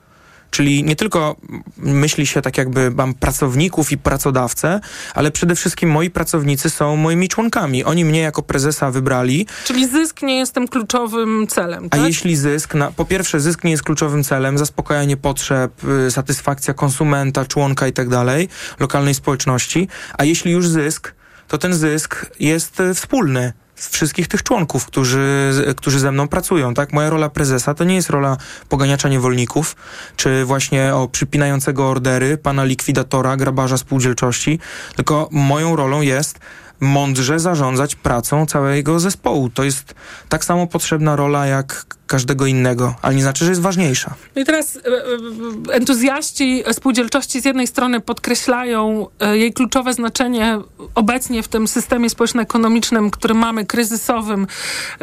Czyli 0.54 0.84
nie 0.84 0.96
tylko 0.96 1.36
myśli 1.78 2.28
się 2.28 2.42
tak 2.42 2.58
jakby 2.58 2.92
mam 2.92 3.14
pracowników 3.14 3.92
i 3.92 3.98
pracodawcę, 3.98 4.80
ale 5.14 5.32
przede 5.32 5.56
wszystkim 5.56 5.90
moi 5.90 6.10
pracownicy 6.10 6.70
są 6.70 6.96
moimi 6.96 7.30
członkami. 7.30 7.84
Oni 7.84 8.06
mnie 8.06 8.20
jako 8.20 8.42
prezesa 8.44 8.92
wybrali. 8.92 9.48
Czyli 9.66 9.88
zysk 9.88 10.22
nie 10.22 10.38
jest 10.38 10.54
tym 10.54 10.68
kluczowym 10.68 11.48
celem, 11.48 11.90
tak? 11.90 12.02
A 12.02 12.08
jeśli 12.08 12.36
zysk, 12.36 12.76
na, 12.76 12.92
po 12.92 13.06
pierwsze 13.06 13.40
zysk 13.40 13.64
nie 13.64 13.72
jest 13.72 13.84
kluczowym 13.84 14.24
celem, 14.24 14.58
zaspokajanie 14.58 15.18
potrzeb, 15.18 15.72
y, 16.08 16.12
satysfakcja 16.12 16.74
konsumenta, 16.74 17.46
członka 17.46 17.88
i 17.88 17.94
tak 17.94 18.10
dalej, 18.10 18.50
lokalnej 18.80 19.14
społeczności, 19.14 19.88
a 20.18 20.24
jeśli 20.24 20.52
już 20.52 20.68
zysk, 20.68 21.14
to 21.48 21.58
ten 21.58 21.74
zysk 21.74 22.26
jest 22.40 22.80
y, 22.80 22.94
wspólny 22.94 23.54
wszystkich 23.76 24.28
tych 24.28 24.44
członków, 24.44 24.86
którzy, 24.86 25.52
którzy 25.78 26.00
ze 26.00 26.12
mną 26.12 26.28
pracują, 26.28 26.74
tak? 26.74 26.94
Moja 26.94 27.10
rola 27.10 27.30
prezesa 27.30 27.74
to 27.74 27.84
nie 27.84 27.96
jest 27.96 28.10
rola 28.10 28.38
poganiacza 28.70 29.10
niewolników, 29.10 29.76
czy 30.16 30.46
właśnie 30.46 30.96
o 30.96 31.08
przypinającego 31.08 31.90
ordery, 31.90 32.38
pana 32.38 32.64
likwidatora, 32.64 33.38
grabarza 33.38 33.78
spółdzielczości, 33.78 34.60
tylko 34.96 35.30
moją 35.32 35.76
rolą 35.76 36.02
jest 36.02 36.40
mądrze 36.84 37.40
zarządzać 37.40 37.96
pracą 37.96 38.46
całego 38.46 39.00
zespołu. 39.00 39.50
To 39.50 39.64
jest 39.64 39.96
tak 40.30 40.46
samo 40.46 40.68
potrzebna 40.68 41.16
rola 41.16 41.46
jak 41.46 41.86
każdego 42.08 42.46
innego, 42.46 42.96
ale 43.02 43.16
nie 43.16 43.22
znaczy, 43.22 43.46
że 43.46 43.52
jest 43.52 43.62
ważniejsza. 43.62 44.16
No 44.36 44.42
i 44.42 44.46
teraz 44.46 44.76
e, 44.76 44.80
e, 44.80 45.74
entuzjaści 45.74 46.64
spółdzielczości 46.72 47.42
z 47.42 47.46
jednej 47.46 47.68
strony 47.68 48.00
podkreślają 48.00 49.08
e, 49.20 49.38
jej 49.38 49.54
kluczowe 49.54 49.94
znaczenie 49.94 50.60
obecnie 50.96 51.44
w 51.44 51.48
tym 51.48 51.68
systemie 51.68 52.10
społeczno-ekonomicznym, 52.10 53.12
który 53.12 53.34
mamy, 53.34 53.66
kryzysowym, 53.66 54.48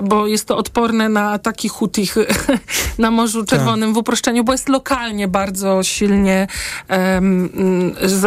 bo 0.02 0.26
jest 0.26 0.46
to 0.46 0.56
odporne 0.56 1.08
na 1.08 1.32
ataki 1.32 1.68
hutich 1.68 2.14
na 2.98 3.10
Morzu 3.10 3.44
tak. 3.44 3.58
Czerwonym 3.58 3.88
tak. 3.88 3.94
w 3.94 3.98
uproszczeniu, 3.98 4.44
bo 4.44 4.52
jest 4.52 4.68
lokalnie 4.68 5.28
bardzo 5.28 5.82
silnie 5.82 6.46
um, 6.88 7.50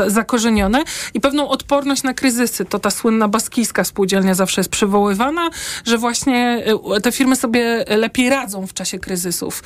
zakorzenione 0.07 0.83
i 1.13 1.21
pewną 1.21 1.49
odporność 1.49 2.03
na 2.03 2.13
kryzysy. 2.13 2.65
To 2.65 2.79
ta 2.79 2.89
słynna 2.89 3.27
baskijska 3.43 3.83
spółdzielnia 3.83 4.35
zawsze 4.35 4.61
jest 4.61 4.69
przywoływana, 4.69 5.49
że 5.85 5.97
właśnie 5.97 6.63
e, 6.95 7.01
te 7.01 7.11
firmy 7.11 7.35
sobie 7.35 7.85
lepiej 7.87 8.29
radzą 8.29 8.67
w 8.67 8.73
czasie 8.73 8.99
kryzysów. 8.99 9.63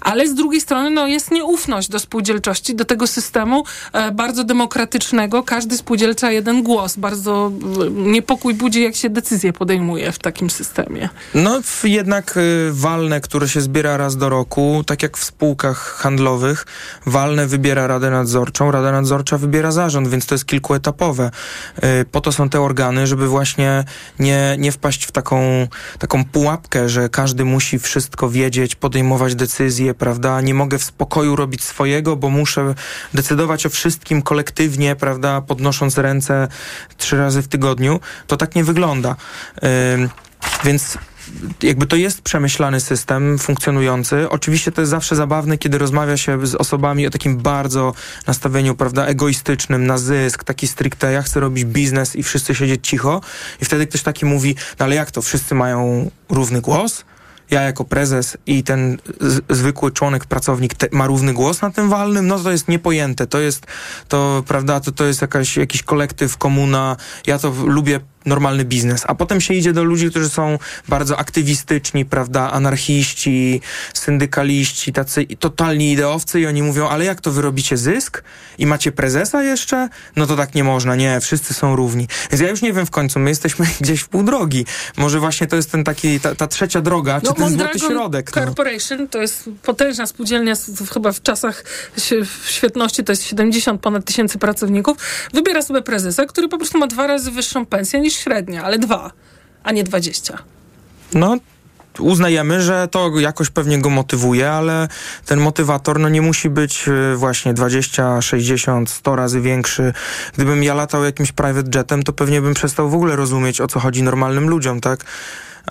Ale 0.00 0.28
z 0.28 0.34
drugiej 0.34 0.60
strony 0.60 0.90
no, 0.90 1.06
jest 1.06 1.30
nieufność 1.30 1.88
do 1.88 1.98
spółdzielczości, 1.98 2.74
do 2.74 2.84
tego 2.84 3.06
systemu 3.06 3.64
e, 3.92 4.12
bardzo 4.12 4.44
demokratycznego. 4.44 5.42
Każdy 5.42 5.76
spółdzielcza 5.76 6.30
jeden 6.30 6.62
głos. 6.62 6.96
Bardzo 6.96 7.52
e, 7.86 7.90
niepokój 7.90 8.54
budzi, 8.54 8.82
jak 8.82 8.96
się 8.96 9.10
decyzje 9.10 9.52
podejmuje 9.52 10.12
w 10.12 10.18
takim 10.18 10.50
systemie. 10.50 11.08
No 11.34 11.60
jednak 11.84 12.36
y, 12.36 12.70
walne, 12.72 13.20
które 13.20 13.48
się 13.48 13.60
zbiera 13.60 13.96
raz 13.96 14.16
do 14.16 14.28
roku, 14.28 14.84
tak 14.86 15.02
jak 15.02 15.16
w 15.16 15.24
spółkach 15.24 15.78
handlowych, 15.78 16.66
walne 17.06 17.46
wybiera 17.46 17.86
Radę 17.86 18.10
Nadzorczą, 18.10 18.70
Rada 18.70 18.92
Nadzorcza 18.92 19.38
wybiera 19.38 19.72
zarząd, 19.72 20.08
więc 20.08 20.26
to 20.26 20.34
jest 20.34 20.46
kilkuetapowe. 20.46 21.30
Y, 21.84 22.04
po 22.04 22.20
to 22.20 22.32
są 22.32 22.43
te 22.48 22.60
organy, 22.60 23.06
żeby 23.06 23.28
właśnie 23.28 23.84
nie, 24.18 24.56
nie 24.58 24.72
wpaść 24.72 25.04
w 25.04 25.12
taką, 25.12 25.68
taką 25.98 26.24
pułapkę, 26.24 26.88
że 26.88 27.08
każdy 27.08 27.44
musi 27.44 27.78
wszystko 27.78 28.30
wiedzieć, 28.30 28.74
podejmować 28.74 29.34
decyzje, 29.34 29.94
prawda? 29.94 30.40
Nie 30.40 30.54
mogę 30.54 30.78
w 30.78 30.84
spokoju 30.84 31.36
robić 31.36 31.64
swojego, 31.64 32.16
bo 32.16 32.30
muszę 32.30 32.74
decydować 33.14 33.66
o 33.66 33.70
wszystkim 33.70 34.22
kolektywnie, 34.22 34.96
prawda? 34.96 35.40
Podnosząc 35.40 35.98
ręce 35.98 36.48
trzy 36.96 37.16
razy 37.16 37.42
w 37.42 37.48
tygodniu. 37.48 38.00
To 38.26 38.36
tak 38.36 38.54
nie 38.54 38.64
wygląda. 38.64 39.16
Y, 39.56 40.08
więc 40.64 40.98
jakby 41.62 41.86
to 41.86 41.96
jest 41.96 42.22
przemyślany 42.22 42.80
system 42.80 43.38
funkcjonujący. 43.38 44.30
Oczywiście 44.30 44.72
to 44.72 44.80
jest 44.80 44.90
zawsze 44.90 45.16
zabawne, 45.16 45.58
kiedy 45.58 45.78
rozmawia 45.78 46.16
się 46.16 46.46
z 46.46 46.54
osobami 46.54 47.06
o 47.06 47.10
takim 47.10 47.36
bardzo 47.36 47.94
nastawieniu, 48.26 48.74
prawda, 48.74 49.06
egoistycznym, 49.06 49.86
na 49.86 49.98
zysk, 49.98 50.44
taki 50.44 50.68
stricte, 50.68 51.12
ja 51.12 51.22
chcę 51.22 51.40
robić 51.40 51.64
biznes 51.64 52.16
i 52.16 52.22
wszyscy 52.22 52.54
siedzieć 52.54 52.88
cicho. 52.88 53.20
I 53.62 53.64
wtedy 53.64 53.86
ktoś 53.86 54.02
taki 54.02 54.26
mówi, 54.26 54.56
no 54.78 54.84
ale 54.84 54.94
jak 54.94 55.10
to, 55.10 55.22
wszyscy 55.22 55.54
mają 55.54 56.10
równy 56.28 56.60
głos? 56.60 57.04
ja 57.50 57.62
jako 57.62 57.84
prezes 57.84 58.36
i 58.46 58.62
ten 58.62 58.98
zwykły 59.50 59.92
członek, 59.92 60.24
pracownik 60.26 60.74
te, 60.74 60.88
ma 60.92 61.06
równy 61.06 61.32
głos 61.32 61.62
na 61.62 61.70
tym 61.70 61.88
walnym, 61.88 62.26
no 62.26 62.38
to 62.38 62.50
jest 62.50 62.68
niepojęte. 62.68 63.26
To 63.26 63.40
jest, 63.40 63.66
to, 64.08 64.42
prawda, 64.46 64.80
to, 64.80 64.92
to 64.92 65.04
jest 65.04 65.22
jakaś, 65.22 65.56
jakiś 65.56 65.82
kolektyw, 65.82 66.36
komuna. 66.36 66.96
Ja 67.26 67.38
to 67.38 67.52
lubię 67.66 68.00
normalny 68.26 68.64
biznes. 68.64 69.04
A 69.06 69.14
potem 69.14 69.40
się 69.40 69.54
idzie 69.54 69.72
do 69.72 69.84
ludzi, 69.84 70.10
którzy 70.10 70.28
są 70.28 70.58
bardzo 70.88 71.18
aktywistyczni, 71.18 72.04
prawda, 72.04 72.50
anarchiści, 72.50 73.60
syndykaliści, 73.94 74.92
tacy 74.92 75.26
totalni 75.26 75.92
ideowcy 75.92 76.40
i 76.40 76.46
oni 76.46 76.62
mówią, 76.62 76.88
ale 76.88 77.04
jak 77.04 77.20
to 77.20 77.30
wy 77.30 77.42
robicie 77.42 77.76
zysk 77.76 78.22
i 78.58 78.66
macie 78.66 78.92
prezesa 78.92 79.42
jeszcze? 79.42 79.88
No 80.16 80.26
to 80.26 80.36
tak 80.36 80.54
nie 80.54 80.64
można, 80.64 80.96
nie, 80.96 81.20
wszyscy 81.20 81.54
są 81.54 81.76
równi. 81.76 82.08
Więc 82.30 82.42
ja 82.42 82.50
już 82.50 82.62
nie 82.62 82.72
wiem 82.72 82.86
w 82.86 82.90
końcu, 82.90 83.18
my 83.18 83.30
jesteśmy 83.30 83.66
gdzieś 83.80 84.00
w 84.00 84.08
pół 84.08 84.22
drogi. 84.22 84.66
Może 84.96 85.20
właśnie 85.20 85.46
to 85.46 85.56
jest 85.56 85.70
ten 85.72 85.84
taki, 85.84 86.20
ta, 86.20 86.34
ta 86.34 86.46
trzecia 86.46 86.80
droga, 86.80 87.20
czy 87.20 87.26
no, 87.26 87.32
ten 87.32 87.58
złoty 87.58 87.78
środek. 87.78 88.36
No. 88.36 88.42
Corporation 88.42 89.08
to 89.08 89.20
jest 89.20 89.50
potężna 89.62 90.06
spółdzielnia, 90.06 90.54
chyba 90.92 91.12
w 91.12 91.22
czasach 91.22 91.64
świetności 92.46 93.04
to 93.04 93.12
jest 93.12 93.24
70 93.24 93.80
ponad 93.80 94.04
tysięcy 94.04 94.38
pracowników. 94.38 94.96
Wybiera 95.32 95.62
sobie 95.62 95.82
prezesa, 95.82 96.26
który 96.26 96.48
po 96.48 96.58
prostu 96.58 96.78
ma 96.78 96.86
dwa 96.86 97.06
razy 97.06 97.30
wyższą 97.30 97.66
pensję 97.66 98.00
niż 98.00 98.13
średnia, 98.14 98.64
ale 98.64 98.78
dwa, 98.78 99.10
a 99.62 99.72
nie 99.72 99.84
dwadzieścia. 99.84 100.38
No, 101.14 101.36
uznajemy, 101.98 102.62
że 102.62 102.88
to 102.88 103.20
jakoś 103.20 103.50
pewnie 103.50 103.78
go 103.78 103.90
motywuje, 103.90 104.50
ale 104.50 104.88
ten 105.26 105.40
motywator 105.40 106.00
no 106.00 106.08
nie 106.08 106.22
musi 106.22 106.50
być 106.50 106.88
y, 106.88 107.16
właśnie 107.16 107.54
20, 107.54 108.22
60, 108.22 108.90
100 108.90 109.16
razy 109.16 109.40
większy. 109.40 109.92
Gdybym 110.34 110.62
ja 110.62 110.74
latał 110.74 111.04
jakimś 111.04 111.32
private 111.32 111.78
jetem, 111.78 112.02
to 112.02 112.12
pewnie 112.12 112.40
bym 112.40 112.54
przestał 112.54 112.90
w 112.90 112.94
ogóle 112.94 113.16
rozumieć, 113.16 113.60
o 113.60 113.66
co 113.66 113.80
chodzi 113.80 114.02
normalnym 114.02 114.48
ludziom, 114.48 114.80
tak? 114.80 115.04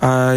A 0.02 0.28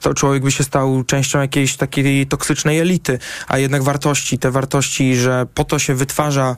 to 0.00 0.14
człowiek 0.14 0.42
by 0.42 0.52
się 0.52 0.64
stał 0.64 1.04
częścią 1.04 1.40
jakiejś 1.40 1.76
takiej 1.76 2.26
toksycznej 2.26 2.78
elity, 2.78 3.18
a 3.48 3.58
jednak 3.58 3.82
wartości, 3.82 4.38
te 4.38 4.50
wartości, 4.50 5.16
że 5.16 5.46
po 5.54 5.64
to 5.64 5.78
się 5.78 5.94
wytwarza 5.94 6.56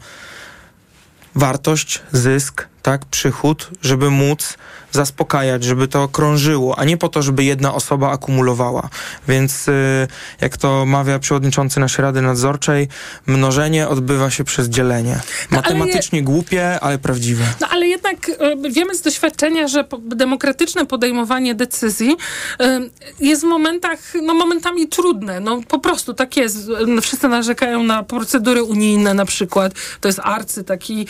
wartość, 1.34 2.02
zysk, 2.12 2.68
tak, 2.82 3.04
przychód, 3.04 3.70
żeby 3.82 4.10
móc 4.10 4.56
zaspokajać, 4.92 5.64
żeby 5.64 5.88
to 5.88 6.08
krążyło, 6.08 6.78
a 6.78 6.84
nie 6.84 6.96
po 6.96 7.08
to, 7.08 7.22
żeby 7.22 7.44
jedna 7.44 7.74
osoba 7.74 8.10
akumulowała. 8.10 8.88
Więc 9.28 9.68
y, 9.68 10.08
jak 10.40 10.56
to 10.56 10.86
mawia 10.86 11.18
przewodniczący 11.18 11.80
naszej 11.80 12.02
Rady 12.02 12.22
Nadzorczej, 12.22 12.88
mnożenie 13.26 13.88
odbywa 13.88 14.30
się 14.30 14.44
przez 14.44 14.68
dzielenie. 14.68 15.20
No, 15.50 15.56
Matematycznie 15.56 16.18
je... 16.18 16.24
głupie, 16.24 16.80
ale 16.80 16.98
prawdziwe. 16.98 17.44
No 17.60 17.68
ale 17.70 17.86
jednak 17.86 18.28
y, 18.28 18.34
wiemy 18.70 18.94
z 18.94 19.02
doświadczenia, 19.02 19.68
że 19.68 19.84
demokratyczne 20.02 20.86
podejmowanie 20.86 21.54
decyzji 21.54 22.16
y, 22.62 22.90
jest 23.20 23.42
w 23.42 23.46
momentach, 23.46 23.98
no 24.22 24.34
momentami 24.34 24.88
trudne. 24.88 25.40
No 25.40 25.60
po 25.68 25.78
prostu 25.78 26.14
tak 26.14 26.36
jest. 26.36 26.56
Wszyscy 27.02 27.28
narzekają 27.28 27.82
na 27.82 28.02
procedury 28.02 28.62
unijne 28.62 29.14
na 29.14 29.24
przykład. 29.24 29.72
To 30.00 30.08
jest 30.08 30.20
arcy 30.22 30.64
taki 30.64 31.06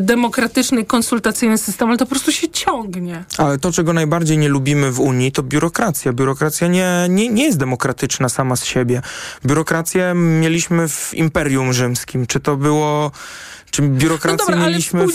demokratyczny, 0.00 0.84
konsultacyjny 1.16 1.58
system, 1.58 1.88
ale 1.88 1.98
to 1.98 2.06
po 2.06 2.10
prostu 2.10 2.32
się 2.32 2.48
ciągnie. 2.48 3.24
Ale 3.38 3.58
to, 3.58 3.72
czego 3.72 3.92
najbardziej 3.92 4.38
nie 4.38 4.48
lubimy 4.48 4.92
w 4.92 5.00
Unii, 5.00 5.32
to 5.32 5.42
biurokracja. 5.42 6.12
Biurokracja 6.12 6.68
nie, 6.68 7.06
nie, 7.08 7.28
nie 7.28 7.44
jest 7.44 7.58
demokratyczna 7.58 8.28
sama 8.28 8.56
z 8.56 8.64
siebie. 8.64 9.02
Biurokrację 9.46 10.12
mieliśmy 10.14 10.88
w 10.88 11.14
Imperium 11.14 11.72
Rzymskim. 11.72 12.26
Czy 12.26 12.40
to 12.40 12.56
było 12.56 13.10
czy 13.70 13.82
biurokrację 13.82 14.44
no 14.48 14.54
dobra, 14.54 14.68
mieliśmy 14.68 15.06
w, 15.06 15.12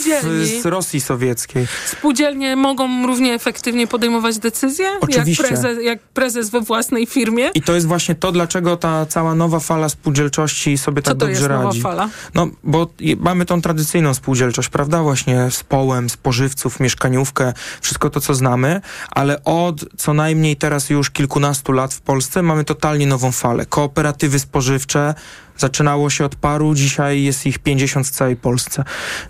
z 0.61 0.65
Rosji 0.65 1.01
Sowieckiej. 1.01 1.67
Spółdzielnie 1.85 2.55
mogą 2.55 3.07
równie 3.07 3.33
efektywnie 3.33 3.87
podejmować 3.87 4.39
decyzje? 4.39 4.89
Oczywiście. 5.01 5.43
Jak 5.43 5.51
prezes, 5.51 5.77
jak 5.83 5.99
prezes 5.99 6.49
we 6.49 6.61
własnej 6.61 7.05
firmie? 7.05 7.49
I 7.53 7.61
to 7.61 7.75
jest 7.75 7.87
właśnie 7.87 8.15
to, 8.15 8.31
dlaczego 8.31 8.77
ta 8.77 9.05
cała 9.05 9.35
nowa 9.35 9.59
fala 9.59 9.89
spółdzielczości 9.89 10.77
sobie 10.77 11.01
tak 11.01 11.17
dobrze 11.17 11.47
radzi. 11.47 11.63
Co 11.63 11.69
to 11.69 11.73
jest 11.73 11.83
nowa 11.83 11.95
fala? 11.95 12.09
No, 12.33 12.47
bo 12.63 12.87
mamy 13.17 13.45
tą 13.45 13.61
tradycyjną 13.61 14.13
spółdzielczość, 14.13 14.69
prawda? 14.69 15.03
Właśnie 15.03 15.51
z 15.51 15.63
połem, 15.63 16.09
spożywców, 16.09 16.79
mieszkaniówkę, 16.79 17.53
wszystko 17.81 18.09
to, 18.09 18.21
co 18.21 18.33
znamy, 18.33 18.81
ale 19.11 19.43
od 19.43 19.85
co 19.97 20.13
najmniej 20.13 20.55
teraz 20.55 20.89
już 20.89 21.09
kilkunastu 21.09 21.71
lat 21.71 21.93
w 21.93 22.01
Polsce 22.01 22.41
mamy 22.41 22.63
totalnie 22.63 23.07
nową 23.07 23.31
falę. 23.31 23.65
Kooperatywy 23.65 24.39
spożywcze, 24.39 25.13
Zaczynało 25.61 26.09
się 26.09 26.25
od 26.25 26.35
paru, 26.35 26.75
dzisiaj 26.75 27.23
jest 27.23 27.45
ich 27.45 27.59
50 27.59 28.07
w 28.07 28.09
całej 28.09 28.35
Polsce. 28.35 28.83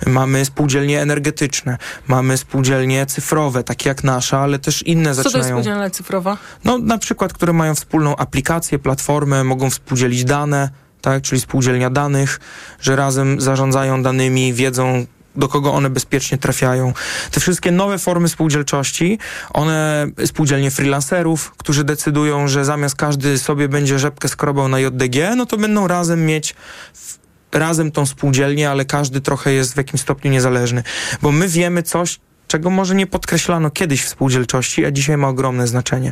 Mamy 0.08 0.46
spółdzielnie 0.46 1.02
energetyczne, 1.02 1.78
mamy 2.08 2.38
spółdzielnie 2.38 3.06
cyfrowe, 3.06 3.64
takie 3.64 3.90
jak 3.90 4.04
nasza, 4.04 4.40
ale 4.40 4.60
też 4.60 4.84
inne 4.84 5.10
Co 5.10 5.16
zaczynają... 5.16 5.32
Co 5.32 5.32
to 5.32 5.38
jest 5.38 5.50
spółdzielnia 5.50 5.90
cyfrowa? 5.90 6.38
No 6.66 6.78
na 6.78 6.98
przykład, 6.98 7.34
które 7.34 7.54
mają 7.54 7.76
wspólną 7.76 8.16
aplikację, 8.16 8.80
platformę, 8.80 9.44
mogą 9.44 9.70
współdzielić 9.70 10.24
dane, 10.24 10.70
tak, 11.02 11.24
czyli 11.24 11.42
spółdzielnia 11.42 11.90
danych, 11.90 12.40
że 12.80 12.96
razem 12.96 13.42
zarządzają 13.42 14.04
danymi, 14.04 14.54
wiedzą 14.54 15.06
do 15.36 15.48
kogo 15.48 15.74
one 15.74 15.90
bezpiecznie 15.90 16.38
trafiają. 16.38 16.94
Te 17.32 17.40
wszystkie 17.40 17.72
nowe 17.72 18.00
formy 18.00 18.30
spółdzielczości, 18.30 19.20
one 19.54 20.08
spółdzielnie 20.26 20.72
freelancerów, 20.72 21.52
którzy 21.58 21.84
decydują, 21.84 22.48
że 22.48 22.66
zamiast 22.66 22.96
każdy 22.96 23.38
sobie 23.38 23.70
będzie 23.70 24.00
rzepkę 24.00 24.28
skrobał 24.28 24.68
na 24.68 24.80
JDG, 24.80 25.36
no 25.36 25.46
to 25.46 25.58
będą 25.58 25.88
razem 25.88 26.26
mieć 26.26 26.56
razem 27.52 27.92
tą 27.92 28.06
spółdzielnię, 28.06 28.70
ale 28.70 28.86
każdy 28.86 29.22
trochę 29.22 29.54
jest 29.54 29.74
w 29.74 29.78
jakimś 29.78 30.02
stopniu 30.02 30.32
niezależny. 30.32 30.84
Bo 31.22 31.32
my 31.32 31.48
wiemy 31.48 31.84
coś, 31.84 32.20
czego 32.48 32.70
może 32.70 32.96
nie 32.96 33.08
podkreślano 33.08 33.72
kiedyś 33.72 34.04
w 34.04 34.10
spółdzielczości, 34.10 34.86
a 34.86 34.92
dzisiaj 34.92 35.18
ma 35.18 35.28
ogromne 35.28 35.68
znaczenie. 35.68 36.12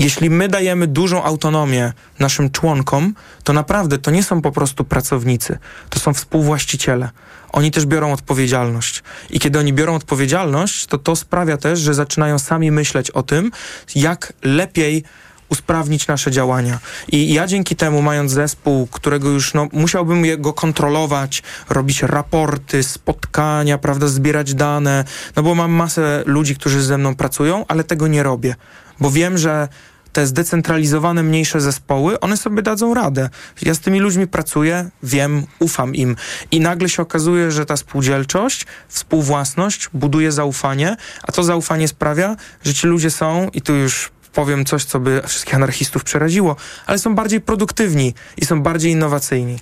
Jeśli 0.00 0.30
my 0.30 0.48
dajemy 0.48 0.86
dużą 0.86 1.24
autonomię 1.24 1.92
naszym 2.18 2.50
członkom, 2.50 3.14
to 3.44 3.52
naprawdę 3.52 3.98
to 3.98 4.10
nie 4.10 4.22
są 4.22 4.42
po 4.42 4.52
prostu 4.52 4.84
pracownicy, 4.84 5.58
to 5.90 6.00
są 6.00 6.14
współwłaściciele 6.14 7.10
oni 7.52 7.70
też 7.70 7.86
biorą 7.86 8.12
odpowiedzialność. 8.12 9.02
I 9.30 9.40
kiedy 9.40 9.58
oni 9.58 9.72
biorą 9.72 9.94
odpowiedzialność, 9.94 10.86
to 10.86 10.98
to 10.98 11.16
sprawia 11.16 11.56
też, 11.56 11.80
że 11.80 11.94
zaczynają 11.94 12.38
sami 12.38 12.70
myśleć 12.70 13.10
o 13.10 13.22
tym, 13.22 13.52
jak 13.94 14.32
lepiej 14.42 15.04
usprawnić 15.48 16.06
nasze 16.06 16.30
działania. 16.30 16.78
I 17.12 17.34
ja 17.34 17.46
dzięki 17.46 17.76
temu, 17.76 18.02
mając 18.02 18.32
zespół, 18.32 18.86
którego 18.86 19.28
już 19.28 19.54
no, 19.54 19.68
musiałbym 19.72 20.42
go 20.42 20.52
kontrolować, 20.52 21.42
robić 21.68 22.02
raporty, 22.02 22.82
spotkania, 22.82 23.78
prawda, 23.78 24.08
zbierać 24.08 24.54
dane, 24.54 25.04
no 25.36 25.42
bo 25.42 25.54
mam 25.54 25.70
masę 25.70 26.22
ludzi, 26.26 26.56
którzy 26.56 26.82
ze 26.82 26.98
mną 26.98 27.14
pracują, 27.14 27.64
ale 27.68 27.84
tego 27.84 28.06
nie 28.06 28.22
robię. 28.22 28.54
Bo 29.00 29.10
wiem, 29.10 29.38
że 29.38 29.68
te 30.12 30.26
zdecentralizowane, 30.26 31.22
mniejsze 31.22 31.60
zespoły, 31.60 32.20
one 32.20 32.36
sobie 32.36 32.62
dadzą 32.62 32.94
radę. 32.94 33.28
Ja 33.62 33.74
z 33.74 33.80
tymi 33.80 34.00
ludźmi 34.00 34.26
pracuję, 34.26 34.90
wiem, 35.02 35.46
ufam 35.58 35.94
im. 35.94 36.16
I 36.50 36.60
nagle 36.60 36.88
się 36.88 37.02
okazuje, 37.02 37.50
że 37.50 37.66
ta 37.66 37.76
spółdzielczość, 37.76 38.66
współwłasność 38.88 39.88
buduje 39.94 40.32
zaufanie, 40.32 40.96
a 41.22 41.32
to 41.32 41.42
zaufanie 41.42 41.88
sprawia, 41.88 42.36
że 42.64 42.74
ci 42.74 42.86
ludzie 42.86 43.10
są, 43.10 43.48
i 43.52 43.62
tu 43.62 43.74
już 43.74 44.10
powiem 44.32 44.64
coś, 44.64 44.84
co 44.84 45.00
by 45.00 45.22
wszystkich 45.26 45.54
anarchistów 45.54 46.04
przeraziło, 46.04 46.56
ale 46.86 46.98
są 46.98 47.14
bardziej 47.14 47.40
produktywni 47.40 48.14
i 48.36 48.44
są 48.44 48.62
bardziej 48.62 48.92
innowacyjni. 48.92 49.58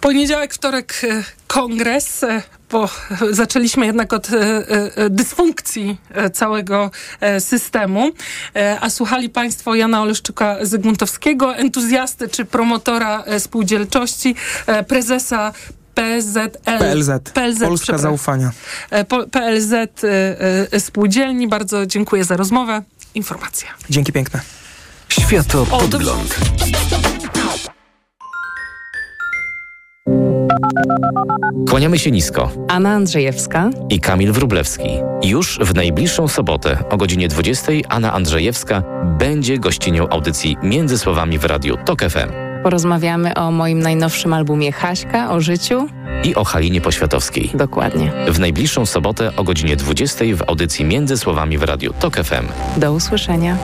Poniedziałek, 0.00 0.54
wtorek 0.54 1.00
e, 1.04 1.24
kongres, 1.46 2.22
e, 2.22 2.42
bo 2.74 2.88
zaczęliśmy 3.30 3.86
jednak 3.86 4.12
od 4.12 4.28
dysfunkcji 5.10 5.96
całego 6.32 6.90
systemu, 7.38 8.10
a 8.80 8.90
słuchali 8.90 9.28
Państwo 9.28 9.74
Jana 9.74 10.02
Oleszczyka 10.02 10.56
Zygmuntowskiego, 10.62 11.56
entuzjasty 11.56 12.28
czy 12.28 12.44
promotora 12.44 13.24
spółdzielczości, 13.38 14.34
prezesa 14.88 15.52
PZL, 15.94 16.50
PLZ, 16.64 17.10
PLZ 17.34 17.60
Polska 17.60 17.98
Zaufania. 17.98 18.50
PLZ 19.30 19.72
Spółdzielni. 20.78 21.48
Bardzo 21.48 21.86
dziękuję 21.86 22.24
za 22.24 22.36
rozmowę. 22.36 22.82
Informacja. 23.14 23.68
Dzięki 23.90 24.12
piękne. 24.12 24.40
Światopodgląd. 25.08 26.36
Kłaniamy 31.68 31.98
się 31.98 32.10
nisko. 32.10 32.50
Anna 32.68 32.90
Andrzejewska 32.90 33.70
i 33.90 34.00
Kamil 34.00 34.32
Wrublewski. 34.32 34.88
Już 35.22 35.58
w 35.58 35.74
najbliższą 35.74 36.28
sobotę 36.28 36.78
o 36.90 36.96
godzinie 36.96 37.28
20 37.28 37.72
Anna 37.88 38.12
Andrzejewska 38.12 38.82
będzie 39.18 39.58
gościnią 39.58 40.08
audycji 40.08 40.56
Między 40.62 40.98
Słowami 40.98 41.38
w 41.38 41.44
Radiu 41.44 41.76
TOK 41.84 42.00
FM. 42.00 42.30
Porozmawiamy 42.62 43.34
o 43.34 43.50
moim 43.50 43.78
najnowszym 43.78 44.32
albumie 44.32 44.72
Haśka, 44.72 45.30
o 45.30 45.40
życiu 45.40 45.88
i 46.24 46.34
o 46.34 46.44
Halinie 46.44 46.80
Poświatowskiej. 46.80 47.50
Dokładnie. 47.54 48.12
W 48.28 48.38
najbliższą 48.38 48.86
sobotę 48.86 49.36
o 49.36 49.44
godzinie 49.44 49.76
20 49.76 50.24
w 50.36 50.42
audycji 50.48 50.84
Między 50.84 51.16
Słowami 51.16 51.58
w 51.58 51.62
Radiu 51.62 51.92
TOK 52.00 52.16
FM. 52.16 52.46
Do 52.76 52.92
usłyszenia. 52.92 53.56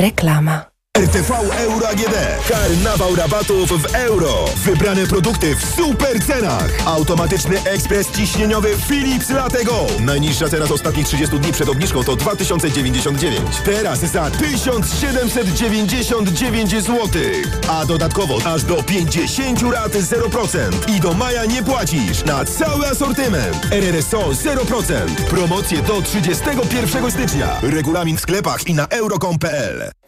Reklama. 0.00 0.69
RTV 1.00 1.32
Euro 1.58 1.88
AGD. 1.88 2.14
Karnawał 2.48 3.16
rabatów 3.16 3.82
w 3.82 3.94
euro. 3.94 4.44
Wybrane 4.56 5.06
produkty 5.06 5.56
w 5.56 5.64
super 5.64 6.24
cenach. 6.26 6.70
Automatyczny 6.86 7.62
ekspres 7.64 8.12
ciśnieniowy 8.12 8.76
Philips 8.88 9.30
Latego. 9.30 9.86
Najniższa 10.00 10.48
cena 10.48 10.66
z 10.66 10.70
ostatnich 10.70 11.06
30 11.06 11.38
dni 11.38 11.52
przed 11.52 11.68
obniżką 11.68 12.04
to 12.04 12.16
2099. 12.16 13.40
Teraz 13.64 13.98
za 13.98 14.30
1799 14.30 16.70
zł. 16.70 17.08
A 17.68 17.86
dodatkowo 17.86 18.38
aż 18.44 18.64
do 18.64 18.82
50 18.82 19.62
rat 19.62 19.92
0%. 19.92 20.96
I 20.96 21.00
do 21.00 21.14
maja 21.14 21.44
nie 21.44 21.62
płacisz 21.62 22.24
na 22.24 22.44
cały 22.44 22.86
asortyment. 22.86 23.66
RRSO 23.70 24.18
0%. 24.18 25.14
Promocje 25.30 25.82
do 25.82 26.02
31 26.02 27.10
stycznia. 27.10 27.56
Regulamin 27.62 28.16
w 28.16 28.20
sklepach 28.20 28.66
i 28.66 28.74
na 28.74 28.86
euro.com.pl. 28.86 29.90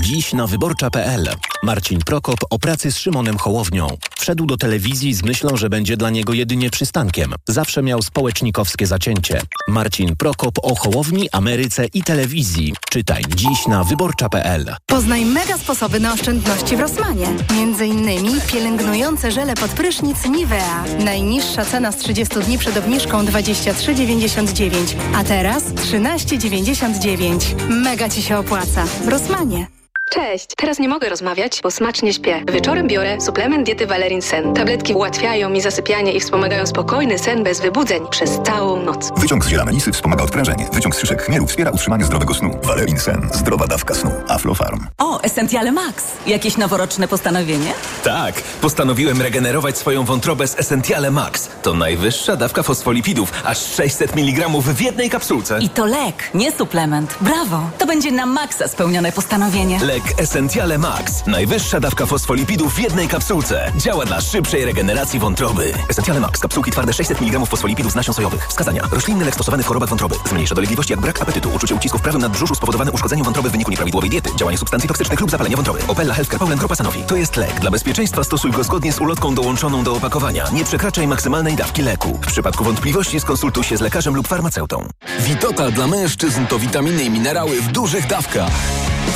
Dziś 0.00 0.32
na 0.32 0.46
wyborcza.pl. 0.46 1.28
Marcin 1.62 2.00
Prokop 2.06 2.38
o 2.50 2.58
pracy 2.58 2.92
z 2.92 2.98
Szymonem 2.98 3.38
Hołownią. 3.38 3.88
Wszedł 4.18 4.46
do 4.46 4.56
telewizji 4.56 5.14
z 5.14 5.22
myślą, 5.22 5.56
że 5.56 5.68
będzie 5.68 5.96
dla 5.96 6.10
niego 6.10 6.32
jedynie 6.32 6.70
przystankiem. 6.70 7.34
Zawsze 7.48 7.82
miał 7.82 8.02
społecznikowskie 8.02 8.86
zacięcie. 8.86 9.40
Marcin 9.68 10.16
Prokop 10.16 10.58
o 10.62 10.74
Hołowni, 10.74 11.28
Ameryce 11.32 11.86
i 11.94 12.02
telewizji. 12.02 12.74
Czytaj 12.90 13.22
dziś 13.34 13.66
na 13.66 13.84
wyborcza.pl. 13.84 14.74
Poznaj 14.86 15.24
mega 15.24 15.58
sposoby 15.58 16.00
na 16.00 16.12
oszczędności 16.12 16.76
w 16.76 16.80
Rosmanie. 16.80 17.26
Między 17.54 17.86
innymi 17.86 18.32
pielęgnujące 18.52 19.32
żele 19.32 19.54
pod 19.54 19.70
prysznic 19.70 20.24
Nivea. 20.24 20.84
Najniższa 21.04 21.64
cena 21.64 21.92
z 21.92 21.96
30 21.96 22.40
dni 22.40 22.58
przed 22.58 22.76
obniżką 22.76 23.24
23,99, 23.24 24.70
a 25.16 25.24
teraz 25.24 25.64
13,99. 25.64 27.68
Mega 27.68 28.08
Ci 28.08 28.22
się 28.22 28.38
opłaca. 28.38 28.84
W 29.04 29.08
Rosmanie. 29.08 29.67
Cześć! 30.12 30.46
Teraz 30.56 30.78
nie 30.78 30.88
mogę 30.88 31.08
rozmawiać, 31.08 31.60
bo 31.62 31.70
smacznie 31.70 32.12
śpię. 32.12 32.42
Wieczorem 32.52 32.86
biorę 32.88 33.20
suplement 33.20 33.66
diety 33.66 33.86
Valerin 33.86 34.22
Sen. 34.22 34.54
Tabletki 34.54 34.94
ułatwiają 34.94 35.48
mi 35.50 35.60
zasypianie 35.60 36.12
i 36.12 36.20
wspomagają 36.20 36.66
spokojny 36.66 37.18
sen 37.18 37.44
bez 37.44 37.60
wybudzeń 37.60 38.02
przez 38.10 38.30
całą 38.46 38.82
noc. 38.82 39.10
Wyciąg 39.16 39.44
z 39.44 39.48
ziela 39.48 39.64
melisy 39.64 39.92
wspomaga 39.92 40.24
odprężenie. 40.24 40.68
Wyciąg 40.72 40.96
z 40.96 40.98
szyszek 41.00 41.22
chmielu 41.22 41.46
wspiera 41.46 41.70
utrzymanie 41.70 42.04
zdrowego 42.04 42.34
snu. 42.34 42.50
Valerin 42.62 42.98
Sen. 42.98 43.28
Zdrowa 43.34 43.66
dawka 43.66 43.94
snu. 43.94 44.10
Aflofarm. 44.28 44.86
O, 44.98 45.20
Essentiale 45.22 45.72
Max. 45.72 46.04
Jakieś 46.26 46.56
noworoczne 46.56 47.08
postanowienie? 47.08 47.72
Tak. 48.04 48.34
Postanowiłem 48.60 49.22
regenerować 49.22 49.78
swoją 49.78 50.04
wątrobę 50.04 50.48
z 50.48 50.58
Essentiale 50.58 51.10
Max. 51.10 51.48
To 51.62 51.74
najwyższa 51.74 52.36
dawka 52.36 52.62
fosfolipidów. 52.62 53.32
Aż 53.44 53.58
600 53.58 54.12
mg 54.16 54.48
w 54.48 54.80
jednej 54.80 55.10
kapsułce. 55.10 55.58
I 55.60 55.68
to 55.68 55.86
lek, 55.86 56.30
nie 56.34 56.52
suplement. 56.52 57.16
Brawo! 57.20 57.70
To 57.78 57.86
będzie 57.86 58.12
na 58.12 58.26
maksa 58.26 58.68
spełnione 58.68 59.12
postanowienie. 59.12 59.78
Lek 59.98 60.20
Essentiale 60.20 60.78
Max. 60.78 61.26
Najwyższa 61.26 61.80
dawka 61.80 62.06
fosfolipidów 62.06 62.74
w 62.74 62.78
jednej 62.78 63.08
kapsułce. 63.08 63.72
Działa 63.76 64.04
dla 64.04 64.20
szybszej 64.20 64.64
regeneracji 64.64 65.18
wątroby. 65.20 65.72
Essentiale 65.88 66.20
Max. 66.20 66.40
Kapsułki 66.40 66.70
twarde 66.70 66.92
600 66.92 67.22
mg 67.22 67.46
fosfolipidów 67.46 67.92
z 67.92 67.94
nasion 67.94 68.14
sojowych. 68.14 68.48
Wskazania. 68.48 68.82
Roślinny 68.92 69.24
lek 69.24 69.34
stosowany 69.34 69.62
w 69.62 69.66
chorobach 69.66 69.88
wątroby. 69.88 70.14
Zmniejsza 70.28 70.54
dolegliwości 70.54 70.92
jak 70.92 71.00
brak 71.00 71.22
apetytu, 71.22 71.50
uczucie 71.54 71.74
ucisku 71.74 71.98
w 71.98 72.02
prawym 72.02 72.20
nadbrzuszu 72.20 72.54
spowodowane 72.54 72.92
uszkodzeniem 72.92 73.24
wątroby 73.24 73.48
w 73.48 73.52
wyniku 73.52 73.70
nieprawidłowej 73.70 74.10
diety, 74.10 74.30
działanie 74.36 74.58
substancji 74.58 74.88
toksycznych 74.88 75.20
lub 75.20 75.30
zapalenia 75.30 75.56
wątroby. 75.56 75.80
Opella 75.88 76.14
Healthcare 76.14 76.38
Poland 76.38 76.58
Grupa 76.58 76.74
Sanofi. 76.74 77.02
To 77.02 77.16
jest 77.16 77.36
lek. 77.36 77.60
Dla 77.60 77.70
bezpieczeństwa 77.70 78.24
stosuj 78.24 78.50
go 78.50 78.64
zgodnie 78.64 78.92
z 78.92 79.00
ulotką 79.00 79.34
dołączoną 79.34 79.84
do 79.84 79.92
opakowania. 79.92 80.44
Nie 80.52 80.64
przekraczaj 80.64 81.06
maksymalnej 81.08 81.56
dawki 81.56 81.82
leku. 81.82 82.18
W 82.22 82.26
przypadku 82.26 82.64
wątpliwości 82.64 83.20
skonsultuj 83.20 83.64
się 83.64 83.76
z 83.76 83.80
lekarzem 83.80 84.16
lub 84.16 84.28
farmaceutą. 84.28 84.88
Witotal 85.20 85.72
dla 85.72 85.86
mężczyzn 85.86 86.46
to 86.46 86.58
witaminy 86.58 87.02
i 87.02 87.10
minerały 87.10 87.60
w 87.62 87.72
dużych 87.72 88.06
dawkach. 88.06 88.50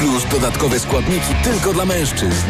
Plus 0.00 0.24
dodatkowe 0.30 0.78
składniki 0.80 1.34
tylko 1.44 1.72
dla 1.72 1.84
mężczyzn. 1.84 2.46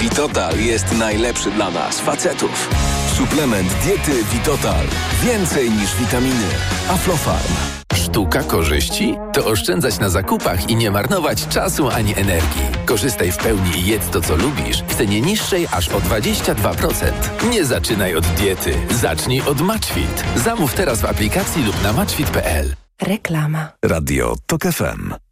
Witotal 0.00 0.60
jest 0.60 0.92
najlepszy 0.92 1.50
dla 1.50 1.70
nas, 1.70 2.00
facetów. 2.00 2.68
Suplement 3.16 3.74
diety 3.84 4.24
Witotal. 4.32 4.86
Więcej 5.22 5.70
niż 5.70 5.96
witaminy. 5.96 6.46
Aflofarm. 6.88 7.52
Sztuka 7.94 8.42
korzyści? 8.42 9.14
To 9.32 9.46
oszczędzać 9.46 9.98
na 9.98 10.08
zakupach 10.08 10.70
i 10.70 10.76
nie 10.76 10.90
marnować 10.90 11.48
czasu 11.48 11.88
ani 11.88 12.18
energii. 12.18 12.62
Korzystaj 12.86 13.32
w 13.32 13.36
pełni 13.36 13.70
i 13.78 13.86
jedz 13.86 14.10
to, 14.10 14.20
co 14.20 14.36
lubisz 14.36 14.82
w 14.82 14.94
cenie 14.94 15.20
niższej 15.20 15.66
aż 15.72 15.88
o 15.88 16.00
22%. 16.00 17.12
Nie 17.50 17.64
zaczynaj 17.64 18.14
od 18.16 18.26
diety. 18.26 18.74
Zacznij 18.90 19.42
od 19.42 19.60
Matchfit. 19.60 20.24
Zamów 20.36 20.74
teraz 20.74 21.00
w 21.00 21.04
aplikacji 21.04 21.64
lub 21.64 21.82
na 21.82 21.92
matchfit.pl. 21.92 22.74
Reklama. 23.02 23.68
Radio 23.84 24.34
TOK 24.46 24.62
FM. 24.62 25.31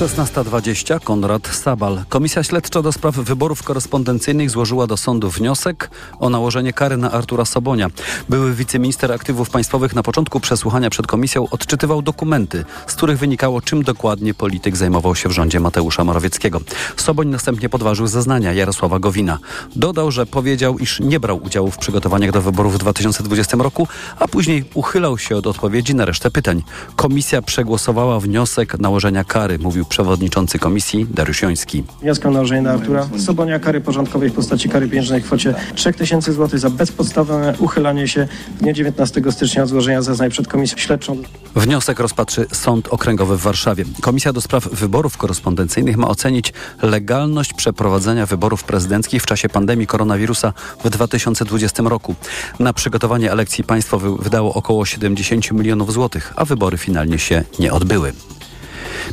16.20 0.00 1.00
Konrad 1.00 1.48
Sabal. 1.48 2.04
Komisja 2.08 2.42
Śledcza 2.42 2.82
do 2.82 2.92
spraw 2.92 3.14
wyborów 3.14 3.62
korespondencyjnych 3.62 4.50
złożyła 4.50 4.86
do 4.86 4.96
sądu 4.96 5.30
wniosek 5.30 5.90
o 6.18 6.30
nałożenie 6.30 6.72
kary 6.72 6.96
na 6.96 7.10
Artura 7.12 7.44
Sobonia. 7.44 7.88
Były 8.28 8.54
wiceminister 8.54 9.12
aktywów 9.12 9.50
państwowych 9.50 9.94
na 9.94 10.02
początku 10.02 10.40
przesłuchania 10.40 10.90
przed 10.90 11.06
komisją 11.06 11.46
odczytywał 11.50 12.02
dokumenty, 12.02 12.64
z 12.86 12.94
których 12.94 13.18
wynikało, 13.18 13.60
czym 13.62 13.82
dokładnie 13.82 14.34
polityk 14.34 14.76
zajmował 14.76 15.14
się 15.14 15.28
w 15.28 15.32
rządzie 15.32 15.60
Mateusza 15.60 16.04
Morawieckiego. 16.04 16.60
Soboń 16.96 17.28
następnie 17.28 17.68
podważył 17.68 18.06
zeznania 18.06 18.52
Jarosława 18.52 18.98
Gowina. 18.98 19.38
Dodał, 19.76 20.10
że 20.10 20.26
powiedział, 20.26 20.78
iż 20.78 21.00
nie 21.00 21.20
brał 21.20 21.42
udziału 21.44 21.70
w 21.70 21.78
przygotowaniach 21.78 22.32
do 22.32 22.42
wyborów 22.42 22.74
w 22.74 22.78
2020 22.78 23.56
roku, 23.56 23.88
a 24.18 24.28
później 24.28 24.64
uchylał 24.74 25.18
się 25.18 25.36
od 25.36 25.46
odpowiedzi 25.46 25.94
na 25.94 26.04
resztę 26.04 26.30
pytań. 26.30 26.62
Komisja 26.96 27.42
przegłosowała 27.42 28.20
wniosek 28.20 28.78
nałożenia 28.78 29.24
kary, 29.24 29.58
mówił 29.58 29.89
przewodniczący 29.90 30.58
komisji 30.58 31.06
Dariusz 31.14 31.42
Joński. 31.42 31.84
Wniosek 32.02 32.26
o 32.26 32.30
nałożenie 32.30 32.62
na 32.62 32.70
Artura 32.70 33.08
Sobonia 33.18 33.58
kary 33.58 33.80
porządkowej 33.80 34.30
w 34.30 34.32
postaci 34.32 34.68
kary 34.68 34.88
pieniężnej 34.88 35.20
w 35.20 35.24
kwocie 35.24 35.54
3000 35.74 36.32
zł 36.32 36.58
za 36.58 36.70
bezpodstawne 36.70 37.54
uchylanie 37.58 38.08
się 38.08 38.28
w 38.56 38.58
dniu 38.58 38.72
19 38.72 39.22
stycznia 39.30 39.62
od 39.62 39.68
złożenia 39.68 40.02
zeznań 40.02 40.30
przed 40.30 40.48
komisją 40.48 40.78
śledczą. 40.78 41.22
Wniosek 41.56 42.00
rozpatrzy 42.00 42.46
Sąd 42.52 42.88
Okręgowy 42.88 43.36
w 43.36 43.40
Warszawie. 43.40 43.84
Komisja 44.00 44.32
do 44.32 44.40
spraw 44.40 44.68
wyborów 44.68 45.16
korespondencyjnych 45.16 45.96
ma 45.96 46.08
ocenić 46.08 46.52
legalność 46.82 47.52
przeprowadzenia 47.52 48.26
wyborów 48.26 48.64
prezydenckich 48.64 49.22
w 49.22 49.26
czasie 49.26 49.48
pandemii 49.48 49.86
koronawirusa 49.86 50.52
w 50.84 50.90
2020 50.90 51.82
roku. 51.82 52.14
Na 52.58 52.72
przygotowanie 52.72 53.32
elekcji 53.32 53.64
państwo 53.64 53.98
wydało 53.98 54.54
około 54.54 54.86
70 54.86 55.52
milionów 55.52 55.92
złotych, 55.92 56.32
a 56.36 56.44
wybory 56.44 56.78
finalnie 56.78 57.18
się 57.18 57.44
nie 57.58 57.72
odbyły. 57.72 58.12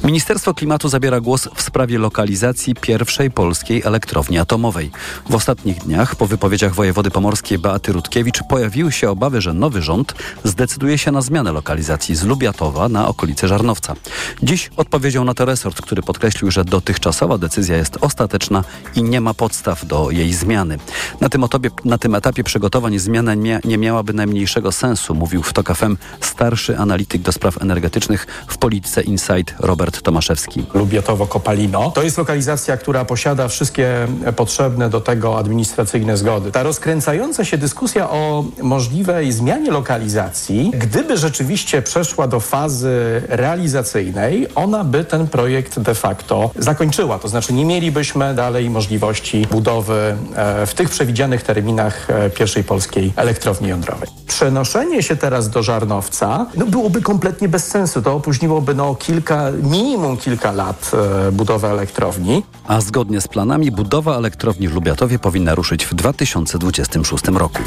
Ministerstwo 0.04 0.54
Klimatu 0.54 0.90
zabiera 0.90 1.20
głos 1.20 1.50
w 1.56 1.62
sprawie 1.62 2.00
lokalizacji 2.00 2.76
pierwszej 2.76 3.32
polskiej 3.32 3.82
elektrowni 3.86 4.40
atomowej. 4.40 4.92
W 5.30 5.36
ostatnich 5.36 5.78
dniach, 5.78 6.16
po 6.16 6.28
wypowiedziach 6.28 6.76
wojewody 6.76 7.12
pomorskiej 7.12 7.58
Beaty 7.58 7.94
Rutkiewicz, 7.94 8.40
pojawiły 8.50 8.92
się 8.92 9.10
obawy, 9.10 9.42
że 9.42 9.54
nowy 9.54 9.82
rząd 9.82 10.14
zdecyduje 10.44 10.98
się 10.98 11.12
na 11.12 11.22
zmianę 11.22 11.52
lokalizacji 11.52 12.16
z 12.16 12.24
Lubiatowa 12.24 12.90
na 12.90 13.08
okolice 13.08 13.48
Żarnowca. 13.48 13.96
Dziś 14.44 14.70
odpowiedział 14.78 15.24
na 15.24 15.34
to 15.34 15.46
resort, 15.46 15.82
który 15.82 16.02
podkreślił, 16.02 16.52
że 16.52 16.66
dotychczasowa 16.66 17.38
decyzja 17.38 17.78
jest 17.78 17.98
ostateczna 18.02 18.64
i 18.96 19.04
nie 19.04 19.22
ma 19.22 19.34
podstaw 19.34 19.86
do 19.86 20.12
jej 20.12 20.34
zmiany. 20.34 20.78
Na 21.22 21.30
tym, 21.30 21.44
otobie, 21.44 21.70
na 21.86 21.98
tym 21.98 22.16
etapie 22.16 22.44
przygotowań 22.44 23.00
zmiana 23.00 23.34
nie, 23.34 23.60
nie 23.66 23.78
miałaby 23.78 24.14
najmniejszego 24.14 24.72
sensu, 24.72 25.16
mówił 25.16 25.44
w 25.44 25.54
TOK 25.54 25.78
FM 25.78 25.98
starszy 26.22 26.78
analityk 26.78 27.22
do 27.22 27.32
spraw 27.32 27.62
energetycznych 27.62 28.28
w 28.48 28.58
Polityce 28.58 29.02
Insight 29.02 29.56
Robert 29.60 29.77
Tomaszewski. 30.04 30.64
Lubiatowo-Kopalino. 30.74 31.92
To 31.92 32.04
jest 32.04 32.18
lokalizacja, 32.18 32.78
która 32.78 33.06
posiada 33.06 33.48
wszystkie 33.48 34.08
potrzebne 34.36 34.90
do 34.90 35.02
tego 35.02 35.38
administracyjne 35.40 36.18
zgody. 36.18 36.52
Ta 36.52 36.64
rozkręcająca 36.64 37.46
się 37.46 37.58
dyskusja 37.58 38.10
o 38.10 38.46
możliwej 38.62 39.32
zmianie 39.32 39.72
lokalizacji, 39.72 40.72
gdyby 40.74 41.18
rzeczywiście 41.18 41.82
przeszła 41.82 42.28
do 42.28 42.40
fazy 42.40 43.22
realizacyjnej, 43.28 44.48
ona 44.56 44.84
by 44.84 45.06
ten 45.06 45.28
projekt 45.28 45.80
de 45.80 45.96
facto 45.96 46.52
zakończyła. 46.56 47.20
To 47.20 47.28
znaczy 47.28 47.54
nie 47.54 47.66
mielibyśmy 47.66 48.36
dalej 48.36 48.70
możliwości 48.70 49.48
budowy 49.52 50.16
e, 50.36 50.66
w 50.66 50.74
tych 50.74 50.90
przewidzianych 50.90 51.44
terminach 51.44 52.10
e, 52.10 52.30
pierwszej 52.30 52.64
polskiej 52.64 53.14
elektrowni 53.16 53.70
jądrowej. 53.70 54.10
Przenoszenie 54.28 55.04
się 55.04 55.16
teraz 55.16 55.50
do 55.50 55.64
Żarnowca 55.64 56.46
no, 56.58 56.66
byłoby 56.66 57.02
kompletnie 57.02 57.48
bez 57.48 57.68
sensu. 57.68 58.02
To 58.02 58.14
opóźniłoby 58.14 58.76
no, 58.76 58.96
kilka, 58.96 59.52
minimum 59.70 60.18
kilka 60.18 60.52
lat 60.52 60.92
e, 60.94 61.32
budowę 61.32 61.72
elektrowni. 61.72 62.44
A 62.68 62.82
zgodnie 62.82 63.22
z 63.22 63.28
planami 63.28 63.72
budowa 63.72 64.18
elektrowni 64.18 64.68
w 64.68 64.74
Lubiatowie 64.74 65.20
powinna 65.20 65.56
ruszyć 65.56 65.86
w 65.86 65.94
2026 65.94 67.28
roku. 67.28 67.60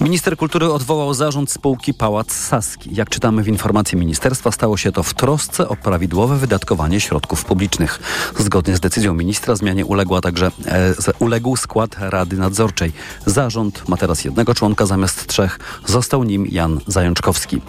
Minister 0.00 0.36
kultury 0.36 0.72
odwołał 0.72 1.14
zarząd 1.14 1.50
spółki 1.50 1.94
Pałac 1.94 2.32
Saski. 2.32 2.90
Jak 2.94 3.08
czytamy 3.08 3.42
w 3.42 3.48
informacji 3.48 3.98
ministerstwa, 3.98 4.52
stało 4.52 4.76
się 4.76 4.92
to 4.92 5.02
w 5.02 5.14
trosce 5.14 5.68
o 5.68 5.76
prawidłowe 5.76 6.36
wydatkowanie 6.36 7.00
środków 7.00 7.44
publicznych. 7.44 7.98
Zgodnie 8.38 8.76
z 8.76 8.80
decyzją 8.80 9.14
ministra 9.14 9.56
zmianie 9.56 9.86
uległa 9.86 10.20
także 10.20 10.50
e, 10.66 10.94
uległ 11.18 11.56
skład 11.56 11.96
Rady 11.98 12.36
Nadzorczej. 12.36 12.92
Zarząd 13.26 13.88
ma 13.88 13.96
teraz 13.96 14.24
jednego 14.24 14.54
członka 14.54 14.86
zamiast 14.86 15.26
trzech. 15.26 15.58
Został 15.86 16.22
nim 16.24 16.46
Jan 16.46 16.80
Zajączkowski. 16.86 17.60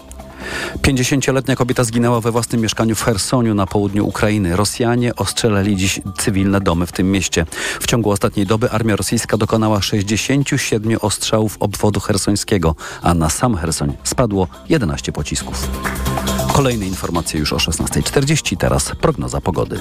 50-letnia 0.81 1.55
kobieta 1.55 1.83
zginęła 1.83 2.21
we 2.21 2.31
własnym 2.31 2.61
mieszkaniu 2.61 2.95
w 2.95 3.03
Hersoniu 3.03 3.55
na 3.55 3.67
południu 3.67 4.07
Ukrainy. 4.07 4.55
Rosjanie 4.55 5.15
ostrzelali 5.15 5.75
dziś 5.75 6.01
cywilne 6.17 6.61
domy 6.61 6.85
w 6.85 6.91
tym 6.91 7.11
mieście. 7.11 7.45
W 7.79 7.87
ciągu 7.87 8.11
ostatniej 8.11 8.45
doby 8.45 8.71
armia 8.71 8.95
rosyjska 8.95 9.37
dokonała 9.37 9.81
67 9.81 10.97
ostrzałów 11.01 11.57
obwodu 11.59 11.99
hersońskiego, 11.99 12.75
a 13.01 13.13
na 13.13 13.29
sam 13.29 13.55
Hersoń 13.55 13.97
spadło 14.03 14.47
11 14.69 15.11
pocisków. 15.11 15.69
Kolejne 16.53 16.85
informacje 16.85 17.39
już 17.39 17.53
o 17.53 17.57
16.40, 17.57 18.57
teraz 18.57 18.91
prognoza 19.01 19.41
pogody. 19.41 19.79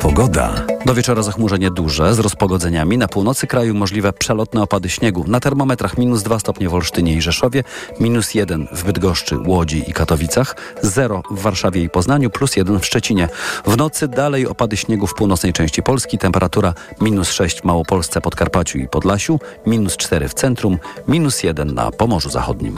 Pogoda. 0.00 0.52
Do 0.86 0.94
wieczora 0.94 1.22
zachmurzenie 1.22 1.70
duże 1.70 2.14
z 2.14 2.18
rozpogodzeniami. 2.18 2.98
Na 2.98 3.08
północy 3.08 3.46
kraju 3.46 3.74
możliwe 3.74 4.12
przelotne 4.12 4.62
opady 4.62 4.88
śniegu. 4.88 5.24
Na 5.26 5.40
termometrach 5.40 5.98
minus 5.98 6.22
2 6.22 6.38
stopnie 6.38 6.68
w 6.68 6.74
Olsztynie 6.74 7.14
i 7.14 7.22
Rzeszowie, 7.22 7.64
minus 8.00 8.34
1 8.34 8.68
w 8.72 8.84
Bydgoszczy, 8.84 9.38
Łodzi 9.46 9.90
i 9.90 9.92
Katowicach, 9.92 10.56
0 10.82 11.22
w 11.30 11.42
Warszawie 11.42 11.82
i 11.82 11.90
Poznaniu, 11.90 12.30
plus 12.30 12.56
1 12.56 12.80
w 12.80 12.86
Szczecinie. 12.86 13.28
W 13.66 13.76
nocy 13.76 14.08
dalej 14.08 14.46
opady 14.46 14.76
śniegu 14.76 15.06
w 15.06 15.14
północnej 15.14 15.52
części 15.52 15.82
Polski. 15.82 16.18
Temperatura 16.18 16.74
minus 17.00 17.30
6 17.30 17.60
w 17.60 17.64
Małopolsce, 17.64 18.20
Podkarpaciu 18.20 18.78
i 18.78 18.88
Podlasiu, 18.88 19.40
minus 19.66 19.96
4 19.96 20.28
w 20.28 20.34
centrum, 20.34 20.78
minus 21.08 21.42
1 21.42 21.74
na 21.74 21.90
Pomorzu 21.90 22.30
Zachodnim. 22.30 22.76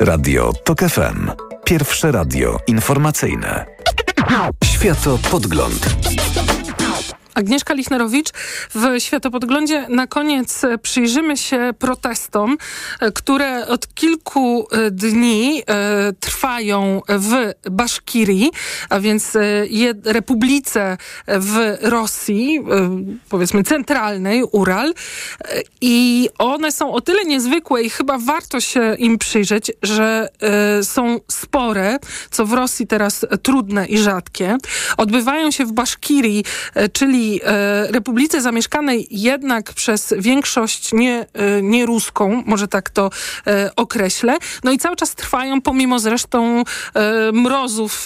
Radio 0.00 0.52
TOK 0.64 0.80
FM. 0.80 1.30
Pierwsze 1.64 2.12
radio 2.12 2.58
informacyjne. 2.66 3.66
Światopodgląd. 4.64 5.96
Agnieszka 7.34 7.74
Lichnerowicz 7.74 8.28
w 8.74 8.84
Światopodglądzie. 8.98 9.86
Na 9.88 10.06
koniec 10.06 10.62
przyjrzymy 10.82 11.36
się 11.36 11.74
protestom, 11.78 12.56
które 13.14 13.66
od 13.66 13.94
kilku 13.94 14.66
e, 14.72 14.90
dni 14.90 15.62
e, 15.66 16.12
trwają 16.20 17.02
w 17.08 17.52
Baszkirii, 17.70 18.50
a 18.88 19.00
więc 19.00 19.36
e, 19.36 19.40
republice 20.04 20.96
w 21.26 21.78
Rosji, 21.80 22.60
powiedzmy 23.28 23.62
centralnej, 23.62 24.44
Ural. 24.52 24.94
I 25.80 26.28
one 26.38 26.72
są 26.72 26.92
o 26.92 27.00
tyle 27.00 27.24
niezwykłe 27.24 27.82
i 27.82 27.90
chyba 27.90 28.18
warto 28.18 28.60
się 28.60 28.94
im 28.98 29.18
przyjrzeć, 29.18 29.72
że 29.82 30.28
są 30.82 31.20
spore, 31.28 31.98
co 32.30 32.46
w 32.46 32.52
Rosji 32.52 32.86
teraz 32.86 33.26
trudne 33.42 33.86
i 33.86 33.98
rzadkie. 33.98 34.56
Odbywają 34.96 35.50
się 35.50 35.64
w 35.64 35.72
Baszkirii, 35.72 36.44
czyli 36.92 37.20
E, 37.44 37.92
republice 37.92 38.42
zamieszkanej 38.42 39.06
jednak 39.10 39.72
przez 39.72 40.14
większość 40.18 40.92
nie, 40.92 41.26
e, 41.32 41.62
nie 41.62 41.86
ruską, 41.86 42.42
może 42.46 42.68
tak 42.68 42.90
to 42.90 43.10
e, 43.46 43.70
określę. 43.76 44.38
No 44.64 44.72
i 44.72 44.78
cały 44.78 44.96
czas 44.96 45.14
trwają, 45.14 45.62
pomimo 45.62 45.98
zresztą 45.98 46.64
mrozów, 47.32 48.04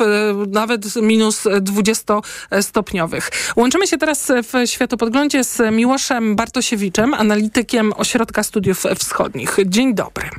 nawet 0.49 0.97
minus 0.97 1.45
20-stopniowych. 1.45 3.31
Łączymy 3.57 3.87
się 3.87 3.99
teraz 3.99 4.33
w 4.43 4.71
Światopodglądzie 4.71 5.45
z 5.45 5.73
Miłoszem 5.73 6.37
Bartosiewiczem, 6.37 7.15
analitykiem 7.15 7.93
Ośrodka 7.97 8.43
Studiów 8.43 8.83
Wschodnich. 8.99 9.57
Dzień 9.67 9.95
dobry. 9.95 10.31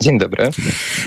Dzień 0.00 0.18
dobry. 0.18 0.50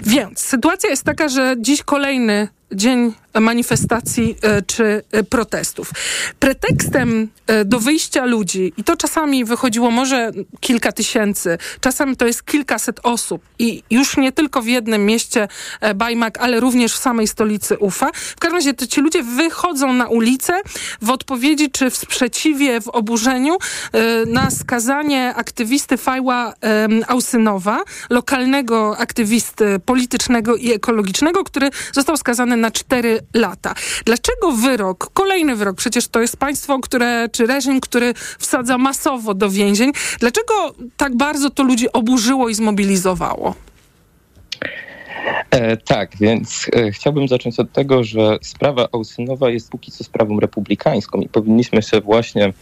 Więc 0.03 0.39
sytuacja 0.39 0.89
jest 0.89 1.03
taka, 1.03 1.27
że 1.29 1.55
dziś 1.59 1.83
kolejny 1.83 2.47
dzień 2.71 3.13
manifestacji 3.39 4.35
e, 4.41 4.61
czy 4.61 5.03
e, 5.11 5.23
protestów. 5.23 5.91
Pretekstem 6.39 7.29
e, 7.47 7.65
do 7.65 7.79
wyjścia 7.79 8.25
ludzi, 8.25 8.73
i 8.77 8.83
to 8.83 8.97
czasami 8.97 9.45
wychodziło 9.45 9.91
może 9.91 10.31
kilka 10.59 10.91
tysięcy, 10.91 11.57
czasami 11.81 12.17
to 12.17 12.27
jest 12.27 12.45
kilkaset 12.45 12.99
osób 13.03 13.41
i 13.59 13.83
już 13.89 14.17
nie 14.17 14.31
tylko 14.31 14.61
w 14.61 14.67
jednym 14.67 15.05
mieście 15.05 15.47
Bajmak, 15.95 16.37
ale 16.37 16.59
również 16.59 16.93
w 16.93 16.97
samej 16.97 17.27
stolicy 17.27 17.77
Ufa. 17.77 18.09
W 18.13 18.39
każdym 18.39 18.57
razie 18.57 18.73
to 18.73 18.87
ci 18.87 19.01
ludzie 19.01 19.23
wychodzą 19.23 19.93
na 19.93 20.07
ulicę 20.07 20.61
w 21.01 21.09
odpowiedzi 21.09 21.71
czy 21.71 21.89
w 21.89 21.97
sprzeciwie, 21.97 22.81
w 22.81 22.87
oburzeniu 22.87 23.57
na 24.27 24.51
skazanie 24.51 25.33
aktywisty 25.35 25.97
Fajła 25.97 26.53
Ausynowa, 27.07 27.83
lokalnego 28.09 28.97
aktywisty 28.97 29.79
politycznego 29.85 30.55
i 30.55 30.73
ekologicznego, 30.73 31.43
który 31.43 31.69
został 31.93 32.17
skazany 32.17 32.56
na 32.57 32.71
cztery 32.71 33.19
lata. 33.33 33.73
Dlaczego 34.05 34.51
wyrok, 34.51 35.09
kolejny 35.13 35.55
wyrok, 35.55 35.77
przecież 35.77 36.07
to 36.07 36.21
jest 36.21 36.37
państwo, 36.37 36.79
które, 36.79 37.29
czy 37.31 37.45
reżim, 37.45 37.79
który 37.79 38.13
wsadza 38.39 38.77
masowo 38.77 39.33
do 39.33 39.49
więzień, 39.49 39.91
dlaczego 40.19 40.53
tak 40.97 41.15
bardzo 41.15 41.49
to 41.49 41.63
ludzi 41.63 41.91
oburzyło 41.91 42.49
i 42.49 42.55
zmobilizowało? 42.55 43.55
E, 45.51 45.77
tak, 45.77 46.17
więc 46.19 46.65
e, 46.75 46.91
chciałbym 46.91 47.27
zacząć 47.27 47.59
od 47.59 47.71
tego, 47.71 48.03
że 48.03 48.37
sprawa 48.41 48.87
Ausynowa 48.91 49.49
jest 49.49 49.69
póki 49.69 49.91
co 49.91 50.03
sprawą 50.03 50.39
republikańską 50.39 51.19
i 51.19 51.29
powinniśmy 51.29 51.81
się 51.81 52.01
właśnie 52.01 52.53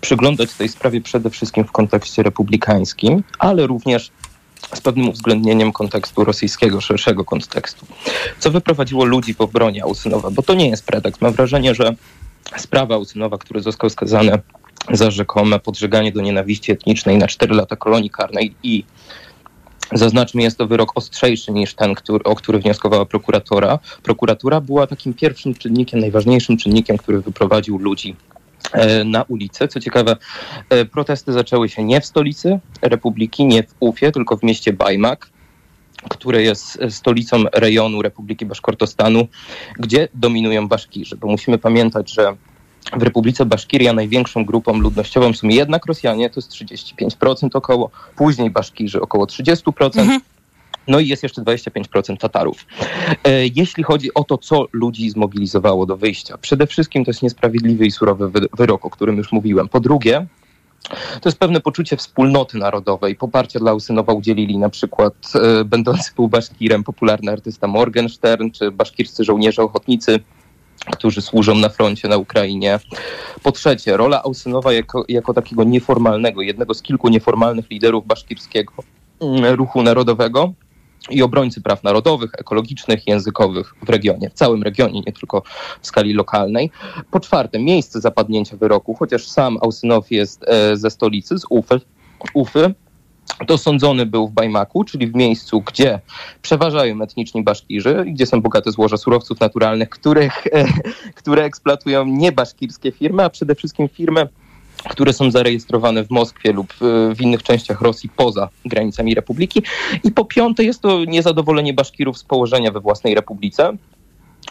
przyglądać 0.00 0.52
tej 0.52 0.68
sprawie 0.68 1.00
przede 1.00 1.30
wszystkim 1.30 1.64
w 1.64 1.72
kontekście 1.72 2.22
republikańskim, 2.22 3.22
ale 3.38 3.66
również 3.66 4.10
z 4.74 4.80
pewnym 4.80 5.08
uwzględnieniem 5.08 5.72
kontekstu 5.72 6.24
rosyjskiego, 6.24 6.80
szerszego 6.80 7.24
kontekstu. 7.24 7.86
Co 8.38 8.50
wyprowadziło 8.50 9.04
ludzi 9.04 9.34
w 9.34 9.40
obronie 9.40 9.82
Ausynowa, 9.82 10.30
bo 10.30 10.42
to 10.42 10.54
nie 10.54 10.68
jest 10.68 10.86
pretekst. 10.86 11.22
Mam 11.22 11.32
wrażenie, 11.32 11.74
że 11.74 11.94
sprawa 12.56 12.94
Ausynowa, 12.94 13.38
który 13.38 13.60
został 13.60 13.90
skazany 13.90 14.38
za 14.92 15.10
rzekome 15.10 15.58
podżeganie 15.58 16.12
do 16.12 16.20
nienawiści 16.20 16.72
etnicznej 16.72 17.18
na 17.18 17.26
4 17.26 17.54
lata 17.54 17.76
kolonii 17.76 18.10
karnej 18.10 18.54
i 18.62 18.84
Zaznaczmy, 19.92 20.42
jest 20.42 20.58
to 20.58 20.66
wyrok 20.66 20.92
ostrzejszy 20.94 21.52
niż 21.52 21.74
ten, 21.74 21.94
który, 21.94 22.24
o 22.24 22.34
który 22.34 22.58
wnioskowała 22.58 23.06
prokuratora. 23.06 23.78
Prokuratura 24.02 24.60
była 24.60 24.86
takim 24.86 25.14
pierwszym 25.14 25.54
czynnikiem, 25.54 26.00
najważniejszym 26.00 26.56
czynnikiem, 26.56 26.98
który 26.98 27.20
wyprowadził 27.20 27.78
ludzi 27.78 28.16
na 29.04 29.22
ulicę. 29.22 29.68
Co 29.68 29.80
ciekawe, 29.80 30.16
e, 30.70 30.84
protesty 30.84 31.32
zaczęły 31.32 31.68
się 31.68 31.84
nie 31.84 32.00
w 32.00 32.06
stolicy 32.06 32.58
Republiki, 32.82 33.44
nie 33.44 33.62
w 33.62 33.74
Ufie, 33.80 34.12
tylko 34.12 34.36
w 34.36 34.42
mieście 34.42 34.72
Bajmak 34.72 35.30
które 36.08 36.42
jest 36.42 36.78
stolicą 36.90 37.44
rejonu 37.54 38.02
Republiki 38.02 38.46
Baszkortostanu, 38.46 39.28
gdzie 39.78 40.08
dominują 40.14 40.68
Baszkirzy. 40.68 41.16
Bo 41.16 41.28
musimy 41.28 41.58
pamiętać, 41.58 42.12
że 42.12 42.36
w 42.96 43.02
Republice 43.02 43.46
Baszkiria 43.46 43.92
największą 43.92 44.44
grupą 44.44 44.78
ludnościową 44.78 45.32
są 45.32 45.48
jednak 45.48 45.86
Rosjanie, 45.86 46.30
to 46.30 46.40
jest 46.40 46.50
35% 46.50 47.48
około, 47.56 47.90
później 48.16 48.50
Baszkirzy 48.50 49.00
około 49.00 49.26
30%. 49.26 50.00
Mhm. 50.00 50.20
No 50.88 51.00
i 51.00 51.08
jest 51.08 51.22
jeszcze 51.22 51.42
25% 51.42 52.16
Tatarów. 52.16 52.66
E, 53.24 53.46
jeśli 53.46 53.84
chodzi 53.84 54.14
o 54.14 54.24
to, 54.24 54.38
co 54.38 54.66
ludzi 54.72 55.10
zmobilizowało 55.10 55.86
do 55.86 55.96
wyjścia, 55.96 56.38
przede 56.38 56.66
wszystkim 56.66 57.04
to 57.04 57.10
jest 57.10 57.22
niesprawiedliwy 57.22 57.86
i 57.86 57.90
surowy 57.90 58.30
wyrok, 58.58 58.84
o 58.84 58.90
którym 58.90 59.16
już 59.16 59.32
mówiłem. 59.32 59.68
Po 59.68 59.80
drugie, 59.80 60.26
to 61.20 61.28
jest 61.28 61.38
pewne 61.38 61.60
poczucie 61.60 61.96
wspólnoty 61.96 62.58
narodowej. 62.58 63.16
Poparcia 63.16 63.58
dla 63.58 63.74
Usynowa 63.74 64.12
udzielili 64.12 64.58
na 64.58 64.68
przykład 64.68 65.14
e, 65.34 65.64
będący 65.64 66.12
półbaszkirem 66.14 66.84
popularny 66.84 67.32
artysta 67.32 67.66
Morgenstern, 67.66 68.50
czy 68.50 68.70
baszkirscy 68.70 69.24
żołnierze 69.24 69.62
ochotnicy, 69.62 70.20
którzy 70.92 71.22
służą 71.22 71.54
na 71.54 71.68
froncie 71.68 72.08
na 72.08 72.16
Ukrainie. 72.16 72.78
Po 73.42 73.52
trzecie, 73.52 73.96
rola 73.96 74.22
Ausynowa 74.22 74.72
jako, 74.72 75.04
jako 75.08 75.34
takiego 75.34 75.64
nieformalnego, 75.64 76.42
jednego 76.42 76.74
z 76.74 76.82
kilku 76.82 77.08
nieformalnych 77.08 77.70
liderów 77.70 78.06
baszkirskiego 78.06 78.72
mm, 79.20 79.54
ruchu 79.54 79.82
narodowego 79.82 80.52
i 81.10 81.22
obrońcy 81.22 81.60
praw 81.60 81.82
narodowych, 81.82 82.30
ekologicznych, 82.38 83.06
językowych 83.06 83.74
w 83.82 83.88
regionie, 83.88 84.30
w 84.30 84.34
całym 84.34 84.62
regionie, 84.62 85.02
nie 85.06 85.12
tylko 85.12 85.42
w 85.80 85.86
skali 85.86 86.12
lokalnej. 86.14 86.70
Po 87.10 87.20
czwarte, 87.20 87.58
miejsce 87.58 88.00
zapadnięcia 88.00 88.56
wyroku, 88.56 88.94
chociaż 88.94 89.28
sam 89.28 89.58
Ausynow 89.62 90.10
jest 90.10 90.44
e, 90.48 90.76
ze 90.76 90.90
stolicy, 90.90 91.38
z 91.38 91.44
Ufy, 91.50 91.80
Ufy 92.34 92.74
to 93.46 93.58
sądzony 93.58 94.06
był 94.06 94.28
w 94.28 94.32
Bajmaku, 94.32 94.84
czyli 94.84 95.06
w 95.06 95.14
miejscu, 95.14 95.60
gdzie 95.60 96.00
przeważają 96.42 97.02
etniczni 97.02 97.42
Baszkirzy, 97.42 98.04
gdzie 98.06 98.26
są 98.26 98.42
bogate 98.42 98.72
złoża 98.72 98.96
surowców 98.96 99.40
naturalnych, 99.40 99.88
których, 99.88 100.46
e, 100.46 100.64
które 101.14 101.44
eksploatują 101.44 102.06
nie 102.06 102.32
baszkirskie 102.32 102.92
firmy, 102.92 103.24
a 103.24 103.30
przede 103.30 103.54
wszystkim 103.54 103.88
firmy 103.88 104.28
które 104.88 105.12
są 105.12 105.30
zarejestrowane 105.30 106.04
w 106.04 106.10
Moskwie 106.10 106.52
lub 106.52 106.74
w 107.14 107.20
innych 107.20 107.42
częściach 107.42 107.80
Rosji 107.80 108.10
poza 108.16 108.48
granicami 108.64 109.14
republiki. 109.14 109.62
I 110.04 110.12
po 110.12 110.24
piąte 110.24 110.64
jest 110.64 110.82
to 110.82 111.04
niezadowolenie 111.04 111.74
Baszkirów 111.74 112.18
z 112.18 112.24
położenia 112.24 112.72
we 112.72 112.80
własnej 112.80 113.14
republice 113.14 113.76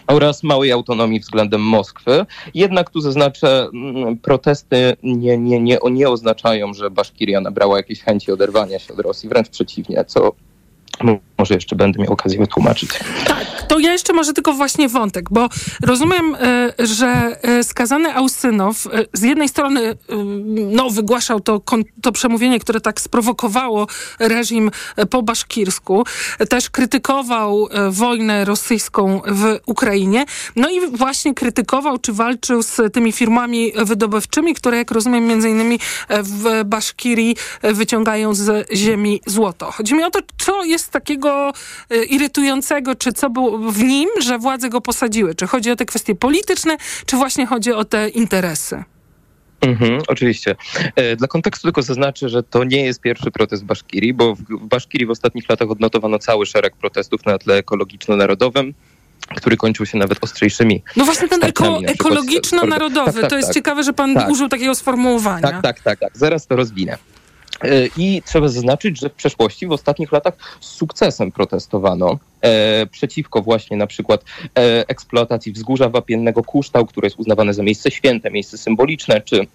oraz 0.07 0.43
małej 0.43 0.71
autonomii 0.71 1.19
względem 1.19 1.61
Moskwy. 1.61 2.25
Jednak 2.53 2.89
tu 2.89 3.01
zaznaczę, 3.01 3.69
mm, 3.73 4.17
protesty 4.17 4.95
nie, 5.03 5.37
nie, 5.37 5.59
nie, 5.59 5.77
nie 5.91 6.09
oznaczają, 6.09 6.73
że 6.73 6.89
Baszkiria 6.89 7.41
nabrała 7.41 7.77
jakiejś 7.77 8.01
chęci 8.01 8.31
oderwania 8.31 8.79
się 8.79 8.93
od 8.93 8.99
Rosji, 8.99 9.29
wręcz 9.29 9.49
przeciwnie, 9.49 10.05
co 10.05 10.31
może 11.37 11.53
jeszcze 11.53 11.75
będę 11.75 11.99
miał 11.99 12.13
okazję 12.13 12.39
wytłumaczyć. 12.39 12.89
Tak, 13.27 13.67
to 13.67 13.79
ja 13.79 13.91
jeszcze 13.91 14.13
może 14.13 14.33
tylko 14.33 14.53
właśnie 14.53 14.89
wątek, 14.89 15.29
bo 15.31 15.49
rozumiem, 15.83 16.35
e, 16.35 16.73
że 16.79 17.37
e, 17.41 17.63
skazany 17.63 18.15
Ausynow 18.15 18.87
e, 18.87 19.05
z 19.13 19.21
jednej 19.21 19.49
strony 19.49 19.97
no, 20.71 20.89
wygłaszał 20.89 21.39
to, 21.39 21.61
to 22.01 22.11
przemówienie, 22.11 22.59
które 22.59 22.81
tak 22.81 23.01
sprowokowało 23.01 23.87
reżim 24.19 24.71
po 25.09 25.23
baszkirsku, 25.23 26.03
też 26.49 26.69
krytykował 26.69 27.67
wojnę 27.89 28.45
rosyjską 28.45 29.21
w 29.27 29.59
Ukrainie, 29.65 30.25
no 30.55 30.69
i 30.69 30.97
właśnie 30.97 31.33
krytykował, 31.33 31.97
czy 31.97 32.13
walczył 32.13 32.63
z 32.63 32.93
tymi 32.93 33.11
firmami 33.11 33.71
wydobywczymi, 33.75 34.53
które 34.53 34.77
jak 34.77 34.91
rozumiem 34.91 35.27
między 35.27 35.49
innymi 35.49 35.79
w 36.09 36.63
Baszkirii 36.65 37.35
wyciągają 37.63 38.33
z 38.33 38.71
ziemi 38.73 39.21
złoto. 39.25 39.71
Chodzi 39.71 39.95
mi 39.95 40.03
o 40.03 40.11
to, 40.11 40.19
co 40.37 40.63
jest 40.63 40.91
takiego 40.91 41.26
e, 41.29 42.03
irytującego, 42.03 42.95
czy 42.95 43.13
co 43.13 43.29
było 43.29 43.57
w 43.57 43.83
nim, 43.83 44.09
że 44.21 44.39
władze 44.39 44.69
go 44.69 44.81
posadziły? 44.81 45.35
Czy 45.35 45.47
chodzi 45.47 45.71
o 45.71 45.75
te 45.75 45.85
kwestie 45.85 46.15
polityczne, 46.15 46.77
czy 47.05 47.15
właśnie 47.15 47.45
chodzi 47.45 47.73
o 47.73 47.85
te 47.85 48.09
interesy? 48.09 48.83
Mhm, 49.61 50.01
oczywiście. 50.07 50.55
E, 50.95 51.15
dla 51.15 51.27
kontekstu 51.27 51.67
tylko 51.67 51.81
zaznaczę, 51.81 52.29
że 52.29 52.43
to 52.43 52.63
nie 52.63 52.85
jest 52.85 53.01
pierwszy 53.01 53.31
protest 53.31 53.63
w 53.63 53.65
Baszkirii, 53.65 54.13
bo 54.13 54.35
w, 54.35 54.67
Baszkirii 54.67 55.07
w 55.07 55.11
ostatnich 55.11 55.49
latach 55.49 55.71
odnotowano 55.71 56.19
cały 56.19 56.45
szereg 56.45 56.75
protestów 56.75 57.25
na 57.25 57.37
tle 57.37 57.57
ekologiczno-narodowym 57.57 58.73
który 59.35 59.57
kończył 59.57 59.85
się 59.85 59.97
nawet 59.97 60.23
ostrzejszymi. 60.23 60.83
No 60.95 61.05
właśnie 61.05 61.27
ten 61.27 61.43
eko, 61.43 61.79
ekologiczno-narodowy, 61.85 63.11
tak, 63.11 63.21
tak, 63.21 63.29
to 63.29 63.35
jest 63.35 63.47
tak, 63.47 63.55
ciekawe, 63.55 63.83
że 63.83 63.93
pan 63.93 64.13
tak. 64.13 64.29
użył 64.29 64.49
takiego 64.49 64.75
sformułowania. 64.75 65.41
Tak, 65.41 65.61
tak, 65.61 65.81
tak, 65.81 65.99
tak. 65.99 66.17
Zaraz 66.17 66.47
to 66.47 66.55
rozwinę. 66.55 66.97
E, 67.63 67.87
I 67.97 68.21
trzeba 68.25 68.47
zaznaczyć, 68.47 68.99
że 68.99 69.09
w 69.09 69.13
przeszłości, 69.13 69.67
w 69.67 69.71
ostatnich 69.71 70.11
latach 70.11 70.33
z 70.61 70.67
sukcesem 70.67 71.31
protestowano 71.31 72.19
e, 72.41 72.85
przeciwko 72.85 73.41
właśnie 73.41 73.77
na 73.77 73.87
przykład 73.87 74.23
e, 74.57 74.87
eksploatacji 74.87 75.51
wzgórza 75.51 75.89
wapiennego 75.89 76.43
Kuształ, 76.43 76.85
które 76.85 77.05
jest 77.05 77.19
uznawane 77.19 77.53
za 77.53 77.63
miejsce 77.63 77.91
święte, 77.91 78.31
miejsce 78.31 78.57
symboliczne, 78.57 79.21
czy 79.21 79.47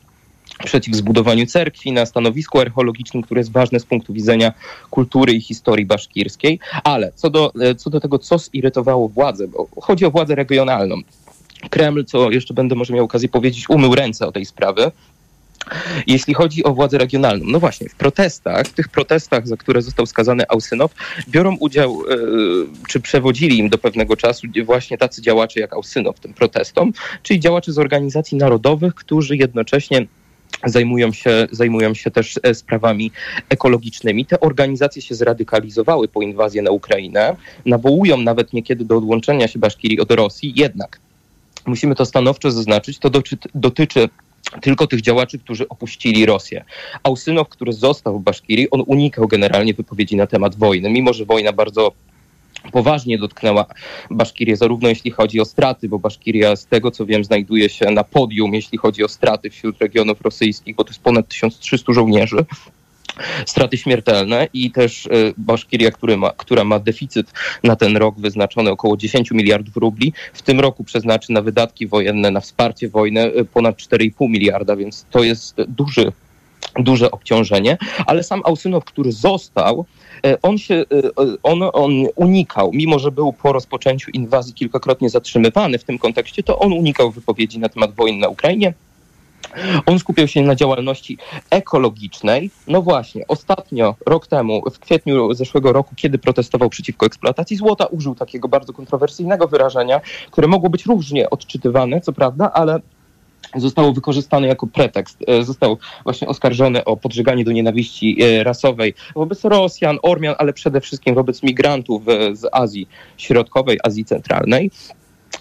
przeciw 0.65 0.97
zbudowaniu 0.97 1.47
cerkwi 1.47 1.93
na 1.93 2.07
stanowisku 2.07 2.61
archeologicznym, 2.61 3.23
które 3.23 3.41
jest 3.41 3.53
ważne 3.53 3.81
z 3.81 3.85
punktu 3.85 4.13
widzenia 4.13 4.53
kultury 4.91 5.33
i 5.33 5.41
historii 5.41 5.87
baszkirskiej. 5.87 6.59
Ale 6.85 7.13
co 7.15 7.31
do, 7.31 7.53
e, 7.61 7.75
co 7.75 7.91
do 7.91 8.01
tego, 8.01 8.19
co 8.19 8.39
zirytowało 8.39 9.09
władzę, 9.09 9.49
bo 9.49 9.67
chodzi 9.81 10.05
o 10.05 10.11
władzę 10.11 10.35
regionalną. 10.35 10.97
Kreml, 11.71 12.05
co 12.05 12.31
jeszcze 12.31 12.55
będę 12.55 12.75
może 12.75 12.95
miał 12.95 13.05
okazję 13.05 13.29
powiedzieć, 13.29 13.71
umył 13.71 13.95
ręce 13.95 14.27
o 14.27 14.33
tej 14.33 14.45
sprawy 14.45 14.91
jeśli 16.07 16.35
chodzi 16.35 16.65
o 16.65 16.75
władzę 16.75 16.99
regionalną, 16.99 17.45
no 17.49 17.61
właśnie, 17.61 17.89
w 17.89 17.95
protestach, 17.95 18.67
w 18.67 18.73
tych 18.73 18.89
protestach, 18.89 19.49
za 19.49 19.57
które 19.57 19.83
został 19.83 20.07
skazany 20.07 20.45
Ausynow, 20.49 20.95
biorą 21.29 21.57
udział, 21.61 22.03
e, 22.11 22.17
czy 22.89 23.01
przewodzili 23.01 23.59
im 23.59 23.69
do 23.69 23.79
pewnego 23.79 24.17
czasu 24.17 24.47
właśnie 24.65 24.99
tacy 24.99 25.23
działacze 25.23 25.61
jak 25.61 25.73
Ausynow 25.73 26.21
tym 26.21 26.35
protestom, 26.35 26.93
czyli 27.23 27.41
działacze 27.41 27.73
z 27.73 27.79
organizacji 27.79 28.39
narodowych, 28.39 28.95
którzy 28.95 29.37
jednocześnie 29.37 30.07
zajmują 30.65 31.13
się, 31.13 31.49
zajmują 31.51 31.95
się 31.95 32.11
też 32.11 32.41
e, 32.43 32.55
sprawami 32.55 33.11
ekologicznymi. 33.49 34.27
Te 34.27 34.41
organizacje 34.41 35.03
się 35.03 35.15
zradykalizowały 35.15 36.09
po 36.09 36.23
inwazji 36.23 36.63
na 36.63 36.71
Ukrainę, 36.71 37.37
nawołują 37.67 38.17
nawet 38.17 38.53
niekiedy 38.53 38.85
do 38.85 38.97
odłączenia 38.97 39.49
się 39.49 39.59
Baszkirii 39.59 40.01
od 40.01 40.11
Rosji, 40.11 40.53
jednak 40.57 41.01
musimy 41.67 41.95
to 41.95 42.07
stanowczo 42.07 42.51
zaznaczyć, 42.51 42.99
to 42.99 43.11
dotyczy 43.55 44.09
tylko 44.63 44.87
tych 44.87 45.01
działaczy, 45.01 45.39
którzy 45.39 45.69
opuścili 45.69 46.27
Rosję. 46.27 46.65
Ausynow, 47.03 47.49
który 47.49 47.73
został 47.73 48.19
w 48.19 48.23
Baszkirii, 48.23 48.71
on 48.71 48.83
unikał 48.87 49.29
generalnie 49.29 49.75
wypowiedzi 49.75 50.17
na 50.17 50.27
temat 50.27 50.57
wojny, 50.57 50.91
mimo 50.91 51.13
że 51.13 51.25
wojna 51.25 51.53
bardzo 51.53 51.93
poważnie 52.73 53.19
dotknęła 53.19 53.67
Baszkirię, 54.11 54.57
zarówno 54.57 54.89
jeśli 54.89 55.11
chodzi 55.11 55.41
o 55.41 55.45
straty, 55.45 55.89
bo 55.89 55.99
Baszkiria 55.99 56.57
z 56.57 56.67
tego 56.67 56.91
co 56.91 57.07
wiem 57.07 57.25
znajduje 57.25 57.69
się 57.69 57.91
na 57.91 58.05
podium, 58.05 58.55
jeśli 58.55 58.79
chodzi 58.79 59.05
o 59.05 59.09
straty 59.09 59.51
wśród 59.51 59.79
regionów 59.79 60.21
rosyjskich, 60.21 60.77
bo 60.77 60.85
to 60.85 60.91
jest 60.91 61.03
ponad 61.03 61.29
1300 61.29 61.93
żołnierzy, 61.93 62.45
straty 63.47 63.79
śmiertelne 63.79 64.49
i 64.53 64.71
też 64.71 65.07
e, 65.07 65.11
Baszkiria, 65.37 65.91
który 65.91 66.17
ma, 66.17 66.31
która 66.31 66.65
ma 66.65 66.79
deficyt 66.79 67.33
na 67.65 67.77
ten 67.77 67.97
rok 67.97 68.15
wyznaczony 68.19 68.71
około 68.71 68.97
10 68.97 69.31
miliardów 69.31 69.77
rubli, 69.77 70.13
w 70.33 70.43
tym 70.43 70.61
roku 70.61 70.85
przeznaczy 70.85 71.33
na 71.33 71.43
wydatki 71.43 71.87
wojenne, 71.87 72.31
na 72.31 72.41
wsparcie 72.41 72.89
wojny 72.89 73.21
e, 73.21 73.45
ponad 73.45 73.77
4,5 73.77 74.29
miliarda, 74.29 74.77
więc 74.77 75.07
to 75.11 75.23
jest 75.25 75.57
duży 75.69 76.13
duże 76.77 77.11
obciążenie, 77.11 77.79
ale 78.07 78.23
sam 78.23 78.43
Ausynow, 78.45 78.85
który 78.85 79.13
został, 79.13 79.85
e, 80.27 80.43
on 80.43 80.59
się, 80.59 80.85
on, 81.43 81.63
on 81.73 81.93
unikał, 82.17 82.71
mimo 82.75 82.99
że 82.99 83.13
był 83.13 83.33
po 83.33 83.53
rozpoczęciu 83.53 84.11
inwazji 84.11 84.55
kilkakrotnie 84.55 85.11
zatrzymywany 85.11 85.79
w 85.79 85.85
tym 85.85 85.99
kontekście, 85.99 86.43
to 86.43 86.59
on 86.59 86.73
unikał 86.73 87.11
wypowiedzi 87.11 87.59
na 87.59 87.69
temat 87.69 87.95
wojny 87.95 88.19
na 88.19 88.29
Ukrainie, 88.29 88.75
on 89.87 89.99
skupiał 89.99 90.29
się 90.29 90.43
na 90.43 90.55
działalności 90.55 91.19
ekologicznej. 91.51 92.51
No 92.67 92.83
właśnie, 92.83 93.27
ostatnio, 93.29 93.95
rok 94.07 94.27
temu, 94.27 94.63
w 94.71 94.79
kwietniu 94.79 95.35
zeszłego 95.35 95.73
roku, 95.73 95.95
kiedy 95.97 96.19
protestował 96.19 96.69
przeciwko 96.69 97.07
eksploatacji 97.07 97.57
złota, 97.57 97.87
użył 97.87 98.15
takiego 98.15 98.49
bardzo 98.49 98.73
kontrowersyjnego 98.73 99.49
wyrażenia, 99.49 100.01
które 100.31 100.49
mogło 100.49 100.71
być 100.71 100.87
różnie 100.87 101.31
odczytywane, 101.31 102.01
co 102.01 102.13
prawda, 102.13 102.53
ale 102.53 102.81
zostało 103.57 103.93
wykorzystane 103.93 104.47
jako 104.47 104.67
pretekst. 104.67 105.19
E, 105.27 105.45
został 105.45 105.79
właśnie 106.05 106.29
oskarżony 106.29 106.85
o 106.85 106.97
podżeganie 106.97 107.45
do 107.45 107.53
nienawiści 107.53 108.23
e, 108.23 108.45
rasowej 108.45 108.95
wobec 109.15 109.45
Rosjan, 109.45 109.99
Ormian, 110.03 110.35
ale 110.39 110.53
przede 110.53 110.81
wszystkim 110.81 111.15
wobec 111.15 111.43
migrantów 111.43 112.09
e, 112.09 112.37
z 112.37 112.49
Azji 112.53 112.89
Środkowej, 113.17 113.79
Azji 113.85 114.05
Centralnej. 114.05 114.71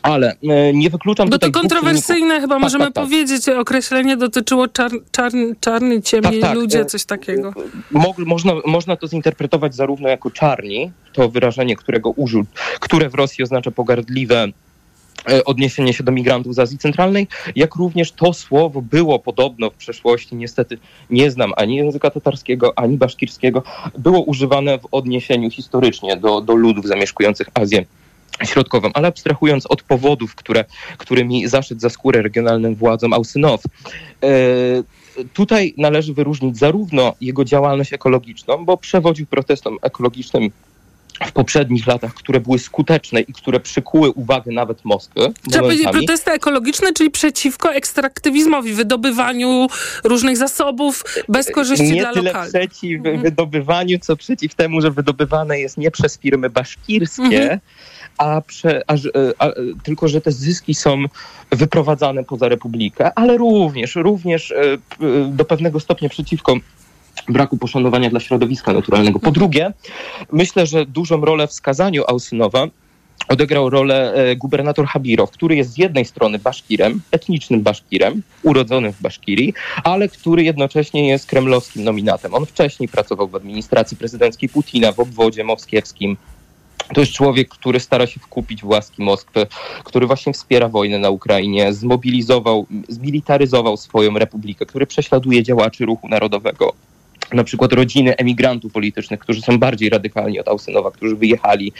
Ale 0.01 0.35
e, 0.49 0.73
nie 0.73 0.89
wykluczam 0.89 1.29
Bo 1.29 1.39
to 1.39 1.51
kontrowersyjne 1.51 2.41
chyba 2.41 2.55
Tak, 2.55 2.61
możemy 2.63 2.85
tak, 2.85 2.93
tak. 2.93 3.03
powiedzieć. 3.03 3.49
Określenie 3.49 4.17
dotyczyło 4.17 4.67
czar, 4.67 4.91
czar, 5.11 5.31
czarni, 5.59 6.01
ciemni 6.01 6.39
Tak, 6.39 6.41
tak. 6.41 6.55
ludzie, 6.55 6.79
E, 6.79 6.85
coś 6.85 7.05
takiego. 7.05 7.53
Mo, 7.91 8.13
można, 8.17 8.53
można 8.65 8.95
to 8.95 9.07
zinterpretować 9.07 9.75
zarówno 9.75 10.09
jako 10.09 10.31
czarni, 10.31 10.91
to 11.13 11.29
wyrażenie, 11.29 11.75
którego 11.75 12.09
użył, 12.09 12.45
które 12.79 13.09
w 13.09 13.15
Rosji 13.15 13.43
oznacza 13.43 13.71
pogardliwe 13.71 14.47
e, 15.29 15.43
odniesienie 15.45 15.93
się 15.93 16.03
do 16.03 16.11
migrantów 16.11 16.55
z 16.55 16.59
Azji 16.59 16.77
Centralnej, 16.77 17.27
jak 17.55 17.75
również 17.75 18.11
to 18.11 18.33
słowo 18.33 18.81
było 18.81 19.19
podobno 19.19 19.69
w 19.69 19.73
przeszłości, 19.73 20.35
niestety 20.35 20.77
nie 21.09 21.31
znam 21.31 21.53
ani 21.57 21.75
języka 21.75 22.09
tatarskiego, 22.09 22.73
ani 22.79 22.97
baszkirskiego, 22.97 23.63
było 23.97 24.21
używane 24.21 24.79
w 24.79 24.87
odniesieniu 24.91 25.49
historycznie 25.49 26.17
do, 26.17 26.41
do 26.41 26.55
ludów 26.55 26.87
zamieszkujących 26.87 27.47
Azję 27.53 27.85
Środkową, 28.45 28.89
ale 28.93 29.07
abstrahując 29.07 29.65
od 29.65 29.83
powodów, 29.83 30.35
które, 30.35 30.65
którymi 30.97 31.47
zaszedł 31.47 31.81
za 31.81 31.89
skórę 31.89 32.21
regionalnym 32.21 32.75
władzom 32.75 33.13
Ausynow, 33.13 33.63
e, 34.23 34.27
tutaj 35.33 35.73
należy 35.77 36.13
wyróżnić 36.13 36.57
zarówno 36.57 37.13
jego 37.21 37.45
działalność 37.45 37.93
ekologiczną, 37.93 38.65
bo 38.65 38.77
przewodził 38.77 39.25
protestom 39.25 39.77
ekologicznym 39.81 40.51
w 41.27 41.31
poprzednich 41.31 41.87
latach, 41.87 42.13
które 42.13 42.39
były 42.39 42.59
skuteczne 42.59 43.21
i 43.21 43.33
które 43.33 43.59
przykuły 43.59 44.11
uwagę 44.11 44.51
nawet 44.51 44.85
Moskwy. 44.85 45.33
Trzeba 45.49 45.63
powiedzieć 45.63 45.87
protesty 45.91 46.31
ekologiczne, 46.31 46.93
czyli 46.93 47.11
przeciwko 47.11 47.73
ekstraktywizmowi, 47.73 48.73
wydobywaniu 48.73 49.67
różnych 50.03 50.37
zasobów 50.37 51.03
bez 51.29 51.51
korzyści 51.51 51.91
nie 51.91 52.01
dla 52.01 52.13
tyle 52.13 52.23
lokalnych. 52.23 52.51
przeciw 52.51 52.97
Mhm. 52.97 53.21
wydobywaniu, 53.21 53.99
co 53.99 54.15
przeciw 54.15 54.55
temu, 54.55 54.81
że 54.81 54.91
wydobywane 54.91 55.59
jest 55.59 55.77
nie 55.77 55.91
przez 55.91 56.17
firmy 56.19 56.49
baszkirskie, 56.49 57.41
Mhm. 57.41 57.59
a, 58.17 58.41
prze, 58.41 58.81
a, 58.87 58.93
a, 59.39 59.45
a 59.45 59.51
tylko, 59.83 60.07
że 60.07 60.21
te 60.21 60.31
zyski 60.31 60.73
są 60.75 61.03
wyprowadzane 61.51 62.23
poza 62.23 62.49
Republikę, 62.49 63.11
ale 63.15 63.37
również, 63.37 63.95
również 63.95 64.51
e, 64.51 64.77
do 65.27 65.45
pewnego 65.45 65.79
stopnia 65.79 66.09
przeciwko 66.09 66.55
braku 67.29 67.57
poszanowania 67.57 68.09
dla 68.09 68.19
środowiska 68.19 68.73
naturalnego. 68.73 69.19
Po 69.19 69.31
drugie, 69.31 69.73
myślę, 70.31 70.65
że 70.65 70.85
dużą 70.85 71.21
rolę 71.21 71.47
w 71.47 71.53
skazaniu 71.53 72.03
Ausynowa 72.07 72.67
odegrał 73.27 73.69
rolę 73.69 74.13
e, 74.13 74.35
gubernator 74.35 74.85
Habirow, 74.85 75.31
który 75.31 75.55
jest 75.55 75.73
z 75.73 75.77
jednej 75.77 76.05
strony 76.05 76.39
Baszkirem, 76.39 77.01
etnicznym 77.11 77.61
Baszkirem, 77.61 78.21
urodzonym 78.43 78.93
w 78.93 79.01
Baszkirii, 79.01 79.53
ale 79.83 80.09
który 80.09 80.43
jednocześnie 80.43 81.07
jest 81.07 81.25
kremlowskim 81.25 81.83
nominatem. 81.83 82.33
On 82.33 82.45
wcześniej 82.45 82.89
pracował 82.89 83.27
w 83.27 83.35
administracji 83.35 83.97
prezydenckiej 83.97 84.49
Putina, 84.49 84.91
w 84.91 84.99
obwodzie 84.99 85.43
moskiewskim. 85.43 86.17
To 86.93 87.01
jest 87.01 87.13
człowiek, 87.13 87.49
który 87.49 87.79
stara 87.79 88.07
się 88.07 88.19
wkupić 88.19 88.61
w 88.61 88.67
łaski 88.67 89.03
Moskwy, 89.03 89.47
który 89.83 90.07
właśnie 90.07 90.33
wspiera 90.33 90.67
wojnę 90.67 90.99
na 90.99 91.09
Ukrainie, 91.09 91.73
zmobilizował, 91.73 92.65
zmilitaryzował 92.89 93.77
swoją 93.77 94.13
republikę, 94.19 94.65
który 94.65 94.87
prześladuje 94.87 95.43
działaczy 95.43 95.85
ruchu 95.85 96.07
narodowego, 96.07 96.73
na 97.33 97.43
przykład 97.43 97.73
rodziny 97.73 98.17
emigrantów 98.17 98.73
politycznych, 98.73 99.19
którzy 99.19 99.41
są 99.41 99.59
bardziej 99.59 99.89
radykalni 99.89 100.39
od 100.39 100.47
Ausynowa, 100.47 100.91
którzy 100.91 101.15
wyjechali. 101.15 101.73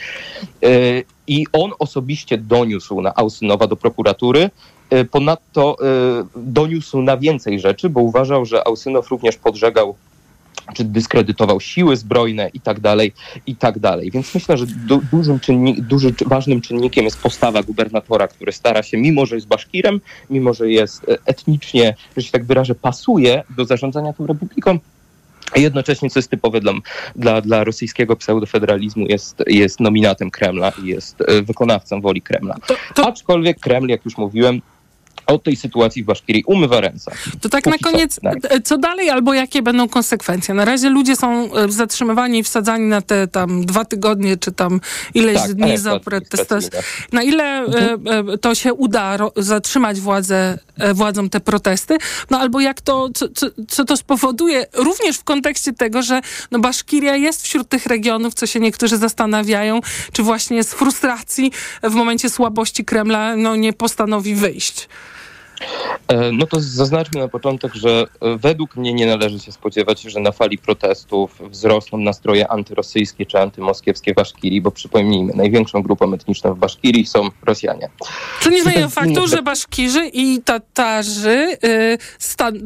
Yy, 0.62 1.04
I 1.26 1.46
on 1.52 1.70
osobiście 1.78 2.38
doniósł 2.38 3.00
na 3.00 3.14
Ausynowa 3.14 3.66
do 3.66 3.76
prokuratury. 3.76 4.50
Yy, 4.90 5.04
Ponadto 5.04 5.76
yy, 5.80 6.42
doniósł 6.42 7.02
na 7.02 7.16
więcej 7.16 7.60
rzeczy, 7.60 7.90
bo 7.90 8.00
uważał, 8.00 8.44
że 8.44 8.66
Ausynow 8.66 9.10
również 9.10 9.36
podżegał 9.36 9.94
czy 10.74 10.84
dyskredytował 10.84 11.60
siły 11.60 11.96
zbrojne 11.96 12.50
i 12.54 12.60
tak 12.60 12.80
dalej, 12.80 13.12
i 13.46 13.56
tak 13.56 13.78
dalej. 13.78 14.10
Więc 14.10 14.34
myślę, 14.34 14.58
że 14.58 14.66
du, 14.66 15.00
dużym 15.12 15.40
czynnik, 15.40 15.80
duży, 15.80 16.14
ważnym 16.26 16.60
czynnikiem 16.60 17.04
jest 17.04 17.22
postawa 17.22 17.62
gubernatora, 17.62 18.28
który 18.28 18.52
stara 18.52 18.82
się, 18.82 18.98
mimo 18.98 19.26
że 19.26 19.34
jest 19.34 19.46
Baszkirem, 19.46 20.00
mimo 20.30 20.54
że 20.54 20.70
jest 20.70 21.08
e, 21.08 21.18
etnicznie, 21.26 21.94
że 22.16 22.22
się 22.22 22.32
tak 22.32 22.44
wyrażę, 22.44 22.74
pasuje 22.74 23.42
do 23.56 23.64
zarządzania 23.64 24.12
tą 24.12 24.26
republiką, 24.26 24.78
jednocześnie, 25.60 26.10
co 26.10 26.18
jest 26.18 26.30
typowe 26.30 26.60
dla, 26.60 26.72
dla, 27.16 27.40
dla 27.40 27.64
rosyjskiego 27.64 28.16
pseudofederalizmu, 28.16 29.06
jest, 29.06 29.42
jest 29.46 29.80
nominatem 29.80 30.30
Kremla 30.30 30.72
i 30.84 30.86
jest 30.86 31.20
e, 31.20 31.42
wykonawcą 31.42 32.00
woli 32.00 32.22
Kremla. 32.22 32.56
Aczkolwiek 32.96 33.60
Kreml, 33.60 33.88
jak 33.88 34.04
już 34.04 34.16
mówiłem, 34.16 34.60
od 35.26 35.42
tej 35.42 35.56
sytuacji 35.56 36.02
w 36.02 36.06
Baszkirii 36.06 36.44
umywa 36.46 36.80
ręce. 36.80 37.10
To 37.40 37.48
tak 37.48 37.66
na 37.66 37.72
Póki 37.72 37.84
koniec, 37.84 38.20
e, 38.50 38.60
co 38.60 38.78
dalej 38.78 39.10
albo 39.10 39.34
jakie 39.34 39.62
będą 39.62 39.88
konsekwencje? 39.88 40.54
Na 40.54 40.64
razie 40.64 40.90
ludzie 40.90 41.16
są 41.16 41.54
e, 41.54 41.72
zatrzymywani 41.72 42.38
i 42.38 42.42
wsadzani 42.42 42.84
na 42.86 43.02
te 43.02 43.28
tam 43.28 43.66
dwa 43.66 43.84
tygodnie, 43.84 44.36
czy 44.36 44.52
tam 44.52 44.80
ileś 45.14 45.36
Tak, 45.36 45.52
dni 45.54 45.78
za 45.78 45.92
administracyjne. 45.92 46.82
Na 47.12 47.22
ile 47.22 47.44
e, 47.44 47.64
Mhm. 47.64 48.28
e, 48.30 48.38
to 48.38 48.54
się 48.54 48.74
uda 48.74 49.18
zatrzymać 49.36 50.00
władzę, 50.00 50.58
władzom 50.94 51.30
te 51.30 51.40
protesty? 51.40 51.96
No 52.30 52.38
albo 52.38 52.60
jak 52.60 52.80
to, 52.80 53.08
co, 53.14 53.28
co, 53.28 53.46
co 53.68 53.84
to 53.84 53.96
spowoduje, 53.96 54.66
również 54.72 55.16
w 55.16 55.24
kontekście 55.24 55.72
tego, 55.72 56.02
że 56.02 56.20
no 56.50 56.58
Baszkiria 56.58 57.16
jest 57.16 57.42
wśród 57.42 57.68
tych 57.68 57.86
regionów, 57.86 58.34
co 58.34 58.46
się 58.46 58.60
niektórzy 58.60 58.96
zastanawiają, 58.96 59.80
czy 60.12 60.22
właśnie 60.22 60.64
z 60.64 60.72
frustracji 60.74 61.52
w 61.82 61.94
momencie 61.94 62.30
słabości 62.30 62.84
Kremla 62.84 63.36
no, 63.36 63.56
nie 63.56 63.72
postanowi 63.72 64.34
wyjść. 64.34 64.88
E, 66.08 66.32
No 66.32 66.46
to 66.46 66.60
zaznaczmy 66.60 67.20
na 67.20 67.28
początek, 67.28 67.74
że 67.74 68.04
e, 68.20 68.36
według 68.38 68.76
mnie 68.76 68.94
nie 68.94 69.06
należy 69.06 69.38
się 69.38 69.52
spodziewać, 69.52 70.02
że 70.02 70.20
na 70.20 70.32
fali 70.32 70.58
protestów 70.58 71.38
wzrosną 71.50 71.98
nastroje 71.98 72.48
antyrosyjskie 72.48 73.26
czy 73.26 73.38
antymoskiewskie 73.38 74.12
w 74.12 74.16
Baszkirii, 74.16 74.60
bo 74.60 74.70
przypomnijmy, 74.70 75.32
największą 75.36 75.82
grupą 75.82 76.14
etniczną 76.14 76.54
w 76.54 76.58
Baszkirii 76.58 77.06
są 77.06 77.28
Rosjanie. 77.46 77.88
Co 78.40 78.50
nie 78.50 78.62
zmienia 78.62 78.88
faktu, 78.88 79.26
że 79.26 79.42
Baszkirzy 79.42 80.06
i 80.12 80.40
Tatarzy 80.44 81.56
y, 81.64 81.98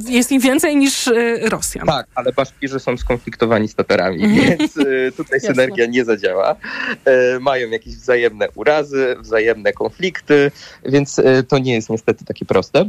jest 0.09 0.33
ich 0.33 0.41
więcej 0.43 0.77
niż 0.77 1.07
y, 1.07 1.39
Rosjan. 1.43 1.87
Tak, 1.87 2.07
ale 2.15 2.33
Baszkirzy 2.33 2.81
są 2.81 2.97
skonfliktowani 2.97 3.69
z 3.69 3.75
Tatarami, 3.75 4.25
Mhm. 4.25 4.59
więc 4.59 4.77
y, 4.77 5.13
tutaj 5.17 5.41
synergia 5.41 5.87
nie 5.87 6.05
zadziała. 6.05 6.57
E, 7.05 7.39
mają 7.41 7.69
jakieś 7.71 7.97
wzajemne 7.97 8.49
urazy, 8.55 9.17
wzajemne 9.21 9.73
konflikty, 9.73 10.51
więc 10.85 11.21
to 11.49 11.59
nie 11.59 11.75
jest 11.75 11.91
niestety 11.91 12.25
takie 12.25 12.45
proste. 12.45 12.86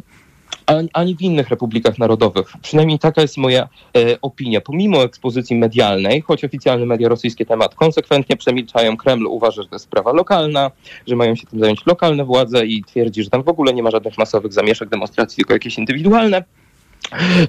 Ani, 0.93 1.15
w 1.15 1.21
innych 1.21 1.49
republikach 1.49 1.97
narodowych. 1.97 2.47
Przynajmniej 2.61 2.99
taka 2.99 3.21
jest 3.21 3.37
moja 3.37 3.63
e, 3.63 4.21
opinia. 4.21 4.61
Pomimo 4.61 5.03
ekspozycji 5.03 5.55
medialnej, 5.55 6.21
choć 6.21 6.45
oficjalne 6.45 6.85
media 6.85 7.09
rosyjskie 7.09 7.45
temat 7.45 7.75
konsekwentnie 7.75 8.37
przemilczają, 8.37 8.97
Kreml 8.97 9.25
uważa, 9.25 9.61
że 9.61 9.69
to 9.69 9.75
jest 9.75 9.85
sprawa 9.85 10.11
lokalna, 10.11 10.71
że 11.07 11.15
mają 11.15 11.35
się 11.35 11.47
tym 11.47 11.59
zająć 11.59 11.85
lokalne 11.85 12.25
władze 12.25 12.65
i 12.65 12.83
twierdzi, 12.83 13.23
że 13.23 13.29
tam 13.29 13.43
w 13.43 13.49
ogóle 13.49 13.73
nie 13.73 13.83
ma 13.83 13.91
żadnych 13.91 14.17
masowych 14.17 14.53
zamieszek, 14.53 14.89
demonstracji, 14.89 15.35
tylko 15.35 15.53
jakieś 15.53 15.77
indywidualne 15.77 16.43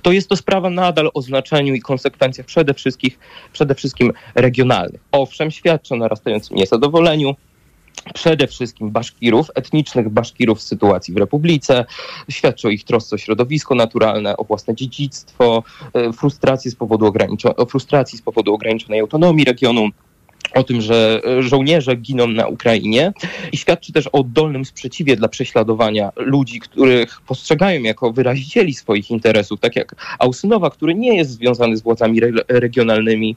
to 0.02 0.12
jest 0.12 0.28
to 0.28 0.36
sprawa 0.36 0.70
nadal 0.70 1.10
o 1.14 1.22
znaczeniu 1.22 1.74
i 1.74 1.80
konsekwencjach 1.80 2.46
przede 2.46 2.74
przede 3.52 3.74
wszystkim 3.74 4.12
regionalnych. 4.34 5.00
Owszem, 5.12 5.50
świadczy 5.50 5.94
o 5.94 5.96
narastającym 5.96 6.56
niezadowoleniu, 6.56 7.34
przede 8.02 8.46
wszystkim 8.46 8.90
Baszkirów, 8.90 9.50
etnicznych 9.54 10.08
Baszkirów 10.08 10.62
z 10.62 10.66
sytuacji 10.66 11.14
w 11.14 11.16
Republice, 11.16 11.84
świadczy 12.30 12.68
o 12.68 12.70
ich 12.70 12.84
trosce 12.84 13.16
o 13.16 13.18
środowisko 13.18 13.74
naturalne, 13.74 14.36
o 14.36 14.44
własne 14.44 14.74
dziedzictwo, 14.74 15.62
e, 15.94 16.12
frustracji 16.12 16.70
z 16.70 16.74
powodu, 16.74 17.06
ograniczo- 17.06 17.70
frustracji 17.70 18.18
z 18.18 18.22
powodu 18.22 18.54
ograniczonej 18.54 19.00
autonomii 19.00 19.44
regionu, 19.44 19.88
o 20.54 20.64
tym, 20.64 20.80
że 20.80 21.20
e, 21.38 21.42
żołnierze 21.42 21.96
giną 21.96 22.26
na 22.26 22.46
Ukrainie. 22.46 23.12
I 23.52 23.56
świadczy 23.56 23.92
też 23.92 24.06
o 24.06 24.12
oddolnym 24.12 24.64
sprzeciwie 24.64 25.16
dla 25.16 25.28
prześladowania 25.28 26.12
ludzi, 26.16 26.60
których 26.60 27.20
postrzegają 27.20 27.82
jako 27.82 28.12
wyrazicieli 28.12 28.74
swoich 28.74 29.10
interesów, 29.10 29.60
tak 29.60 29.76
jak 29.76 30.16
Ausynowa, 30.18 30.70
który 30.70 30.94
nie 30.94 31.16
jest 31.16 31.30
związany 31.30 31.76
z 31.76 31.82
władzami 31.82 32.22
re- 32.22 32.44
regionalnymi, 32.48 33.36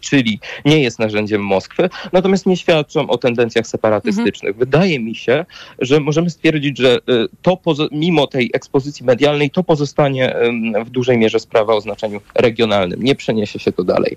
czyli 0.00 0.40
nie 0.64 0.82
jest 0.82 0.98
narzędziem 0.98 1.44
Moskwy, 1.44 1.90
natomiast 2.12 2.46
nie 2.46 2.56
świadczą 2.56 3.08
o 3.08 3.18
tendencjach 3.18 3.66
separatystycznych. 3.66 4.56
Wydaje 4.56 5.00
mi 5.00 5.14
się, 5.14 5.44
że 5.78 6.00
możemy 6.00 6.30
stwierdzić, 6.30 6.78
że 6.78 6.94
e, 6.94 6.98
to 7.42 7.58
mimo 7.92 8.26
tej 8.26 8.50
ekspozycji 8.54 9.06
medialnej 9.06 9.50
to 9.50 9.62
pozostanie 9.62 10.36
w 10.84 10.90
dużej 10.90 11.18
mierze 11.18 11.40
sprawa 11.40 11.74
o 11.74 11.80
znaczeniu 11.80 12.20
regionalnym. 12.34 13.02
Nie 13.02 13.14
przeniesie 13.14 13.58
się 13.58 13.72
to 13.72 13.84
dalej. 13.84 14.16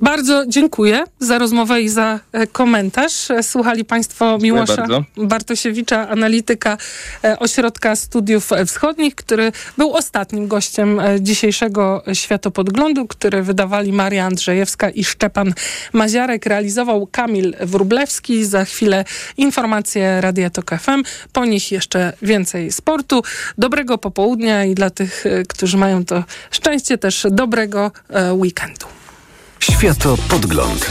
Bardzo 0.00 0.44
dziękuję 0.48 1.04
za 1.18 1.38
rozmowę 1.38 1.82
i 1.82 1.88
za 1.88 2.20
e, 2.32 2.46
komentarz. 2.46 3.30
E, 3.30 3.42
Słuchali 3.42 3.84
Państwo 3.84 4.38
Miłosza 4.38 4.76
bardzo. 4.76 5.04
Bartosiewicza, 5.16 6.08
analityka 6.08 6.78
e, 7.24 7.38
Ośrodka 7.38 7.96
Studiów 7.96 8.50
Wschodnich, 8.66 9.14
który 9.14 9.52
był 9.78 9.92
ostatnim 9.92 10.48
gościem 10.48 11.00
e, 11.00 11.20
dzisiejszego 11.20 12.02
Światopodglądu, 12.12 13.06
który 13.06 13.42
wydawali 13.42 13.92
Maria 13.92 14.26
Andrzejewska 14.50 14.90
i 14.90 15.04
Szczepan 15.04 15.54
Maziarek. 15.92 16.46
Realizował 16.46 17.06
Kamil 17.06 17.56
Wrublewski. 17.60 18.44
Za 18.44 18.64
chwilę 18.64 19.04
informacje 19.36 20.20
Radia 20.20 20.50
Tok 20.50 20.70
FM. 20.80 21.02
Po 21.32 21.44
nich 21.44 21.72
jeszcze 21.72 22.12
więcej 22.22 22.72
sportu. 22.72 23.22
Dobrego 23.58 23.98
popołudnia 23.98 24.64
i 24.64 24.74
dla 24.74 24.90
tych, 24.90 25.26
e, 25.26 25.42
którzy 25.42 25.76
mają 25.76 26.04
to 26.04 26.24
szczęście, 26.50 26.98
też 26.98 27.26
dobrego 27.30 27.92
e, 28.08 28.34
weekendu. 28.34 28.86
Światopodgląd. 29.60 30.90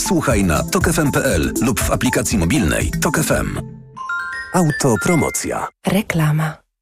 Słuchaj 0.07 0.43
na 0.43 0.63
tokefm.pl 0.63 1.53
lub 1.61 1.79
w 1.79 1.91
aplikacji 1.91 2.37
mobilnej 2.37 2.91
Tok 3.01 3.19
FM. 3.19 3.59
Autopromocja. 4.53 5.67
Reklama. 5.87 6.60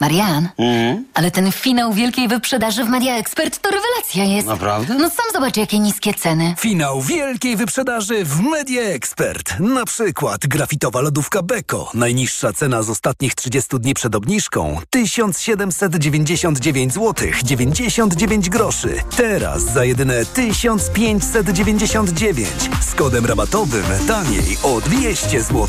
Marian, 0.00 0.48
ale 1.14 1.30
ten 1.30 1.52
finał 1.52 1.92
wielkiej 1.92 2.28
wyprzedaży 2.28 2.84
w 2.84 2.88
Media 2.88 3.16
Expert 3.16 3.58
to 3.58 3.70
rewelacja 3.70 4.24
jest. 4.24 4.46
Naprawdę? 4.46 4.94
No 4.94 5.10
sam 5.10 5.26
zobacz, 5.32 5.56
jakie 5.56 5.78
niskie 5.78 6.14
ceny. 6.14 6.54
Finał 6.58 7.00
wielkiej 7.00 7.56
wyprzedaży 7.56 8.24
w 8.24 8.40
Media 8.40 8.82
Expert. 8.82 9.60
Na 9.60 9.84
przykład 9.84 10.46
grafitowa 10.46 11.00
lodówka 11.00 11.42
Beko. 11.42 11.90
Najniższa 11.94 12.52
cena 12.52 12.82
z 12.82 12.90
ostatnich 12.90 13.34
30 13.34 13.78
dni 13.80 13.94
przed 13.94 14.14
obniżką 14.14 14.78
1799 14.90 16.92
zł 16.92 17.28
99 17.44 18.50
groszy. 18.50 18.94
Teraz 19.16 19.62
za 19.62 19.84
jedyne 19.84 20.26
1599 20.26 22.48
z 22.80 22.94
kodem 22.94 23.26
rabatowym 23.26 23.84
taniej 24.08 24.58
o 24.62 24.80
200 24.80 25.42
zł. 25.42 25.68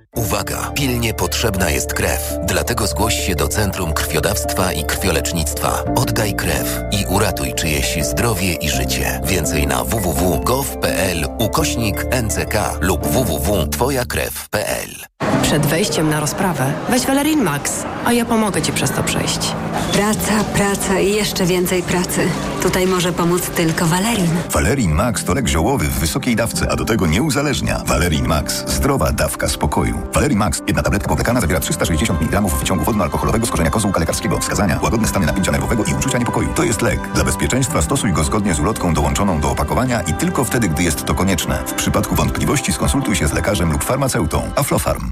Uwaga! 0.21 0.71
Pilnie 0.75 1.13
potrzebna 1.13 1.69
jest 1.69 1.93
krew. 1.93 2.33
Dlatego 2.43 2.87
zgłoś 2.87 3.27
się 3.27 3.35
do 3.35 3.47
Centrum 3.47 3.93
Krwiodawstwa 3.93 4.73
i 4.73 4.83
Krwiolecznictwa. 4.83 5.83
Oddaj 5.95 6.33
krew 6.33 6.81
i 6.91 7.05
uratuj 7.05 7.53
czyjeś 7.53 7.97
zdrowie 8.05 8.53
i 8.53 8.69
życie. 8.69 9.21
Więcej 9.23 9.67
na 9.67 9.83
www.gov.pl 9.83 11.25
ukośnik 11.39 12.05
NCK 12.23 12.53
lub 12.81 13.07
www.twojakrew.pl 13.07 14.89
Przed 15.41 15.65
wejściem 15.65 16.09
na 16.09 16.19
rozprawę 16.19 16.73
weź 16.89 17.05
Valerin 17.05 17.43
Max, 17.43 17.71
a 18.05 18.13
ja 18.13 18.25
pomogę 18.25 18.61
Ci 18.61 18.73
przez 18.73 18.91
to 18.91 19.03
przejść. 19.03 19.55
Praca, 19.93 20.43
praca 20.53 20.99
i 20.99 21.11
jeszcze 21.13 21.45
więcej 21.45 21.83
pracy. 21.83 22.27
Tutaj 22.63 22.87
może 22.87 23.13
pomóc 23.13 23.41
tylko 23.49 23.85
Valerin. 23.85 24.31
Valerin 24.49 24.91
Max 24.91 25.23
to 25.23 25.33
lek 25.33 25.47
ziołowy 25.47 25.85
w 25.85 25.99
wysokiej 25.99 26.35
dawce, 26.35 26.71
a 26.71 26.75
do 26.75 26.85
tego 26.85 27.07
nie 27.07 27.21
uzależnia. 27.21 27.83
Valerin 27.85 28.27
Max. 28.27 28.63
Zdrowa 28.67 29.11
dawka 29.11 29.49
spokoju. 29.49 30.00
Valerin 30.13 30.37
Max. 30.37 30.61
Jedna 30.67 30.83
tabletka 30.83 31.09
powlekana 31.09 31.41
zawiera 31.41 31.59
360 31.59 32.21
mg 32.21 32.41
wyciągu 32.41 32.83
wodno-alkoholowego 32.83 33.45
z 33.45 33.51
korzenia 33.51 33.69
kozłka 33.69 33.99
lekarskiego. 33.99 34.39
Wskazania. 34.39 34.79
Łagodne 34.83 35.07
stany 35.07 35.25
napięcia 35.25 35.51
nerwowego 35.51 35.83
i 35.83 35.93
uczucia 35.93 36.17
niepokoju. 36.17 36.53
To 36.55 36.63
jest 36.63 36.81
lek. 36.81 36.99
Dla 37.13 37.23
bezpieczeństwa 37.23 37.81
stosuj 37.81 38.13
go 38.13 38.23
zgodnie 38.23 38.53
z 38.53 38.59
ulotką 38.59 38.93
dołączoną 38.93 39.39
do 39.39 39.51
opakowania 39.51 40.01
i 40.01 40.13
tylko 40.13 40.43
wtedy, 40.43 40.69
gdy 40.69 40.83
jest 40.83 41.05
to 41.05 41.15
konieczne. 41.15 41.63
W 41.67 41.73
przypadku 41.73 42.15
wątpliwości 42.15 42.73
skonsultuj 42.73 43.15
się 43.15 43.27
z 43.27 43.33
lekarzem 43.33 43.71
lub 43.71 43.83
farmaceutą. 43.83 44.51
Aflofarm. 44.55 45.11